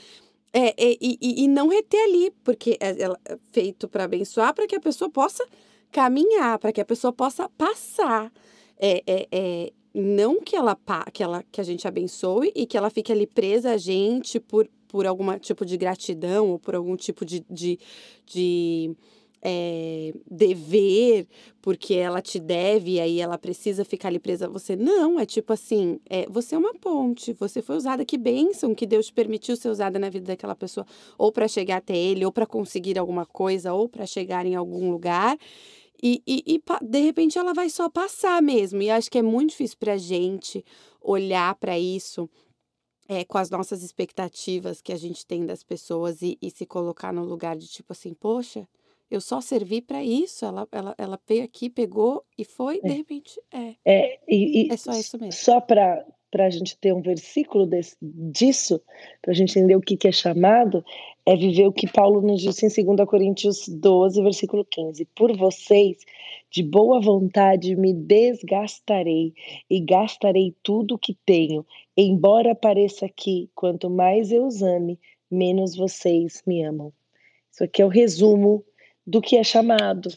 É, 0.51 0.69
é 0.69 0.97
e, 0.99 1.43
e, 1.43 1.47
não 1.47 1.67
reter 1.67 2.03
ali, 2.03 2.31
porque 2.43 2.79
é, 2.79 3.03
é 3.03 3.37
feito 3.51 3.87
para 3.87 4.05
abençoar, 4.05 4.55
para 4.55 4.65
que 4.65 4.75
a 4.75 4.81
pessoa 4.81 5.07
possa 5.07 5.47
caminhar, 5.91 6.57
para 6.57 6.73
que 6.73 6.81
a 6.81 6.85
pessoa 6.85 7.13
possa 7.13 7.47
passar. 7.47 8.33
É, 8.75 9.03
é, 9.05 9.27
é, 9.31 9.71
não 9.93 10.41
que 10.41 10.55
ela, 10.55 10.75
que 11.13 11.21
ela 11.21 11.43
que 11.51 11.61
a 11.61 11.63
gente 11.63 11.87
abençoe 11.87 12.51
e 12.55 12.65
que 12.65 12.75
ela 12.75 12.89
fique 12.89 13.11
ali 13.11 13.27
presa 13.27 13.73
a 13.73 13.77
gente 13.77 14.39
por, 14.39 14.67
por 14.91 15.07
algum 15.07 15.39
tipo 15.39 15.65
de 15.65 15.77
gratidão 15.77 16.49
ou 16.49 16.59
por 16.59 16.75
algum 16.75 16.97
tipo 16.97 17.23
de, 17.23 17.45
de, 17.49 17.79
de 18.25 18.93
é, 19.41 20.13
dever, 20.29 21.27
porque 21.61 21.93
ela 21.93 22.21
te 22.21 22.37
deve 22.37 22.95
e 22.95 22.99
aí 22.99 23.21
ela 23.21 23.37
precisa 23.37 23.85
ficar 23.85 24.09
ali 24.09 24.19
presa 24.19 24.47
a 24.47 24.49
você. 24.49 24.75
Não, 24.75 25.17
é 25.17 25.25
tipo 25.25 25.53
assim, 25.53 25.97
é, 26.09 26.27
você 26.29 26.55
é 26.55 26.57
uma 26.57 26.73
ponte, 26.73 27.31
você 27.31 27.61
foi 27.61 27.77
usada, 27.77 28.03
que 28.03 28.17
bênção 28.17 28.75
que 28.75 28.85
Deus 28.85 29.09
permitiu 29.09 29.55
ser 29.55 29.69
usada 29.69 29.97
na 29.97 30.09
vida 30.09 30.25
daquela 30.25 30.55
pessoa, 30.55 30.85
ou 31.17 31.31
para 31.31 31.47
chegar 31.47 31.77
até 31.77 31.95
ele, 31.95 32.25
ou 32.25 32.31
para 32.33 32.45
conseguir 32.45 32.99
alguma 32.99 33.25
coisa, 33.25 33.71
ou 33.71 33.87
para 33.87 34.05
chegar 34.05 34.45
em 34.45 34.55
algum 34.55 34.91
lugar. 34.91 35.37
E, 36.03 36.21
e, 36.27 36.43
e, 36.45 36.61
de 36.85 36.99
repente 36.99 37.37
ela 37.37 37.53
vai 37.53 37.69
só 37.69 37.87
passar 37.87 38.41
mesmo. 38.41 38.81
E 38.81 38.89
acho 38.89 39.09
que 39.09 39.19
é 39.19 39.21
muito 39.21 39.51
difícil 39.51 39.77
para 39.79 39.93
a 39.93 39.97
gente 39.97 40.65
olhar 41.01 41.55
para 41.55 41.79
isso 41.79 42.29
é, 43.11 43.25
com 43.25 43.37
as 43.37 43.49
nossas 43.49 43.83
expectativas 43.83 44.81
que 44.81 44.93
a 44.93 44.95
gente 44.95 45.25
tem 45.25 45.45
das 45.45 45.63
pessoas 45.63 46.21
e, 46.21 46.37
e 46.41 46.49
se 46.49 46.65
colocar 46.65 47.11
no 47.11 47.25
lugar 47.25 47.57
de 47.57 47.67
tipo 47.67 47.91
assim, 47.91 48.13
poxa, 48.13 48.65
eu 49.09 49.19
só 49.19 49.41
servi 49.41 49.81
para 49.81 50.01
isso. 50.01 50.45
Ela, 50.45 50.65
ela, 50.71 50.95
ela 50.97 51.19
veio 51.27 51.43
aqui, 51.43 51.69
pegou 51.69 52.25
e 52.37 52.45
foi, 52.45 52.79
é. 52.81 52.87
de 52.87 52.93
repente, 52.93 53.37
é. 53.51 53.75
É, 53.83 54.19
e, 54.25 54.67
e 54.67 54.71
é 54.71 54.77
só 54.77 54.93
isso 54.93 55.19
mesmo. 55.19 55.33
Só 55.33 55.59
para 55.59 56.05
a 56.39 56.49
gente 56.49 56.77
ter 56.77 56.93
um 56.93 57.01
versículo 57.01 57.65
desse, 57.65 57.95
disso, 58.01 58.81
para 59.21 59.31
a 59.31 59.35
gente 59.35 59.57
entender 59.57 59.75
o 59.75 59.81
que, 59.81 59.97
que 59.97 60.07
é 60.07 60.11
chamado, 60.11 60.83
é 61.25 61.35
viver 61.35 61.67
o 61.67 61.73
que 61.73 61.91
Paulo 61.91 62.21
nos 62.21 62.41
disse 62.41 62.65
em 62.65 62.95
2 62.95 63.07
Coríntios 63.07 63.67
12, 63.67 64.21
versículo 64.21 64.65
15. 64.65 65.05
Por 65.13 65.35
vocês, 65.35 65.97
de 66.49 66.63
boa 66.63 67.01
vontade, 67.01 67.75
me 67.75 67.93
desgastarei 67.93 69.33
e 69.69 69.79
gastarei 69.79 70.55
tudo 70.63 70.95
o 70.95 70.99
que 70.99 71.15
tenho, 71.25 71.65
embora 71.95 72.55
pareça 72.55 73.07
que, 73.09 73.49
quanto 73.53 73.89
mais 73.89 74.31
eu 74.31 74.45
os 74.45 74.61
ame, 74.61 74.99
menos 75.29 75.75
vocês 75.75 76.41
me 76.47 76.63
amam. 76.63 76.93
Isso 77.51 77.63
aqui 77.63 77.81
é 77.81 77.85
o 77.85 77.89
resumo 77.89 78.65
do 79.05 79.21
que 79.21 79.35
é 79.35 79.43
chamado. 79.43 80.09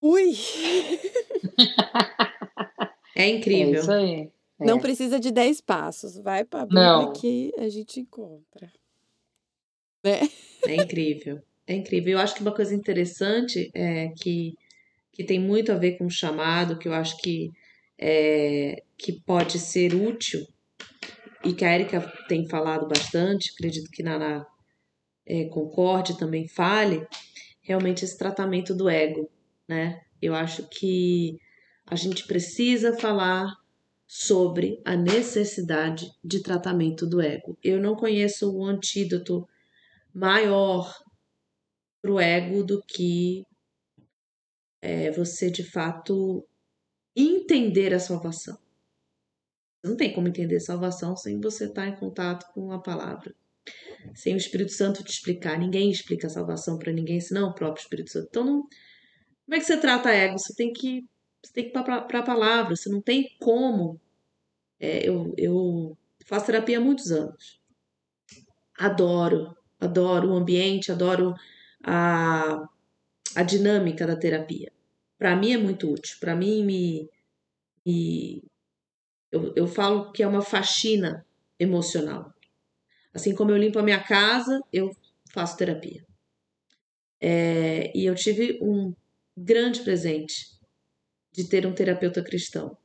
Ui! 0.00 0.32
é 3.14 3.28
incrível. 3.28 3.76
É 3.76 3.78
isso 3.78 3.92
aí. 3.92 4.30
É. 4.62 4.66
Não 4.66 4.78
precisa 4.78 5.18
de 5.18 5.30
10 5.30 5.60
passos. 5.60 6.16
Vai 6.18 6.44
para 6.44 6.62
a 6.62 6.66
Bíblia 6.66 7.12
que 7.20 7.52
a 7.58 7.68
gente 7.68 8.00
encontra. 8.00 8.72
Né? 10.04 10.20
É 10.66 10.76
incrível. 10.76 11.40
É 11.66 11.74
incrível. 11.74 12.12
Eu 12.12 12.18
acho 12.18 12.34
que 12.34 12.42
uma 12.42 12.54
coisa 12.54 12.74
interessante 12.74 13.70
é 13.74 14.08
que, 14.20 14.54
que 15.12 15.24
tem 15.24 15.38
muito 15.38 15.72
a 15.72 15.76
ver 15.76 15.98
com 15.98 16.06
o 16.06 16.10
chamado, 16.10 16.78
que 16.78 16.88
eu 16.88 16.94
acho 16.94 17.16
que, 17.18 17.50
é, 17.98 18.82
que 18.96 19.12
pode 19.12 19.58
ser 19.58 19.94
útil, 19.94 20.46
e 21.44 21.52
que 21.52 21.64
a 21.64 21.74
Erika 21.74 22.00
tem 22.28 22.48
falado 22.48 22.86
bastante, 22.86 23.52
acredito 23.52 23.90
que 23.90 24.02
Naná 24.02 24.46
é, 25.26 25.44
concorde 25.46 26.18
também 26.18 26.46
fale, 26.46 27.06
realmente 27.60 28.04
esse 28.04 28.16
tratamento 28.16 28.74
do 28.74 28.88
ego, 28.88 29.30
né? 29.68 30.00
Eu 30.20 30.34
acho 30.34 30.68
que 30.68 31.38
a 31.86 31.96
gente 31.96 32.26
precisa 32.26 32.96
falar 32.96 33.52
sobre 34.14 34.80
a 34.84 34.96
necessidade 34.96 36.10
de 36.22 36.42
tratamento 36.42 37.06
do 37.06 37.20
ego. 37.20 37.56
Eu 37.62 37.80
não 37.80 37.96
conheço 37.96 38.54
um 38.54 38.64
antídoto 38.64 39.48
maior 40.12 40.92
para 42.02 42.12
o 42.12 42.20
ego 42.20 42.62
do 42.62 42.82
que 42.82 43.46
é, 44.82 45.10
você 45.12 45.50
de 45.50 45.64
fato 45.64 46.46
entender 47.16 47.94
a 47.94 48.00
salvação. 48.00 48.58
Não 49.82 49.96
tem 49.96 50.12
como 50.12 50.28
entender 50.28 50.60
salvação 50.60 51.16
sem 51.16 51.40
você 51.40 51.66
estar 51.66 51.88
em 51.88 51.96
contato 51.96 52.52
com 52.52 52.70
a 52.70 52.80
palavra 52.80 53.34
sem 54.14 54.34
o 54.34 54.36
Espírito 54.36 54.72
Santo 54.72 55.04
te 55.04 55.12
explicar. 55.12 55.58
Ninguém 55.58 55.90
explica 55.90 56.26
a 56.26 56.30
salvação 56.30 56.78
para 56.78 56.92
ninguém, 56.92 57.20
senão 57.20 57.50
o 57.50 57.54
próprio 57.54 57.82
Espírito 57.82 58.10
Santo. 58.10 58.26
Então, 58.28 58.44
não... 58.44 58.62
como 58.62 59.54
é 59.54 59.58
que 59.58 59.64
você 59.64 59.76
trata 59.78 60.10
ego? 60.10 60.38
Você 60.38 60.54
tem 60.54 60.72
que, 60.72 61.04
você 61.42 61.52
tem 61.52 61.64
que 61.64 61.76
ir 61.76 61.82
para 61.82 62.18
a 62.18 62.22
palavra. 62.22 62.76
Você 62.76 62.88
não 62.88 63.00
tem 63.00 63.34
como. 63.40 64.00
É, 64.78 65.08
eu, 65.08 65.34
eu 65.36 65.98
faço 66.24 66.46
terapia 66.46 66.78
há 66.78 66.80
muitos 66.80 67.10
anos. 67.10 67.60
Adoro, 68.78 69.56
adoro 69.80 70.30
o 70.30 70.36
ambiente, 70.36 70.92
adoro 70.92 71.34
a, 71.82 72.68
a 73.34 73.42
dinâmica 73.42 74.06
da 74.06 74.16
terapia. 74.16 74.72
Para 75.18 75.36
mim 75.36 75.52
é 75.52 75.58
muito 75.58 75.92
útil. 75.92 76.16
Para 76.20 76.34
mim, 76.34 76.64
me, 76.64 77.10
me 77.84 78.42
eu, 79.30 79.52
eu 79.56 79.66
falo 79.66 80.12
que 80.12 80.22
é 80.22 80.26
uma 80.26 80.42
faxina 80.42 81.26
emocional. 81.58 82.32
Assim 83.12 83.34
como 83.34 83.50
eu 83.50 83.56
limpo 83.56 83.78
a 83.78 83.82
minha 83.82 84.02
casa, 84.02 84.60
eu 84.72 84.94
faço 85.30 85.56
terapia. 85.56 86.04
É, 87.20 87.96
e 87.96 88.04
eu 88.04 88.14
tive 88.14 88.58
um 88.62 88.94
grande 89.36 89.80
presente 89.80 90.61
de 91.32 91.44
ter 91.44 91.66
um 91.66 91.74
terapeuta 91.74 92.22
cristão. 92.22 92.76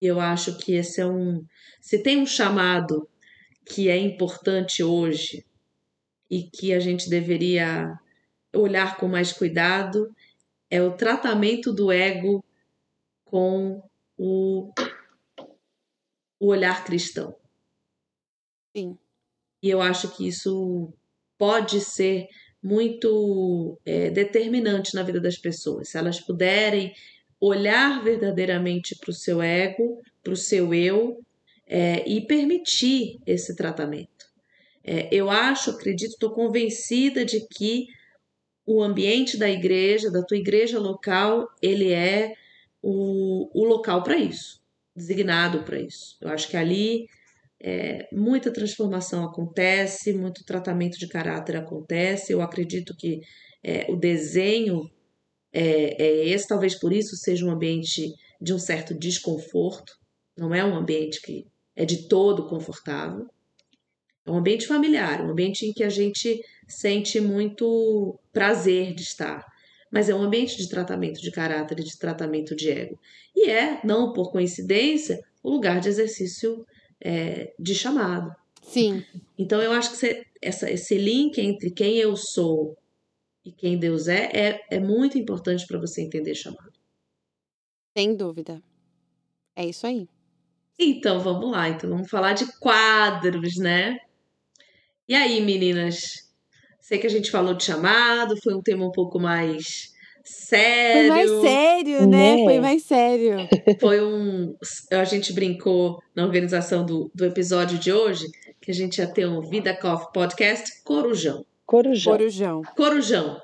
E 0.00 0.06
eu 0.06 0.20
acho 0.20 0.58
que 0.58 0.74
esse 0.74 1.00
é 1.00 1.06
um. 1.06 1.44
Se 1.80 2.02
tem 2.02 2.20
um 2.20 2.26
chamado 2.26 3.08
que 3.64 3.88
é 3.88 3.96
importante 3.96 4.82
hoje 4.82 5.46
e 6.30 6.42
que 6.42 6.72
a 6.72 6.80
gente 6.80 7.08
deveria 7.08 7.98
olhar 8.54 8.96
com 8.96 9.08
mais 9.08 9.32
cuidado, 9.32 10.14
é 10.70 10.82
o 10.82 10.96
tratamento 10.96 11.72
do 11.72 11.90
ego 11.90 12.44
com 13.24 13.82
o, 14.16 14.72
o 16.40 16.48
olhar 16.48 16.84
cristão. 16.84 17.36
Sim. 18.76 18.98
E 19.62 19.70
eu 19.70 19.80
acho 19.80 20.14
que 20.16 20.26
isso 20.28 20.92
pode 21.38 21.80
ser 21.80 22.28
muito 22.62 23.78
é, 23.84 24.10
determinante 24.10 24.94
na 24.94 25.02
vida 25.02 25.20
das 25.20 25.36
pessoas. 25.36 25.90
Se 25.90 25.98
elas 25.98 26.20
puderem 26.20 26.94
olhar 27.40 28.02
verdadeiramente 28.02 28.96
para 28.96 29.10
o 29.10 29.14
seu 29.14 29.42
ego, 29.42 30.02
para 30.22 30.32
o 30.32 30.36
seu 30.36 30.72
eu 30.72 31.20
é, 31.66 32.08
e 32.08 32.26
permitir 32.26 33.18
esse 33.26 33.54
tratamento. 33.56 34.24
É, 34.82 35.08
eu 35.10 35.30
acho, 35.30 35.70
acredito, 35.70 36.12
estou 36.12 36.30
convencida 36.30 37.24
de 37.24 37.46
que 37.48 37.86
o 38.66 38.82
ambiente 38.82 39.36
da 39.36 39.48
igreja, 39.48 40.10
da 40.10 40.22
tua 40.22 40.36
igreja 40.36 40.78
local, 40.78 41.48
ele 41.60 41.92
é 41.92 42.34
o, 42.82 43.50
o 43.54 43.64
local 43.64 44.02
para 44.02 44.16
isso, 44.16 44.60
designado 44.94 45.62
para 45.62 45.78
isso. 45.78 46.16
Eu 46.20 46.28
acho 46.28 46.48
que 46.48 46.56
ali 46.56 47.06
é, 47.60 48.06
muita 48.12 48.52
transformação 48.52 49.24
acontece, 49.24 50.12
muito 50.12 50.44
tratamento 50.44 50.98
de 50.98 51.08
caráter 51.08 51.56
acontece. 51.56 52.32
Eu 52.32 52.42
acredito 52.42 52.94
que 52.94 53.22
é, 53.62 53.86
o 53.88 53.96
desenho 53.96 54.90
é, 55.54 56.02
é 56.02 56.28
esse, 56.28 56.48
talvez 56.48 56.74
por 56.74 56.92
isso 56.92 57.16
seja 57.16 57.46
um 57.46 57.50
ambiente 57.50 58.12
de 58.40 58.52
um 58.52 58.58
certo 58.58 58.92
desconforto, 58.92 59.92
não 60.36 60.52
é 60.52 60.64
um 60.64 60.74
ambiente 60.74 61.22
que 61.22 61.46
é 61.76 61.84
de 61.84 62.08
todo 62.08 62.46
confortável. 62.46 63.26
É 64.26 64.30
um 64.30 64.38
ambiente 64.38 64.66
familiar, 64.66 65.24
um 65.24 65.30
ambiente 65.30 65.66
em 65.66 65.72
que 65.72 65.84
a 65.84 65.88
gente 65.88 66.42
sente 66.66 67.20
muito 67.20 68.18
prazer 68.32 68.94
de 68.94 69.02
estar. 69.02 69.44
Mas 69.92 70.08
é 70.08 70.14
um 70.14 70.22
ambiente 70.22 70.56
de 70.56 70.68
tratamento 70.68 71.20
de 71.20 71.30
caráter 71.30 71.78
e 71.78 71.84
de 71.84 71.96
tratamento 71.98 72.56
de 72.56 72.70
ego. 72.70 72.98
E 73.36 73.48
é, 73.48 73.80
não 73.84 74.12
por 74.12 74.32
coincidência, 74.32 75.20
o 75.42 75.50
lugar 75.50 75.78
de 75.78 75.88
exercício 75.88 76.66
é, 77.00 77.52
de 77.58 77.74
chamado. 77.74 78.34
Sim. 78.62 79.04
Então 79.38 79.60
eu 79.60 79.72
acho 79.72 79.90
que 79.90 79.96
você, 79.98 80.24
essa, 80.40 80.70
esse 80.70 80.96
link 80.96 81.38
entre 81.38 81.70
quem 81.70 81.96
eu 81.98 82.16
sou 82.16 82.76
e 83.44 83.52
quem 83.52 83.78
Deus 83.78 84.08
é 84.08 84.30
é, 84.32 84.66
é 84.70 84.80
muito 84.80 85.18
importante 85.18 85.66
para 85.66 85.78
você 85.78 86.02
entender 86.02 86.34
chamado. 86.34 86.72
Sem 87.96 88.16
dúvida. 88.16 88.62
É 89.54 89.64
isso 89.66 89.86
aí. 89.86 90.08
Então 90.78 91.20
vamos 91.20 91.52
lá, 91.52 91.68
então 91.68 91.88
vamos 91.88 92.10
falar 92.10 92.32
de 92.32 92.46
quadros, 92.58 93.56
né? 93.56 93.98
E 95.06 95.14
aí, 95.14 95.40
meninas? 95.40 96.28
Sei 96.80 96.98
que 96.98 97.06
a 97.06 97.10
gente 97.10 97.30
falou 97.30 97.54
de 97.54 97.64
chamado, 97.64 98.36
foi 98.42 98.54
um 98.54 98.62
tema 98.62 98.84
um 98.86 98.90
pouco 98.90 99.20
mais 99.20 99.92
sério. 100.24 101.08
Foi 101.08 101.08
mais 101.08 101.30
sério, 101.42 102.06
né? 102.06 102.36
Né? 102.36 102.44
Foi 102.44 102.60
mais 102.60 102.82
sério. 102.82 103.36
Foi 103.80 104.02
um. 104.02 104.56
A 104.90 105.04
gente 105.04 105.32
brincou 105.32 106.02
na 106.16 106.24
organização 106.24 106.84
do, 106.84 107.10
do 107.14 107.24
episódio 107.24 107.78
de 107.78 107.92
hoje 107.92 108.26
que 108.60 108.70
a 108.70 108.74
gente 108.74 108.98
ia 108.98 109.06
ter 109.06 109.26
um 109.26 109.40
Vida 109.40 109.76
Coffee 109.76 110.12
Podcast 110.12 110.82
Corujão. 110.82 111.44
Corujão. 111.66 112.12
Corujão. 112.12 112.62
Corujão. 112.76 113.40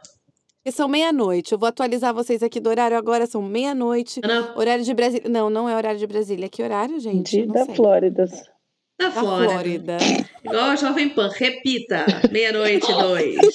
E 0.65 0.71
são 0.71 0.87
meia-noite. 0.89 1.53
Eu 1.53 1.59
vou 1.59 1.69
atualizar 1.69 2.13
vocês 2.13 2.43
aqui 2.43 2.61
do 2.61 2.69
horário 2.69 2.97
agora. 2.97 3.27
São 3.27 3.41
meia-noite. 3.43 4.21
Horário 4.55 4.85
de 4.85 4.93
Brasília. 4.93 5.29
Não, 5.29 5.49
não 5.49 5.69
é 5.69 5.75
horário 5.75 5.99
de 5.99 6.07
Brasília. 6.07 6.49
Que 6.49 6.63
horário, 6.63 7.01
gente? 7.01 7.41
De, 7.41 7.47
da 7.47 7.65
sei. 7.65 7.75
Flórida. 7.75 8.27
da 8.27 9.07
Da 9.07 9.11
Flórida. 9.11 9.99
Flórida. 9.99 9.99
Igual 10.45 10.65
a 10.65 10.77
Jovem 10.77 11.09
Pan, 11.09 11.31
repita. 11.35 12.05
Meia-noite, 12.31 12.93
dois. 12.93 13.37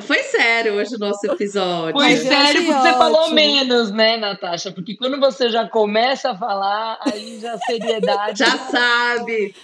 Foi 0.00 0.22
sério 0.24 0.74
hoje 0.74 0.96
o 0.96 0.98
nosso 0.98 1.24
episódio. 1.26 1.92
Foi 1.92 2.02
Mas 2.02 2.24
eu 2.24 2.26
sério 2.26 2.44
achei 2.44 2.66
porque 2.66 2.80
você 2.80 2.92
falou 2.92 3.30
menos, 3.30 3.90
né, 3.92 4.16
Natasha? 4.16 4.72
Porque 4.72 4.96
quando 4.96 5.18
você 5.20 5.48
já 5.48 5.68
começa 5.68 6.30
a 6.32 6.36
falar, 6.36 6.98
aí 7.00 7.38
já 7.40 7.54
a 7.54 7.58
seriedade. 7.58 8.38
Já 8.38 8.58
sabe. 8.58 9.54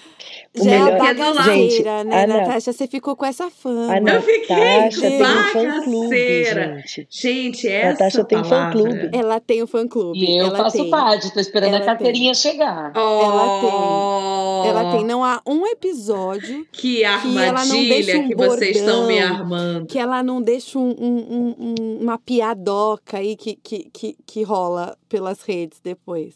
O 0.58 0.64
Já 0.64 0.70
é 0.72 0.76
a 0.78 0.84
melhor- 0.84 0.98
bagaceira, 0.98 1.52
Gente, 1.54 1.82
né, 1.82 2.00
Ana- 2.00 2.26
Natasha? 2.26 2.72
Você 2.72 2.86
ficou 2.86 3.14
com 3.14 3.26
essa 3.26 3.50
fama. 3.50 3.92
A 3.92 3.98
Eu 3.98 4.22
fiquei 4.22 4.56
tem 5.00 5.16
um 5.16 5.18
bagaceira. 5.18 6.82
gente. 6.86 7.06
Gente, 7.10 7.68
essa 7.68 7.90
Natasha 7.92 8.24
tem 8.24 8.42
palavra... 8.42 8.72
fã-clube. 8.82 9.10
Ela 9.16 9.40
tem 9.40 9.62
o 9.62 9.66
fã-clube. 9.66 10.18
E 10.18 10.38
eu 10.38 10.46
ela 10.46 10.56
faço 10.58 10.78
tem. 10.78 10.90
parte, 10.90 11.32
tô 11.32 11.38
esperando 11.40 11.74
Ela 11.74 11.82
a 11.82 11.86
carteirinha 11.86 12.34
chegar. 12.34 12.92
Oh, 12.96 14.62
Ela 14.66 14.92
tem. 14.92 15.04
Não 15.04 15.22
há 15.22 15.40
um 15.46 15.66
episódio 15.66 16.66
Que 16.72 17.04
ela 17.04 17.18
não 17.24 17.34
deixa 17.34 17.48
armadilha 17.50 18.18
um 18.20 18.28
que 18.28 18.34
vocês 18.34 18.76
estão 18.78 19.06
me 19.06 19.18
armando. 19.20 19.86
que 19.86 19.98
ela 19.98 20.22
não 20.22 20.40
deixa 20.42 20.78
um- 20.78 20.96
um- 20.98 21.26
um- 21.30 21.54
um- 21.78 21.98
uma 22.00 22.18
piadoca 22.18 23.18
aí 23.18 23.36
que, 23.36 23.54
que, 23.56 23.90
que, 23.92 24.16
que 24.26 24.42
rola 24.42 24.96
pelas 25.08 25.42
redes 25.42 25.78
depois. 25.80 26.34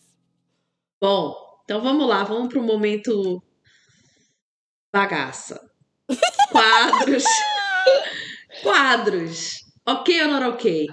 Bom, 1.01 1.35
então 1.65 1.81
vamos 1.81 2.07
lá, 2.07 2.23
vamos 2.25 2.49
pro 2.49 2.63
momento 2.63 3.43
bagaça. 4.93 5.71
Quadros. 6.51 7.25
Quadros. 8.63 9.65
Ok 9.87 10.23
ou 10.23 10.29
não 10.29 10.51
ok? 10.51 10.89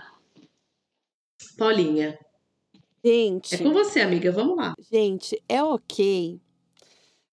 Paulinha, 1.58 2.18
Gente, 3.04 3.56
é 3.56 3.58
com 3.58 3.72
você, 3.72 4.02
amiga. 4.02 4.32
Vamos 4.32 4.58
lá. 4.58 4.74
gente, 4.92 5.42
é 5.48 5.64
ok 5.64 6.40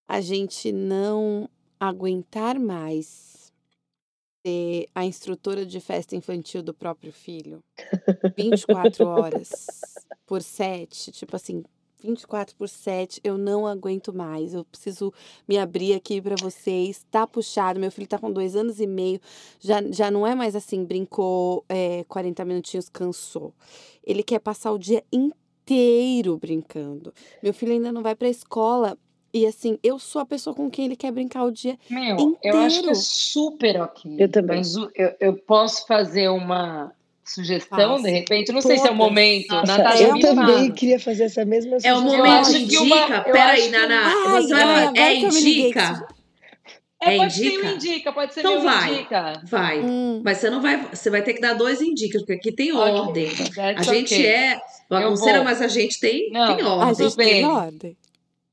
a 0.08 0.20
gente 0.20 0.70
não 0.72 1.48
aguentar 1.80 2.58
mais 2.58 3.52
ser 4.46 4.86
a 4.94 5.04
instrutora 5.04 5.66
de 5.66 5.80
festa 5.80 6.14
infantil 6.14 6.62
do 6.62 6.72
próprio 6.72 7.12
filho 7.12 7.62
24 8.36 9.06
horas 9.06 9.50
por 10.24 10.40
7, 10.42 11.10
tipo 11.10 11.34
assim, 11.34 11.64
24 12.02 12.54
por 12.56 12.68
7, 12.68 13.20
eu 13.24 13.36
não 13.38 13.66
aguento 13.66 14.12
mais. 14.12 14.54
Eu 14.54 14.64
preciso 14.64 15.12
me 15.46 15.58
abrir 15.58 15.94
aqui 15.94 16.20
pra 16.20 16.34
vocês. 16.40 17.04
Tá 17.10 17.26
puxado, 17.26 17.80
meu 17.80 17.90
filho 17.90 18.06
tá 18.06 18.18
com 18.18 18.30
dois 18.30 18.54
anos 18.56 18.80
e 18.80 18.86
meio, 18.86 19.20
já, 19.60 19.82
já 19.90 20.10
não 20.10 20.26
é 20.26 20.34
mais 20.34 20.54
assim, 20.54 20.84
brincou 20.84 21.64
é, 21.68 22.04
40 22.08 22.44
minutinhos, 22.44 22.88
cansou. 22.88 23.54
Ele 24.04 24.22
quer 24.22 24.38
passar 24.38 24.72
o 24.72 24.78
dia 24.78 25.02
inteiro 25.12 26.38
brincando. 26.38 27.12
Meu 27.42 27.52
filho 27.52 27.72
ainda 27.72 27.92
não 27.92 28.02
vai 28.02 28.14
pra 28.14 28.28
escola. 28.28 28.96
E 29.34 29.44
assim, 29.44 29.78
eu 29.82 29.98
sou 29.98 30.22
a 30.22 30.26
pessoa 30.26 30.54
com 30.54 30.70
quem 30.70 30.86
ele 30.86 30.96
quer 30.96 31.12
brincar 31.12 31.44
o 31.44 31.50
dia. 31.50 31.78
Meu, 31.90 32.38
eu 32.42 32.56
acho 32.58 32.76
que 32.76 32.86
inteiro. 32.86 32.90
é 32.90 32.94
super 32.94 33.80
ok. 33.82 34.16
Eu 34.18 34.30
também. 34.30 34.58
Mas 34.58 34.74
eu, 34.74 34.90
eu 35.20 35.36
posso 35.36 35.86
fazer 35.86 36.28
uma 36.28 36.90
sugestão, 37.30 37.96
Faça. 37.96 38.02
de 38.04 38.10
repente? 38.10 38.52
Não 38.52 38.60
sei 38.62 38.78
se 38.78 38.86
é 38.86 38.90
o 38.90 38.94
momento. 38.94 39.48
Nossa, 39.54 39.78
Natasha, 39.78 40.02
eu 40.04 40.18
também 40.20 40.34
fala. 40.56 40.70
queria 40.70 41.00
fazer 41.00 41.24
essa 41.24 41.44
mesma 41.44 41.76
É 41.82 41.92
o 41.94 41.98
sugestão. 41.98 42.18
momento 42.24 42.50
indica. 42.56 43.24
eu 43.26 43.32
Peraí, 43.32 43.68
Naná. 43.70 44.12
Ai, 44.28 44.42
você 44.42 44.54
vai 44.54 44.92
É 44.96 45.14
indica? 45.14 46.06
É, 46.98 47.14
É 47.14 47.16
pode 47.18 47.34
ser 47.34 47.44
indica? 47.46 47.66
um 47.66 47.74
indica, 47.74 48.12
pode 48.12 48.32
ser 48.34 48.40
Então 48.40 48.52
meu 48.52 48.62
vai. 48.62 48.94
indica. 48.94 49.42
Vai. 49.44 49.80
Hum, 49.80 50.22
Mas 50.24 50.38
você 50.38 50.48
não 50.50 50.62
vai. 50.62 50.82
Você 50.92 51.10
vai 51.10 51.22
ter 51.22 51.34
que 51.34 51.40
dar 51.40 51.52
dois 51.54 51.82
indicas, 51.82 52.22
porque 52.22 52.32
aqui 52.34 52.52
tem 52.52 52.72
Ok, 52.72 52.90
ordem. 53.00 53.26
A 53.28 53.52
that's 53.74 53.86
gente 53.86 54.14
okay. 54.14 54.26
é 54.26 54.58
bagunceira, 54.88 55.42
mas 55.44 55.60
a 55.60 55.68
gente 55.68 56.00
tem, 56.00 56.30
Não, 56.32 56.56
tem 56.56 56.64
a 56.64 56.68
ordem. 56.70 56.94
gente 56.94 57.16
bem. 57.16 57.28
tem 57.28 57.44
ordem. 57.44 57.96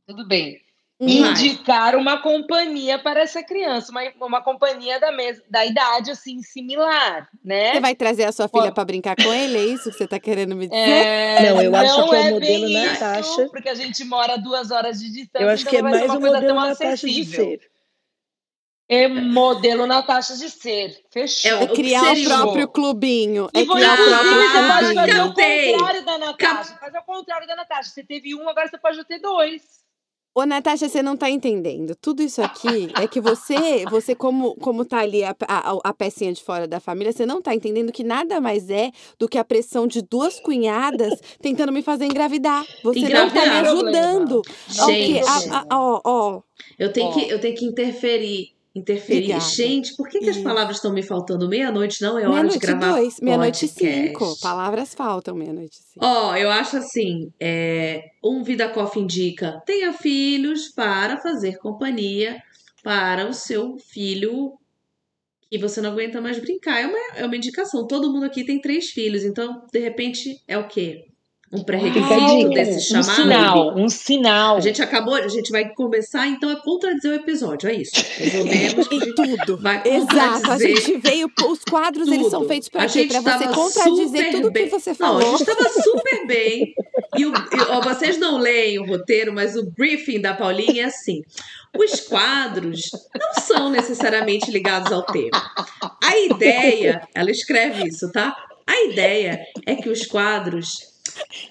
Tudo 0.05 0.27
bem. 0.27 0.59
Indicar 1.09 1.95
uma 1.95 2.21
companhia 2.21 2.99
para 2.99 3.21
essa 3.21 3.41
criança, 3.43 3.91
uma, 3.91 4.01
uma 4.21 4.41
companhia 4.41 4.99
da, 4.99 5.11
mes 5.11 5.41
da 5.49 5.65
idade 5.65 6.11
assim 6.11 6.41
similar, 6.41 7.27
né? 7.43 7.73
Você 7.73 7.79
vai 7.79 7.95
trazer 7.95 8.25
a 8.25 8.31
sua 8.31 8.47
filha 8.47 8.69
Ó. 8.69 8.71
pra 8.71 8.85
brincar 8.85 9.15
com 9.15 9.33
ele? 9.33 9.57
É 9.57 9.65
isso 9.65 9.91
que 9.91 9.97
você 9.97 10.07
tá 10.07 10.19
querendo 10.19 10.55
me 10.55 10.67
dizer? 10.67 10.79
É, 10.79 11.49
Não, 11.51 11.61
eu 11.61 11.75
acho 11.75 11.93
que 11.95 11.99
é 11.99 12.03
o 12.03 12.09
bem 12.09 12.31
modelo 12.31 12.67
isso, 12.67 12.73
Natasha. 13.03 13.49
porque 13.49 13.69
a 13.69 13.75
gente 13.75 14.03
mora 14.03 14.37
duas 14.37 14.71
horas 14.71 14.99
de 14.99 15.11
distância. 15.11 15.45
Eu 15.45 15.49
acho 15.49 15.61
então 15.63 15.71
que 15.71 15.77
é 15.77 15.81
não 15.81 15.89
vai 15.91 15.99
ser 15.99 16.07
mais 16.07 16.11
uma 16.11 16.17
o 16.17 16.21
coisa 16.21 16.35
modelo 16.35 16.53
tão 16.55 16.67
Natasha 16.67 16.85
de 16.87 16.93
acessível. 16.93 17.45
ser. 17.45 17.73
É 18.89 19.07
modelo 19.07 19.87
Natasha 19.87 20.35
de 20.35 20.49
ser. 20.49 21.01
Fechou. 21.11 21.49
É 21.51 21.53
É 21.61 21.63
o 21.63 21.73
criar 21.73 22.03
o 22.13 22.23
próprio 22.25 22.67
clubinho. 22.67 23.49
É 23.53 23.61
E 23.61 23.65
criar 23.67 23.93
o 23.93 24.05
próprio 24.05 24.31
inclusive, 24.33 24.51
você 24.51 24.67
pode 24.67 24.93
clubinho. 24.93 24.95
fazer 24.95 25.21
o 25.21 25.77
contrário 25.77 26.05
da 26.05 26.17
Natasha. 26.17 26.75
Fazer 26.77 26.97
o 26.99 27.03
contrário 27.03 27.47
da 27.47 27.55
Natasha. 27.55 27.89
Você 27.89 28.03
teve 28.03 28.35
um, 28.35 28.47
agora 28.47 28.67
você 28.67 28.77
pode 28.77 29.03
ter 29.05 29.19
dois. 29.19 29.82
Ô, 30.35 30.45
Natasha, 30.45 30.89
você 30.89 31.03
não 31.03 31.15
tá 31.15 31.29
entendendo. 31.29 31.95
Tudo 31.95 32.23
isso 32.23 32.41
aqui 32.41 32.89
é 32.99 33.07
que 33.07 33.21
você, 33.21 33.85
você 33.89 34.15
como, 34.15 34.55
como 34.55 34.83
tá 34.83 34.99
ali 34.99 35.23
a, 35.23 35.35
a, 35.47 35.77
a 35.83 35.93
pecinha 35.93 36.33
de 36.33 36.41
fora 36.41 36.67
da 36.67 36.79
família, 36.79 37.11
você 37.13 37.23
não 37.23 37.39
tá 37.39 37.53
entendendo 37.53 37.91
que 37.91 38.03
nada 38.03 38.41
mais 38.41 38.67
é 38.69 38.91
do 39.19 39.29
que 39.29 39.37
a 39.37 39.43
pressão 39.43 39.85
de 39.85 40.01
duas 40.01 40.39
cunhadas 40.39 41.19
tentando 41.39 41.71
me 41.71 41.83
fazer 41.83 42.05
engravidar. 42.05 42.65
Você 42.83 43.01
não 43.09 43.29
tá 43.29 43.41
me 43.41 43.47
Engravidar. 43.59 43.67
ajudando. 43.67 44.41
Gente. 44.67 45.21
Ó, 45.71 46.01
ó. 46.03 46.41
Eu 46.79 46.91
tenho, 46.91 47.09
Ó. 47.09 47.11
que, 47.13 47.29
eu 47.29 47.39
tenho 47.39 47.55
que 47.55 47.65
interferir. 47.65 48.52
Interferir. 48.75 49.17
Obrigada. 49.17 49.45
Gente, 49.51 49.95
por 49.95 50.09
que, 50.09 50.19
que 50.19 50.29
as 50.29 50.39
palavras 50.39 50.77
estão 50.77 50.91
me 50.91 51.03
faltando? 51.03 51.47
Meia-noite 51.47 52.01
não 52.01 52.17
é 52.17 52.21
hora 52.21 52.25
de 52.25 52.29
Meia-noite 52.31 52.59
gravar 52.59 52.91
dois, 52.93 53.19
meia-noite 53.19 53.67
cinco. 53.67 54.35
Palavras 54.41 54.95
faltam, 54.95 55.35
meia-noite 55.35 55.75
cinco. 55.75 56.03
Ó, 56.03 56.35
eu 56.35 56.49
acho 56.49 56.77
assim, 56.77 57.31
é, 57.39 58.03
um 58.23 58.43
Vida 58.43 58.67
Coffee 58.69 59.03
indica, 59.03 59.61
tenha 59.63 59.93
filhos 59.93 60.69
para 60.69 61.17
fazer 61.17 61.59
companhia 61.59 62.41
para 62.83 63.29
o 63.29 63.33
seu 63.33 63.77
filho 63.77 64.57
que 65.51 65.59
você 65.59 65.79
não 65.79 65.91
aguenta 65.91 66.19
mais 66.19 66.39
brincar. 66.39 66.81
É 66.81 66.87
uma, 66.87 67.17
é 67.17 67.25
uma 67.25 67.37
indicação. 67.37 67.85
Todo 67.85 68.11
mundo 68.11 68.25
aqui 68.25 68.43
tem 68.43 68.59
três 68.59 68.89
filhos, 68.89 69.23
então, 69.23 69.63
de 69.71 69.79
repente, 69.79 70.41
é 70.47 70.57
o 70.57 70.67
quê? 70.67 71.05
Um 71.53 71.63
pré-requisito 71.63 72.49
desse 72.49 72.81
chamado? 72.81 73.11
Um 73.11 73.13
sinal, 73.13 73.77
um 73.77 73.89
sinal. 73.89 74.57
A 74.57 74.59
gente 74.59 74.81
acabou, 74.81 75.13
a 75.13 75.27
gente 75.27 75.51
vai 75.51 75.69
começar 75.69 76.27
então 76.27 76.49
a 76.49 76.55
contradizer 76.55 77.11
o 77.11 77.15
episódio, 77.15 77.69
é 77.69 77.75
isso. 77.75 77.91
Resolvemos. 78.17 78.91
Em 78.91 79.13
tudo. 79.13 79.57
Vai 79.57 79.83
Exato. 79.85 80.51
A 80.51 80.57
gente 80.57 80.97
veio, 80.97 81.31
os 81.47 81.59
quadros 81.63 82.07
eles 82.07 82.27
são 82.29 82.45
feitos? 82.47 82.69
Para 82.69 82.87
você 82.87 83.07
contradizer 83.53 84.31
tudo 84.31 84.51
bem. 84.51 84.65
que 84.65 84.71
você 84.71 84.95
falou. 84.95 85.19
Não, 85.19 85.35
a 85.35 85.37
gente 85.37 85.49
estava 85.49 85.69
super 85.69 86.27
bem. 86.27 86.73
E, 87.15 87.25
o, 87.25 87.31
e 87.31 87.61
ó, 87.69 87.81
vocês 87.81 88.17
não 88.17 88.39
leem 88.39 88.79
o 88.79 88.85
roteiro, 88.85 89.31
mas 89.31 89.55
o 89.55 89.69
briefing 89.69 90.19
da 90.19 90.33
Paulinha 90.33 90.83
é 90.83 90.85
assim. 90.85 91.21
Os 91.77 91.99
quadros 92.01 92.89
não 93.19 93.43
são 93.43 93.69
necessariamente 93.69 94.49
ligados 94.49 94.91
ao 94.91 95.03
tema. 95.03 95.29
A 96.03 96.17
ideia, 96.17 97.07
ela 97.13 97.29
escreve 97.29 97.87
isso, 97.87 98.11
tá? 98.11 98.35
A 98.65 98.83
ideia 98.83 99.39
é 99.65 99.75
que 99.75 99.89
os 99.89 100.05
quadros 100.05 100.92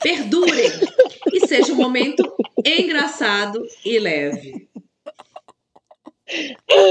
perdurem 0.02 0.70
e 1.32 1.46
seja 1.46 1.72
um 1.72 1.76
momento 1.76 2.22
engraçado 2.64 3.64
e 3.84 3.98
leve. 3.98 4.68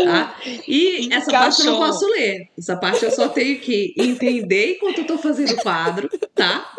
Tá? 0.05 0.39
E 0.67 1.11
essa 1.11 1.31
parte 1.31 1.61
eu 1.61 1.71
não 1.71 1.79
posso 1.79 2.07
ler. 2.07 2.49
Essa 2.57 2.75
parte 2.75 3.03
eu 3.03 3.11
só 3.11 3.27
tenho 3.27 3.59
que 3.59 3.93
entender 3.97 4.75
enquanto 4.75 4.99
eu 4.99 5.07
tô 5.07 5.17
fazendo 5.17 5.53
o 5.53 5.61
quadro, 5.61 6.09
tá? 6.35 6.71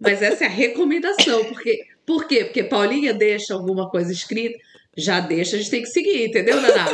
Mas 0.00 0.20
essa 0.20 0.44
é 0.44 0.46
a 0.46 0.50
recomendação. 0.50 1.44
Porque, 1.44 1.84
por 2.04 2.26
quê? 2.26 2.44
Porque 2.44 2.64
Paulinha 2.64 3.14
deixa 3.14 3.54
alguma 3.54 3.88
coisa 3.88 4.12
escrita, 4.12 4.58
já 4.96 5.20
deixa, 5.20 5.56
a 5.56 5.58
gente 5.58 5.70
tem 5.70 5.82
que 5.82 5.88
seguir, 5.88 6.26
entendeu, 6.26 6.60
Naná? 6.60 6.86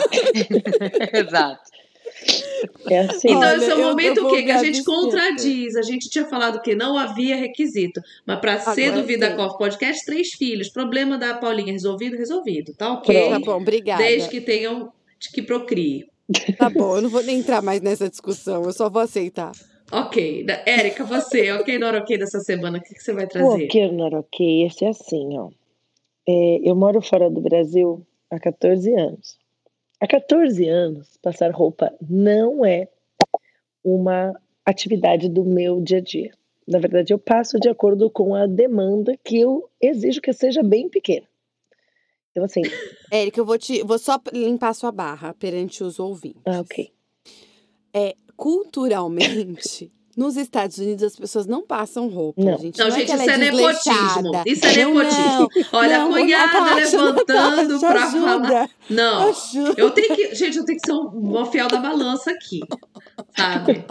Exato. 1.13 1.78
É 2.89 2.99
assim. 3.01 3.29
Então, 3.29 3.41
Olha, 3.41 3.57
esse 3.57 3.71
é 3.71 3.75
o 3.75 3.79
eu- 3.79 3.89
momento 3.89 4.27
o 4.27 4.31
quê? 4.31 4.43
Que 4.43 4.51
a 4.51 4.63
gente 4.63 4.85
contradiz. 4.85 5.77
A 5.77 5.83
gente 5.83 6.09
tinha 6.09 6.25
falado 6.25 6.61
que 6.61 6.75
não 6.75 6.97
havia 6.97 7.37
requisito. 7.37 8.01
Mas 8.27 8.41
para 8.41 8.59
ser 8.61 8.93
do 8.93 9.05
Vida. 9.05 9.35
Coffee 9.35 9.59
Podcast, 9.59 10.05
três 10.05 10.29
filhos. 10.33 10.69
Problema 10.69 11.19
da 11.19 11.35
Paulinha 11.35 11.73
resolvido, 11.73 12.17
resolvido. 12.17 12.75
Tá 12.75 12.93
ok? 12.95 13.31
Tá 13.31 13.39
bom, 13.39 13.57
obrigada. 13.57 14.03
Desde 14.03 14.29
que 14.29 14.41
tenham, 14.41 14.93
que 15.33 15.43
procrie. 15.43 16.07
Tá 16.59 16.69
bom, 16.69 16.97
eu 16.97 17.03
não 17.03 17.09
vou 17.09 17.23
nem 17.23 17.39
entrar 17.39 17.63
mais 17.63 17.81
nessa 17.81 18.09
discussão, 18.09 18.63
eu 18.65 18.73
só 18.73 18.91
vou 18.91 19.01
aceitar. 19.01 19.53
Ok. 19.91 20.45
Érica, 20.67 21.03
você, 21.05 21.51
ok, 21.53 21.83
ok 21.83 22.19
dessa 22.19 22.41
semana, 22.41 22.79
o 22.79 22.83
que, 22.83 22.95
que 22.95 23.03
você 23.03 23.13
vai 23.15 23.27
trazer? 23.27 23.65
ok 23.65 23.91
ok, 24.15 24.67
esse 24.67 24.85
é 24.85 24.89
assim, 24.89 25.39
ó. 25.39 25.49
É, 26.29 26.61
eu 26.63 26.77
moro 26.77 27.01
fora 27.01 27.31
do 27.31 27.41
Brasil 27.41 28.07
há 28.31 28.39
14 28.39 28.93
anos. 28.95 29.39
Há 30.01 30.07
14 30.07 30.69
anos, 30.69 31.17
passar 31.23 31.51
roupa 31.51 31.93
não 32.01 32.65
é 32.65 32.89
uma 33.83 34.39
atividade 34.65 35.29
do 35.29 35.45
meu 35.45 35.81
dia 35.81 35.99
a 35.99 36.01
dia. 36.01 36.33
Na 36.67 36.79
verdade, 36.79 37.13
eu 37.13 37.19
passo 37.19 37.59
de 37.59 37.69
acordo 37.69 38.11
com 38.11 38.35
a 38.35 38.47
demanda 38.47 39.17
que 39.25 39.41
eu 39.41 39.69
exijo 39.81 40.21
que 40.21 40.33
seja 40.33 40.63
bem 40.63 40.89
pequena. 40.89 41.27
Então, 42.31 42.45
assim, 42.45 42.63
Érica, 43.11 43.41
eu 43.41 43.45
vou 43.45 43.59
te. 43.59 43.83
Vou 43.83 43.99
só 43.99 44.21
limpar 44.33 44.75
sua 44.75 44.93
barra 44.93 45.35
perante 45.35 45.83
os 45.83 45.99
ouvintes. 45.99 46.43
ah, 46.47 46.61
ok. 46.61 46.93
Culturalmente, 48.37 49.91
nos 50.19 50.37
Estados 50.37 50.77
Unidos 50.79 51.05
as 51.05 51.15
pessoas 51.17 51.47
não 51.47 51.63
passam 51.65 52.09
roupa. 52.09 52.43
Não. 52.43 52.59
gente. 52.59 52.79
Não, 52.79 52.89
é 52.89 52.91
gente, 52.91 53.07
que 53.07 53.13
ela 53.13 53.23
isso 53.23 53.31
é 53.31 53.37
nepotismo. 53.39 53.73
desleixada. 53.73 54.43
Isso 54.47 54.67
é 54.67 54.85
Não, 54.85 54.95
nepotismo. 54.95 55.49
Olha, 55.73 55.99
não, 56.01 56.09
a 56.09 56.19
cunhada 56.19 56.61
Natasha, 56.61 57.03
levantando 57.03 57.81
pra 57.81 58.11
falar. 58.11 58.71
Não, 58.91 59.29
ajuda. 59.31 59.75
eu 59.81 59.91
tenho 59.93 60.15
que. 60.17 60.35
Gente, 60.35 60.59
eu 60.59 60.65
tenho 60.65 60.79
que 60.79 60.87
ser 60.87 60.93
um- 60.93 61.09
uma 61.09 61.47
fiel 61.47 61.69
da 61.69 61.79
balança 61.79 62.31
aqui. 62.33 62.61
Sabe? 63.37 63.85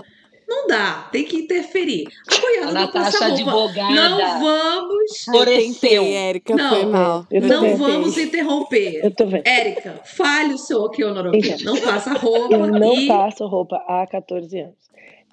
Não 0.50 0.66
dá, 0.66 1.10
tem 1.12 1.26
que 1.26 1.36
interferir. 1.38 2.06
A 2.26 2.40
cunhada 2.40 2.70
A 2.70 2.82
não 2.84 2.92
passa 2.92 3.18
roupa. 3.28 3.34
advogada. 3.34 3.94
Não 3.94 4.40
vamos. 4.40 5.24
Floresceu. 5.26 5.74
tentei, 5.74 6.14
Érica, 6.14 6.56
Não, 6.56 6.70
foi 6.70 6.86
mal. 6.86 7.26
Não 7.30 7.62
tentei. 7.62 7.76
vamos 7.76 8.18
interromper. 8.18 9.02
Eu 9.04 9.12
tô 9.12 9.26
vendo. 9.26 9.46
Érica, 9.46 10.00
fale 10.06 10.54
o 10.54 10.58
seu 10.58 10.80
não 10.80 10.88
ok. 11.28 11.40
Então, 11.60 11.74
Não 11.76 11.82
passa 11.82 12.14
roupa 12.14 12.54
Eu 12.56 12.68
não 12.68 12.94
e. 12.96 13.08
passo 13.08 13.46
roupa 13.46 13.76
há 13.88 14.08
14 14.10 14.58
anos. 14.60 14.76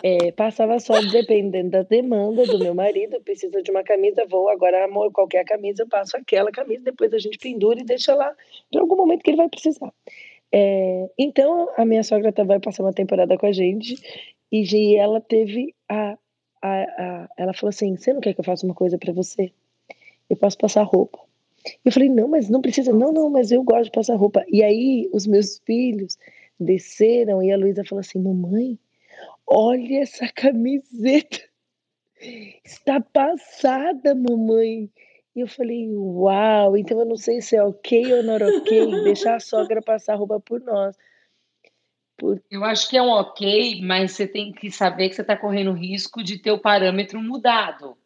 É, 0.06 0.31
passava 0.32 0.78
só 0.81 1.01
dependendo 1.01 1.70
da 1.70 1.82
demanda 1.82 2.44
do 2.47 2.59
meu 2.59 2.74
marido. 2.74 3.20
Precisa 3.22 3.62
de 3.62 3.70
uma 3.70 3.82
camisa, 3.82 4.26
vou 4.28 4.51
agora, 4.51 4.85
amor, 4.85 5.10
qualquer 5.12 5.44
camisa, 5.47 5.82
eu 5.85 5.89
passo 5.89 6.14
aquela 6.16 6.52
camisa, 6.52 6.82
depois 6.85 7.14
a 7.14 7.18
gente 7.18 7.39
pendura 7.39 7.81
e 7.81 7.85
deixa 7.85 8.14
lá 8.14 8.31
para 8.70 8.82
algum 8.82 8.97
momento 8.97 9.22
que 9.22 9.31
ele 9.31 9.39
vai 9.39 9.48
precisar. 9.48 9.90
É, 10.52 11.10
então, 11.18 11.68
a 11.76 11.85
minha 11.86 12.02
sogra 12.05 12.32
vai 12.44 12.60
passar 12.60 12.82
uma 12.85 12.93
temporada 12.93 13.36
com 13.39 13.47
a 13.47 13.52
gente 13.52 13.97
e 14.52 14.97
ela 14.97 15.20
teve 15.20 15.74
a, 15.89 16.18
a, 16.62 16.68
a- 16.82 17.28
Ela 17.39 17.55
falou 17.55 17.70
assim: 17.70 17.97
Você 17.97 18.12
não 18.12 18.20
quer 18.20 18.35
que 18.35 18.40
eu 18.40 18.44
faça 18.44 18.66
uma 18.66 18.74
coisa 18.74 18.98
para 18.98 19.12
você? 19.12 19.52
Eu 20.28 20.36
posso 20.36 20.59
passar 20.59 20.82
roupa. 20.82 21.18
Eu 21.85 21.93
falei: 21.93 22.09
Não, 22.10 22.28
mas 22.28 22.48
não 22.51 22.60
precisa. 22.60 22.93
Não, 22.93 23.12
não, 23.12 23.31
mas 23.31 23.51
eu 23.52 23.62
gosto 23.64 23.85
de 23.86 23.90
passar 23.93 24.16
roupa. 24.16 24.44
E 24.48 24.62
aí, 24.62 25.09
os 25.12 25.26
meus 25.26 25.59
filhos 25.66 26.18
desceram 26.60 27.43
e 27.43 27.51
a 27.52 27.56
Luísa 27.56 27.85
falou 27.85 28.01
assim: 28.01 28.18
Mamãe, 28.20 28.78
olha 29.47 30.01
essa 30.01 30.29
camiseta. 30.29 31.41
Está 32.65 33.01
passada, 33.01 34.15
mamãe. 34.15 34.91
E 35.37 35.41
eu 35.41 35.49
falei, 35.49 35.89
uau, 35.91 36.77
então 36.77 37.01
eu 37.01 37.07
não 37.07 37.16
sei 37.16 37.43
se 37.43 37.57
é 37.57 37.62
ok 37.62 38.15
ou 38.15 38.23
não 38.23 38.37
ok 38.37 38.87
deixar 39.05 39.35
a 39.35 39.41
sogra 39.41 39.83
passar 39.83 40.15
roupa 40.15 40.39
por 40.39 40.61
nós. 40.61 40.97
Por... 42.16 42.41
Eu 42.49 42.65
acho 42.65 42.89
que 42.89 42.97
é 42.97 43.03
um 43.03 43.11
ok, 43.11 43.81
mas 43.83 44.12
você 44.12 44.29
tem 44.29 44.53
que 44.53 44.71
saber 44.71 45.09
que 45.09 45.16
você 45.16 45.23
está 45.23 45.37
correndo 45.37 45.73
risco 45.73 46.23
de 46.23 46.39
ter 46.39 46.53
o 46.53 46.61
parâmetro 46.61 47.21
mudado. 47.21 47.97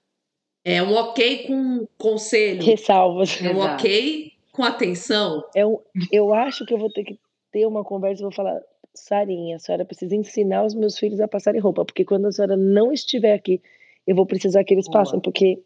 É 0.64 0.82
um 0.82 0.94
ok 0.94 1.46
com 1.46 1.86
conselho. 1.98 2.62
Ressalvas. 2.62 3.38
É 3.42 3.50
um 3.50 3.58
Exato. 3.58 3.74
ok 3.74 4.32
com 4.52 4.64
atenção. 4.64 5.44
É 5.54 5.64
um, 5.64 5.78
eu 6.10 6.32
acho 6.34 6.64
que 6.64 6.74
eu 6.74 6.78
vou 6.78 6.90
ter 6.90 7.04
que 7.04 7.18
ter 7.52 7.66
uma 7.66 7.84
conversa 7.84 8.22
e 8.22 8.24
vou 8.24 8.32
falar, 8.32 8.60
Sarinha, 8.94 9.56
a 9.56 9.58
senhora 9.58 9.84
precisa 9.84 10.16
ensinar 10.16 10.64
os 10.64 10.74
meus 10.74 10.98
filhos 10.98 11.20
a 11.20 11.28
passarem 11.28 11.60
roupa, 11.60 11.84
porque 11.84 12.04
quando 12.04 12.26
a 12.26 12.32
senhora 12.32 12.56
não 12.56 12.92
estiver 12.92 13.34
aqui, 13.34 13.60
eu 14.06 14.16
vou 14.16 14.26
precisar 14.26 14.64
que 14.64 14.74
eles 14.74 14.86
Boa. 14.86 14.98
passem, 14.98 15.20
porque 15.20 15.62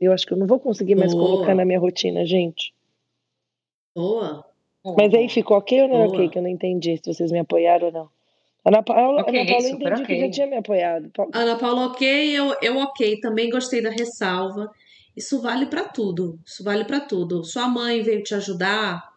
eu 0.00 0.12
acho 0.12 0.26
que 0.26 0.32
eu 0.32 0.38
não 0.38 0.46
vou 0.46 0.58
conseguir 0.58 0.94
mais 0.94 1.14
Boa. 1.14 1.28
colocar 1.28 1.54
na 1.54 1.64
minha 1.64 1.78
rotina, 1.78 2.24
gente. 2.26 2.74
Boa. 3.94 4.44
Mas 4.96 5.14
aí 5.14 5.28
ficou 5.28 5.56
ok 5.56 5.82
ou 5.82 5.88
não 5.88 5.96
era 5.96 6.08
ok? 6.08 6.28
Que 6.28 6.38
eu 6.38 6.42
não 6.42 6.50
entendi 6.50 6.96
se 6.96 7.14
vocês 7.14 7.32
me 7.32 7.38
apoiaram 7.38 7.86
ou 7.86 7.92
não. 7.92 8.10
Ana 8.64 8.82
Paula, 8.82 9.22
Ok, 9.22 9.38
Ana 9.38 9.50
Paula 9.50 9.68
entendi 9.68 10.02
que 10.02 10.14
ok. 10.14 10.20
já 10.20 10.30
tinha 10.30 10.46
me 10.46 10.56
apoiado. 10.56 11.10
Ana 11.32 11.56
Paula, 11.56 11.86
ok, 11.86 12.38
eu, 12.38 12.54
eu 12.62 12.76
ok. 12.78 13.20
Também 13.20 13.50
gostei 13.50 13.82
da 13.82 13.90
ressalva. 13.90 14.70
Isso 15.16 15.40
vale 15.40 15.66
pra 15.66 15.84
tudo. 15.84 16.38
Isso 16.44 16.64
vale 16.64 16.84
pra 16.84 17.00
tudo. 17.00 17.44
Sua 17.44 17.68
mãe 17.68 18.02
veio 18.02 18.22
te 18.22 18.34
ajudar. 18.34 19.13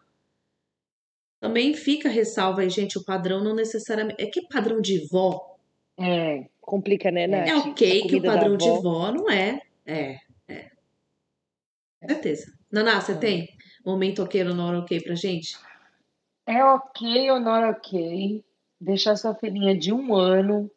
Também 1.40 1.72
fica 1.74 2.08
ressalva 2.08 2.62
aí, 2.62 2.70
gente. 2.70 2.98
O 2.98 3.04
padrão 3.04 3.42
não 3.42 3.54
necessariamente. 3.54 4.20
É 4.22 4.26
que 4.26 4.42
padrão 4.48 4.80
de 4.80 5.06
vó 5.08 5.56
É, 5.98 6.46
Complica, 6.60 7.10
né, 7.10 7.26
Nath? 7.26 7.48
é 7.48 7.56
ok 7.56 8.02
que 8.02 8.16
o 8.16 8.22
padrão 8.22 8.56
de 8.56 8.68
vó 8.82 9.10
não 9.12 9.30
é. 9.30 9.60
É, 9.86 10.18
é. 10.48 10.70
Com 12.02 12.08
certeza. 12.08 12.52
Naná, 12.70 13.00
você 13.00 13.12
É. 13.12 13.16
tem 13.16 13.48
momento 13.84 14.22
ok 14.22 14.42
ou 14.44 14.54
não 14.54 14.78
ok 14.78 15.00
pra 15.02 15.14
gente? 15.14 15.56
é 16.46 16.64
ok 16.64 17.30
ou 17.30 17.40
não 17.40 17.70
ok 17.70 18.44
deixar 18.80 19.16
sua 19.16 19.34
filhinha 19.34 19.76
de 19.76 19.92
um 19.92 20.14
ano 20.14 20.70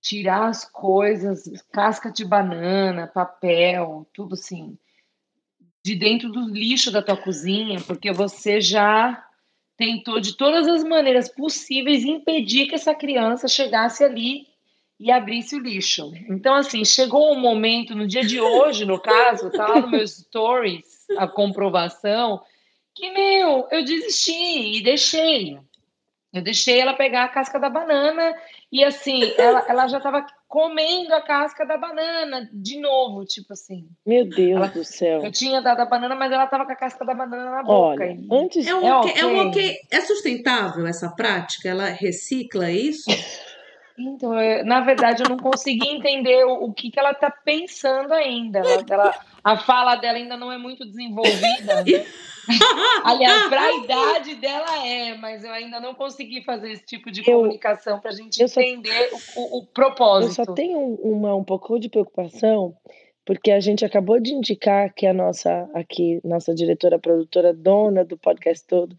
tirar 0.00 0.48
as 0.48 0.64
coisas, 0.64 1.44
casca 1.72 2.10
de 2.10 2.24
banana, 2.24 3.06
papel, 3.06 4.06
tudo 4.14 4.34
assim, 4.34 4.78
de 5.84 5.94
dentro 5.94 6.30
do 6.30 6.48
lixo 6.48 6.90
da 6.90 7.02
tua 7.02 7.16
cozinha, 7.16 7.80
porque 7.86 8.12
você 8.12 8.60
já 8.60 9.26
tentou 9.80 10.20
de 10.20 10.36
todas 10.36 10.68
as 10.68 10.84
maneiras 10.84 11.26
possíveis 11.26 12.04
impedir 12.04 12.66
que 12.66 12.74
essa 12.74 12.94
criança 12.94 13.48
chegasse 13.48 14.04
ali 14.04 14.46
e 14.98 15.10
abrisse 15.10 15.56
o 15.56 15.58
lixo. 15.58 16.12
Então, 16.28 16.54
assim, 16.54 16.84
chegou 16.84 17.32
um 17.32 17.40
momento, 17.40 17.96
no 17.96 18.06
dia 18.06 18.22
de 18.22 18.38
hoje, 18.38 18.84
no 18.84 19.00
caso, 19.00 19.50
tá 19.50 19.66
lá 19.66 19.80
no 19.80 19.88
meus 19.88 20.18
stories, 20.18 21.06
a 21.16 21.26
comprovação, 21.26 22.42
que, 22.94 23.10
meu, 23.10 23.66
eu 23.70 23.82
desisti 23.82 24.76
e 24.76 24.82
deixei. 24.82 25.58
Eu 26.30 26.42
deixei 26.42 26.78
ela 26.78 26.92
pegar 26.92 27.24
a 27.24 27.28
casca 27.28 27.58
da 27.58 27.70
banana 27.70 28.34
e, 28.72 28.84
assim, 28.84 29.32
ela, 29.36 29.64
ela 29.68 29.88
já 29.88 29.98
estava 29.98 30.24
comendo 30.46 31.12
a 31.14 31.20
casca 31.20 31.64
da 31.64 31.76
banana 31.76 32.48
de 32.52 32.80
novo, 32.80 33.24
tipo 33.24 33.52
assim. 33.52 33.88
Meu 34.06 34.28
Deus 34.28 34.56
Ela- 34.56 34.66
do 34.68 34.84
céu. 34.84 35.24
Eu 35.24 35.32
tinha 35.32 35.60
dado 35.60 35.80
a 35.80 35.86
banana, 35.86 36.14
mas 36.14 36.32
ela 36.32 36.44
estava 36.44 36.64
com 36.64 36.72
a 36.72 36.76
casca 36.76 37.04
da 37.04 37.14
banana 37.14 37.50
na 37.50 37.62
boca. 37.62 38.02
Olha, 38.04 38.16
antes. 38.32 38.66
É 38.66 38.74
um, 38.74 38.86
É 38.86 38.94
ok, 38.94 39.12
é 39.16 39.26
um. 39.26 39.52
É 39.90 40.00
sustentável 40.00 40.86
essa 40.86 41.08
prática? 41.10 41.68
Ela 41.68 41.86
recicla 41.86 42.70
isso? 42.70 43.10
Então, 44.00 44.38
eu- 44.40 44.64
na 44.64 44.80
verdade, 44.80 45.22
eu 45.22 45.28
não 45.28 45.36
consegui 45.36 45.88
entender 45.88 46.44
o, 46.44 46.64
o 46.64 46.72
que, 46.72 46.90
que 46.90 46.98
ela 46.98 47.10
está 47.12 47.30
pensando 47.30 48.12
ainda. 48.12 48.58
Ela, 48.60 48.84
ela- 48.88 49.14
a 49.44 49.56
fala 49.58 49.96
dela 49.96 50.18
ainda 50.18 50.36
não 50.36 50.50
é 50.50 50.58
muito 50.58 50.84
desenvolvida. 50.86 51.84
Aliás, 53.04 53.48
para 53.48 53.60
a 53.62 53.72
idade 53.76 54.34
dela 54.36 54.86
é, 54.86 55.14
mas 55.16 55.44
eu 55.44 55.52
ainda 55.52 55.78
não 55.80 55.94
consegui 55.94 56.42
fazer 56.42 56.72
esse 56.72 56.84
tipo 56.84 57.10
de 57.10 57.20
Eu- 57.20 57.38
comunicação 57.38 58.00
para 58.00 58.10
a 58.10 58.14
gente 58.14 58.48
só- 58.48 58.60
entender 58.60 59.10
o, 59.36 59.40
o- 59.40 59.58
o 59.58 59.62
Eu 59.62 59.66
propósito. 59.72 60.34
só 60.34 60.52
tenho 60.52 60.78
um- 60.78 60.94
uma, 61.12 61.34
um 61.34 61.44
pouco 61.44 61.78
de 61.78 61.88
preocupação, 61.88 62.74
porque 63.24 63.50
a 63.50 63.60
gente 63.60 63.84
acabou 63.84 64.18
de 64.20 64.32
indicar 64.34 64.92
que 64.92 65.06
a 65.06 65.12
nossa 65.12 65.68
aqui, 65.74 66.20
nossa 66.24 66.54
diretora 66.54 66.98
produtora, 66.98 67.52
dona 67.52 68.04
do 68.04 68.16
podcast 68.18 68.66
todo, 68.66 68.96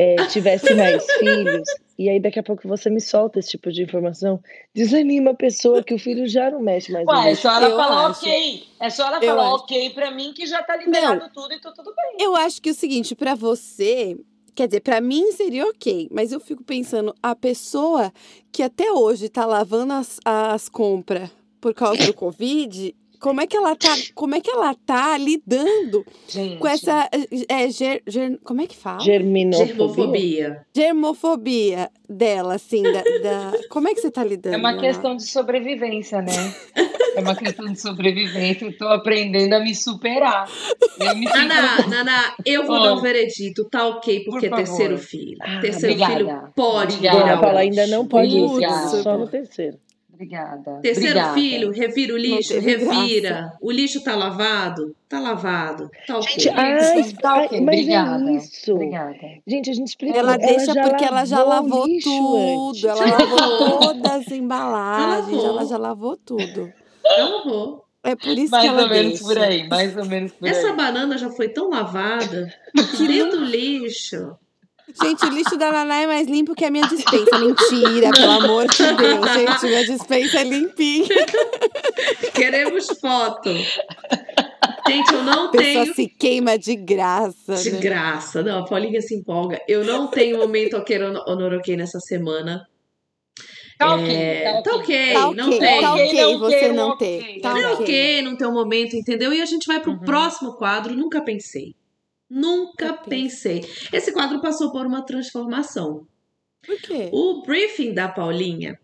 é, 0.00 0.16
tivesse 0.28 0.72
mais 0.74 1.04
filhos, 1.18 1.68
e 1.98 2.08
aí 2.08 2.18
daqui 2.18 2.38
a 2.38 2.42
pouco 2.42 2.66
você 2.66 2.88
me 2.88 3.00
solta 3.00 3.38
esse 3.38 3.50
tipo 3.50 3.70
de 3.70 3.82
informação, 3.82 4.40
desanima 4.74 5.32
a 5.32 5.34
pessoa 5.34 5.82
que 5.82 5.92
o 5.92 5.98
filho 5.98 6.26
já 6.26 6.50
não 6.50 6.60
mexe 6.62 6.90
mais. 6.90 7.06
Ué, 7.06 7.32
é 7.32 7.34
só 7.34 7.54
ela 7.56 7.68
Eu 7.68 7.76
falar 7.76 8.06
acho. 8.06 8.20
ok. 8.24 8.62
É 8.80 8.88
só 8.90 9.06
ela 9.08 9.18
Eu 9.22 9.28
falar 9.36 9.46
acho. 9.46 9.54
ok 9.64 9.90
pra 9.90 10.10
mim 10.10 10.32
que 10.32 10.46
já 10.46 10.62
tá 10.62 10.76
liberado 10.76 11.28
tudo 11.34 11.52
e 11.52 11.60
tá 11.60 11.70
tudo 11.72 11.92
bem. 11.94 12.16
Eu 12.24 12.34
acho 12.34 12.62
que 12.62 12.70
o 12.70 12.74
seguinte, 12.74 13.14
pra 13.14 13.34
você, 13.34 14.16
quer 14.54 14.66
dizer, 14.68 14.80
pra 14.80 15.00
mim 15.02 15.32
seria 15.32 15.66
ok, 15.66 16.08
mas 16.10 16.32
eu 16.32 16.40
fico 16.40 16.64
pensando, 16.64 17.14
a 17.22 17.36
pessoa 17.36 18.10
que 18.50 18.62
até 18.62 18.90
hoje 18.90 19.28
tá 19.28 19.44
lavando 19.44 19.92
as, 19.92 20.18
as 20.24 20.68
compras 20.70 21.28
por 21.60 21.74
causa 21.74 22.06
do 22.06 22.14
Covid, 22.14 22.94
como 23.20 23.40
é 23.40 23.46
que 23.46 23.56
ela 23.56 23.76
tá, 23.76 23.94
como 24.14 24.34
é 24.34 24.40
que 24.40 24.50
ela 24.50 24.74
tá 24.74 25.16
lidando 25.18 26.04
Gente. 26.28 26.58
com 26.58 26.66
essa 26.66 27.08
é, 27.48 27.68
ger, 27.70 28.02
ger- 28.06 28.38
como 28.42 28.60
é 28.62 28.66
que 28.66 28.76
fala? 28.76 29.00
Germinofobia. 29.00 29.66
Germofobia. 29.66 30.60
Germofobia 30.74 31.90
dela, 32.08 32.54
assim, 32.54 32.82
da, 32.82 33.02
da- 33.22 33.52
como 33.68 33.88
é 33.88 33.94
que 33.94 34.00
você 34.00 34.10
tá 34.10 34.24
lidando? 34.24 34.54
É 34.54 34.58
uma 34.58 34.78
questão 34.78 35.16
de 35.16 35.24
sobrevivência, 35.24 36.22
né? 36.22 36.54
É 37.16 37.20
uma 37.20 37.34
questão 37.36 37.66
de 37.66 37.80
sobrevivência. 37.80 38.64
Eu 38.66 38.76
tô 38.78 38.86
aprendendo 38.88 39.52
a 39.54 39.60
me 39.60 39.74
superar. 39.74 40.48
Eu 40.98 41.14
me 41.16 41.26
sinto- 41.26 41.36
Naná, 41.38 41.86
Naná, 41.88 42.34
eu 42.46 42.66
vou 42.66 42.82
dar 42.82 42.94
um 42.94 43.00
veredito. 43.00 43.64
Tá 43.64 43.86
ok, 43.88 44.24
porque 44.24 44.48
Por 44.48 44.54
é 44.60 44.64
terceiro 44.64 44.98
filho. 44.98 45.36
Ah, 45.42 45.60
terceiro 45.60 45.94
obrigada. 45.94 46.14
filho 46.40 46.52
pode 46.54 46.94
Obrigada. 46.96 47.34
lixo. 47.46 47.56
ainda 47.58 47.86
não 47.88 48.06
pode 48.06 48.28
isso, 48.28 48.44
Obrigada. 48.46 49.02
só 49.02 49.18
no 49.18 49.26
terceiro. 49.28 49.76
Obrigada. 50.20 50.80
Terceiro 50.82 51.08
Obrigada. 51.18 51.32
filho, 51.34 51.70
revira 51.72 52.12
o 52.12 52.18
lixo, 52.18 52.60
revira. 52.60 53.28
graça. 53.30 53.56
O 53.62 53.70
lixo 53.70 54.04
tá 54.04 54.14
lavado? 54.14 54.94
Tá 55.08 55.18
lavado. 55.18 55.90
Tá 56.06 56.18
ok. 56.18 56.28
Gente, 56.34 56.48
ai, 56.50 57.00
Isso, 57.00 57.16
tá 57.16 57.32
ai, 57.32 57.48
mas 57.52 57.60
obrigada. 57.62 58.30
é 58.30 58.34
isso. 58.34 58.74
Obrigada. 58.74 59.14
Gente, 59.46 59.70
a 59.70 59.72
gente 59.72 59.88
explicou. 59.88 60.18
Ela 60.20 60.36
deixa 60.36 60.74
já 60.74 60.82
porque 60.88 61.04
ela 61.04 61.24
já 61.24 61.42
lavou 61.42 61.84
antes. 61.84 62.04
tudo. 62.04 62.86
Ela 62.88 63.04
lavou 63.16 63.78
todas 63.80 64.12
as 64.12 64.28
embalagens, 64.30 65.42
ela 65.42 65.64
já 65.64 65.78
lavou 65.78 66.16
tudo. 66.18 66.70
Tá 67.02 67.24
lavou. 67.24 67.84
É 68.04 68.14
por 68.14 68.28
isso 68.36 68.50
Mais 68.50 68.62
que 68.62 68.68
ela 68.68 68.82
ou 68.82 68.88
menos 68.90 69.12
deixa. 69.20 69.24
por 69.24 69.38
aí, 69.38 69.68
mais 69.68 69.96
ou 69.96 70.04
menos 70.04 70.32
por 70.32 70.48
Essa 70.48 70.68
aí. 70.68 70.76
banana 70.76 71.16
já 71.18 71.30
foi 71.30 71.48
tão 71.48 71.70
lavada 71.70 72.46
que 72.96 73.06
dentro 73.08 73.38
do 73.40 73.44
lixo. 73.46 74.32
Gente, 75.02 75.24
o 75.26 75.30
lixo 75.30 75.56
da 75.56 75.70
Naná 75.72 76.02
é 76.02 76.06
mais 76.06 76.26
limpo 76.28 76.54
que 76.54 76.64
a 76.64 76.70
minha 76.70 76.86
dispensa. 76.86 77.38
Mentira, 77.38 78.10
pelo 78.12 78.30
amor 78.32 78.66
de 78.68 78.76
Deus. 78.94 79.32
Gente, 79.32 79.66
minha 79.66 79.84
dispensa 79.84 80.40
é 80.40 80.44
limpinha. 80.44 81.06
Queremos 82.34 82.86
foto. 83.00 83.50
Gente, 84.88 85.12
eu 85.14 85.22
não 85.22 85.46
A 85.46 85.50
pessoa 85.50 85.84
tenho. 85.84 85.94
se 85.94 86.06
queima 86.08 86.58
de 86.58 86.74
graça. 86.76 87.54
De 87.56 87.70
né? 87.72 87.78
graça. 87.80 88.42
Não, 88.42 88.60
a 88.60 88.64
Paulinha 88.64 89.00
se 89.00 89.14
empolga. 89.14 89.60
Eu 89.68 89.84
não 89.84 90.08
tenho 90.08 90.38
momento 90.38 90.76
ok 90.76 90.98
honoroquei 91.26 91.76
nessa 91.76 92.00
semana. 92.00 92.66
Tá 93.78 93.94
ok, 93.94 94.14
É, 94.14 94.60
tá 94.62 94.70
ok. 94.74 95.12
Tá 95.14 95.20
não 95.32 95.46
ok, 95.48 95.58
tem. 95.58 95.80
tá 95.80 95.94
Ok, 95.94 96.22
não 96.32 96.38
você 96.38 96.58
tem, 96.58 96.72
não 96.74 96.88
ok. 96.90 97.18
ter. 97.22 97.40
Tá 97.40 97.48
É 97.58 97.66
ok. 97.68 97.82
ok, 97.84 98.22
não 98.22 98.36
tem 98.36 98.46
um 98.46 98.52
momento, 98.52 98.94
entendeu? 98.94 99.32
E 99.32 99.40
a 99.40 99.46
gente 99.46 99.66
vai 99.66 99.80
pro 99.80 99.92
Uhum. 99.92 100.00
próximo 100.00 100.52
quadro, 100.56 100.94
nunca 100.94 101.22
pensei. 101.22 101.74
Nunca 102.30 102.92
pensei. 102.92 103.68
Esse 103.92 104.12
quadro 104.12 104.40
passou 104.40 104.70
por 104.70 104.86
uma 104.86 105.02
transformação. 105.02 106.06
Por 106.64 106.76
quê? 106.80 107.08
O 107.12 107.42
briefing 107.42 107.92
da 107.92 108.06
Paulinha, 108.08 108.78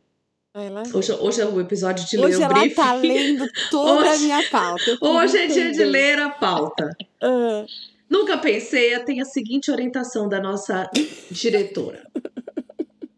lá. 0.55 0.82
hoje, 0.93 1.12
hoje 1.12 1.40
é 1.43 1.47
o 1.47 1.60
episódio 1.60 2.05
de 2.09 2.18
Hoje 2.18 2.36
ler 2.36 2.40
o 2.40 2.43
ela 2.44 2.55
briefing. 2.59 2.74
tá 2.74 2.94
lendo 2.94 3.47
toda 3.70 4.09
a 4.09 4.12
Hoje- 4.14 4.24
minha 4.24 4.43
pauta. 4.51 4.98
Hoje 5.01 5.39
é 5.39 5.47
dia 5.47 5.70
de 5.73 5.85
ler 5.85 6.18
a 6.18 6.31
pauta. 6.31 6.90
Ah, 7.23 7.64
Nunca 8.09 8.39
pensei, 8.39 8.98
tem 9.01 9.20
a 9.20 9.24
seguinte 9.24 9.70
orientação 9.70 10.28
da 10.28 10.40
nossa 10.40 10.89
diretora. 11.31 12.06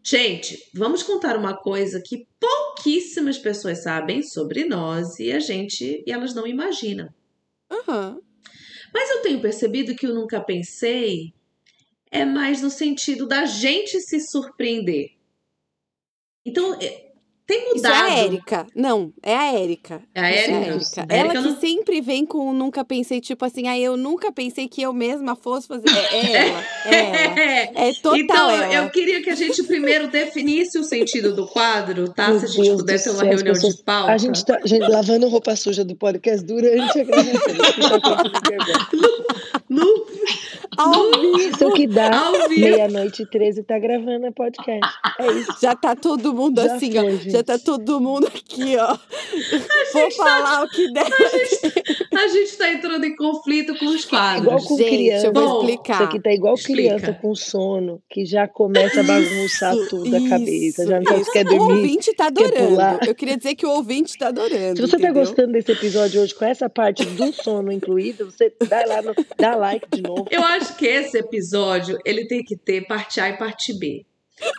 Gente, 0.03 0.59
vamos 0.75 1.03
contar 1.03 1.37
uma 1.37 1.55
coisa 1.55 2.01
que 2.05 2.27
pouquíssimas 2.41 3.37
pessoas 3.39 3.83
sabem 3.83 4.23
sobre 4.23 4.65
nós 4.65 5.19
e 5.19 5.31
a 5.31 5.39
gente 5.39 6.03
e 6.07 6.11
elas 6.11 6.35
não 6.35 6.47
imaginam. 6.47 7.09
Aham. 7.71 8.19
Mas 8.93 9.11
eu 9.11 9.23
tenho 9.23 9.41
percebido 9.41 9.95
que 9.95 10.07
o 10.07 10.15
nunca 10.15 10.41
pensei 10.41 11.35
é 12.11 12.25
mais 12.25 12.63
no 12.63 12.71
sentido 12.71 13.27
da 13.27 13.45
gente 13.45 14.01
se 14.01 14.21
surpreender. 14.21 15.11
Então, 16.45 16.79
é- 17.49 17.55
tem 17.55 17.75
Isso 17.75 17.87
é 17.87 17.91
mudado. 17.91 18.05
a 18.05 18.19
Érica. 18.19 18.67
Não, 18.75 19.13
é 19.23 19.35
a 19.35 19.53
Érica. 19.55 20.03
É 20.15 20.21
a 20.21 20.31
Isso 20.31 20.51
Érica? 20.51 21.07
A 21.09 21.17
Ela 21.17 21.29
que 21.31 21.41
não- 21.41 21.61
sempre 21.61 22.01
vem 22.01 22.27
com 22.27 22.49
o 22.51 22.53
nunca 22.53 22.85
pensei, 22.85 23.21
tipo 23.21 23.45
assim, 23.45 23.67
ah, 23.69 23.79
eu 23.79 23.97
nunca 23.97 24.31
pensei 24.31 24.69
que 24.69 24.83
eu 24.83 24.93
mesma 24.93 25.35
fosse 25.35 25.67
fazer. 25.67 25.89
É, 25.89 26.17
é 26.17 26.37
ela. 26.49 26.65
É 26.85 26.95
ela. 26.95 27.41
É. 27.41 27.89
É 27.89 27.93
total 27.95 28.19
então, 28.19 28.51
ela. 28.51 28.75
eu 28.75 28.91
queria 28.91 29.23
que 29.23 29.31
a 29.31 29.35
gente 29.35 29.63
primeiro 29.63 30.09
definisse 30.09 30.79
o 30.79 30.85
sentido 30.85 31.35
do 31.35 31.47
quadro, 31.47 32.09
tá? 32.13 32.29
Meu 32.29 32.41
Se 32.41 32.45
a 32.45 32.49
gente 32.49 32.65
Deus 32.67 32.77
pudesse 32.81 33.05
ter 33.05 33.11
uma 33.11 33.19
céu, 33.21 33.29
reunião 33.29 33.55
pessoas- 33.55 33.77
de 33.77 33.83
pauta. 33.83 34.13
A 34.13 34.19
gente 34.19 34.45
tá 34.45 34.61
gente, 34.65 34.89
lavando 34.91 35.29
roupa 35.29 35.57
suja 35.57 35.85
do 35.85 35.95
podcast 35.97 36.45
durante 36.45 37.01
a 37.01 37.05
gravação. 37.05 37.39
No, 39.69 39.85
Ao 40.77 40.93
vivo. 41.21 41.39
Isso 41.39 41.65
é 41.65 41.71
que 41.73 41.87
dá. 41.87 42.11
Meia-noite 42.49 43.23
e 43.23 43.27
13 43.27 43.63
tá 43.63 43.79
gravando 43.79 44.27
a 44.27 44.33
podcast. 44.33 44.95
É 45.19 45.27
isso. 45.33 45.57
Já 45.61 45.75
tá 45.77 45.95
todo 45.95 46.33
mundo 46.33 46.63
Já 46.63 46.75
assim, 46.77 46.93
foi, 46.93 47.01
ó. 47.07 47.11
gente. 47.11 47.31
Já 47.39 47.45
tá 47.45 47.59
todo 47.59 48.01
mundo 48.01 48.27
aqui, 48.27 48.77
ó. 48.77 48.97
Vou 49.93 50.11
falar 50.13 50.65
o 50.65 50.69
que 50.69 50.93
der. 50.93 51.07
A 52.19 52.27
gente 52.29 52.57
tá 52.57 52.73
entrando 52.73 53.05
em 53.05 53.15
conflito 53.15 53.77
com 53.79 53.87
os 53.87 54.05
quadros. 54.05 54.43
Igual 54.45 54.63
com 54.65 54.77
Gente, 54.77 54.89
criança. 54.89 55.27
eu 55.29 55.33
vou 55.33 55.43
Bom, 55.49 55.61
explicar. 55.61 55.95
Isso 55.95 56.03
aqui 56.03 56.21
tá 56.21 56.33
igual 56.33 56.55
Explica. 56.55 56.97
criança 56.97 57.13
com 57.21 57.35
sono, 57.35 58.03
que 58.11 58.25
já 58.27 58.49
começa 58.49 59.01
a 59.01 59.03
bagunçar 59.05 59.77
Isso, 59.77 59.89
tudo 59.89 60.17
a 60.17 60.29
cabeça, 60.29 60.87
já 60.87 61.01
não 61.01 61.21
isso, 61.21 61.31
quer 61.33 61.47
O 61.47 61.51
dormir. 61.51 61.75
ouvinte 61.77 62.15
tá 62.15 62.27
adorando. 62.27 62.99
Eu 63.07 63.15
queria 63.15 63.37
dizer 63.37 63.55
que 63.55 63.65
o 63.67 63.71
ouvinte 63.71 64.19
tá 64.19 64.29
adorando. 64.29 64.77
Se 64.77 64.83
você 64.83 64.97
tá 64.99 65.05
entendeu? 65.05 65.25
gostando 65.25 65.53
desse 65.53 65.71
episódio 65.73 66.21
hoje 66.23 66.35
com 66.35 66.45
essa 66.45 66.69
parte 66.69 67.05
do 67.05 67.33
sono 67.33 67.71
incluída, 67.71 68.25
você 68.25 68.53
dá 68.69 68.85
lá 68.87 69.03
no, 69.03 69.15
dá 69.39 69.55
like 69.55 69.87
de 69.93 70.03
novo. 70.03 70.27
Eu 70.31 70.43
acho 70.43 70.77
que 70.77 70.87
esse 70.87 71.17
episódio 71.19 71.99
ele 72.05 72.27
tem 72.27 72.43
que 72.43 72.57
ter 72.57 72.87
parte 72.87 73.21
A 73.21 73.29
e 73.31 73.37
parte 73.37 73.73
B. 73.79 74.05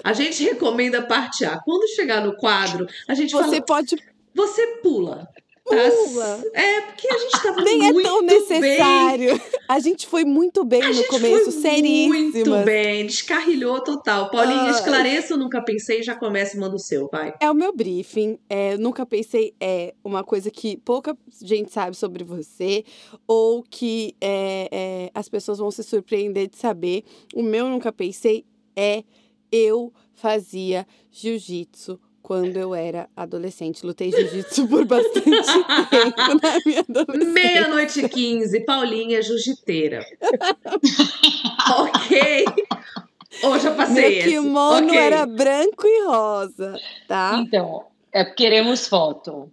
A 0.04 0.14
gente 0.14 0.44
recomenda 0.44 1.02
parte 1.02 1.46
A. 1.46 1.60
Quando 1.60 1.88
chegar 1.90 2.26
no 2.26 2.36
quadro, 2.36 2.88
a 3.08 3.14
gente 3.14 3.32
Você 3.32 3.44
fala, 3.44 3.62
pode 3.62 3.96
você 4.34 4.68
pula. 4.82 5.28
Tá? 5.66 5.76
Pula. 5.92 6.44
É, 6.54 6.82
porque 6.82 7.08
a 7.08 7.18
gente 7.20 7.44
tava 7.44 7.62
Nem 7.62 7.88
é 7.88 7.94
muito 7.94 8.08
tão 8.08 8.26
bem. 8.26 8.40
necessário. 8.40 9.42
A 9.68 9.80
gente 9.80 10.08
foi 10.08 10.26
muito 10.26 10.64
bem 10.66 10.82
A 10.82 10.90
no 10.92 11.04
começo, 11.06 11.52
foi 11.52 11.62
seríssimas. 11.62 12.34
muito 12.34 12.66
bem, 12.66 13.06
descarrilhou 13.06 13.80
total. 13.84 14.32
Paulinha, 14.32 14.62
Ai. 14.62 14.72
esclareça, 14.72 15.34
eu 15.34 15.38
nunca 15.38 15.62
pensei, 15.62 16.02
já 16.02 16.16
começa 16.16 16.58
e 16.58 16.60
manda 16.60 16.76
o 16.76 16.80
seu, 16.80 17.08
vai. 17.12 17.36
É 17.40 17.52
o 17.52 17.54
meu 17.54 17.72
briefing. 17.72 18.40
É, 18.50 18.78
nunca 18.78 19.06
pensei 19.06 19.54
é 19.60 19.94
uma 20.04 20.24
coisa 20.24 20.50
que 20.50 20.78
pouca 20.78 21.16
gente 21.40 21.72
sabe 21.72 21.96
sobre 21.96 22.24
você 22.24 22.84
ou 23.28 23.62
que 23.62 24.16
é, 24.20 24.70
é, 24.72 25.12
as 25.14 25.30
pessoas 25.30 25.60
vão 25.60 25.70
se 25.70 25.84
surpreender 25.84 26.48
de 26.50 26.58
saber. 26.58 27.04
O 27.36 27.44
meu 27.44 27.68
nunca 27.70 27.92
pensei 27.92 28.44
é 28.76 29.04
eu 29.52 29.94
fazia 30.14 30.86
jiu-jitsu 31.12 32.00
quando 32.22 32.58
eu 32.58 32.76
era 32.76 33.10
adolescente. 33.16 33.86
Lutei 33.86 34.12
jiu-jitsu 34.12 34.68
por 34.68 34.86
bastante 34.86 35.22
tempo 35.90 36.40
na 36.42 36.60
minha 36.66 36.80
adolescência. 36.82 37.34
Meia-noite 37.34 38.00
e 38.06 38.10
15, 38.10 38.60
Paulinha 38.66 39.22
Jiu-Jiteira. 39.22 40.06
ok. 41.78 42.46
Ou 43.44 43.58
já 43.60 43.74
passei 43.74 44.02
Meu 44.02 44.12
esse. 44.12 44.30
kimono 44.30 44.88
Ok. 44.88 44.98
era 44.98 45.26
branco 45.26 45.88
e 45.88 46.06
rosa, 46.06 46.80
tá? 47.08 47.40
Então, 47.42 47.86
é 48.12 48.26
queremos 48.26 48.88
foto. 48.88 49.52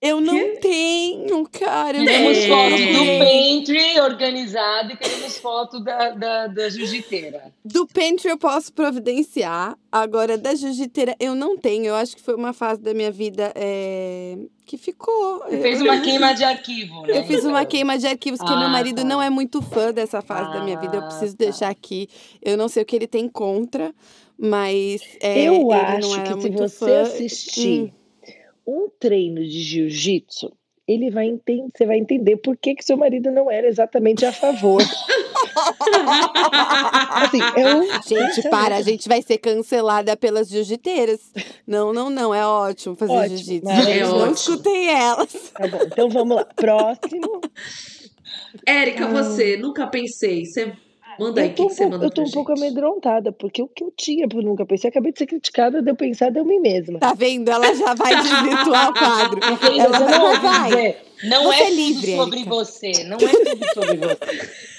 Eu 0.00 0.20
não 0.20 0.54
tenho, 0.60 1.44
cara. 1.50 1.98
Eu 1.98 2.04
Queremos 2.04 2.38
É. 2.38 2.46
não 2.48 2.56
foto 2.56 2.92
do 2.92 3.18
pantry 3.18 4.00
organizado 4.00 4.92
e 4.92 4.96
queremos 4.96 5.38
foto 5.38 5.80
da, 5.80 6.10
da, 6.10 6.46
da 6.46 6.68
jiu-jiteira. 6.68 7.52
Do 7.64 7.84
pantry 7.84 8.28
eu 8.30 8.38
posso 8.38 8.72
providenciar. 8.72 9.76
Agora, 9.90 10.38
da 10.38 10.54
jiu-jiteira 10.54 11.16
eu 11.18 11.34
não 11.34 11.56
tenho. 11.58 11.86
Eu 11.86 11.96
acho 11.96 12.14
que 12.14 12.22
foi 12.22 12.36
uma 12.36 12.52
fase 12.52 12.80
da 12.80 12.94
minha 12.94 13.10
vida 13.10 13.52
é, 13.56 14.38
que 14.64 14.76
ficou. 14.78 15.40
Você 15.40 15.60
fez 15.60 15.82
uma 15.82 16.00
queima 16.00 16.32
de 16.32 16.44
arquivo, 16.44 17.02
né? 17.02 17.18
Eu 17.18 17.24
fiz 17.24 17.44
uma 17.44 17.64
queima 17.64 17.98
de 17.98 18.06
arquivos, 18.06 18.38
que 18.38 18.46
meu 18.46 18.56
Ah, 18.56 18.68
marido 18.68 19.02
tá. 19.02 19.04
não 19.04 19.20
é 19.20 19.28
muito 19.28 19.60
fã 19.60 19.92
dessa 19.92 20.22
fase 20.22 20.52
da 20.52 20.62
minha 20.62 20.78
vida. 20.78 20.96
Eu 20.98 21.00
Ah, 21.02 21.06
preciso 21.08 21.36
tá. 21.36 21.44
deixar 21.44 21.68
aqui. 21.70 22.08
Eu 22.40 22.56
não 22.56 22.68
sei 22.68 22.84
o 22.84 22.86
que 22.86 22.94
ele 22.94 23.08
tem 23.08 23.28
contra, 23.28 23.92
mas. 24.38 25.00
é, 25.20 25.40
Eu 25.48 25.54
ele 25.54 25.64
não 25.64 25.72
acho 25.72 26.14
era 26.20 26.34
que 26.36 26.40
se 26.42 26.50
você 26.50 26.86
fã. 26.86 27.00
assistir 27.02 27.92
um 28.68 28.90
treino 29.00 29.42
de 29.42 29.62
jiu-jitsu, 29.62 30.52
ele 30.86 31.10
vai 31.10 31.26
entender, 31.26 31.70
você 31.74 31.86
vai 31.86 31.98
entender 31.98 32.36
por 32.36 32.56
que, 32.56 32.74
que 32.74 32.84
seu 32.84 32.96
marido 32.96 33.30
não 33.30 33.50
era 33.50 33.66
exatamente 33.66 34.24
a 34.26 34.32
favor. 34.32 34.82
Assim, 37.10 37.40
eu. 37.56 37.82
Gente, 38.06 38.48
para, 38.48 38.76
a 38.76 38.82
gente 38.82 39.08
vai 39.08 39.20
ser 39.22 39.38
cancelada 39.38 40.16
pelas 40.16 40.48
jiu-jiteiras. 40.48 41.20
Não, 41.66 41.92
não, 41.92 42.08
não, 42.08 42.34
é 42.34 42.46
ótimo 42.46 42.94
fazer 42.94 43.28
jiu-jitsu. 43.28 43.66
né? 43.66 43.98
É 43.98 44.02
não 44.02 44.18
ótimo. 44.18 44.32
escutei 44.32 44.88
elas. 44.88 45.52
Tá 45.54 45.66
bom, 45.66 45.80
então 45.82 46.08
vamos 46.08 46.36
lá. 46.36 46.44
Próximo. 46.44 47.40
Érica, 48.66 49.08
você, 49.08 49.56
nunca 49.56 49.86
pensei. 49.86 50.44
Você 50.46 50.72
manda 51.18 51.40
aí, 51.40 51.48
eu 51.48 51.52
o 51.52 51.54
tô, 51.54 51.56
que, 51.56 51.62
um 51.62 51.68
que 51.68 51.74
você 51.74 51.82
pouco, 51.82 51.90
manda 51.92 52.04
eu 52.06 52.10
tô 52.10 52.22
pra 52.22 52.28
um 52.28 52.32
pouco 52.32 52.56
gente? 52.56 52.64
amedrontada, 52.64 53.32
porque 53.32 53.62
o 53.62 53.68
que 53.68 53.84
eu 53.84 53.92
tinha 53.96 54.28
por 54.28 54.42
nunca 54.42 54.64
pensei, 54.66 54.90
acabei 54.90 55.12
de 55.12 55.18
ser 55.18 55.26
criticada, 55.26 55.82
de 55.82 55.90
eu 55.90 55.96
pensar 55.96 56.30
de 56.30 56.38
eu 56.38 56.44
mim 56.44 56.60
mesma. 56.60 56.98
Tá 56.98 57.14
vendo? 57.14 57.50
Ela 57.50 57.74
já 57.74 57.94
vai 57.94 58.16
desvirtuar 58.16 58.90
o 58.90 58.94
quadro. 58.94 59.40
Ela 59.78 59.98
vai, 59.98 60.18
não 60.18 60.40
vai. 60.40 60.68
dizer, 60.70 60.96
Não 61.24 61.44
Você 61.44 61.62
é 61.62 61.62
é 61.62 61.66
tudo 61.66 61.76
livre, 61.76 62.16
sobre 62.16 62.44
você. 62.44 63.04
Não 63.04 63.16
é 63.16 63.18
tudo 63.18 63.66
sobre 63.74 63.96
você. 63.96 64.18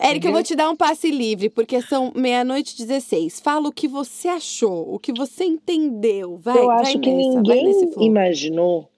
Érica, 0.00 0.28
eu 0.28 0.32
vou 0.32 0.42
te 0.42 0.54
dar 0.54 0.70
um 0.70 0.76
passe 0.76 1.10
livre, 1.10 1.50
porque 1.50 1.82
são 1.82 2.12
meia-noite 2.14 2.74
e 2.74 2.86
16. 2.86 3.40
Fala 3.40 3.68
o 3.68 3.72
que 3.72 3.88
você 3.88 4.28
achou, 4.28 4.94
o 4.94 4.98
que 4.98 5.12
você 5.12 5.44
entendeu. 5.44 6.38
Vai, 6.38 6.56
eu 6.56 6.66
vai 6.66 6.80
acho 6.82 7.00
que 7.00 7.10
nessa, 7.10 7.42
vai 7.42 7.62
ninguém 7.62 8.06
imaginou. 8.06 8.88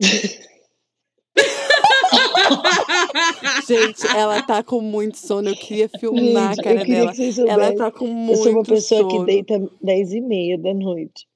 Gente, 3.66 4.06
ela 4.16 4.42
tá 4.42 4.62
com 4.62 4.80
muito 4.80 5.16
sono. 5.18 5.48
Eu 5.50 5.56
queria 5.56 5.88
filmar 5.88 6.48
Gente, 6.54 6.60
a 6.60 6.62
cara 6.62 6.76
eu 6.80 6.84
queria 6.84 6.98
dela. 7.00 7.10
que 7.10 7.16
vocês 7.16 7.38
Ela 7.38 7.74
tá 7.76 7.90
com 7.90 8.06
Eu 8.06 8.12
muito 8.12 8.42
sou 8.42 8.52
uma 8.52 8.62
pessoa 8.62 9.00
sono. 9.10 9.20
que 9.20 9.24
deita 9.26 9.70
10 9.82 10.12
e 10.12 10.20
meia 10.20 10.58
da 10.58 10.74
noite. 10.74 11.26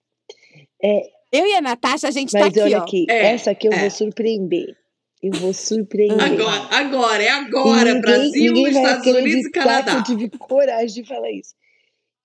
Eu 1.33 1.45
e 1.47 1.55
a 1.55 1.61
Natasha, 1.61 2.09
a 2.09 2.11
gente 2.11 2.33
tá 2.33 2.41
Mas 2.41 2.49
aqui, 2.49 2.61
olha 2.61 2.79
ó. 2.79 2.83
aqui, 2.83 3.07
É, 3.09 3.27
essa 3.33 3.51
aqui 3.51 3.67
eu 3.69 3.73
é. 3.73 3.81
vou 3.81 3.91
surpreender. 3.91 4.77
Eu 5.23 5.33
vou 5.33 5.53
surpreender. 5.53 6.21
Agora, 6.23 6.69
agora, 6.71 7.23
é 7.23 7.29
agora. 7.31 7.91
E 7.91 8.01
Brasil, 8.01 8.53
ninguém 8.53 8.69
Estados 8.69 9.07
Unidos 9.07 9.47
e 9.47 9.51
Canadá. 9.51 10.03
que 10.03 10.13
eu 10.13 10.17
tive 10.19 10.39
coragem 10.39 11.03
de 11.03 11.09
falar 11.09 11.31
isso. 11.31 11.55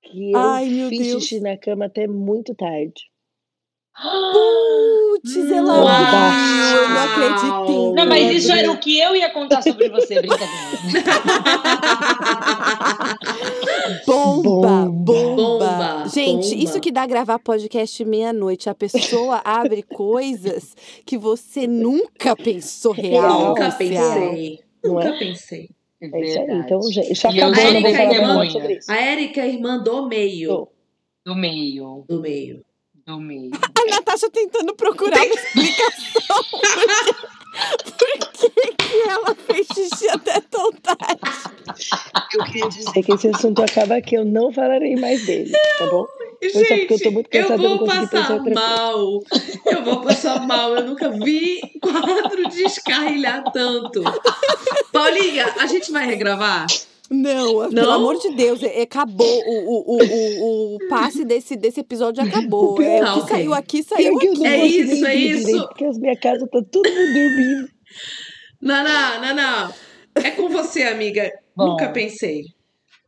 Que 0.03 0.31
eu 0.31 0.37
Ai, 0.39 0.69
fiz 0.89 1.07
xixi 1.23 1.39
na 1.39 1.57
cama 1.57 1.85
até 1.85 2.07
muito 2.07 2.53
tarde. 2.53 3.09
Putz, 3.93 5.35
ela 5.51 5.83
Uau! 5.83 6.81
Eu 6.81 6.89
não 6.89 7.03
acreditei. 7.03 7.91
Não, 7.93 8.05
mas 8.07 8.31
isso 8.35 8.51
era 8.51 8.71
o 8.71 8.77
que 8.77 8.97
eu 8.97 9.15
ia 9.15 9.29
contar 9.31 9.61
sobre 9.61 9.89
você, 9.89 10.15
brincadeira. 10.21 10.51
Bomba, 14.05 14.85
bomba, 14.85 15.35
Bomba, 15.35 16.03
Gente, 16.07 16.49
bomba. 16.51 16.63
isso 16.63 16.79
que 16.79 16.91
dá 16.91 17.05
gravar 17.05 17.39
podcast 17.39 18.03
meia-noite. 18.05 18.69
A 18.69 18.75
pessoa 18.75 19.41
abre 19.45 19.83
coisas 19.83 20.75
que 21.05 21.17
você 21.17 21.67
nunca 21.67 22.35
pensou 22.35 22.93
real. 22.93 23.49
Nunca 23.49 23.67
oficial. 23.67 24.19
pensei. 24.29 24.59
Não 24.83 24.93
Nunca 24.95 25.07
é? 25.09 25.19
pensei. 25.19 25.69
É 26.01 26.21
isso 26.21 26.39
aí. 26.39 26.47
Então, 26.59 26.81
gente, 26.91 27.13
já 27.13 27.29
E 27.31 27.37
eu 27.37 27.47
acabou, 27.47 27.63
falar 27.63 27.81
mais 27.81 27.97
testemunha. 27.97 28.27
nada 28.35 28.49
sobre 28.49 28.73
isso. 28.77 28.91
A 28.91 28.95
Érica 28.97 29.41
é 29.41 29.49
irmã 29.49 29.77
do 29.77 30.07
meio. 30.07 30.67
Do 31.25 31.35
meio, 31.35 32.03
Do 32.09 32.19
meio. 32.21 32.61
Do 33.05 33.19
meio. 33.19 33.51
A 33.77 33.95
Natasha 33.95 34.29
tentando 34.29 34.73
procurar 34.75 35.17
uma 35.17 35.33
explicação. 35.35 36.43
Por 37.99 38.07
que, 38.07 38.49
por 38.49 38.51
que 38.51 38.73
que 38.77 39.01
ela 39.09 39.35
fez 39.35 39.67
xixi 39.75 40.07
até 40.09 40.39
tão 40.39 40.71
tarde? 40.71 41.19
Eu 42.33 42.45
queria 42.45 42.69
dizer 42.69 43.03
que 43.03 43.11
esse 43.11 43.27
assunto 43.27 43.61
acaba 43.61 43.97
aqui, 43.97 44.15
eu 44.15 44.23
não 44.23 44.53
falarei 44.53 44.95
mais 44.95 45.25
dele, 45.25 45.51
tá 45.77 45.85
bom? 45.87 46.07
Só 46.49 46.59
porque 46.59 46.93
eu 46.93 46.99
tô 47.03 47.11
muito 47.11 47.29
cansada, 47.29 47.61
eu 47.61 47.77
vou 47.77 47.85
passar 47.85 48.31
outra 48.31 48.37
coisa. 48.39 48.53
mal. 48.53 49.19
Eu 49.65 49.83
vou 49.83 50.01
passar 50.01 50.47
mal. 50.47 50.75
Eu 50.75 50.85
nunca 50.85 51.09
vi 51.09 51.59
quadro 51.81 52.47
descarrilhar 52.49 53.43
tanto. 53.51 54.01
Paulinha, 54.93 55.53
a 55.59 55.67
gente 55.67 55.91
vai 55.91 56.05
regravar? 56.05 56.65
Não, 57.11 57.69
pelo 57.69 57.73
Não? 57.73 57.93
amor 57.93 58.17
de 58.19 58.33
Deus, 58.35 58.63
é- 58.63 58.83
acabou. 58.83 59.27
O, 59.27 59.95
o, 59.95 59.97
o, 59.97 60.75
o, 60.75 60.87
passe 60.87 61.25
desse, 61.25 61.57
desse 61.57 61.81
episódio 61.81 62.23
acabou. 62.23 62.81
É, 62.81 63.03
o 63.03 63.21
que 63.21 63.29
saiu 63.29 63.53
aqui, 63.53 63.83
saiu 63.83 64.15
aqui. 64.17 64.29
não 64.29 64.45
É 64.45 64.65
isso, 64.65 65.05
é 65.05 65.15
isso. 65.15 65.45
direito, 65.45 65.67
porque 65.67 65.85
as 65.85 65.97
minha 65.97 66.15
casa 66.17 66.47
tá 66.47 66.61
todo 66.71 66.89
mundo 66.89 67.13
dormindo. 67.13 67.69
Naná, 68.61 69.19
Naná, 69.19 69.73
é 70.15 70.31
com 70.31 70.47
você, 70.49 70.83
amiga. 70.83 71.31
Bom. 71.55 71.71
Nunca 71.71 71.89
pensei. 71.89 72.45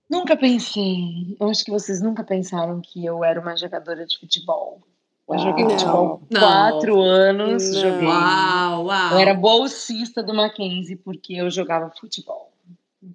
Nunca 0.09 0.35
pensei. 0.35 1.37
Eu 1.39 1.49
acho 1.49 1.63
que 1.63 1.71
vocês 1.71 2.01
nunca 2.01 2.23
pensaram 2.23 2.81
que 2.81 3.05
eu 3.05 3.23
era 3.23 3.39
uma 3.39 3.55
jogadora 3.55 4.05
de 4.05 4.19
futebol. 4.19 4.81
Eu 5.29 5.39
joguei 5.39 5.63
Uau. 5.63 5.71
futebol 5.71 6.21
Não. 6.29 6.41
quatro 6.41 7.01
anos. 7.01 7.69
Não. 7.71 7.81
Joguei. 7.81 8.07
Uau, 8.07 8.85
uau. 8.85 9.11
Eu 9.13 9.17
era 9.19 9.33
bolsista 9.33 10.21
do 10.21 10.33
Mackenzie 10.33 10.97
porque 10.97 11.33
eu 11.35 11.49
jogava 11.49 11.89
futebol. 11.99 12.51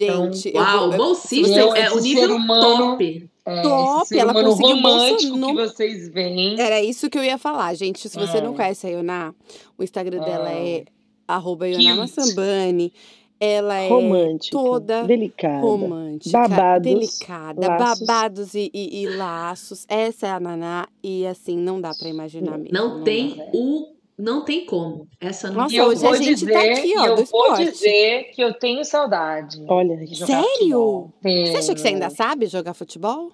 Então, 0.00 0.32
Gente, 0.32 0.56
Uau, 0.56 0.88
vou- 0.90 0.96
bolsista 0.98 1.58
eu- 1.58 1.74
é 1.74 1.90
o 1.90 1.98
nível 2.00 2.36
humano- 2.36 2.78
top. 2.96 3.28
É, 3.44 3.62
Top, 3.62 4.18
ela 4.18 4.32
conseguiu 4.34 4.76
romântico 4.76 4.82
bolsa 4.82 5.36
no- 5.38 5.46
que 5.48 5.54
vocês 5.68 6.08
veem. 6.10 6.60
Era 6.60 6.82
isso 6.82 7.08
que 7.08 7.16
eu 7.18 7.24
ia 7.24 7.38
falar, 7.38 7.74
gente. 7.74 8.06
Se 8.08 8.18
você 8.18 8.36
É. 8.38 8.40
não 8.42 8.52
conhece 8.54 8.86
a 8.86 8.90
Ioná, 8.90 9.34
o 9.78 9.82
Instagram 9.82 10.20
dela 10.20 10.50
É. 10.52 10.78
é 10.80 10.84
arroba 11.26 11.64
Massambani. 11.96 12.92
Ela 13.40 13.76
é 13.78 13.88
Romântica, 13.88 14.50
toda 14.56 15.04
delicada. 15.04 15.60
romântica, 15.60 16.48
babados, 16.48 16.82
delicada, 16.92 17.68
laços. 17.68 18.00
babados 18.06 18.54
e, 18.54 18.68
e- 18.74 19.02
e 19.02 19.08
laços. 19.16 19.86
Essa 19.88 20.26
é 20.26 20.30
a 20.32 20.40
Naná 20.40 20.88
e 21.02 21.24
assim 21.24 21.56
não 21.56 21.80
dá 21.80 21.94
pra 21.94 22.08
imaginar 22.08 22.58
mesmo. 22.58 22.72
Não 22.76 23.04
tem 23.04 23.36
dá. 23.36 23.44
o. 23.54 23.86
Não 24.18 24.44
tem 24.44 24.66
como. 24.66 25.06
Essa 25.20 25.48
não 25.48 25.62
Nossa, 25.62 25.84
hoje 25.86 26.04
a 26.06 26.12
gente 26.16 26.34
dizer, 26.40 26.52
tá 26.52 26.60
aqui, 26.60 26.94
ó, 26.98 27.04
eu 27.06 27.10
do 27.10 27.24
vou 27.24 27.44
esporte. 27.46 27.64
dizer 27.70 28.24
que 28.34 28.42
eu 28.42 28.52
tenho 28.52 28.84
saudade. 28.84 29.64
Olha, 29.68 29.96
de 29.96 30.12
jogar 30.14 30.42
Sério? 30.42 30.48
futebol. 30.58 31.14
Você 31.22 31.56
acha 31.56 31.74
que 31.74 31.80
você 31.80 31.88
ainda 31.88 32.10
sabe 32.10 32.46
jogar 32.46 32.74
futebol? 32.74 33.30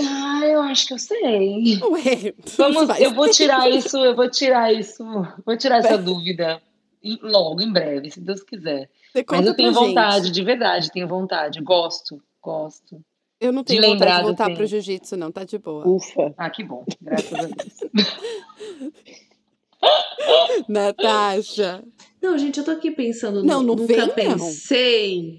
Ah, 0.00 0.40
eu 0.46 0.62
acho 0.62 0.86
que 0.86 0.94
eu 0.94 0.98
sei. 0.98 1.78
Ué, 1.82 2.32
Vamos, 2.56 2.98
eu 3.00 3.12
vou 3.12 3.28
tirar 3.28 3.68
isso, 3.68 3.98
eu 3.98 4.16
vou 4.16 4.30
tirar 4.30 4.72
isso, 4.72 5.04
vou 5.44 5.56
tirar 5.58 5.78
essa 5.80 5.98
dúvida 5.98 6.62
logo, 7.20 7.60
em 7.60 7.70
breve, 7.70 8.10
se 8.10 8.20
Deus 8.20 8.42
quiser. 8.42 8.88
Mas 9.30 9.46
eu 9.46 9.54
tenho 9.54 9.72
pra 9.72 9.80
gente. 9.82 9.88
vontade, 9.88 10.30
de 10.30 10.42
verdade, 10.42 10.90
tenho 10.90 11.06
vontade. 11.06 11.60
Gosto, 11.60 12.22
gosto. 12.40 12.98
Eu 13.38 13.52
não 13.52 13.62
de 13.62 13.68
tenho 13.68 13.82
vontade 13.82 13.92
lembrar 14.00 14.16
de 14.20 14.22
voltar 14.22 14.44
tempo. 14.46 14.56
pro 14.56 14.66
jiu-jitsu, 14.66 15.16
não, 15.18 15.30
tá 15.30 15.44
de 15.44 15.58
boa. 15.58 15.86
ufa. 15.86 16.32
Ah, 16.38 16.48
que 16.48 16.62
bom, 16.64 16.84
graças 17.02 17.32
a 17.34 17.42
Deus. 17.42 17.76
Natasha. 20.68 21.84
Não, 22.22 22.38
gente, 22.38 22.58
eu 22.58 22.64
tô 22.64 22.70
aqui 22.70 22.90
pensando. 22.90 23.42
Não, 23.44 23.62
nu- 23.62 23.74
não 23.74 23.86
nunca 23.86 24.06
vem, 24.14 24.28
não. 24.28 24.38
pensei. 24.38 25.38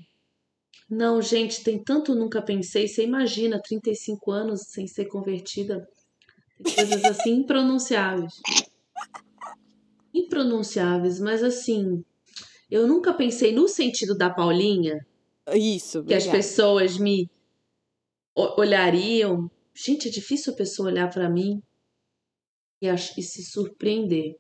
Não, 0.90 1.22
gente, 1.22 1.64
tem 1.64 1.82
tanto 1.82 2.14
nunca 2.14 2.42
pensei. 2.42 2.88
Você 2.88 3.04
imagina, 3.04 3.60
35 3.62 4.32
anos 4.32 4.62
sem 4.68 4.86
ser 4.88 5.06
convertida. 5.06 5.88
Tem 6.64 6.76
coisas 6.76 7.04
assim 7.06 7.32
impronunciáveis. 7.38 8.34
Impronunciáveis, 10.14 11.20
mas 11.20 11.44
assim. 11.44 12.04
Eu 12.70 12.88
nunca 12.88 13.14
pensei 13.14 13.52
no 13.54 13.68
sentido 13.68 14.16
da 14.18 14.30
Paulinha, 14.32 15.06
Isso, 15.54 16.04
que 16.04 16.14
as 16.14 16.24
obrigada. 16.24 16.32
pessoas 16.32 16.98
me 16.98 17.30
olhariam. 18.36 19.50
Gente, 19.76 20.08
é 20.08 20.12
difícil 20.12 20.54
a 20.54 20.56
pessoa 20.56 20.90
olhar 20.90 21.10
pra 21.10 21.30
mim 21.30 21.62
e, 22.86 22.94
e 23.20 23.22
se 23.24 23.44
surpreender. 23.44 24.36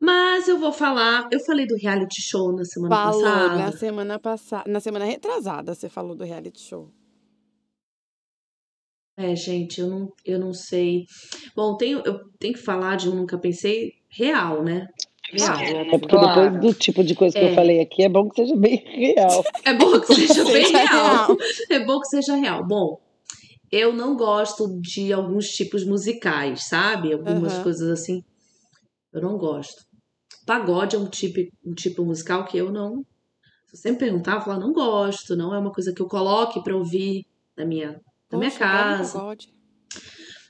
Mas 0.00 0.48
eu 0.48 0.58
vou 0.58 0.72
falar. 0.72 1.28
Eu 1.30 1.38
falei 1.40 1.66
do 1.66 1.76
reality 1.76 2.20
show 2.20 2.52
na 2.52 2.64
semana 2.64 2.94
Falou 2.94 3.22
passada. 3.22 3.56
na 3.56 3.72
semana 3.72 4.18
passada, 4.18 4.70
na 4.70 4.80
semana 4.80 5.04
retrasada, 5.04 5.74
você 5.74 5.88
falou 5.88 6.16
do 6.16 6.24
reality 6.24 6.60
show. 6.60 6.90
É, 9.16 9.36
gente, 9.36 9.80
eu 9.80 9.86
não, 9.88 10.08
eu 10.24 10.38
não 10.40 10.52
sei. 10.54 11.04
Bom, 11.54 11.76
tenho, 11.76 12.02
eu 12.04 12.18
tenho 12.40 12.54
que 12.54 12.60
falar 12.60 12.96
de 12.96 13.08
um 13.08 13.14
nunca 13.14 13.38
pensei 13.38 13.92
real, 14.08 14.64
né? 14.64 14.86
Real. 15.30 15.56
É 15.60 15.84
porque 15.98 16.08
Claro. 16.08 16.50
depois 16.50 16.60
do 16.74 16.78
tipo 16.78 17.04
de 17.04 17.14
coisa 17.14 17.38
que 17.38 17.44
É. 17.44 17.50
eu 17.50 17.54
falei 17.54 17.80
aqui, 17.80 18.02
é 18.02 18.08
bom 18.08 18.28
que 18.28 18.36
seja 18.36 18.56
bem 18.56 18.76
real. 18.84 19.44
É 19.64 19.74
bom 19.74 20.00
que 20.00 20.14
seja 20.14 20.44
bem 20.44 20.64
real. 20.72 20.86
real. 21.26 21.36
É 21.70 21.80
bom 21.84 22.00
que 22.00 22.08
seja 22.08 22.34
real. 22.36 22.66
Bom, 22.66 22.98
eu 23.72 23.90
não 23.94 24.14
gosto 24.14 24.78
de 24.82 25.10
alguns 25.14 25.48
tipos 25.48 25.82
musicais, 25.82 26.68
sabe? 26.68 27.10
Algumas 27.10 27.54
Aham. 27.54 27.62
coisas 27.62 27.88
assim. 27.88 28.22
Eu 29.10 29.22
não 29.22 29.38
gosto. 29.38 29.82
Pagode 30.46 30.94
é 30.94 30.98
um 30.98 31.08
tipo, 31.08 31.40
um 31.64 31.72
tipo 31.72 32.04
musical 32.04 32.44
que 32.44 32.58
eu 32.58 32.70
não. 32.70 33.02
Se 33.68 33.78
você 33.78 33.90
me 33.90 33.96
perguntar, 33.96 34.34
eu 34.34 34.40
falo, 34.42 34.60
não 34.60 34.72
gosto, 34.72 35.34
não 35.34 35.54
é 35.54 35.58
uma 35.58 35.72
coisa 35.72 35.94
que 35.94 36.02
eu 36.02 36.06
coloque 36.06 36.62
pra 36.62 36.76
ouvir 36.76 37.24
na 37.56 37.64
minha, 37.64 37.98
na 38.30 38.38
minha 38.38 38.50
Poxa, 38.50 38.58
casa. 38.58 39.18
pagode. 39.18 39.54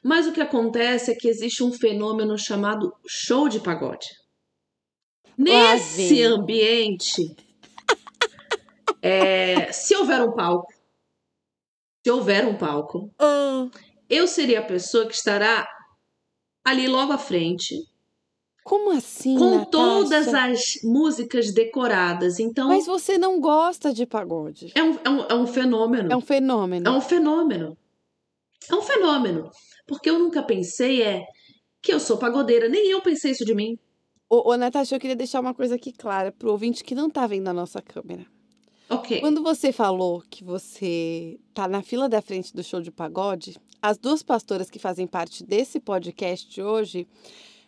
Mas 0.02 0.26
o 0.26 0.32
que 0.32 0.40
acontece 0.40 1.12
é 1.12 1.14
que 1.14 1.28
existe 1.28 1.62
um 1.62 1.72
fenômeno 1.72 2.36
chamado 2.36 2.92
show 3.06 3.48
de 3.48 3.60
pagode. 3.60 4.08
Nesse 5.38 6.24
ambiente, 6.24 7.22
é, 9.00 9.70
se 9.72 9.94
houver 9.94 10.20
um 10.22 10.32
palco, 10.32 10.71
se 12.04 12.10
houver 12.10 12.46
um 12.46 12.56
palco, 12.56 13.10
Ah, 13.18 13.68
eu 14.08 14.26
seria 14.26 14.60
a 14.60 14.64
pessoa 14.64 15.06
que 15.06 15.14
estará 15.14 15.66
ali 16.64 16.86
logo 16.88 17.12
à 17.12 17.18
frente, 17.18 17.74
Como 18.64 18.90
assim? 18.90 19.36
com 19.38 19.50
Natasha? 19.50 19.70
todas 19.70 20.28
as 20.34 20.60
músicas 20.84 21.52
decoradas. 21.52 22.38
Então, 22.38 22.68
Mas 22.68 22.86
você 22.86 23.16
não 23.18 23.40
gosta 23.40 23.92
de 23.92 24.06
pagode. 24.06 24.72
é, 24.74 24.82
um, 24.82 24.98
é, 25.04 25.10
um, 25.10 25.24
é 25.30 25.34
um 25.34 25.46
fenômeno. 25.46 26.12
É 26.12 26.16
um 26.16 26.20
fenômeno. 26.20 26.86
É 26.88 26.90
um 26.90 27.00
fenômeno. 27.00 27.76
É 28.70 28.74
um 28.74 28.82
fenômeno. 28.82 29.50
Porque 29.86 30.08
eu 30.08 30.18
nunca 30.18 30.42
pensei 30.42 31.02
é 31.02 31.24
que 31.82 31.92
eu 31.92 31.98
sou 31.98 32.16
pagodeira. 32.16 32.68
Nem 32.68 32.88
eu 32.90 33.00
pensei 33.02 33.32
isso 33.32 33.44
de 33.44 33.54
mim. 33.54 33.76
Ô, 34.30 34.52
ô, 34.52 34.56
Natasha, 34.56 34.94
eu 34.94 35.00
queria 35.00 35.16
deixar 35.16 35.40
uma 35.40 35.52
coisa 35.52 35.74
aqui 35.74 35.92
clara 35.92 36.30
pro 36.32 36.52
ouvinte 36.52 36.84
que 36.84 36.94
não 36.94 37.10
tá 37.10 37.26
vendo 37.26 37.48
a 37.48 37.52
nossa 37.52 37.82
câmera. 37.82 38.24
Ok. 38.94 39.20
Quando 39.20 39.42
você 39.42 39.72
falou 39.72 40.22
que 40.30 40.44
você 40.44 41.38
tá 41.54 41.66
na 41.68 41.82
fila 41.82 42.08
da 42.08 42.20
frente 42.22 42.54
do 42.54 42.62
show 42.62 42.80
de 42.80 42.90
pagode, 42.90 43.56
as 43.80 43.98
duas 43.98 44.22
pastoras 44.22 44.70
que 44.70 44.78
fazem 44.78 45.06
parte 45.06 45.44
desse 45.44 45.80
podcast 45.80 46.60
hoje, 46.60 47.06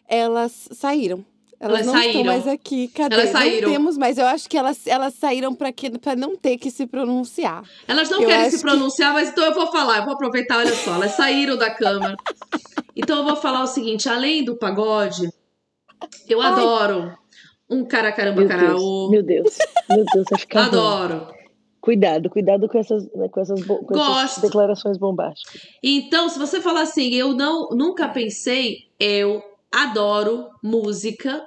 elas 0.08 0.68
saíram. 0.72 1.24
Elas, 1.60 1.80
Elas 1.80 1.86
não 1.86 1.92
saíram. 1.94 2.10
estão 2.20 2.24
mais 2.24 2.48
aqui. 2.48 2.88
Cadê? 2.88 3.14
Elas 3.14 3.30
saíram. 3.30 3.68
Não 3.68 3.76
temos 3.76 3.96
mais. 3.96 4.18
Eu 4.18 4.26
acho 4.26 4.48
que 4.50 4.58
elas, 4.58 4.86
elas 4.86 5.14
saíram 5.14 5.54
para 5.54 5.72
que 5.72 5.90
não 6.16 6.36
ter 6.36 6.58
que 6.58 6.70
se 6.70 6.86
pronunciar. 6.86 7.62
Elas 7.88 8.10
não 8.10 8.20
Eu 8.20 8.28
querem 8.28 8.50
se 8.50 8.60
pronunciar, 8.60 9.12
mas 9.14 9.30
então 9.30 9.44
eu 9.44 9.54
vou 9.54 9.70
falar. 9.72 9.98
Eu 9.98 10.04
vou 10.04 10.14
aproveitar, 10.14 10.58
olha 10.58 10.74
só. 10.74 10.94
Elas 10.96 11.12
saíram 11.12 11.56
da 11.56 11.70
câmara. 11.70 12.16
Então 12.94 13.18
eu 13.18 13.24
vou 13.24 13.36
falar 13.36 13.62
o 13.62 13.66
seguinte: 13.66 14.08
além 14.08 14.44
do 14.44 14.56
pagode, 14.56 15.28
eu 16.28 16.42
Ai. 16.42 16.52
adoro 16.52 17.16
um 17.68 17.84
caracaramba 17.84 18.40
Meu 18.40 18.48
caraô. 18.48 19.08
Deus, 19.08 19.10
meu 19.10 19.22
Deus, 19.22 19.58
meu 19.90 20.04
Deus, 20.12 20.24
vai 20.30 20.38
ficar 20.38 20.60
ruim. 20.62 20.68
Adoro. 20.68 21.34
Cuidado, 21.80 22.30
cuidado 22.30 22.66
com 22.66 22.78
essas, 22.78 23.04
né, 23.12 23.28
com 23.28 23.40
essas, 23.40 23.62
com 23.62 23.94
essas 23.94 24.38
declarações 24.38 24.96
bombásticas. 24.96 25.60
Então, 25.82 26.30
se 26.30 26.38
você 26.38 26.60
falar 26.60 26.82
assim, 26.82 27.12
eu 27.14 27.34
não 27.34 27.68
nunca 27.72 28.08
pensei, 28.08 28.88
eu 28.98 29.42
adoro 29.70 30.48
música 30.62 31.46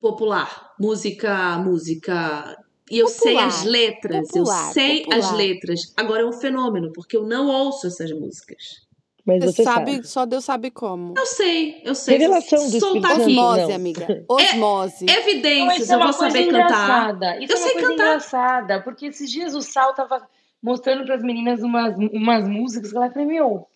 popular, 0.00 0.74
música, 0.80 1.58
música. 1.58 2.56
E 2.90 2.98
eu 2.98 3.08
sei 3.08 3.34
Popular, 3.34 3.46
as 3.48 3.64
letras, 3.64 4.28
popular, 4.28 4.66
eu 4.68 4.72
sei 4.72 4.98
popular. 5.02 5.18
as 5.18 5.32
letras. 5.32 5.80
Agora 5.96 6.22
é 6.22 6.26
um 6.26 6.32
fenômeno, 6.32 6.92
porque 6.92 7.16
eu 7.16 7.24
não 7.24 7.48
ouço 7.48 7.86
essas 7.86 8.10
músicas. 8.12 8.85
Mas 9.26 9.44
Você 9.44 9.52
você 9.56 9.64
sabe, 9.64 9.92
sabe. 9.96 10.06
só 10.06 10.24
Deus 10.24 10.44
sabe 10.44 10.70
como. 10.70 11.14
Eu 11.16 11.26
sei, 11.26 11.80
eu 11.84 11.94
sei. 11.96 12.16
Revelação 12.16 12.70
do 12.70 12.78
Soltar 12.78 13.10
Espírito. 13.18 13.40
Osmose, 13.40 13.66
não. 13.66 13.74
amiga. 13.74 14.24
Osmose. 14.28 15.06
Evidências, 15.08 15.82
Isso 15.82 15.92
é 15.92 15.94
eu 15.94 15.98
uma 15.98 16.12
vou 16.12 16.20
saber 16.20 16.46
cantar. 16.48 17.42
Isso 17.42 17.52
Eu 17.52 17.56
é 17.56 17.60
uma 17.60 17.64
sei 17.66 17.72
coisa 17.72 17.88
cantar. 17.88 17.92
engraçada, 18.04 18.80
porque 18.82 19.06
esses 19.06 19.28
dias 19.30 19.54
o 19.54 19.60
Sal 19.62 19.92
tava 19.94 20.28
mostrando 20.62 21.04
para 21.04 21.16
as 21.16 21.22
meninas 21.22 21.60
umas, 21.62 21.96
umas 22.12 22.48
músicas 22.48 22.90
que 22.92 22.96
ela 22.96 23.10
falou, 23.10 23.26
meu, 23.28 23.66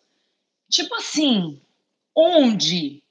tipo 0.69 0.95
assim, 0.95 1.61
onde 2.17 3.03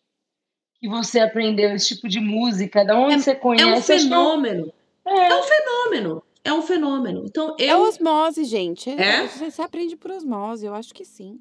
que 0.81 0.87
você 0.87 1.19
aprendeu 1.19 1.73
esse 1.75 1.89
tipo 1.95 2.07
de 2.07 2.21
música? 2.21 2.85
Da 2.85 2.97
onde 2.97 3.21
você 3.21 3.31
É 3.31 3.33
um 3.35 3.39
conhece? 3.39 3.85
Que 3.85 3.91
eu- 3.93 3.99
fenômeno. 3.99 4.73
É. 5.05 5.27
É 5.27 5.35
um 5.35 5.43
fenômeno. 5.43 6.23
É 6.43 6.53
um 6.53 6.61
fenômeno. 6.61 7.23
Então 7.25 7.55
É 7.59 7.73
eu. 7.73 7.81
osmose, 7.81 8.45
gente. 8.45 8.89
É? 8.89 9.27
Você 9.27 9.51
você 9.51 9.61
aprende 9.61 9.97
por 9.97 10.11
osmose, 10.11 10.65
eu 10.65 10.73
acho 10.73 10.93
que 10.93 11.03
sim. 11.03 11.37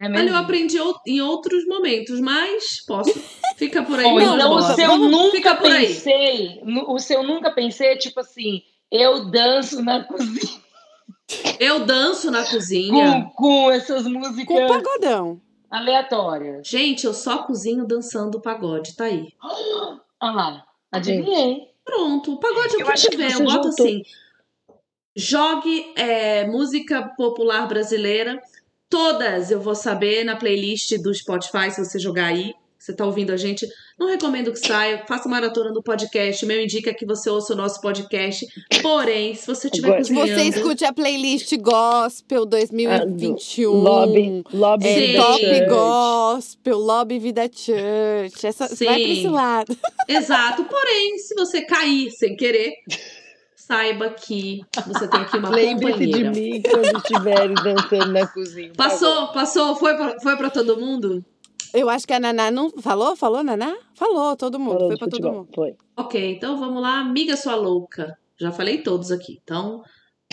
É 0.00 0.06
Olha, 0.06 0.14
mesmo? 0.14 0.28
eu 0.30 0.36
aprendi 0.36 0.78
em 1.06 1.20
outros 1.20 1.66
momentos, 1.66 2.18
mas 2.20 2.82
posso. 2.86 3.12
Fica 3.56 3.82
por 3.82 3.98
aí. 3.98 4.04
Bom, 4.06 4.14
vamos 4.18 4.34
então 4.34 4.54
o 4.56 4.62
seu 4.74 4.86
Vamos- 4.88 5.10
nunca 5.10 5.54
pensei, 5.56 6.60
o 6.88 6.98
seu 6.98 7.22
nunca 7.22 7.50
pensei 7.50 7.88
é 7.88 7.96
tipo 7.96 8.20
assim, 8.20 8.62
eu 8.90 9.26
danço 9.30 9.82
na 9.82 10.02
cozinha 10.04 10.58
Eu 11.60 11.84
danço 11.84 12.30
na 12.30 12.42
cozinha. 12.44 13.30
com, 13.36 13.64
com 13.64 13.70
essas 13.70 14.04
Com 14.04 14.08
músicas 14.10 14.66
pagodão. 14.68 15.40
aleatórias. 15.70 16.66
Gente, 16.66 17.04
eu 17.04 17.12
só 17.12 17.42
cozinho 17.42 17.86
dançando 17.86 18.40
pagode, 18.40 18.96
tá 18.96 19.04
aí. 19.04 19.28
Ah 20.22 20.32
lá, 20.32 20.64
adivinhei. 20.92 21.68
Pronto, 21.84 22.34
o 22.34 22.40
pagode 22.40 22.74
é 22.80 22.84
o 22.84 22.86
que 22.86 22.94
tiver. 22.94 23.32
Eu 23.32 23.38
boto 23.44 23.68
juntou. 23.70 23.86
assim. 23.86 24.02
Jogue 25.16 25.92
é, 25.96 26.46
música 26.46 27.02
popular 27.16 27.66
brasileira. 27.66 28.40
Todas 28.90 29.50
eu 29.52 29.60
vou 29.60 29.74
saber 29.74 30.24
na 30.24 30.34
playlist 30.36 30.92
do 30.98 31.14
Spotify, 31.14 31.70
se 31.70 31.82
você 31.82 31.98
jogar 31.98 32.26
aí. 32.26 32.52
Você 32.76 32.94
tá 32.94 33.04
ouvindo 33.04 33.30
a 33.30 33.36
gente. 33.36 33.68
Não 33.98 34.08
recomendo 34.08 34.50
que 34.50 34.58
saia. 34.58 35.04
Faça 35.06 35.28
maratona 35.28 35.70
do 35.70 35.82
podcast. 35.82 36.46
Meu 36.46 36.62
indica 36.62 36.94
que 36.94 37.04
você 37.04 37.28
ouça 37.28 37.52
o 37.52 37.56
nosso 37.56 37.78
podcast. 37.78 38.46
Porém, 38.80 39.34
se 39.34 39.46
você 39.46 39.66
estiver 39.68 39.88
Agora- 39.88 40.00
cozinhando... 40.00 40.32
você 40.32 40.42
escute 40.48 40.84
a 40.86 40.92
playlist 40.92 41.54
Gospel 41.58 42.46
2021. 42.46 43.70
Lobby, 43.70 44.42
lobby 44.50 44.88
É, 44.88 45.06
Sim. 45.08 45.16
Top 45.16 45.40
Church. 45.40 45.66
Gospel, 45.68 46.78
Lobby 46.78 47.18
Vida 47.18 47.42
Church. 47.52 48.46
Essa, 48.46 48.66
Sim. 48.68 48.86
vai 48.86 49.02
pra 49.02 49.12
esse 49.12 49.28
lado. 49.28 49.76
Exato. 50.08 50.64
Porém, 50.64 51.18
se 51.18 51.34
você 51.34 51.60
cair 51.60 52.10
sem 52.12 52.34
querer, 52.34 52.72
saiba 53.70 54.10
que 54.10 54.62
você 54.84 55.06
tem 55.06 55.20
aqui 55.20 55.38
uma 55.38 55.50
Lembre-se 55.50 56.06
de 56.06 56.24
mim 56.24 56.62
quando 56.62 56.96
estiver 56.98 57.48
dançando 57.54 58.12
na 58.12 58.26
cozinha. 58.26 58.72
Tá 58.72 58.88
Passou, 58.88 59.28
passou, 59.28 59.76
foi 59.76 59.96
pra, 59.96 60.18
foi 60.20 60.36
pra 60.36 60.50
todo 60.50 60.76
mundo? 60.76 61.24
Eu 61.72 61.88
acho 61.88 62.04
que 62.04 62.12
a 62.12 62.18
Naná 62.18 62.50
não. 62.50 62.68
Falou? 62.80 63.14
Falou, 63.14 63.44
Naná? 63.44 63.76
Falou, 63.94 64.36
todo 64.36 64.58
mundo. 64.58 64.72
Falou 64.72 64.88
Foi 64.88 64.98
pra 64.98 65.06
todo 65.06 65.22
futebol. 65.22 65.38
mundo. 65.38 65.48
Foi. 65.54 65.76
Ok, 65.96 66.32
então 66.32 66.58
vamos 66.58 66.82
lá. 66.82 66.98
Amiga 66.98 67.36
sua 67.36 67.54
louca. 67.54 68.18
Já 68.40 68.50
falei 68.50 68.78
todos 68.82 69.12
aqui. 69.12 69.38
Então, 69.44 69.84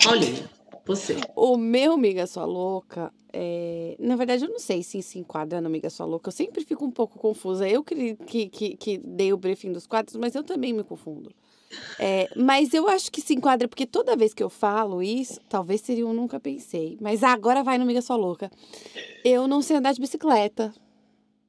Paulinha, 0.02 0.50
você. 0.84 1.16
O 1.36 1.56
meu 1.56 1.96
Miga 1.98 2.26
Sua 2.26 2.46
Louca, 2.46 3.12
é... 3.30 3.94
na 4.00 4.16
verdade, 4.16 4.46
eu 4.46 4.50
não 4.50 4.58
sei 4.58 4.82
se 4.82 5.02
se 5.02 5.18
enquadra 5.18 5.60
no 5.60 5.68
Miga 5.68 5.90
Sua 5.90 6.06
Louca. 6.06 6.28
Eu 6.28 6.32
sempre 6.32 6.64
fico 6.64 6.86
um 6.86 6.90
pouco 6.90 7.18
confusa. 7.18 7.68
Eu 7.68 7.84
que, 7.84 8.16
que, 8.16 8.48
que, 8.48 8.76
que 8.76 8.98
dei 8.98 9.30
o 9.32 9.36
briefing 9.36 9.72
dos 9.72 9.86
quadros, 9.86 10.16
mas 10.16 10.34
eu 10.34 10.42
também 10.42 10.72
me 10.72 10.82
confundo. 10.82 11.30
É, 11.98 12.28
mas 12.34 12.72
eu 12.72 12.88
acho 12.88 13.10
que 13.12 13.20
se 13.20 13.34
enquadra, 13.34 13.68
porque 13.68 13.86
toda 13.86 14.16
vez 14.16 14.32
que 14.32 14.42
eu 14.42 14.48
falo 14.48 15.02
isso, 15.02 15.40
talvez 15.48 15.80
seria 15.80 16.06
um 16.06 16.12
nunca 16.12 16.40
pensei. 16.40 16.96
Mas 17.00 17.22
agora 17.22 17.62
vai 17.62 17.76
no 17.78 17.84
Miga 17.84 18.00
Sua 18.02 18.16
Louca. 18.16 18.50
Eu 19.24 19.46
não 19.46 19.60
sei 19.60 19.76
andar 19.76 19.92
de 19.92 20.00
bicicleta. 20.00 20.72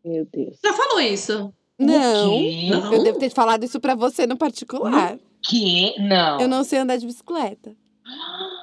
Meu 0.04 0.26
Deus. 0.32 0.58
Já 0.64 0.74
falou 0.74 1.00
isso? 1.02 1.54
Não. 1.78 2.42
Não. 2.70 2.94
Eu 2.94 3.04
devo 3.04 3.20
ter 3.20 3.30
falado 3.30 3.64
isso 3.64 3.80
pra 3.80 3.96
você 3.96 4.28
no 4.28 4.38
particular. 4.38 5.18
Que? 5.42 5.98
Não. 6.00 6.40
Eu 6.42 6.48
não 6.48 6.64
sei 6.64 6.80
andar 6.80 6.98
de 6.98 7.06
bicicleta. 7.06 7.76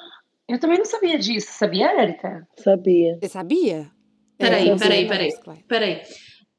Eu 0.48 0.60
também 0.60 0.78
não 0.78 0.84
sabia 0.84 1.18
disso, 1.18 1.48
sabia, 1.50 1.88
Érica? 2.00 2.46
Sabia. 2.62 3.18
Você 3.20 3.28
sabia? 3.28 3.90
Peraí, 4.38 4.68
É, 4.68 4.76
peraí, 4.76 5.08
peraí. 5.08 5.32
Peraí. 5.66 6.02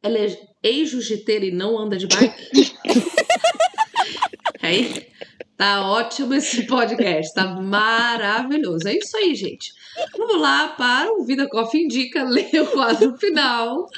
Ela 0.03 0.17
é 0.17 0.37
ex-jiu-jiteira 0.61 1.45
e 1.45 1.51
não 1.51 1.79
anda 1.79 1.95
de 1.95 2.05
bike? 2.05 2.75
aí? 4.67 5.07
Tá 5.55 5.89
ótimo 5.89 6.35
esse 6.35 6.67
podcast, 6.67 7.33
tá 7.33 7.45
maravilhoso. 7.47 8.87
É 8.87 8.93
isso 8.95 9.17
aí, 9.17 9.33
gente. 9.33 9.73
Vamos 10.15 10.39
lá 10.39 10.67
para 10.77 11.11
o 11.13 11.23
Vida 11.23 11.47
Coffee 11.49 11.85
Indica, 11.85 12.23
ler 12.23 12.61
o 12.61 12.67
quadro 12.67 13.17
final. 13.17 13.89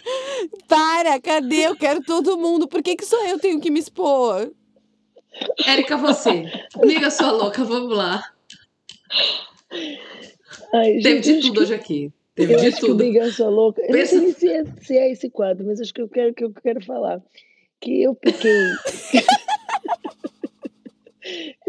Para, 0.70 1.20
cadê? 1.20 1.68
Eu 1.68 1.76
quero 1.76 2.02
todo 2.02 2.38
mundo. 2.38 2.66
Por 2.68 2.82
que, 2.82 2.96
que 2.96 3.06
só 3.06 3.28
eu 3.28 3.38
tenho 3.38 3.60
que 3.60 3.70
me 3.70 3.80
expor? 3.80 4.52
Érica, 5.66 5.98
você. 5.98 6.46
Amiga 6.82 7.12
sua 7.12 7.32
louca, 7.32 7.64
vamos 7.66 7.96
lá. 7.96 8.24
Ai, 10.74 11.00
Teve 11.02 11.20
de 11.20 11.42
tudo 11.42 11.54
que- 11.54 11.60
hoje 11.60 11.74
aqui. 11.74 12.14
Teve 12.36 12.54
Eu 12.54 12.60
de 12.60 12.68
acho 12.68 12.76
que 12.78 12.86
tudo. 12.88 13.04
Miguel 13.04 13.32
sua 13.34 13.50
louca. 13.50 13.82
Eu 13.82 13.92
Pensa- 13.92 14.16
não 14.16 14.22
sei 14.24 14.34
se 14.34 14.48
é, 14.50 14.64
se 14.82 14.98
é 14.98 15.12
esse 15.12 15.30
quadro, 15.30 15.66
mas 15.66 15.82
acho 15.82 15.94
que 15.94 16.02
eu 16.02 16.08
quero 16.08 16.34
que 16.34 16.44
eu 16.46 16.54
quero 16.54 16.84
falar. 16.86 17.22
Que 17.82 18.04
eu 18.04 18.18
fiquei. 18.24 18.54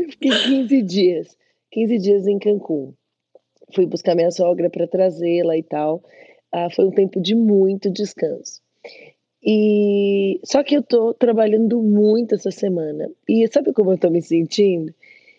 eu 0.02 0.10
fiquei 0.10 0.30
15 0.30 0.82
dias. 0.82 1.36
15 1.70 1.98
dias 1.98 2.26
em 2.26 2.38
Cancún. 2.38 2.92
Fui 3.74 3.86
buscar 3.86 4.14
minha 4.14 4.30
sogra 4.30 4.68
para 4.68 4.86
trazê-la 4.88 5.56
e 5.56 5.62
tal. 5.62 6.02
Ah, 6.52 6.68
foi 6.70 6.86
um 6.86 6.90
tempo 6.90 7.20
de 7.20 7.34
muito 7.34 7.90
descanso. 7.90 8.60
E 9.42 10.40
só 10.44 10.62
que 10.62 10.76
eu 10.76 10.82
tô 10.82 11.14
trabalhando 11.14 11.82
muito 11.82 12.34
essa 12.34 12.50
semana. 12.50 13.10
E 13.28 13.46
sabe 13.48 13.72
como 13.72 13.92
eu 13.92 13.98
tô 13.98 14.10
me 14.10 14.20
sentindo? 14.20 14.92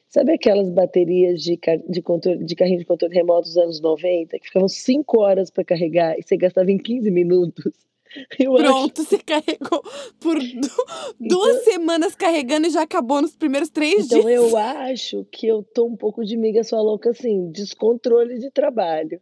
Sabe 0.09 0.33
aquelas 0.33 0.69
baterias 0.69 1.41
de, 1.41 1.55
car- 1.57 1.81
de, 1.87 2.01
controle, 2.01 2.43
de 2.43 2.55
carrinho 2.55 2.79
de 2.79 2.85
controle 2.85 3.13
remoto 3.13 3.43
dos 3.43 3.57
anos 3.57 3.79
90, 3.81 4.39
que 4.39 4.47
ficavam 4.47 4.67
5 4.67 5.21
horas 5.21 5.49
para 5.49 5.63
carregar 5.63 6.17
e 6.17 6.23
você 6.23 6.35
gastava 6.35 6.71
em 6.71 6.77
15 6.77 7.09
minutos? 7.11 7.73
Eu 8.39 8.53
acho 8.55 8.63
Pronto, 8.63 9.03
você 9.03 9.17
carregou 9.19 9.81
por 10.19 10.37
du- 10.37 10.85
duas 11.19 11.63
semanas 11.63 12.15
carregando 12.15 12.67
e 12.67 12.69
já 12.69 12.81
acabou 12.83 13.21
nos 13.21 13.35
primeiros 13.35 13.69
três 13.69 14.05
Então 14.05 14.19
dias. 14.21 14.31
eu 14.33 14.57
acho 14.57 15.25
que 15.31 15.47
eu 15.47 15.63
tô 15.63 15.85
um 15.85 15.95
pouco 15.95 16.23
de 16.25 16.35
miga 16.37 16.63
sua 16.63 16.81
louca 16.81 17.11
assim, 17.11 17.49
descontrole 17.51 18.37
de 18.39 18.51
trabalho. 18.51 19.19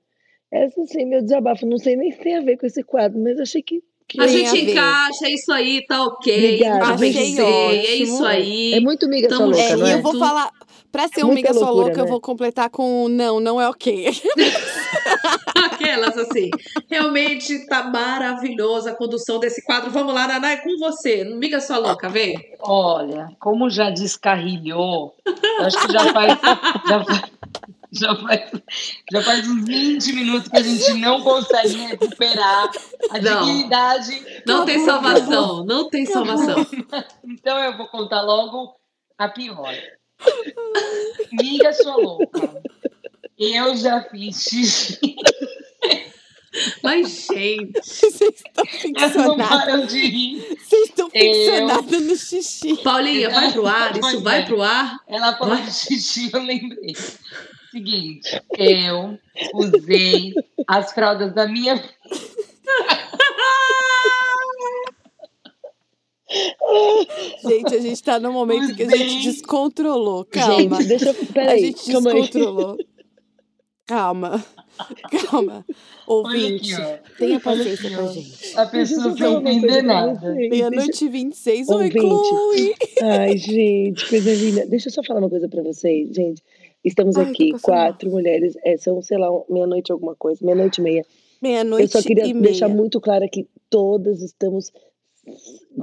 Essa 0.51 0.81
assim, 0.81 1.05
meu 1.05 1.21
desabafo, 1.21 1.65
não 1.65 1.77
sei 1.77 1.95
nem 1.95 2.11
se 2.11 2.19
tem 2.19 2.35
a 2.37 2.41
ver 2.41 2.57
com 2.57 2.65
esse 2.65 2.81
quadro, 2.83 3.19
mas 3.21 3.39
achei 3.39 3.61
que, 3.61 3.83
que 4.07 4.19
A 4.19 4.25
gente 4.25 4.47
a 4.49 4.57
encaixa, 4.57 5.27
é 5.27 5.31
isso 5.31 5.51
aí, 5.51 5.85
tá 5.85 6.03
ok. 6.03 6.33
Obrigada, 6.37 6.93
Achei 6.95 7.15
é 7.15 7.95
isso 7.97 8.25
aí. 8.25 8.73
é 8.73 8.79
muito 8.79 9.07
miga 9.07 9.29
sua 9.29 9.37
Tamo 9.37 9.51
louca, 9.51 9.61
É, 9.61 9.75
não 9.77 9.87
e 9.87 9.91
é? 9.91 9.93
eu 9.93 10.01
vou 10.01 10.17
falar, 10.17 10.51
pra 10.91 11.07
ser 11.07 11.21
É 11.21 11.23
um 11.23 11.27
muita 11.27 11.49
miga 11.49 11.53
sua 11.53 11.67
loucura, 11.69 11.85
louca, 11.87 11.99
eu 12.01 12.05
né? 12.05 12.11
vou 12.11 12.21
completar 12.21 12.69
com 12.69 13.05
um 13.05 13.07
não, 13.09 13.39
não 13.39 13.59
é 13.61 13.67
ok. 13.69 14.07
Aquelas 15.65 16.17
assim. 16.17 16.49
Realmente 16.89 17.65
tá 17.67 17.83
maravilhosa 17.83 18.91
a 18.91 18.95
condução 18.95 19.39
desse 19.39 19.63
quadro. 19.63 19.91
Vamos 19.91 20.13
lá, 20.13 20.27
Naná, 20.27 20.51
é 20.51 20.57
com 20.57 20.77
você. 20.77 21.23
Miga 21.23 21.59
sua 21.61 21.77
louca, 21.77 22.09
vem. 22.09 22.37
Olha, 22.61 23.29
como 23.39 23.69
já 23.69 23.89
descarrilhou, 23.89 25.15
acho 25.61 25.85
que 25.85 25.91
já 25.93 26.13
faz, 26.13 26.39
já 26.87 27.03
faz, 27.05 27.21
já 27.91 28.15
faz, 28.15 28.51
já 29.11 29.21
faz 29.23 29.47
uns 29.47 29.65
20 29.65 30.13
minutos 30.13 30.49
que 30.49 30.57
a 30.57 30.63
gente 30.63 30.93
não 30.95 31.21
consegue 31.21 31.75
recuperar 31.85 32.69
a 33.11 33.19
Não. 33.19 33.45
dignidade. 33.45 34.41
Não 34.45 34.65
tem 34.65 34.83
salvação, 34.85 35.65
não 35.65 35.89
tem 35.89 36.05
salvação. 36.05 36.65
Então 37.23 37.57
eu 37.59 37.77
vou 37.77 37.87
contar 37.87 38.21
logo 38.21 38.75
a 39.17 39.27
pior. 39.29 39.73
Miga 41.31 41.73
sua 41.73 41.95
louca. 41.95 42.61
Eu 43.37 43.75
já 43.77 44.03
fiz 44.03 44.43
xixi. 44.43 44.99
Mas, 46.83 47.27
gente, 47.31 47.71
Vocês 47.83 48.19
estão 48.21 48.63
Elas 48.97 49.15
não 49.15 49.35
ficcionadas. 49.35 49.47
param 49.47 49.85
de 49.85 49.99
rir. 50.07 50.57
Vocês 50.59 50.89
estão 50.89 51.09
Eu- 51.13 51.33
ficcionadas 51.33 52.01
no 52.01 52.15
xixi. 52.15 52.77
Paulinha, 52.83 53.29
vai 53.29 53.51
pro 53.53 53.67
ar, 53.67 53.91
isso 53.91 53.99
Pois 54.01 54.21
vai 54.21 54.39
é. 54.41 54.45
pro 54.45 54.61
ar. 54.61 54.97
Ela 55.07 55.37
falou 55.37 55.55
de 55.57 55.71
xixi, 55.71 56.29
eu 56.33 56.41
lembrei. 56.43 56.95
Seguinte, 57.71 58.41
eu 58.57 59.17
usei 59.53 60.33
as 60.67 60.91
fraldas 60.91 61.33
da 61.35 61.47
minha 61.47 61.75
Gente, 67.43 67.75
a 67.75 67.79
gente 67.79 68.03
tá 68.03 68.19
num 68.19 68.31
momento 68.33 68.75
que 68.75 68.83
a 68.83 68.89
gente 68.89 69.09
Gente. 69.09 69.31
descontrolou. 69.31 70.25
Calma. 70.25 70.77
Gente, 70.77 70.87
deixa 70.87 71.05
eu. 71.05 71.11
a 71.11 71.33
Peraí, 71.33 71.59
gente 71.65 71.91
calma 71.91 72.11
aí. 72.11 72.21
descontrolou. 72.21 72.77
Calma. 73.85 74.45
Calma. 75.29 75.65
Ouvinte, 76.07 76.73
aqui, 76.75 77.17
tenha 77.17 77.39
paciência 77.39 77.95
com 77.97 78.03
a 78.03 78.07
gente. 78.13 78.57
A 78.57 78.65
pessoa 78.67 79.07
uma 79.39 79.51
entender 79.51 79.81
nada. 79.81 80.33
Meia-noite 80.35 81.05
e 81.05 81.09
26. 81.09 81.69
Oi, 81.69 81.75
Ouvinte. 81.75 81.99
Chloe. 81.99 82.75
Ai, 83.01 83.37
gente, 83.37 84.07
coisa 84.07 84.33
linda. 84.33 84.65
Deixa 84.67 84.89
eu 84.89 84.93
só 84.93 85.03
falar 85.03 85.19
uma 85.21 85.29
coisa 85.29 85.49
pra 85.49 85.63
vocês, 85.63 86.15
gente. 86.15 86.41
Estamos 86.85 87.17
Ai, 87.17 87.25
aqui, 87.25 87.51
quatro 87.59 88.09
mulheres, 88.09 88.55
é, 88.63 88.77
são, 88.77 89.01
sei 89.01 89.17
lá, 89.17 89.27
meia-noite 89.49 89.91
alguma 89.91 90.15
coisa, 90.15 90.45
meia-noite 90.45 90.79
e 90.79 90.83
meia. 90.83 91.05
Meia-noite 91.41 91.93
Eu 91.95 92.01
só 92.01 92.07
queria 92.07 92.25
e 92.25 92.33
deixar 92.33 92.67
meia. 92.67 92.77
muito 92.77 93.01
claro 93.01 93.27
que 93.29 93.47
todas 93.69 94.21
estamos 94.21 94.71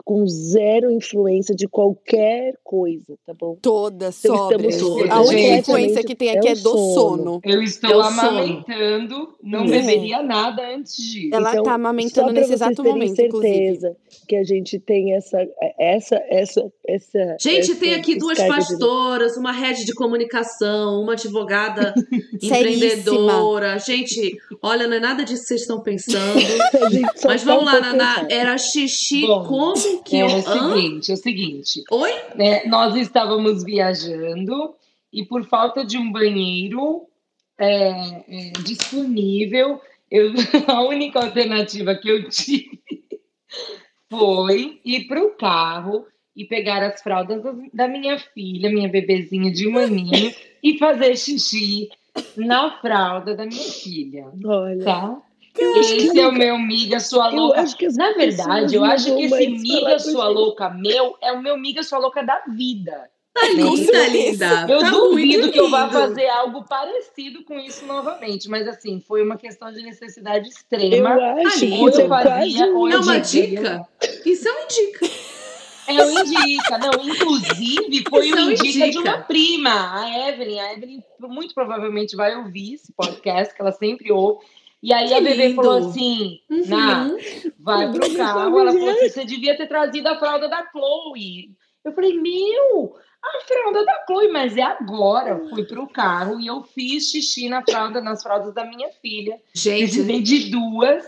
com 0.04 0.26
zero 0.26 0.90
influência 0.90 1.54
de 1.54 1.66
qualquer 1.68 2.54
coisa, 2.62 3.16
tá 3.24 3.32
bom? 3.32 3.56
Todas 3.62 4.22
Então, 4.24 4.36
sóbrias. 4.36 4.74
estamos. 4.76 5.10
A 5.10 5.20
única 5.20 5.32
Gente, 5.38 5.60
influência 5.60 6.04
que 6.04 6.14
tem 6.14 6.30
aqui 6.36 6.48
é 6.48 6.52
é, 6.52 6.54
do 6.54 6.60
sono. 6.70 6.94
sono. 6.94 7.40
Eu 7.44 7.62
estou 7.62 7.90
É 7.90 7.92
sono. 7.94 8.06
amamentando, 8.06 9.28
não 9.42 9.60
É. 9.64 9.68
beberia 9.68 10.22
nada 10.22 10.62
antes 10.74 10.96
disso. 10.96 11.34
Ela 11.34 11.50
Então, 11.52 11.62
tá 11.64 11.70
só 11.70 11.74
amamentando 11.76 12.32
nesse 12.32 12.52
exato 12.52 12.82
momento, 12.84 13.20
inclusive. 13.20 13.54
certeza 13.54 13.96
que 14.28 14.36
a 14.36 14.44
gente 14.44 14.78
tem 14.80 15.14
essa, 15.14 15.38
essa, 15.78 16.16
essa, 16.28 16.62
essa. 16.86 17.36
Gente, 17.40 17.70
essa 17.70 17.76
tem 17.76 17.94
aqui 17.94 18.16
duas 18.18 18.36
descarga 18.38 18.64
de- 18.64 18.70
pastoras, 18.70 19.36
uma 19.36 19.52
rede 19.52 19.84
de 19.84 19.94
comunicação, 19.94 21.00
uma 21.00 21.12
advogada 21.12 21.94
empreendedora. 22.42 23.78
Gente, 23.78 24.36
olha, 24.62 24.86
não 24.86 24.96
é 24.96 25.00
nada 25.00 25.24
disso 25.24 25.42
que 25.42 25.48
vocês 25.48 25.60
estão 25.62 25.80
pensando. 25.80 26.16
Mas 27.24 27.42
tá 27.44 27.54
vamos 27.54 27.62
um 27.62 27.66
lá, 27.66 27.80
Naná. 27.80 28.26
Era 28.30 28.58
xixi 28.58 29.22
Bom, 29.26 29.44
como 29.44 29.76
que 30.04 30.16
é 30.16 30.22
eu. 30.22 30.26
o 30.26 30.42
seguinte, 30.42 31.10
é 31.10 31.14
o 31.14 31.16
seguinte. 31.16 31.84
Oi? 31.90 32.12
né, 32.34 32.64
nós 32.66 32.94
estávamos 32.96 33.64
viajando 33.64 34.74
e 35.12 35.24
por 35.24 35.44
falta 35.44 35.84
de 35.84 35.96
um 35.98 36.10
banheiro 36.12 37.06
é, 37.58 37.90
é, 38.28 38.52
disponível, 38.64 39.80
eu, 40.10 40.32
a 40.68 40.82
única 40.82 41.20
alternativa 41.20 41.94
que 41.94 42.08
eu 42.08 42.28
tive 42.28 42.80
foi 44.10 44.80
ir 44.84 45.06
para 45.06 45.22
o 45.22 45.30
carro 45.30 46.06
e 46.34 46.44
pegar 46.44 46.82
as 46.82 47.02
fraldas 47.02 47.42
da- 47.42 47.54
da 47.72 47.88
minha 47.88 48.18
filha, 48.18 48.68
minha 48.70 48.88
bebezinha 48.88 49.50
de 49.50 49.66
um 49.68 49.78
aninho, 49.78 50.32
e 50.62 50.78
fazer 50.78 51.16
xixi 51.16 51.88
na 52.36 52.78
fralda 52.80 53.34
da 53.34 53.46
minha 53.46 53.62
filha, 53.64 54.26
Olha, 54.44 54.84
tá? 54.84 55.22
Eu 55.62 55.80
acho 55.80 55.94
que 55.94 56.02
Esse 56.02 56.20
é 56.20 56.26
o 56.28 56.32
meu 56.32 56.58
miga 56.58 57.00
sua 57.00 57.30
eu 57.30 57.36
louca. 57.36 57.60
acho 57.60 57.76
Na 57.96 58.12
verdade, 58.12 58.74
eu 58.74 58.84
acho 58.84 59.14
que 59.14 59.22
esse 59.24 59.48
miga 59.48 59.98
sua 59.98 60.28
louca 60.28 60.70
meu 60.70 61.16
é 61.22 61.32
o 61.32 61.42
meu 61.42 61.56
miga 61.58 61.82
sua 61.82 61.98
louca 61.98 62.22
da 62.22 62.42
vida. 62.48 63.10
Tá 63.34 63.48
linda, 63.50 64.08
linda. 64.08 64.66
Eu 64.66 64.80
tá 64.80 64.90
duvido 64.90 65.52
que 65.52 65.60
eu 65.60 65.68
vá 65.68 65.90
fazer 65.90 66.26
algo 66.26 66.64
parecido 66.64 67.44
com 67.44 67.58
isso 67.58 67.84
novamente, 67.84 68.48
mas 68.48 68.66
assim, 68.66 68.98
foi 68.98 69.22
uma 69.22 69.36
questão 69.36 69.70
de 69.70 69.82
necessidade 69.82 70.46
Eu 70.46 70.50
extrema. 70.50 71.10
acho 71.10 71.58
Ali, 71.58 71.70
que 71.70 71.78
ou 71.82 71.88
isso 71.90 72.00
é 72.00 72.04
eu 72.04 72.08
fazia, 72.08 72.66
um 72.74 72.88
É 72.88 72.94
eu 72.94 73.00
uma 73.02 73.20
dica? 73.20 73.86
Isso 74.24 74.48
é 74.48 74.52
uma 74.52 74.66
dica. 74.66 75.06
É 75.88 76.04
o 76.04 76.10
indica, 76.10 76.78
não, 76.78 76.90
inclusive 77.04 78.04
foi 78.10 78.30
é 78.30 78.34
o 78.34 78.38
um 78.38 78.50
indica 78.50 78.62
de 78.72 78.78
indica. 78.78 79.00
uma 79.00 79.18
prima, 79.18 80.02
a 80.02 80.28
Evelyn. 80.30 80.58
A 80.58 80.72
Evelyn 80.72 81.02
muito 81.20 81.54
provavelmente 81.54 82.16
vai 82.16 82.34
ouvir 82.36 82.74
esse 82.74 82.92
podcast, 82.92 83.54
que 83.54 83.60
ela 83.62 83.70
sempre 83.70 84.10
ouve. 84.10 84.44
E 84.82 84.93
aí 84.93 85.09
Que 85.09 85.15
a 85.15 85.20
bebê 85.20 85.48
lindo. 85.48 85.57
falou 85.62 85.89
assim: 85.89 86.39
Ná, 86.66 87.05
Uhum. 87.07 87.19
vai 87.59 87.90
pro 87.93 88.15
carro. 88.16 88.40
Ela 88.61 88.73
falou 88.73 88.90
assim: 88.90 89.09
você 89.09 89.24
devia 89.24 89.57
ter 89.57 89.66
trazido 89.66 90.09
a 90.09 90.19
fralda 90.19 90.48
da 90.48 90.65
Chloe. 90.70 91.51
Eu 91.85 91.93
falei, 91.93 92.19
meu, 92.20 92.94
a 93.23 93.47
fralda 93.47 93.85
da 93.85 94.05
Chloe, 94.07 94.28
mas 94.28 94.57
é 94.57 94.62
agora. 94.62 95.31
Eu 95.31 95.48
fui 95.48 95.65
pro 95.65 95.89
carro 95.89 96.40
e 96.40 96.47
eu 96.47 96.62
fiz 96.62 97.11
xixi 97.11 97.48
na 97.48 97.62
fralda, 97.62 98.01
nas 98.01 98.23
fraldas 98.23 98.53
da 98.55 98.65
minha 98.65 98.89
filha. 99.01 99.39
Gente, 99.55 99.93
Precisei 99.93 100.20
de 100.20 100.51
duas. 100.51 101.05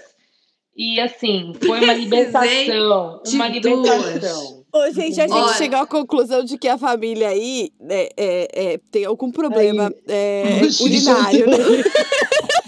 E 0.77 1.01
assim, 1.01 1.53
foi 1.67 1.81
uma 1.83 1.93
libertação. 1.93 3.21
Uma 3.35 3.49
libertação. 3.49 4.65
Ô, 4.73 4.91
gente, 4.93 5.21
a 5.21 5.27
gente 5.27 5.33
Olha. 5.37 5.55
chegou 5.55 5.79
à 5.81 5.87
conclusão 5.87 6.45
de 6.45 6.57
que 6.57 6.69
a 6.69 6.79
família 6.79 7.29
aí 7.29 7.71
né, 7.81 8.09
é, 8.17 8.49
é, 8.75 8.81
tem 8.93 9.05
algum 9.05 9.33
problema 9.33 9.93
é, 10.07 10.61
urinário. 10.81 11.47
né? 11.51 11.57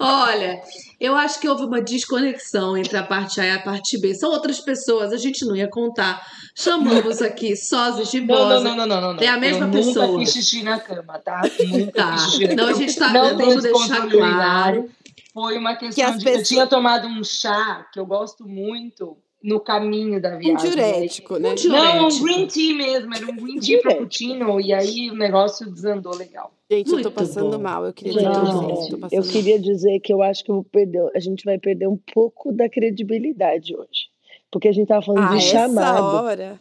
olha, 0.00 0.60
eu 0.98 1.14
acho 1.14 1.38
que 1.40 1.48
houve 1.48 1.64
uma 1.64 1.80
desconexão 1.80 2.76
entre 2.76 2.96
a 2.96 3.02
parte 3.02 3.40
A 3.40 3.44
e 3.46 3.50
a 3.52 3.58
parte 3.60 3.98
B. 4.00 4.14
São 4.14 4.30
outras 4.30 4.58
pessoas, 4.60 5.12
a 5.12 5.16
gente 5.16 5.44
não 5.44 5.54
ia 5.54 5.68
contar. 5.68 6.20
Chamamos 6.56 7.22
aqui 7.22 7.54
sósias 7.56 8.10
de 8.10 8.20
Não, 8.20 8.48
não, 8.48 8.62
não, 8.62 8.76
não, 8.76 8.86
não, 8.86 9.00
não. 9.00 9.14
não. 9.14 9.22
É 9.22 9.28
a 9.28 9.36
mesma 9.38 9.66
eu 9.66 9.70
pessoa. 9.70 10.06
nunca 10.06 10.18
fiz 10.20 10.32
xixi 10.32 10.62
na 10.62 10.80
cama, 10.80 11.18
tá? 11.18 11.42
Nunca 11.68 11.92
Tá. 11.92 12.12
fiz 12.18 12.22
xixi 12.32 12.48
na 12.48 12.54
Não, 12.54 12.64
a 12.64 12.66
cama. 12.68 12.78
gente 12.78 12.96
tá 12.96 13.34
tem 13.36 13.58
deixar 13.60 14.08
claro. 14.08 14.90
Foi 15.32 15.56
uma 15.56 15.76
questão 15.76 16.06
as 16.08 16.18
de... 16.18 16.24
pessoas- 16.24 16.38
Eu 16.40 16.44
tinha 16.56 16.66
tomado 16.66 17.06
um 17.06 17.22
chá, 17.22 17.86
que 17.92 18.00
eu 18.00 18.04
gosto 18.06 18.48
muito, 18.48 19.16
no 19.42 19.58
caminho 19.60 20.20
da 20.20 20.36
Um 20.36 20.38
viagem. 20.38 20.70
diurético, 20.70 21.36
né? 21.38 21.50
Um 21.52 21.54
diurético. 21.54 21.96
Não, 21.96 22.08
um 22.08 22.22
green 22.22 22.46
tea 22.46 22.74
mesmo, 22.74 23.14
era 23.14 23.24
um 23.24 23.36
green 23.36 23.54
tea 23.54 23.60
Diurético. 23.60 23.82
frappuccino, 23.90 24.60
e 24.60 24.72
aí 24.72 25.10
o 25.10 25.14
negócio 25.16 25.70
desandou 25.70 26.14
legal. 26.14 26.52
Gente, 26.70 26.86
eu 26.86 26.96
tô 26.98 27.02
Muito 27.04 27.10
passando 27.12 27.56
bom. 27.56 27.62
mal. 27.62 27.86
Eu 27.86 27.92
queria 27.92 28.12
dizer 28.12 28.28
Não, 28.28 29.08
eu 29.10 29.22
queria 29.22 29.58
dizer 29.58 29.98
que 30.00 30.12
eu 30.12 30.22
acho 30.22 30.44
que 30.44 30.50
eu 30.50 30.56
vou 30.56 30.64
perder, 30.64 31.10
a 31.14 31.18
gente 31.20 31.44
vai 31.44 31.58
perder 31.58 31.88
um 31.88 31.98
pouco 32.12 32.52
da 32.52 32.68
credibilidade 32.68 33.74
hoje. 33.74 34.08
Porque 34.52 34.68
a 34.68 34.72
gente 34.72 34.88
tava 34.88 35.02
falando. 35.02 35.24
Ah, 35.24 35.30
de 35.30 35.36
essa 35.38 35.46
chamado. 35.68 36.24
hora. 36.24 36.60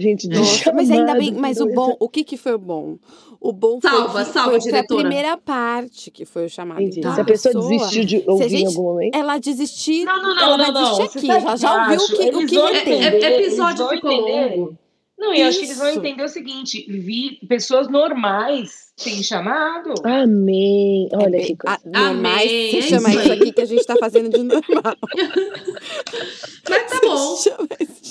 Gente, 0.00 0.26
de 0.28 0.38
Nossa, 0.38 0.72
mas 0.72 0.90
ainda 0.90 1.14
bem. 1.14 1.32
Mas 1.32 1.60
o 1.60 1.66
bom, 1.66 1.94
o 2.00 2.08
que 2.08 2.24
que 2.24 2.36
foi 2.36 2.54
o 2.54 2.58
bom? 2.58 2.96
O 3.38 3.52
bom 3.52 3.80
foi, 3.80 3.90
Salva, 3.90 4.24
que 4.24 4.32
salva, 4.32 4.50
foi, 4.60 4.70
foi 4.70 4.78
a 4.78 4.84
primeira 4.84 5.36
parte 5.36 6.10
que 6.10 6.24
foi 6.24 6.44
o 6.46 6.48
chamado. 6.48 6.80
Entendi. 6.80 7.00
Então, 7.00 7.14
Se 7.14 7.20
a 7.20 7.24
pessoa 7.24 7.54
desistiu 7.54 8.04
de 8.04 8.24
ouvir 8.26 8.48
gente- 8.48 8.62
em 8.62 8.66
algum 8.66 8.82
momento. 8.82 9.14
ela 9.16 9.38
desistir, 9.38 10.04
Não, 10.04 10.16
não, 10.22 10.34
não, 10.34 10.42
ela 10.42 10.56
não, 10.58 10.64
vai 10.72 10.82
não. 10.82 10.96
desistir 10.98 11.20
Você 11.20 11.32
aqui. 11.32 11.42
sabe 11.42 11.56
Já, 11.60 11.74
eu 11.94 12.00
ouviu 12.00 12.04
o 12.04 12.08
que, 12.08 12.36
o 12.36 12.46
que 12.46 12.58
retém. 12.72 12.92
É- 13.04 13.08
entender, 13.08 13.24
é- 13.26 13.40
episódio 13.42 13.88
ficou 13.88 14.12
entender. 14.12 14.56
longo. 14.56 14.78
Não, 15.20 15.34
e 15.34 15.40
eu 15.42 15.48
acho 15.48 15.58
que 15.58 15.66
eles 15.66 15.76
vão 15.76 15.90
entender 15.90 16.22
o 16.22 16.28
seguinte: 16.28 16.86
vi 16.88 17.38
pessoas 17.46 17.88
normais 17.90 18.88
sem 18.96 19.22
chamado. 19.22 19.92
Amém. 20.04 21.08
Olha 21.12 21.36
É 21.36 21.40
que 21.46 21.56
coisa. 21.56 21.76
a- 21.76 21.80
normais, 22.00 22.42
Amém, 22.50 22.78
é 22.78 22.82
chama 22.82 23.10
isso 23.10 23.32
aqui 23.32 23.52
que 23.52 23.60
a 23.60 23.64
gente 23.66 23.84
tá 23.84 23.96
fazendo 24.00 24.30
de 24.30 24.42
normal. 24.42 24.96
Mas 26.68 26.90
tá 26.90 27.00
bom. 27.02 27.36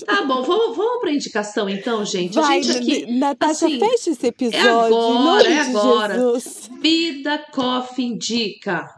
Tá 0.05 0.21
bom, 0.23 0.43
vamos, 0.43 0.77
vamos 0.77 0.99
pra 1.01 1.11
indicação 1.11 1.67
então, 1.69 2.03
gente. 2.05 2.37
a 2.37 2.41
Vai, 2.41 2.61
gente 2.61 2.77
aqui. 3.05 3.11
Natasha, 3.17 3.65
assim, 3.65 3.79
fecha 3.79 4.09
esse 4.11 4.27
episódio. 4.27 4.61
em 4.67 5.17
agora, 5.17 5.49
é 5.51 5.59
agora. 5.61 6.13
Jesus. 6.15 6.69
Vida 6.81 7.37
Coffee 7.51 8.05
Indica. 8.05 8.89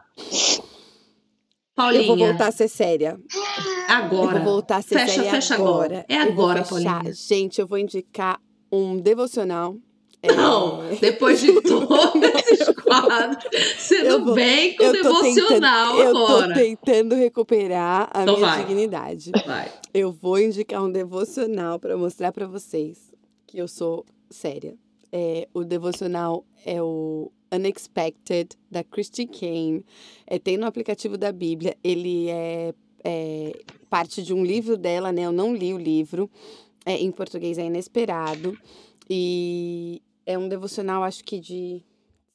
Eu 1.90 1.98
vou 2.00 2.08
Paulinha, 2.08 2.28
voltar 2.30 2.48
a 2.48 2.52
ser 2.52 2.68
séria. 2.68 3.20
Eu 3.34 3.96
agora. 3.96 4.40
vou 4.40 4.54
voltar 4.54 4.78
a 4.78 4.82
ser 4.82 4.96
Fecha, 5.00 5.14
séria 5.14 5.32
fecha 5.32 5.56
agora. 5.56 5.72
agora. 6.00 6.06
É 6.08 6.18
Eu 6.18 6.22
agora. 6.32 6.64
Paulinha. 6.64 7.14
Gente, 7.14 7.60
eu 7.62 7.68
vou 7.68 7.78
indicar 7.78 8.40
um 8.72 8.98
devocional. 8.98 9.76
É, 10.24 10.32
Não, 10.36 10.84
depois 11.00 11.42
de 11.42 11.52
todos 11.64 12.22
esses 12.52 12.70
quadros, 12.76 13.44
você 13.76 14.02
Eu 14.08 14.20
não 14.20 14.26
vou- 14.26 14.36
vem 14.36 14.76
com 14.76 14.84
eu 14.84 14.92
devocional 14.94 15.96
tentando, 15.96 16.02
eu 16.08 16.14
tô 16.14 16.26
agora. 16.28 16.54
tentando 16.54 17.16
recuperar 17.16 18.08
a 18.14 18.22
Então 18.22 18.36
minha 18.38 18.48
vai. 18.48 18.60
dignidade. 18.66 19.32
Vai. 19.48 19.72
Eu 19.92 20.12
vou 20.12 20.38
indicar 20.40 20.84
um 20.84 20.92
devocional 20.92 21.80
para 21.80 21.98
mostrar 21.98 22.32
para 22.32 22.46
vocês 22.46 23.12
que 23.48 23.58
eu 23.58 23.68
sou 23.68 24.06
séria. 24.30 24.76
É, 25.12 25.48
o 25.56 25.64
devocional 25.64 26.46
é 26.66 26.80
o 26.82 27.32
Unexpected, 27.52 28.58
da 28.70 28.84
Christy 28.84 29.26
Kane. 29.26 29.86
É, 30.26 30.40
tem 30.40 30.58
no 30.58 30.66
aplicativo 30.66 31.18
da 31.18 31.32
Bíblia. 31.32 31.76
Ele 31.84 32.30
é, 32.30 32.74
é, 33.04 33.64
parte 33.90 34.24
de 34.24 34.34
um 34.34 34.44
livro 34.44 34.78
dela, 34.78 35.12
né? 35.12 35.24
Eu 35.24 35.32
não 35.32 35.54
li 35.54 35.74
o 35.74 35.78
livro. 35.78 36.30
É, 36.86 36.96
em 36.96 37.12
português 37.12 37.58
é 37.58 37.66
Inesperado. 37.66 38.58
E 39.10 40.02
é 40.26 40.38
um 40.38 40.48
devocional, 40.48 41.04
acho 41.04 41.24
que 41.24 41.40
de 41.40 41.84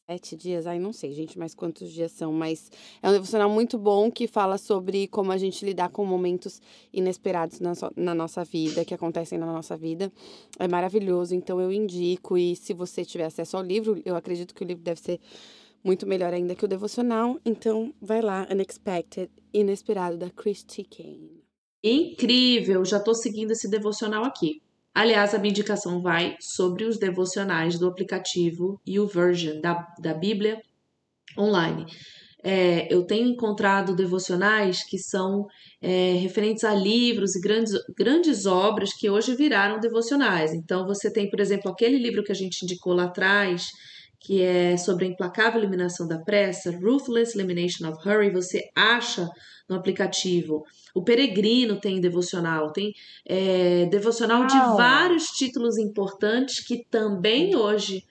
sete 0.08 0.36
dias, 0.36 0.68
ai 0.68 0.78
não 0.78 0.92
sei, 0.92 1.12
gente, 1.12 1.36
mais 1.36 1.52
quantos 1.52 1.90
dias 1.90 2.12
são, 2.12 2.32
mas 2.32 2.70
é 3.02 3.08
um 3.08 3.12
devocional 3.12 3.50
muito 3.50 3.76
bom 3.76 4.08
que 4.08 4.28
fala 4.28 4.56
sobre 4.56 5.08
como 5.08 5.32
a 5.32 5.36
gente 5.36 5.64
lidar 5.64 5.88
com 5.88 6.04
momentos 6.04 6.62
inesperados 6.92 7.58
na, 7.58 7.74
so, 7.74 7.90
na 7.96 8.14
nossa 8.14 8.44
vida, 8.44 8.84
que 8.84 8.94
acontecem 8.94 9.36
na 9.36 9.46
nossa 9.46 9.76
vida. 9.76 10.12
É 10.60 10.68
maravilhoso, 10.68 11.34
então 11.34 11.60
eu 11.60 11.72
indico, 11.72 12.38
e 12.38 12.54
se 12.54 12.72
você 12.72 13.04
tiver 13.04 13.24
acesso 13.24 13.56
ao 13.56 13.64
livro, 13.64 14.00
eu 14.04 14.14
acredito 14.14 14.54
que 14.54 14.62
o 14.62 14.66
livro 14.66 14.84
deve 14.84 15.00
ser 15.00 15.20
muito 15.82 16.06
melhor 16.06 16.32
ainda 16.32 16.54
que 16.54 16.64
o 16.64 16.68
devocional, 16.68 17.40
então 17.44 17.92
vai 18.00 18.22
lá, 18.22 18.46
Unexpected, 18.48 19.28
Inesperado, 19.52 20.16
da 20.16 20.30
Christy 20.30 20.84
Kane. 20.84 21.42
Incrível, 21.82 22.84
já 22.84 23.00
tô 23.00 23.12
seguindo 23.12 23.50
esse 23.50 23.68
devocional 23.68 24.24
aqui. 24.24 24.62
Aliás, 24.96 25.34
a 25.34 25.38
minha 25.38 25.50
indicação 25.50 26.00
vai 26.00 26.38
sobre 26.40 26.84
os 26.84 26.96
devocionais 26.98 27.78
do 27.78 27.86
aplicativo 27.86 28.80
e 28.86 28.98
o 28.98 29.06
Version 29.06 29.60
da, 29.60 29.86
da 29.98 30.14
Bíblia 30.14 30.58
online. 31.38 31.84
É, 32.42 32.90
eu 32.90 33.04
tenho 33.04 33.28
encontrado 33.28 33.94
devocionais 33.94 34.82
que 34.88 34.96
são 34.96 35.46
é, 35.82 36.12
referentes 36.14 36.64
a 36.64 36.74
livros 36.74 37.36
e 37.36 37.42
grandes, 37.42 37.74
grandes 37.94 38.46
obras 38.46 38.94
que 38.94 39.10
hoje 39.10 39.34
viraram 39.34 39.78
devocionais. 39.78 40.54
Então, 40.54 40.86
você 40.86 41.12
tem, 41.12 41.28
por 41.28 41.40
exemplo, 41.40 41.70
aquele 41.70 41.98
livro 41.98 42.24
que 42.24 42.32
a 42.32 42.34
gente 42.34 42.62
indicou 42.62 42.94
lá 42.94 43.04
atrás, 43.04 43.68
que 44.26 44.42
é 44.42 44.76
sobre 44.76 45.04
a 45.04 45.08
implacável 45.08 45.60
eliminação 45.60 46.04
da 46.08 46.18
pressa, 46.18 46.76
Ruthless 46.76 47.38
Elimination 47.38 47.88
of 47.88 47.96
Hurry, 48.04 48.28
você 48.28 48.68
acha 48.74 49.28
no 49.68 49.76
aplicativo. 49.76 50.64
O 50.92 51.04
Peregrino 51.04 51.78
tem 51.78 52.00
devocional, 52.00 52.72
tem 52.72 52.92
é, 53.24 53.86
devocional 53.86 54.40
Uau. 54.40 54.48
de 54.48 54.76
vários 54.76 55.26
títulos 55.28 55.78
importantes 55.78 56.58
que 56.58 56.84
também 56.90 57.54
hoje 57.54 58.02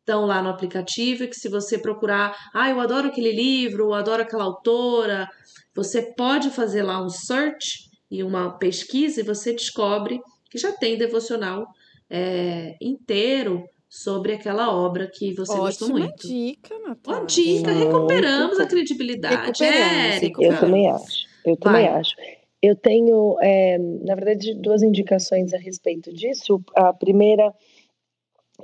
estão 0.00 0.26
lá 0.26 0.42
no 0.42 0.48
aplicativo 0.48 1.22
e 1.22 1.28
que 1.28 1.36
se 1.36 1.48
você 1.48 1.78
procurar, 1.78 2.36
ah, 2.52 2.68
eu 2.68 2.80
adoro 2.80 3.06
aquele 3.06 3.30
livro, 3.30 3.84
eu 3.84 3.94
adoro 3.94 4.22
aquela 4.22 4.42
autora, 4.42 5.30
você 5.72 6.02
pode 6.16 6.50
fazer 6.50 6.82
lá 6.82 7.00
um 7.00 7.08
search 7.08 7.88
e 8.10 8.24
uma 8.24 8.58
pesquisa 8.58 9.20
e 9.20 9.24
você 9.24 9.52
descobre 9.52 10.20
que 10.50 10.58
já 10.58 10.72
tem 10.72 10.98
devocional 10.98 11.64
é, 12.10 12.74
inteiro 12.80 13.64
sobre 13.90 14.34
aquela 14.34 14.72
obra 14.72 15.08
que 15.08 15.34
você 15.34 15.50
Ótima 15.50 15.66
gostou 15.66 15.88
muito. 15.90 16.28
dica, 16.28 16.78
Natália. 16.78 17.20
Uma 17.20 17.26
dica, 17.26 17.72
recuperamos 17.72 18.60
a 18.60 18.66
credibilidade. 18.66 19.64
Érico, 19.64 20.42
eu 20.44 20.58
também 20.60 20.88
acho. 20.88 21.26
Eu 21.44 21.56
também 21.56 21.86
Vai. 21.86 21.98
acho. 21.98 22.14
Eu 22.62 22.76
tenho, 22.76 23.36
é, 23.40 23.78
na 23.78 24.14
verdade, 24.14 24.54
duas 24.54 24.82
indicações 24.82 25.52
a 25.52 25.58
respeito 25.58 26.12
disso. 26.12 26.62
A 26.76 26.92
primeira 26.92 27.52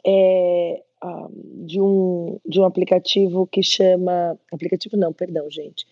é 0.07 0.83
de, 1.65 1.81
um, 1.81 2.39
de 2.47 2.61
um 2.61 2.65
aplicativo 2.65 3.49
que 3.49 3.63
chama. 3.63 4.39
Aplicativo 4.53 4.97
não, 4.97 5.13
perdão, 5.13 5.51
gente. 5.51 5.87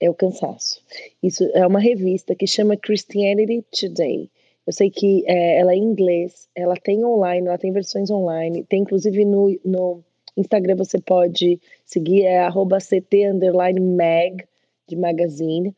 é 0.00 0.08
o 0.08 0.14
cansaço. 0.14 0.80
Isso 1.20 1.42
é 1.54 1.66
uma 1.66 1.80
revista 1.80 2.36
que 2.36 2.46
chama 2.46 2.76
Christianity 2.76 3.64
Today. 3.72 4.30
Eu 4.66 4.72
sei 4.72 4.90
que 4.90 5.24
é, 5.26 5.58
ela 5.60 5.72
é 5.72 5.76
em 5.76 5.82
inglês, 5.82 6.48
ela 6.54 6.74
tem 6.74 7.04
online, 7.04 7.46
ela 7.46 7.58
tem 7.58 7.70
versões 7.70 8.10
online, 8.10 8.64
tem 8.64 8.80
inclusive 8.80 9.24
no, 9.24 9.58
no 9.64 10.02
Instagram 10.36 10.76
você 10.76 10.98
pode 10.98 11.60
seguir, 11.84 12.22
é 12.22 12.40
arroba 12.40 12.78
ct 12.80 13.26
underline 13.26 13.80
mag, 13.80 14.44
de 14.88 14.96
magazine. 14.96 15.74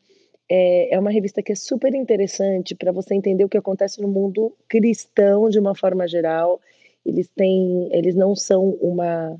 É, 0.49 0.95
é 0.95 0.99
uma 0.99 1.11
revista 1.11 1.43
que 1.43 1.51
é 1.51 1.55
super 1.55 1.93
interessante 1.93 2.73
para 2.73 2.91
você 2.91 3.13
entender 3.13 3.43
o 3.43 3.49
que 3.49 3.57
acontece 3.57 4.01
no 4.01 4.07
mundo 4.07 4.55
cristão 4.69 5.49
de 5.49 5.59
uma 5.59 5.75
forma 5.75 6.07
geral. 6.07 6.61
Eles 7.05 7.29
têm, 7.35 7.89
eles 7.91 8.15
não 8.15 8.35
são 8.35 8.69
uma, 8.81 9.37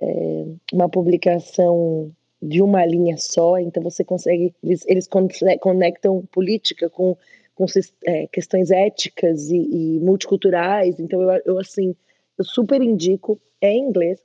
é, 0.00 0.44
uma 0.72 0.88
publicação 0.88 2.10
de 2.40 2.62
uma 2.62 2.84
linha 2.84 3.16
só, 3.16 3.58
então 3.58 3.82
você 3.82 4.04
consegue, 4.04 4.54
eles, 4.62 4.84
eles 4.86 5.08
conectam 5.60 6.24
política 6.32 6.88
com 6.88 7.16
com 7.56 7.64
é, 8.04 8.26
questões 8.28 8.70
éticas 8.70 9.50
e, 9.50 9.56
e, 9.56 10.00
multiculturais. 10.00 11.00
Então, 11.00 11.22
eu, 11.22 11.42
eu, 11.44 11.58
assim, 11.58 11.96
eu 12.38 12.44
super 12.44 12.80
indico. 12.80 13.40
É 13.60 13.72
em 13.72 13.88
inglês. 13.88 14.20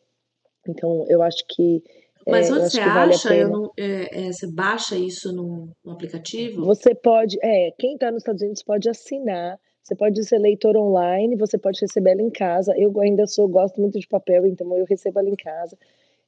Então, 0.68 1.06
eu 1.10 1.24
acho 1.24 1.44
que. 1.48 1.82
É, 2.28 2.32
Mas 2.32 2.52
onde 2.52 2.70
você 2.70 2.82
vale 2.82 3.14
acha? 3.14 3.48
Não, 3.48 3.72
é, 3.80 4.28
é, 4.28 4.32
você 4.32 4.52
baixa 4.52 4.96
isso 4.98 5.34
no, 5.34 5.70
no, 5.84 5.94
aplicativo? 5.94 6.64
Você 6.66 6.94
pode. 6.94 7.40
É, 7.42 7.72
quem 7.80 7.94
está 7.94 8.12
nos 8.12 8.22
Estados 8.22 8.42
Unidos 8.42 8.62
pode 8.62 8.88
assinar. 8.90 9.58
Você 9.82 9.96
pode 9.96 10.24
ser 10.24 10.38
leitor 10.38 10.78
online, 10.78 11.36
você 11.36 11.58
pode 11.58 11.82
receber 11.82 12.12
ela 12.12 12.22
em 12.22 12.30
casa. 12.30 12.74
Eu 12.78 12.94
ainda 13.02 13.26
sou, 13.26 13.48
gosto 13.48 13.82
muito 13.82 14.00
de 14.00 14.08
papel, 14.08 14.46
então 14.46 14.78
eu 14.78 14.86
recebo 14.86 15.20
ela 15.20 15.30
em 15.30 15.36
casa. 15.36 15.76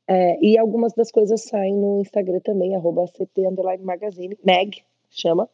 É, 0.07 0.38
e 0.41 0.57
algumas 0.57 0.93
das 0.93 1.11
coisas 1.11 1.43
saem 1.43 1.75
no 1.75 2.01
Instagram 2.01 2.39
também, 2.39 2.75
arroba 2.75 3.05
CT 3.05 3.41
Magazine, 3.81 4.38
mag, 4.43 4.84
chama. 5.11 5.47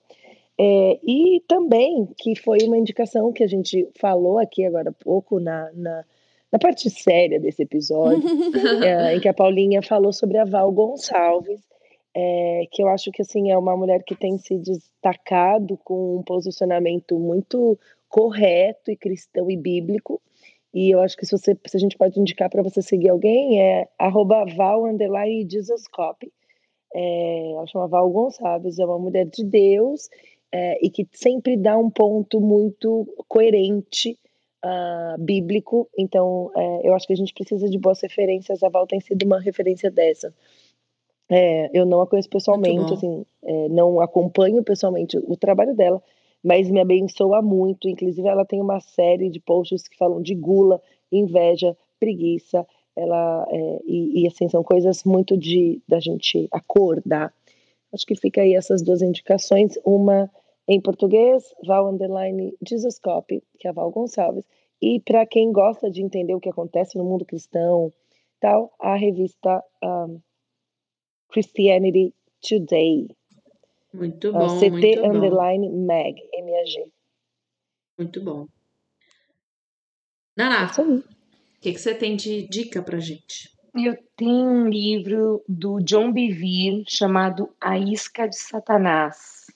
É, 0.62 1.00
e 1.08 1.42
também, 1.48 2.10
que 2.18 2.36
foi 2.36 2.58
uma 2.64 2.78
indicação 2.78 3.32
que 3.32 3.46
a 3.46 3.48
gente 3.48 3.88
falou 3.98 4.38
aqui 4.38 4.66
agora 4.66 4.90
há 4.90 5.04
pouco 5.04 5.40
na, 5.40 5.72
na, 5.74 6.04
na 6.52 6.60
parte 6.60 6.90
séria 6.90 7.40
desse 7.40 7.64
episódio, 7.64 8.22
é, 8.84 9.16
em 9.16 9.22
que 9.22 9.30
a 9.30 9.34
Paulinha 9.34 9.82
falou 9.82 10.12
sobre 10.12 10.38
a 10.38 10.44
Val 10.44 10.70
Gonçalves, 10.70 11.62
é, 12.14 12.64
que 12.72 12.84
eu 12.84 12.90
acho 12.90 13.10
que 13.10 13.22
assim 13.22 13.50
é 13.50 13.58
uma 13.58 13.78
mulher 13.78 14.04
que 14.04 14.14
tem 14.14 14.38
se 14.38 14.58
destacado 14.58 15.80
com 15.82 16.18
um 16.18 16.24
posicionamento 16.24 17.18
muito 17.18 17.80
correto 18.10 18.92
e 18.92 18.98
cristão 18.98 19.50
e 19.50 19.56
bíblico. 19.56 20.22
E 20.74 20.94
eu 20.94 21.00
acho 21.00 21.16
que 21.16 21.26
se, 21.26 21.32
você, 21.32 21.58
se 21.68 21.78
a 21.78 21.80
gente 21.80 21.98
pode 21.98 22.20
indicar 22.20 22.50
para 22.50 22.62
você 22.62 22.82
seguir 22.82 23.08
alguém, 23.08 23.62
é 23.62 23.88
arroba 23.98 24.44
Val 24.58 24.84
Jesuscopy. 25.50 26.34
É, 26.94 27.52
ela 27.52 27.66
chama 27.68 27.88
Val 27.88 28.10
Gonçalves, 28.10 28.78
é 28.78 28.86
uma 28.86 29.00
mulher 29.00 29.26
de 29.26 29.44
Deus 29.44 30.10
é, 30.52 30.86
e 30.86 30.90
que 30.90 31.08
sempre 31.12 31.56
dá 31.56 31.78
um 31.78 31.90
ponto 31.90 32.40
muito 32.40 33.08
coerente 33.28 34.18
uh, 34.66 35.22
bíblico. 35.22 35.88
Então, 35.98 36.52
é, 36.56 36.88
eu 36.88 36.94
acho 36.94 37.08
que 37.08 37.14
a 37.14 37.18
gente 37.18 37.34
precisa 37.34 37.70
de 37.70 37.78
boas 37.78 38.02
referências. 38.02 38.64
A 38.64 38.70
Val 38.70 38.88
tem 38.88 39.00
sido 39.00 39.24
uma 39.24 39.40
referência 39.40 39.90
dessa. 39.92 40.34
É, 41.30 41.70
eu 41.74 41.86
não 41.86 42.02
a 42.02 42.08
conheço 42.08 42.30
pessoalmente, 42.30 42.94
assim, 42.94 43.24
é, 43.44 43.70
não 43.70 44.02
acompanho 44.02 44.64
pessoalmente 44.64 45.16
o 45.18 45.38
trabalho 45.38 45.76
dela, 45.76 46.02
mas 46.44 46.72
me 46.72 46.80
abençoa 46.80 47.42
muito. 47.42 47.88
Inclusive, 47.88 48.28
ela 48.28 48.46
tem 48.46 48.60
uma 48.60 48.80
série 48.80 49.30
de 49.30 49.40
posts 49.40 49.88
que 49.88 49.98
falam 49.98 50.22
de 50.22 50.34
gula, 50.34 50.82
inveja, 51.12 51.78
preguiça. 52.00 52.66
Ela 52.96 53.48
é, 53.50 53.80
e, 53.86 54.24
e, 54.24 54.28
assim 54.28 54.50
são 54.50 54.64
coisas 54.64 55.04
muito 55.04 55.38
de 55.38 55.80
da 55.88 56.00
gente 56.00 56.48
acordar. 56.52 57.32
Acho 57.94 58.06
que 58.06 58.16
fica 58.16 58.42
aí 58.42 58.56
essas 58.56 58.82
duas 58.84 59.02
indicações. 59.02 59.78
Uma 59.84 60.30
em 60.68 60.80
português, 60.80 61.44
Val 61.66 61.90
Underline 61.90 62.56
Jesuscope, 62.68 63.44
que 63.58 63.68
é 63.68 63.72
a 63.72 63.74
Val 63.74 63.90
Gonçalves. 63.90 64.46
E 64.82 65.00
para 65.00 65.26
quem 65.26 65.52
gosta 65.52 65.90
de 65.90 66.02
entender 66.02 66.36
o 66.36 66.40
que 66.40 66.50
acontece 66.50 66.98
no 66.98 67.04
mundo 67.04 67.26
cristão, 67.26 67.92
tal, 68.40 68.72
a 68.80 68.96
revista 68.96 69.64
um, 69.84 70.22
Christianity 71.30 72.14
Today. 72.48 73.08
Muito 73.94 74.32
bom, 74.32 74.46
uh, 74.46 74.60
CT 74.60 74.70
muito 74.70 75.06
Underline 75.06 75.70
bom. 75.70 75.86
Mag, 75.86 76.22
M-A-G. 76.34 76.92
Muito 77.98 78.24
bom. 78.24 78.48
Naná, 80.38 80.72
é 80.78 80.82
o 80.82 81.04
que, 81.60 81.74
que 81.74 81.80
você 81.80 81.94
tem 81.94 82.16
de 82.16 82.48
dica 82.48 82.82
pra 82.82 83.00
gente? 83.00 83.50
Eu 83.86 83.98
tenho 84.16 84.50
um 84.50 84.68
livro 84.68 85.44
do 85.48 85.80
John 85.80 86.12
Bevere 86.12 86.84
chamado 86.88 87.50
A 87.62 87.78
Isca 87.78 88.28
de 88.28 88.36
Satanás. 88.36 89.48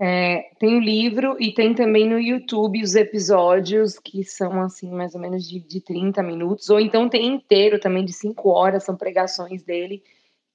É, 0.00 0.50
tem 0.58 0.76
o 0.76 0.80
livro 0.80 1.36
e 1.38 1.54
tem 1.54 1.74
também 1.74 2.08
no 2.08 2.18
YouTube 2.18 2.82
os 2.82 2.96
episódios 2.96 4.00
que 4.00 4.24
são 4.24 4.60
assim 4.60 4.90
mais 4.90 5.14
ou 5.14 5.20
menos 5.20 5.48
de, 5.48 5.60
de 5.60 5.80
30 5.80 6.22
minutos, 6.24 6.68
ou 6.70 6.80
então 6.80 7.08
tem 7.08 7.24
inteiro 7.26 7.78
também 7.78 8.04
de 8.04 8.12
5 8.12 8.48
horas, 8.48 8.82
são 8.82 8.96
pregações 8.96 9.62
dele 9.62 10.02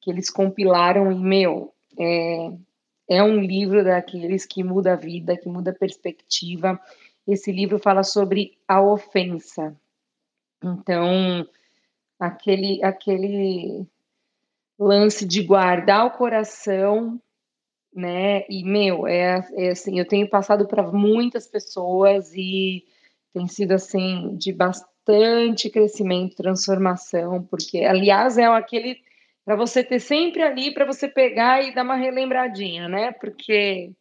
que 0.01 0.11
eles 0.11 0.29
compilaram 0.29 1.09
e, 1.11 1.15
meu, 1.15 1.73
é, 1.97 2.51
é 3.09 3.23
um 3.23 3.39
livro 3.39 3.85
daqueles 3.85 4.45
que 4.45 4.63
muda 4.63 4.93
a 4.93 4.97
vida, 4.97 5.37
que 5.37 5.47
muda 5.47 5.71
a 5.71 5.75
perspectiva. 5.75 6.77
Esse 7.25 7.51
livro 7.51 7.79
fala 7.79 8.03
sobre 8.03 8.57
a 8.67 8.81
ofensa. 8.81 9.73
Então, 10.61 11.47
aquele, 12.19 12.83
aquele 12.83 13.85
lance 14.79 15.25
de 15.25 15.43
guardar 15.43 16.05
o 16.05 16.11
coração 16.11 17.21
né? 17.97 18.45
E, 18.47 18.63
meu, 18.63 19.07
é, 19.07 19.43
é 19.55 19.69
assim, 19.69 19.97
eu 19.97 20.07
tenho 20.07 20.29
passado 20.29 20.67
para 20.67 20.83
muitas 20.83 21.47
pessoas 21.47 22.31
e 22.35 22.85
tem 23.33 23.47
sido, 23.47 23.73
assim, 23.73 24.35
de 24.37 24.53
bastante 24.53 25.69
crescimento, 25.69 26.35
transformação, 26.35 27.43
porque, 27.43 27.79
aliás, 27.79 28.37
é 28.37 28.45
aquele 28.45 29.01
para 29.43 29.55
você 29.55 29.83
ter 29.83 29.99
sempre 29.99 30.43
ali 30.43 30.73
para 30.73 30.85
você 30.85 31.07
pegar 31.07 31.63
e 31.63 31.73
dar 31.73 31.83
uma 31.83 31.95
relembradinha, 31.95 32.87
né? 32.87 33.13
Porque 33.13 33.91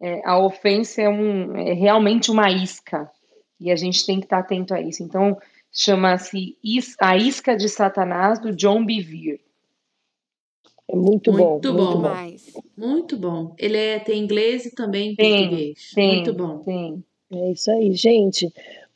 é, 0.00 0.20
a 0.24 0.38
ofensa 0.38 1.00
é, 1.02 1.08
um, 1.08 1.56
é 1.56 1.72
realmente 1.72 2.30
uma 2.30 2.50
isca 2.50 3.10
e 3.60 3.70
a 3.70 3.76
gente 3.76 4.04
tem 4.04 4.18
que 4.18 4.26
estar 4.26 4.40
atento 4.40 4.74
a 4.74 4.80
isso. 4.80 5.02
Então, 5.02 5.38
chama-se 5.72 6.56
A 7.00 7.16
Isca 7.16 7.56
de 7.56 7.68
Satanás, 7.68 8.38
do 8.38 8.54
John 8.54 8.84
Bevere. 8.84 9.40
É 10.88 10.94
muito, 10.94 11.32
muito 11.32 11.32
bom. 11.32 11.50
Muito 11.50 11.72
bom. 11.72 12.36
Muito 12.76 13.16
bom. 13.16 13.54
Ele 13.58 13.78
é, 13.78 13.98
tem 13.98 14.22
inglês 14.22 14.66
e 14.66 14.74
também 14.74 15.14
tem, 15.14 15.48
português. 15.48 15.90
Tem, 15.94 16.14
muito 16.16 16.34
bom. 16.34 16.58
Tem. 16.58 17.04
É 17.32 17.52
isso 17.52 17.70
aí, 17.70 17.92
gente. 17.94 18.52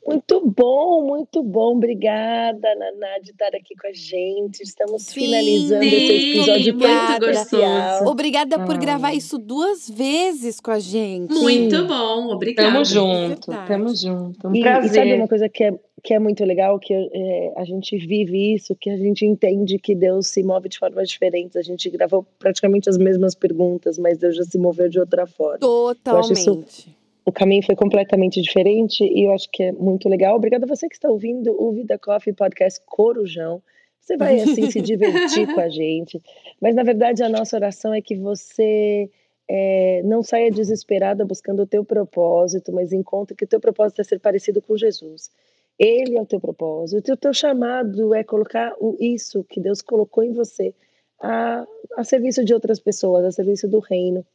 Muito 0.07 0.49
bom, 0.55 1.05
muito 1.05 1.43
bom. 1.43 1.75
Obrigada, 1.75 2.75
Naná, 2.75 3.19
de 3.21 3.31
estar 3.31 3.53
aqui 3.53 3.75
com 3.75 3.87
a 3.87 3.91
gente. 3.91 4.61
Estamos 4.61 5.03
sim, 5.03 5.21
finalizando 5.21 5.83
sim, 5.83 5.87
esse 5.89 6.29
episódio 6.29 6.77
muito 6.77 7.25
gostoso. 7.25 8.09
Obrigada 8.09 8.65
por 8.65 8.77
gravar 8.77 9.13
isso 9.13 9.37
duas 9.37 9.89
vezes 9.89 10.61
com 10.61 10.71
a 10.71 10.79
gente. 10.79 11.33
Muito 11.33 11.85
bom, 11.87 12.27
obrigada. 12.27 12.71
Tamo 12.71 12.85
junto, 12.85 13.51
é 13.51 13.65
tamo 13.65 13.93
junto. 13.93 14.47
Um 14.47 14.55
e, 14.55 14.61
prazer. 14.61 14.91
E 14.91 14.95
sabe 14.95 15.13
uma 15.15 15.27
coisa 15.27 15.49
que 15.49 15.65
é, 15.65 15.77
que 16.03 16.13
é 16.13 16.19
muito 16.19 16.43
legal, 16.45 16.79
que 16.79 16.93
é, 16.93 17.53
a 17.55 17.65
gente 17.65 17.97
vive 17.97 18.53
isso, 18.53 18.75
que 18.75 18.89
a 18.89 18.97
gente 18.97 19.25
entende 19.25 19.79
que 19.79 19.95
Deus 19.95 20.27
se 20.27 20.43
move 20.43 20.69
de 20.69 20.77
formas 20.77 21.09
diferentes. 21.09 21.55
A 21.55 21.61
gente 21.61 21.89
gravou 21.89 22.25
praticamente 22.39 22.89
as 22.89 22.97
mesmas 22.97 23.33
perguntas, 23.35 23.97
mas 23.97 24.17
Deus 24.17 24.35
já 24.35 24.43
se 24.43 24.57
moveu 24.57 24.89
de 24.89 24.99
outra 24.99 25.25
forma. 25.25 25.59
Totalmente 25.59 26.95
o 27.27 27.31
caminho 27.31 27.61
foi 27.61 27.75
completamente 27.75 28.41
diferente 28.41 29.03
e 29.03 29.25
eu 29.25 29.33
acho 29.33 29.49
que 29.51 29.61
é 29.61 29.73
muito 29.73 30.07
legal. 30.07 30.37
Obrigada 30.37 30.63
a 30.63 30.67
você 30.67 30.87
que 30.87 30.95
está 30.95 31.09
ouvindo 31.09 31.61
o 31.61 31.73
Vida 31.73 31.99
Coffee 31.99 32.31
Podcast 32.31 32.81
Corujão. 32.85 33.61
Você 33.99 34.15
vai 34.15 34.39
assim 34.39 34.71
se 34.71 34.79
divertir 34.79 35.53
com 35.53 35.59
a 35.59 35.67
gente. 35.67 36.21
Mas 36.61 36.73
na 36.73 36.83
verdade 36.83 37.21
a 37.21 37.27
nossa 37.27 37.57
oração 37.57 37.93
é 37.93 38.01
que 38.01 38.15
você 38.15 39.09
é, 39.45 40.01
não 40.05 40.23
saia 40.23 40.49
desesperada 40.49 41.25
buscando 41.25 41.63
o 41.63 41.67
teu 41.67 41.83
propósito, 41.83 42.71
mas 42.71 42.93
encontre 42.93 43.35
que 43.35 43.43
o 43.43 43.47
teu 43.47 43.59
propósito 43.59 43.99
é 43.99 44.05
ser 44.05 44.21
parecido 44.21 44.61
com 44.61 44.77
Jesus. 44.77 45.29
Ele 45.77 46.17
é 46.17 46.21
o 46.21 46.25
teu 46.25 46.39
propósito. 46.39 47.13
O 47.13 47.17
teu 47.17 47.33
chamado 47.33 48.13
é 48.13 48.23
colocar 48.23 48.73
o, 48.79 48.97
isso 48.99 49.43
que 49.43 49.59
Deus 49.59 49.81
colocou 49.81 50.23
em 50.23 50.33
você 50.33 50.73
a, 51.19 51.65
a 51.95 52.03
serviço 52.03 52.43
de 52.43 52.53
outras 52.53 52.79
pessoas, 52.79 53.25
a 53.25 53.31
serviço 53.31 53.67
do 53.67 53.79
reino. 53.79 54.25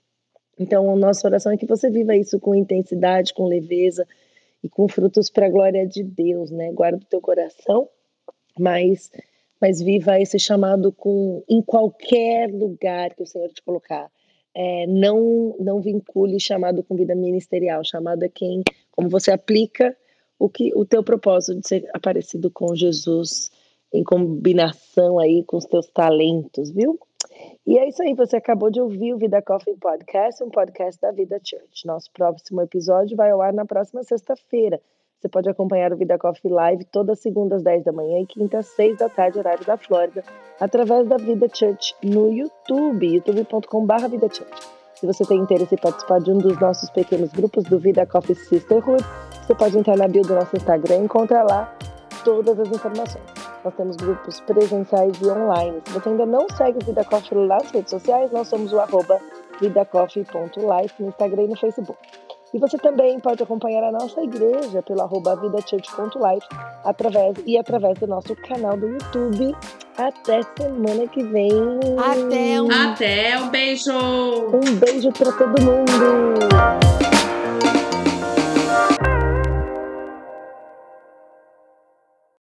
Então, 0.58 0.90
a 0.90 0.96
nossa 0.96 1.26
oração 1.26 1.52
é 1.52 1.56
que 1.56 1.66
você 1.66 1.90
viva 1.90 2.16
isso 2.16 2.38
com 2.38 2.54
intensidade, 2.54 3.34
com 3.34 3.46
leveza 3.46 4.06
e 4.62 4.68
com 4.68 4.86
frutos 4.86 5.30
para 5.30 5.46
a 5.46 5.50
glória 5.50 5.86
de 5.86 6.02
Deus, 6.02 6.50
né? 6.50 6.70
Guarda 6.72 6.98
o 6.98 7.08
teu 7.08 7.20
coração, 7.20 7.88
mas 8.58 9.10
mas 9.60 9.80
viva 9.80 10.20
esse 10.20 10.40
chamado 10.40 10.90
com 10.90 11.44
em 11.48 11.62
qualquer 11.62 12.52
lugar 12.52 13.14
que 13.14 13.22
o 13.22 13.26
Senhor 13.26 13.48
te 13.48 13.62
colocar. 13.62 14.10
É, 14.54 14.86
não 14.86 15.56
não 15.58 15.80
vincule 15.80 16.38
chamado 16.38 16.82
com 16.82 16.96
vida 16.96 17.14
ministerial. 17.14 17.82
Chamado 17.84 18.24
é 18.24 18.28
quem, 18.28 18.62
como 18.90 19.08
você 19.08 19.30
aplica 19.30 19.96
o 20.42 20.48
que 20.48 20.72
o 20.74 20.84
teu 20.84 21.04
propósito 21.04 21.60
de 21.60 21.68
ser 21.68 21.88
aparecido 21.94 22.50
com 22.50 22.74
Jesus 22.74 23.48
em 23.94 24.02
combinação 24.02 25.20
aí 25.20 25.44
com 25.44 25.56
os 25.56 25.64
teus 25.64 25.86
talentos, 25.86 26.72
viu? 26.72 26.98
E 27.64 27.78
é 27.78 27.88
isso 27.88 28.02
aí, 28.02 28.12
você 28.12 28.38
acabou 28.38 28.68
de 28.68 28.80
ouvir 28.80 29.14
o 29.14 29.18
Vida 29.18 29.40
Coffee 29.40 29.76
Podcast, 29.76 30.42
um 30.42 30.50
podcast 30.50 31.00
da 31.00 31.12
Vida 31.12 31.40
Church. 31.44 31.86
Nosso 31.86 32.10
próximo 32.12 32.60
episódio 32.60 33.16
vai 33.16 33.30
ao 33.30 33.40
ar 33.40 33.52
na 33.52 33.64
próxima 33.64 34.02
sexta-feira. 34.02 34.80
Você 35.20 35.28
pode 35.28 35.48
acompanhar 35.48 35.92
o 35.92 35.96
Vida 35.96 36.18
Coffee 36.18 36.50
Live 36.50 36.86
todas 36.86 37.20
segundas 37.20 37.58
às 37.58 37.62
10 37.62 37.84
da 37.84 37.92
manhã 37.92 38.18
e 38.18 38.26
quinta 38.26 38.58
às 38.58 38.66
6 38.66 38.98
da 38.98 39.08
tarde, 39.08 39.38
horário 39.38 39.64
da 39.64 39.76
Flórida, 39.76 40.24
através 40.58 41.06
da 41.06 41.18
Vida 41.18 41.48
Church 41.54 41.94
no 42.02 42.32
YouTube, 42.32 43.06
youtube.com.br 43.06 44.08
Vida 44.08 44.28
Church. 44.28 44.81
Se 45.02 45.06
você 45.06 45.24
tem 45.24 45.40
interesse 45.40 45.74
em 45.74 45.78
participar 45.78 46.20
de 46.20 46.30
um 46.30 46.38
dos 46.38 46.56
nossos 46.60 46.88
pequenos 46.90 47.32
grupos 47.32 47.64
do 47.64 47.76
Vida 47.76 48.06
Coffee 48.06 48.36
Sisterhood, 48.36 49.04
você 49.44 49.52
pode 49.52 49.76
entrar 49.76 49.96
na 49.96 50.06
bio 50.06 50.22
do 50.22 50.32
nosso 50.32 50.56
Instagram 50.56 50.94
e 50.94 51.04
encontrar 51.06 51.42
lá 51.42 51.74
todas 52.24 52.60
as 52.60 52.68
informações. 52.68 53.24
Nós 53.64 53.74
temos 53.74 53.96
grupos 53.96 54.40
presenciais 54.42 55.20
e 55.20 55.26
online. 55.26 55.82
Se 55.86 55.92
você 55.92 56.08
ainda 56.08 56.24
não 56.24 56.46
segue 56.56 56.78
o 56.80 56.86
Vida 56.86 57.04
Coffee 57.04 57.36
nas 57.36 57.68
redes 57.72 57.90
sociais, 57.90 58.30
nós 58.30 58.46
somos 58.46 58.72
o 58.72 58.78
arroba 58.78 59.18
vidacoffee.life 59.60 61.02
no 61.02 61.08
Instagram 61.08 61.42
e 61.42 61.48
no 61.48 61.56
Facebook. 61.56 61.98
E 62.54 62.58
você 62.58 62.76
também 62.76 63.18
pode 63.18 63.42
acompanhar 63.42 63.82
a 63.84 63.92
nossa 63.92 64.20
igreja 64.22 64.82
pelo 64.82 65.00
arroba 65.00 65.34
vidachurch.life 65.36 66.46
através, 66.84 67.34
e 67.46 67.56
através 67.56 67.98
do 67.98 68.06
nosso 68.06 68.36
canal 68.36 68.76
do 68.76 68.88
YouTube. 68.88 69.56
Até 69.96 70.40
semana 70.58 71.06
que 71.06 71.22
vem. 71.22 71.50
Até 71.98 72.60
um, 72.60 72.70
Até 72.70 73.38
um 73.38 73.48
beijo. 73.48 73.92
Um 73.92 74.74
beijo 74.78 75.10
para 75.12 75.32
todo 75.32 75.62
mundo. 75.62 77.01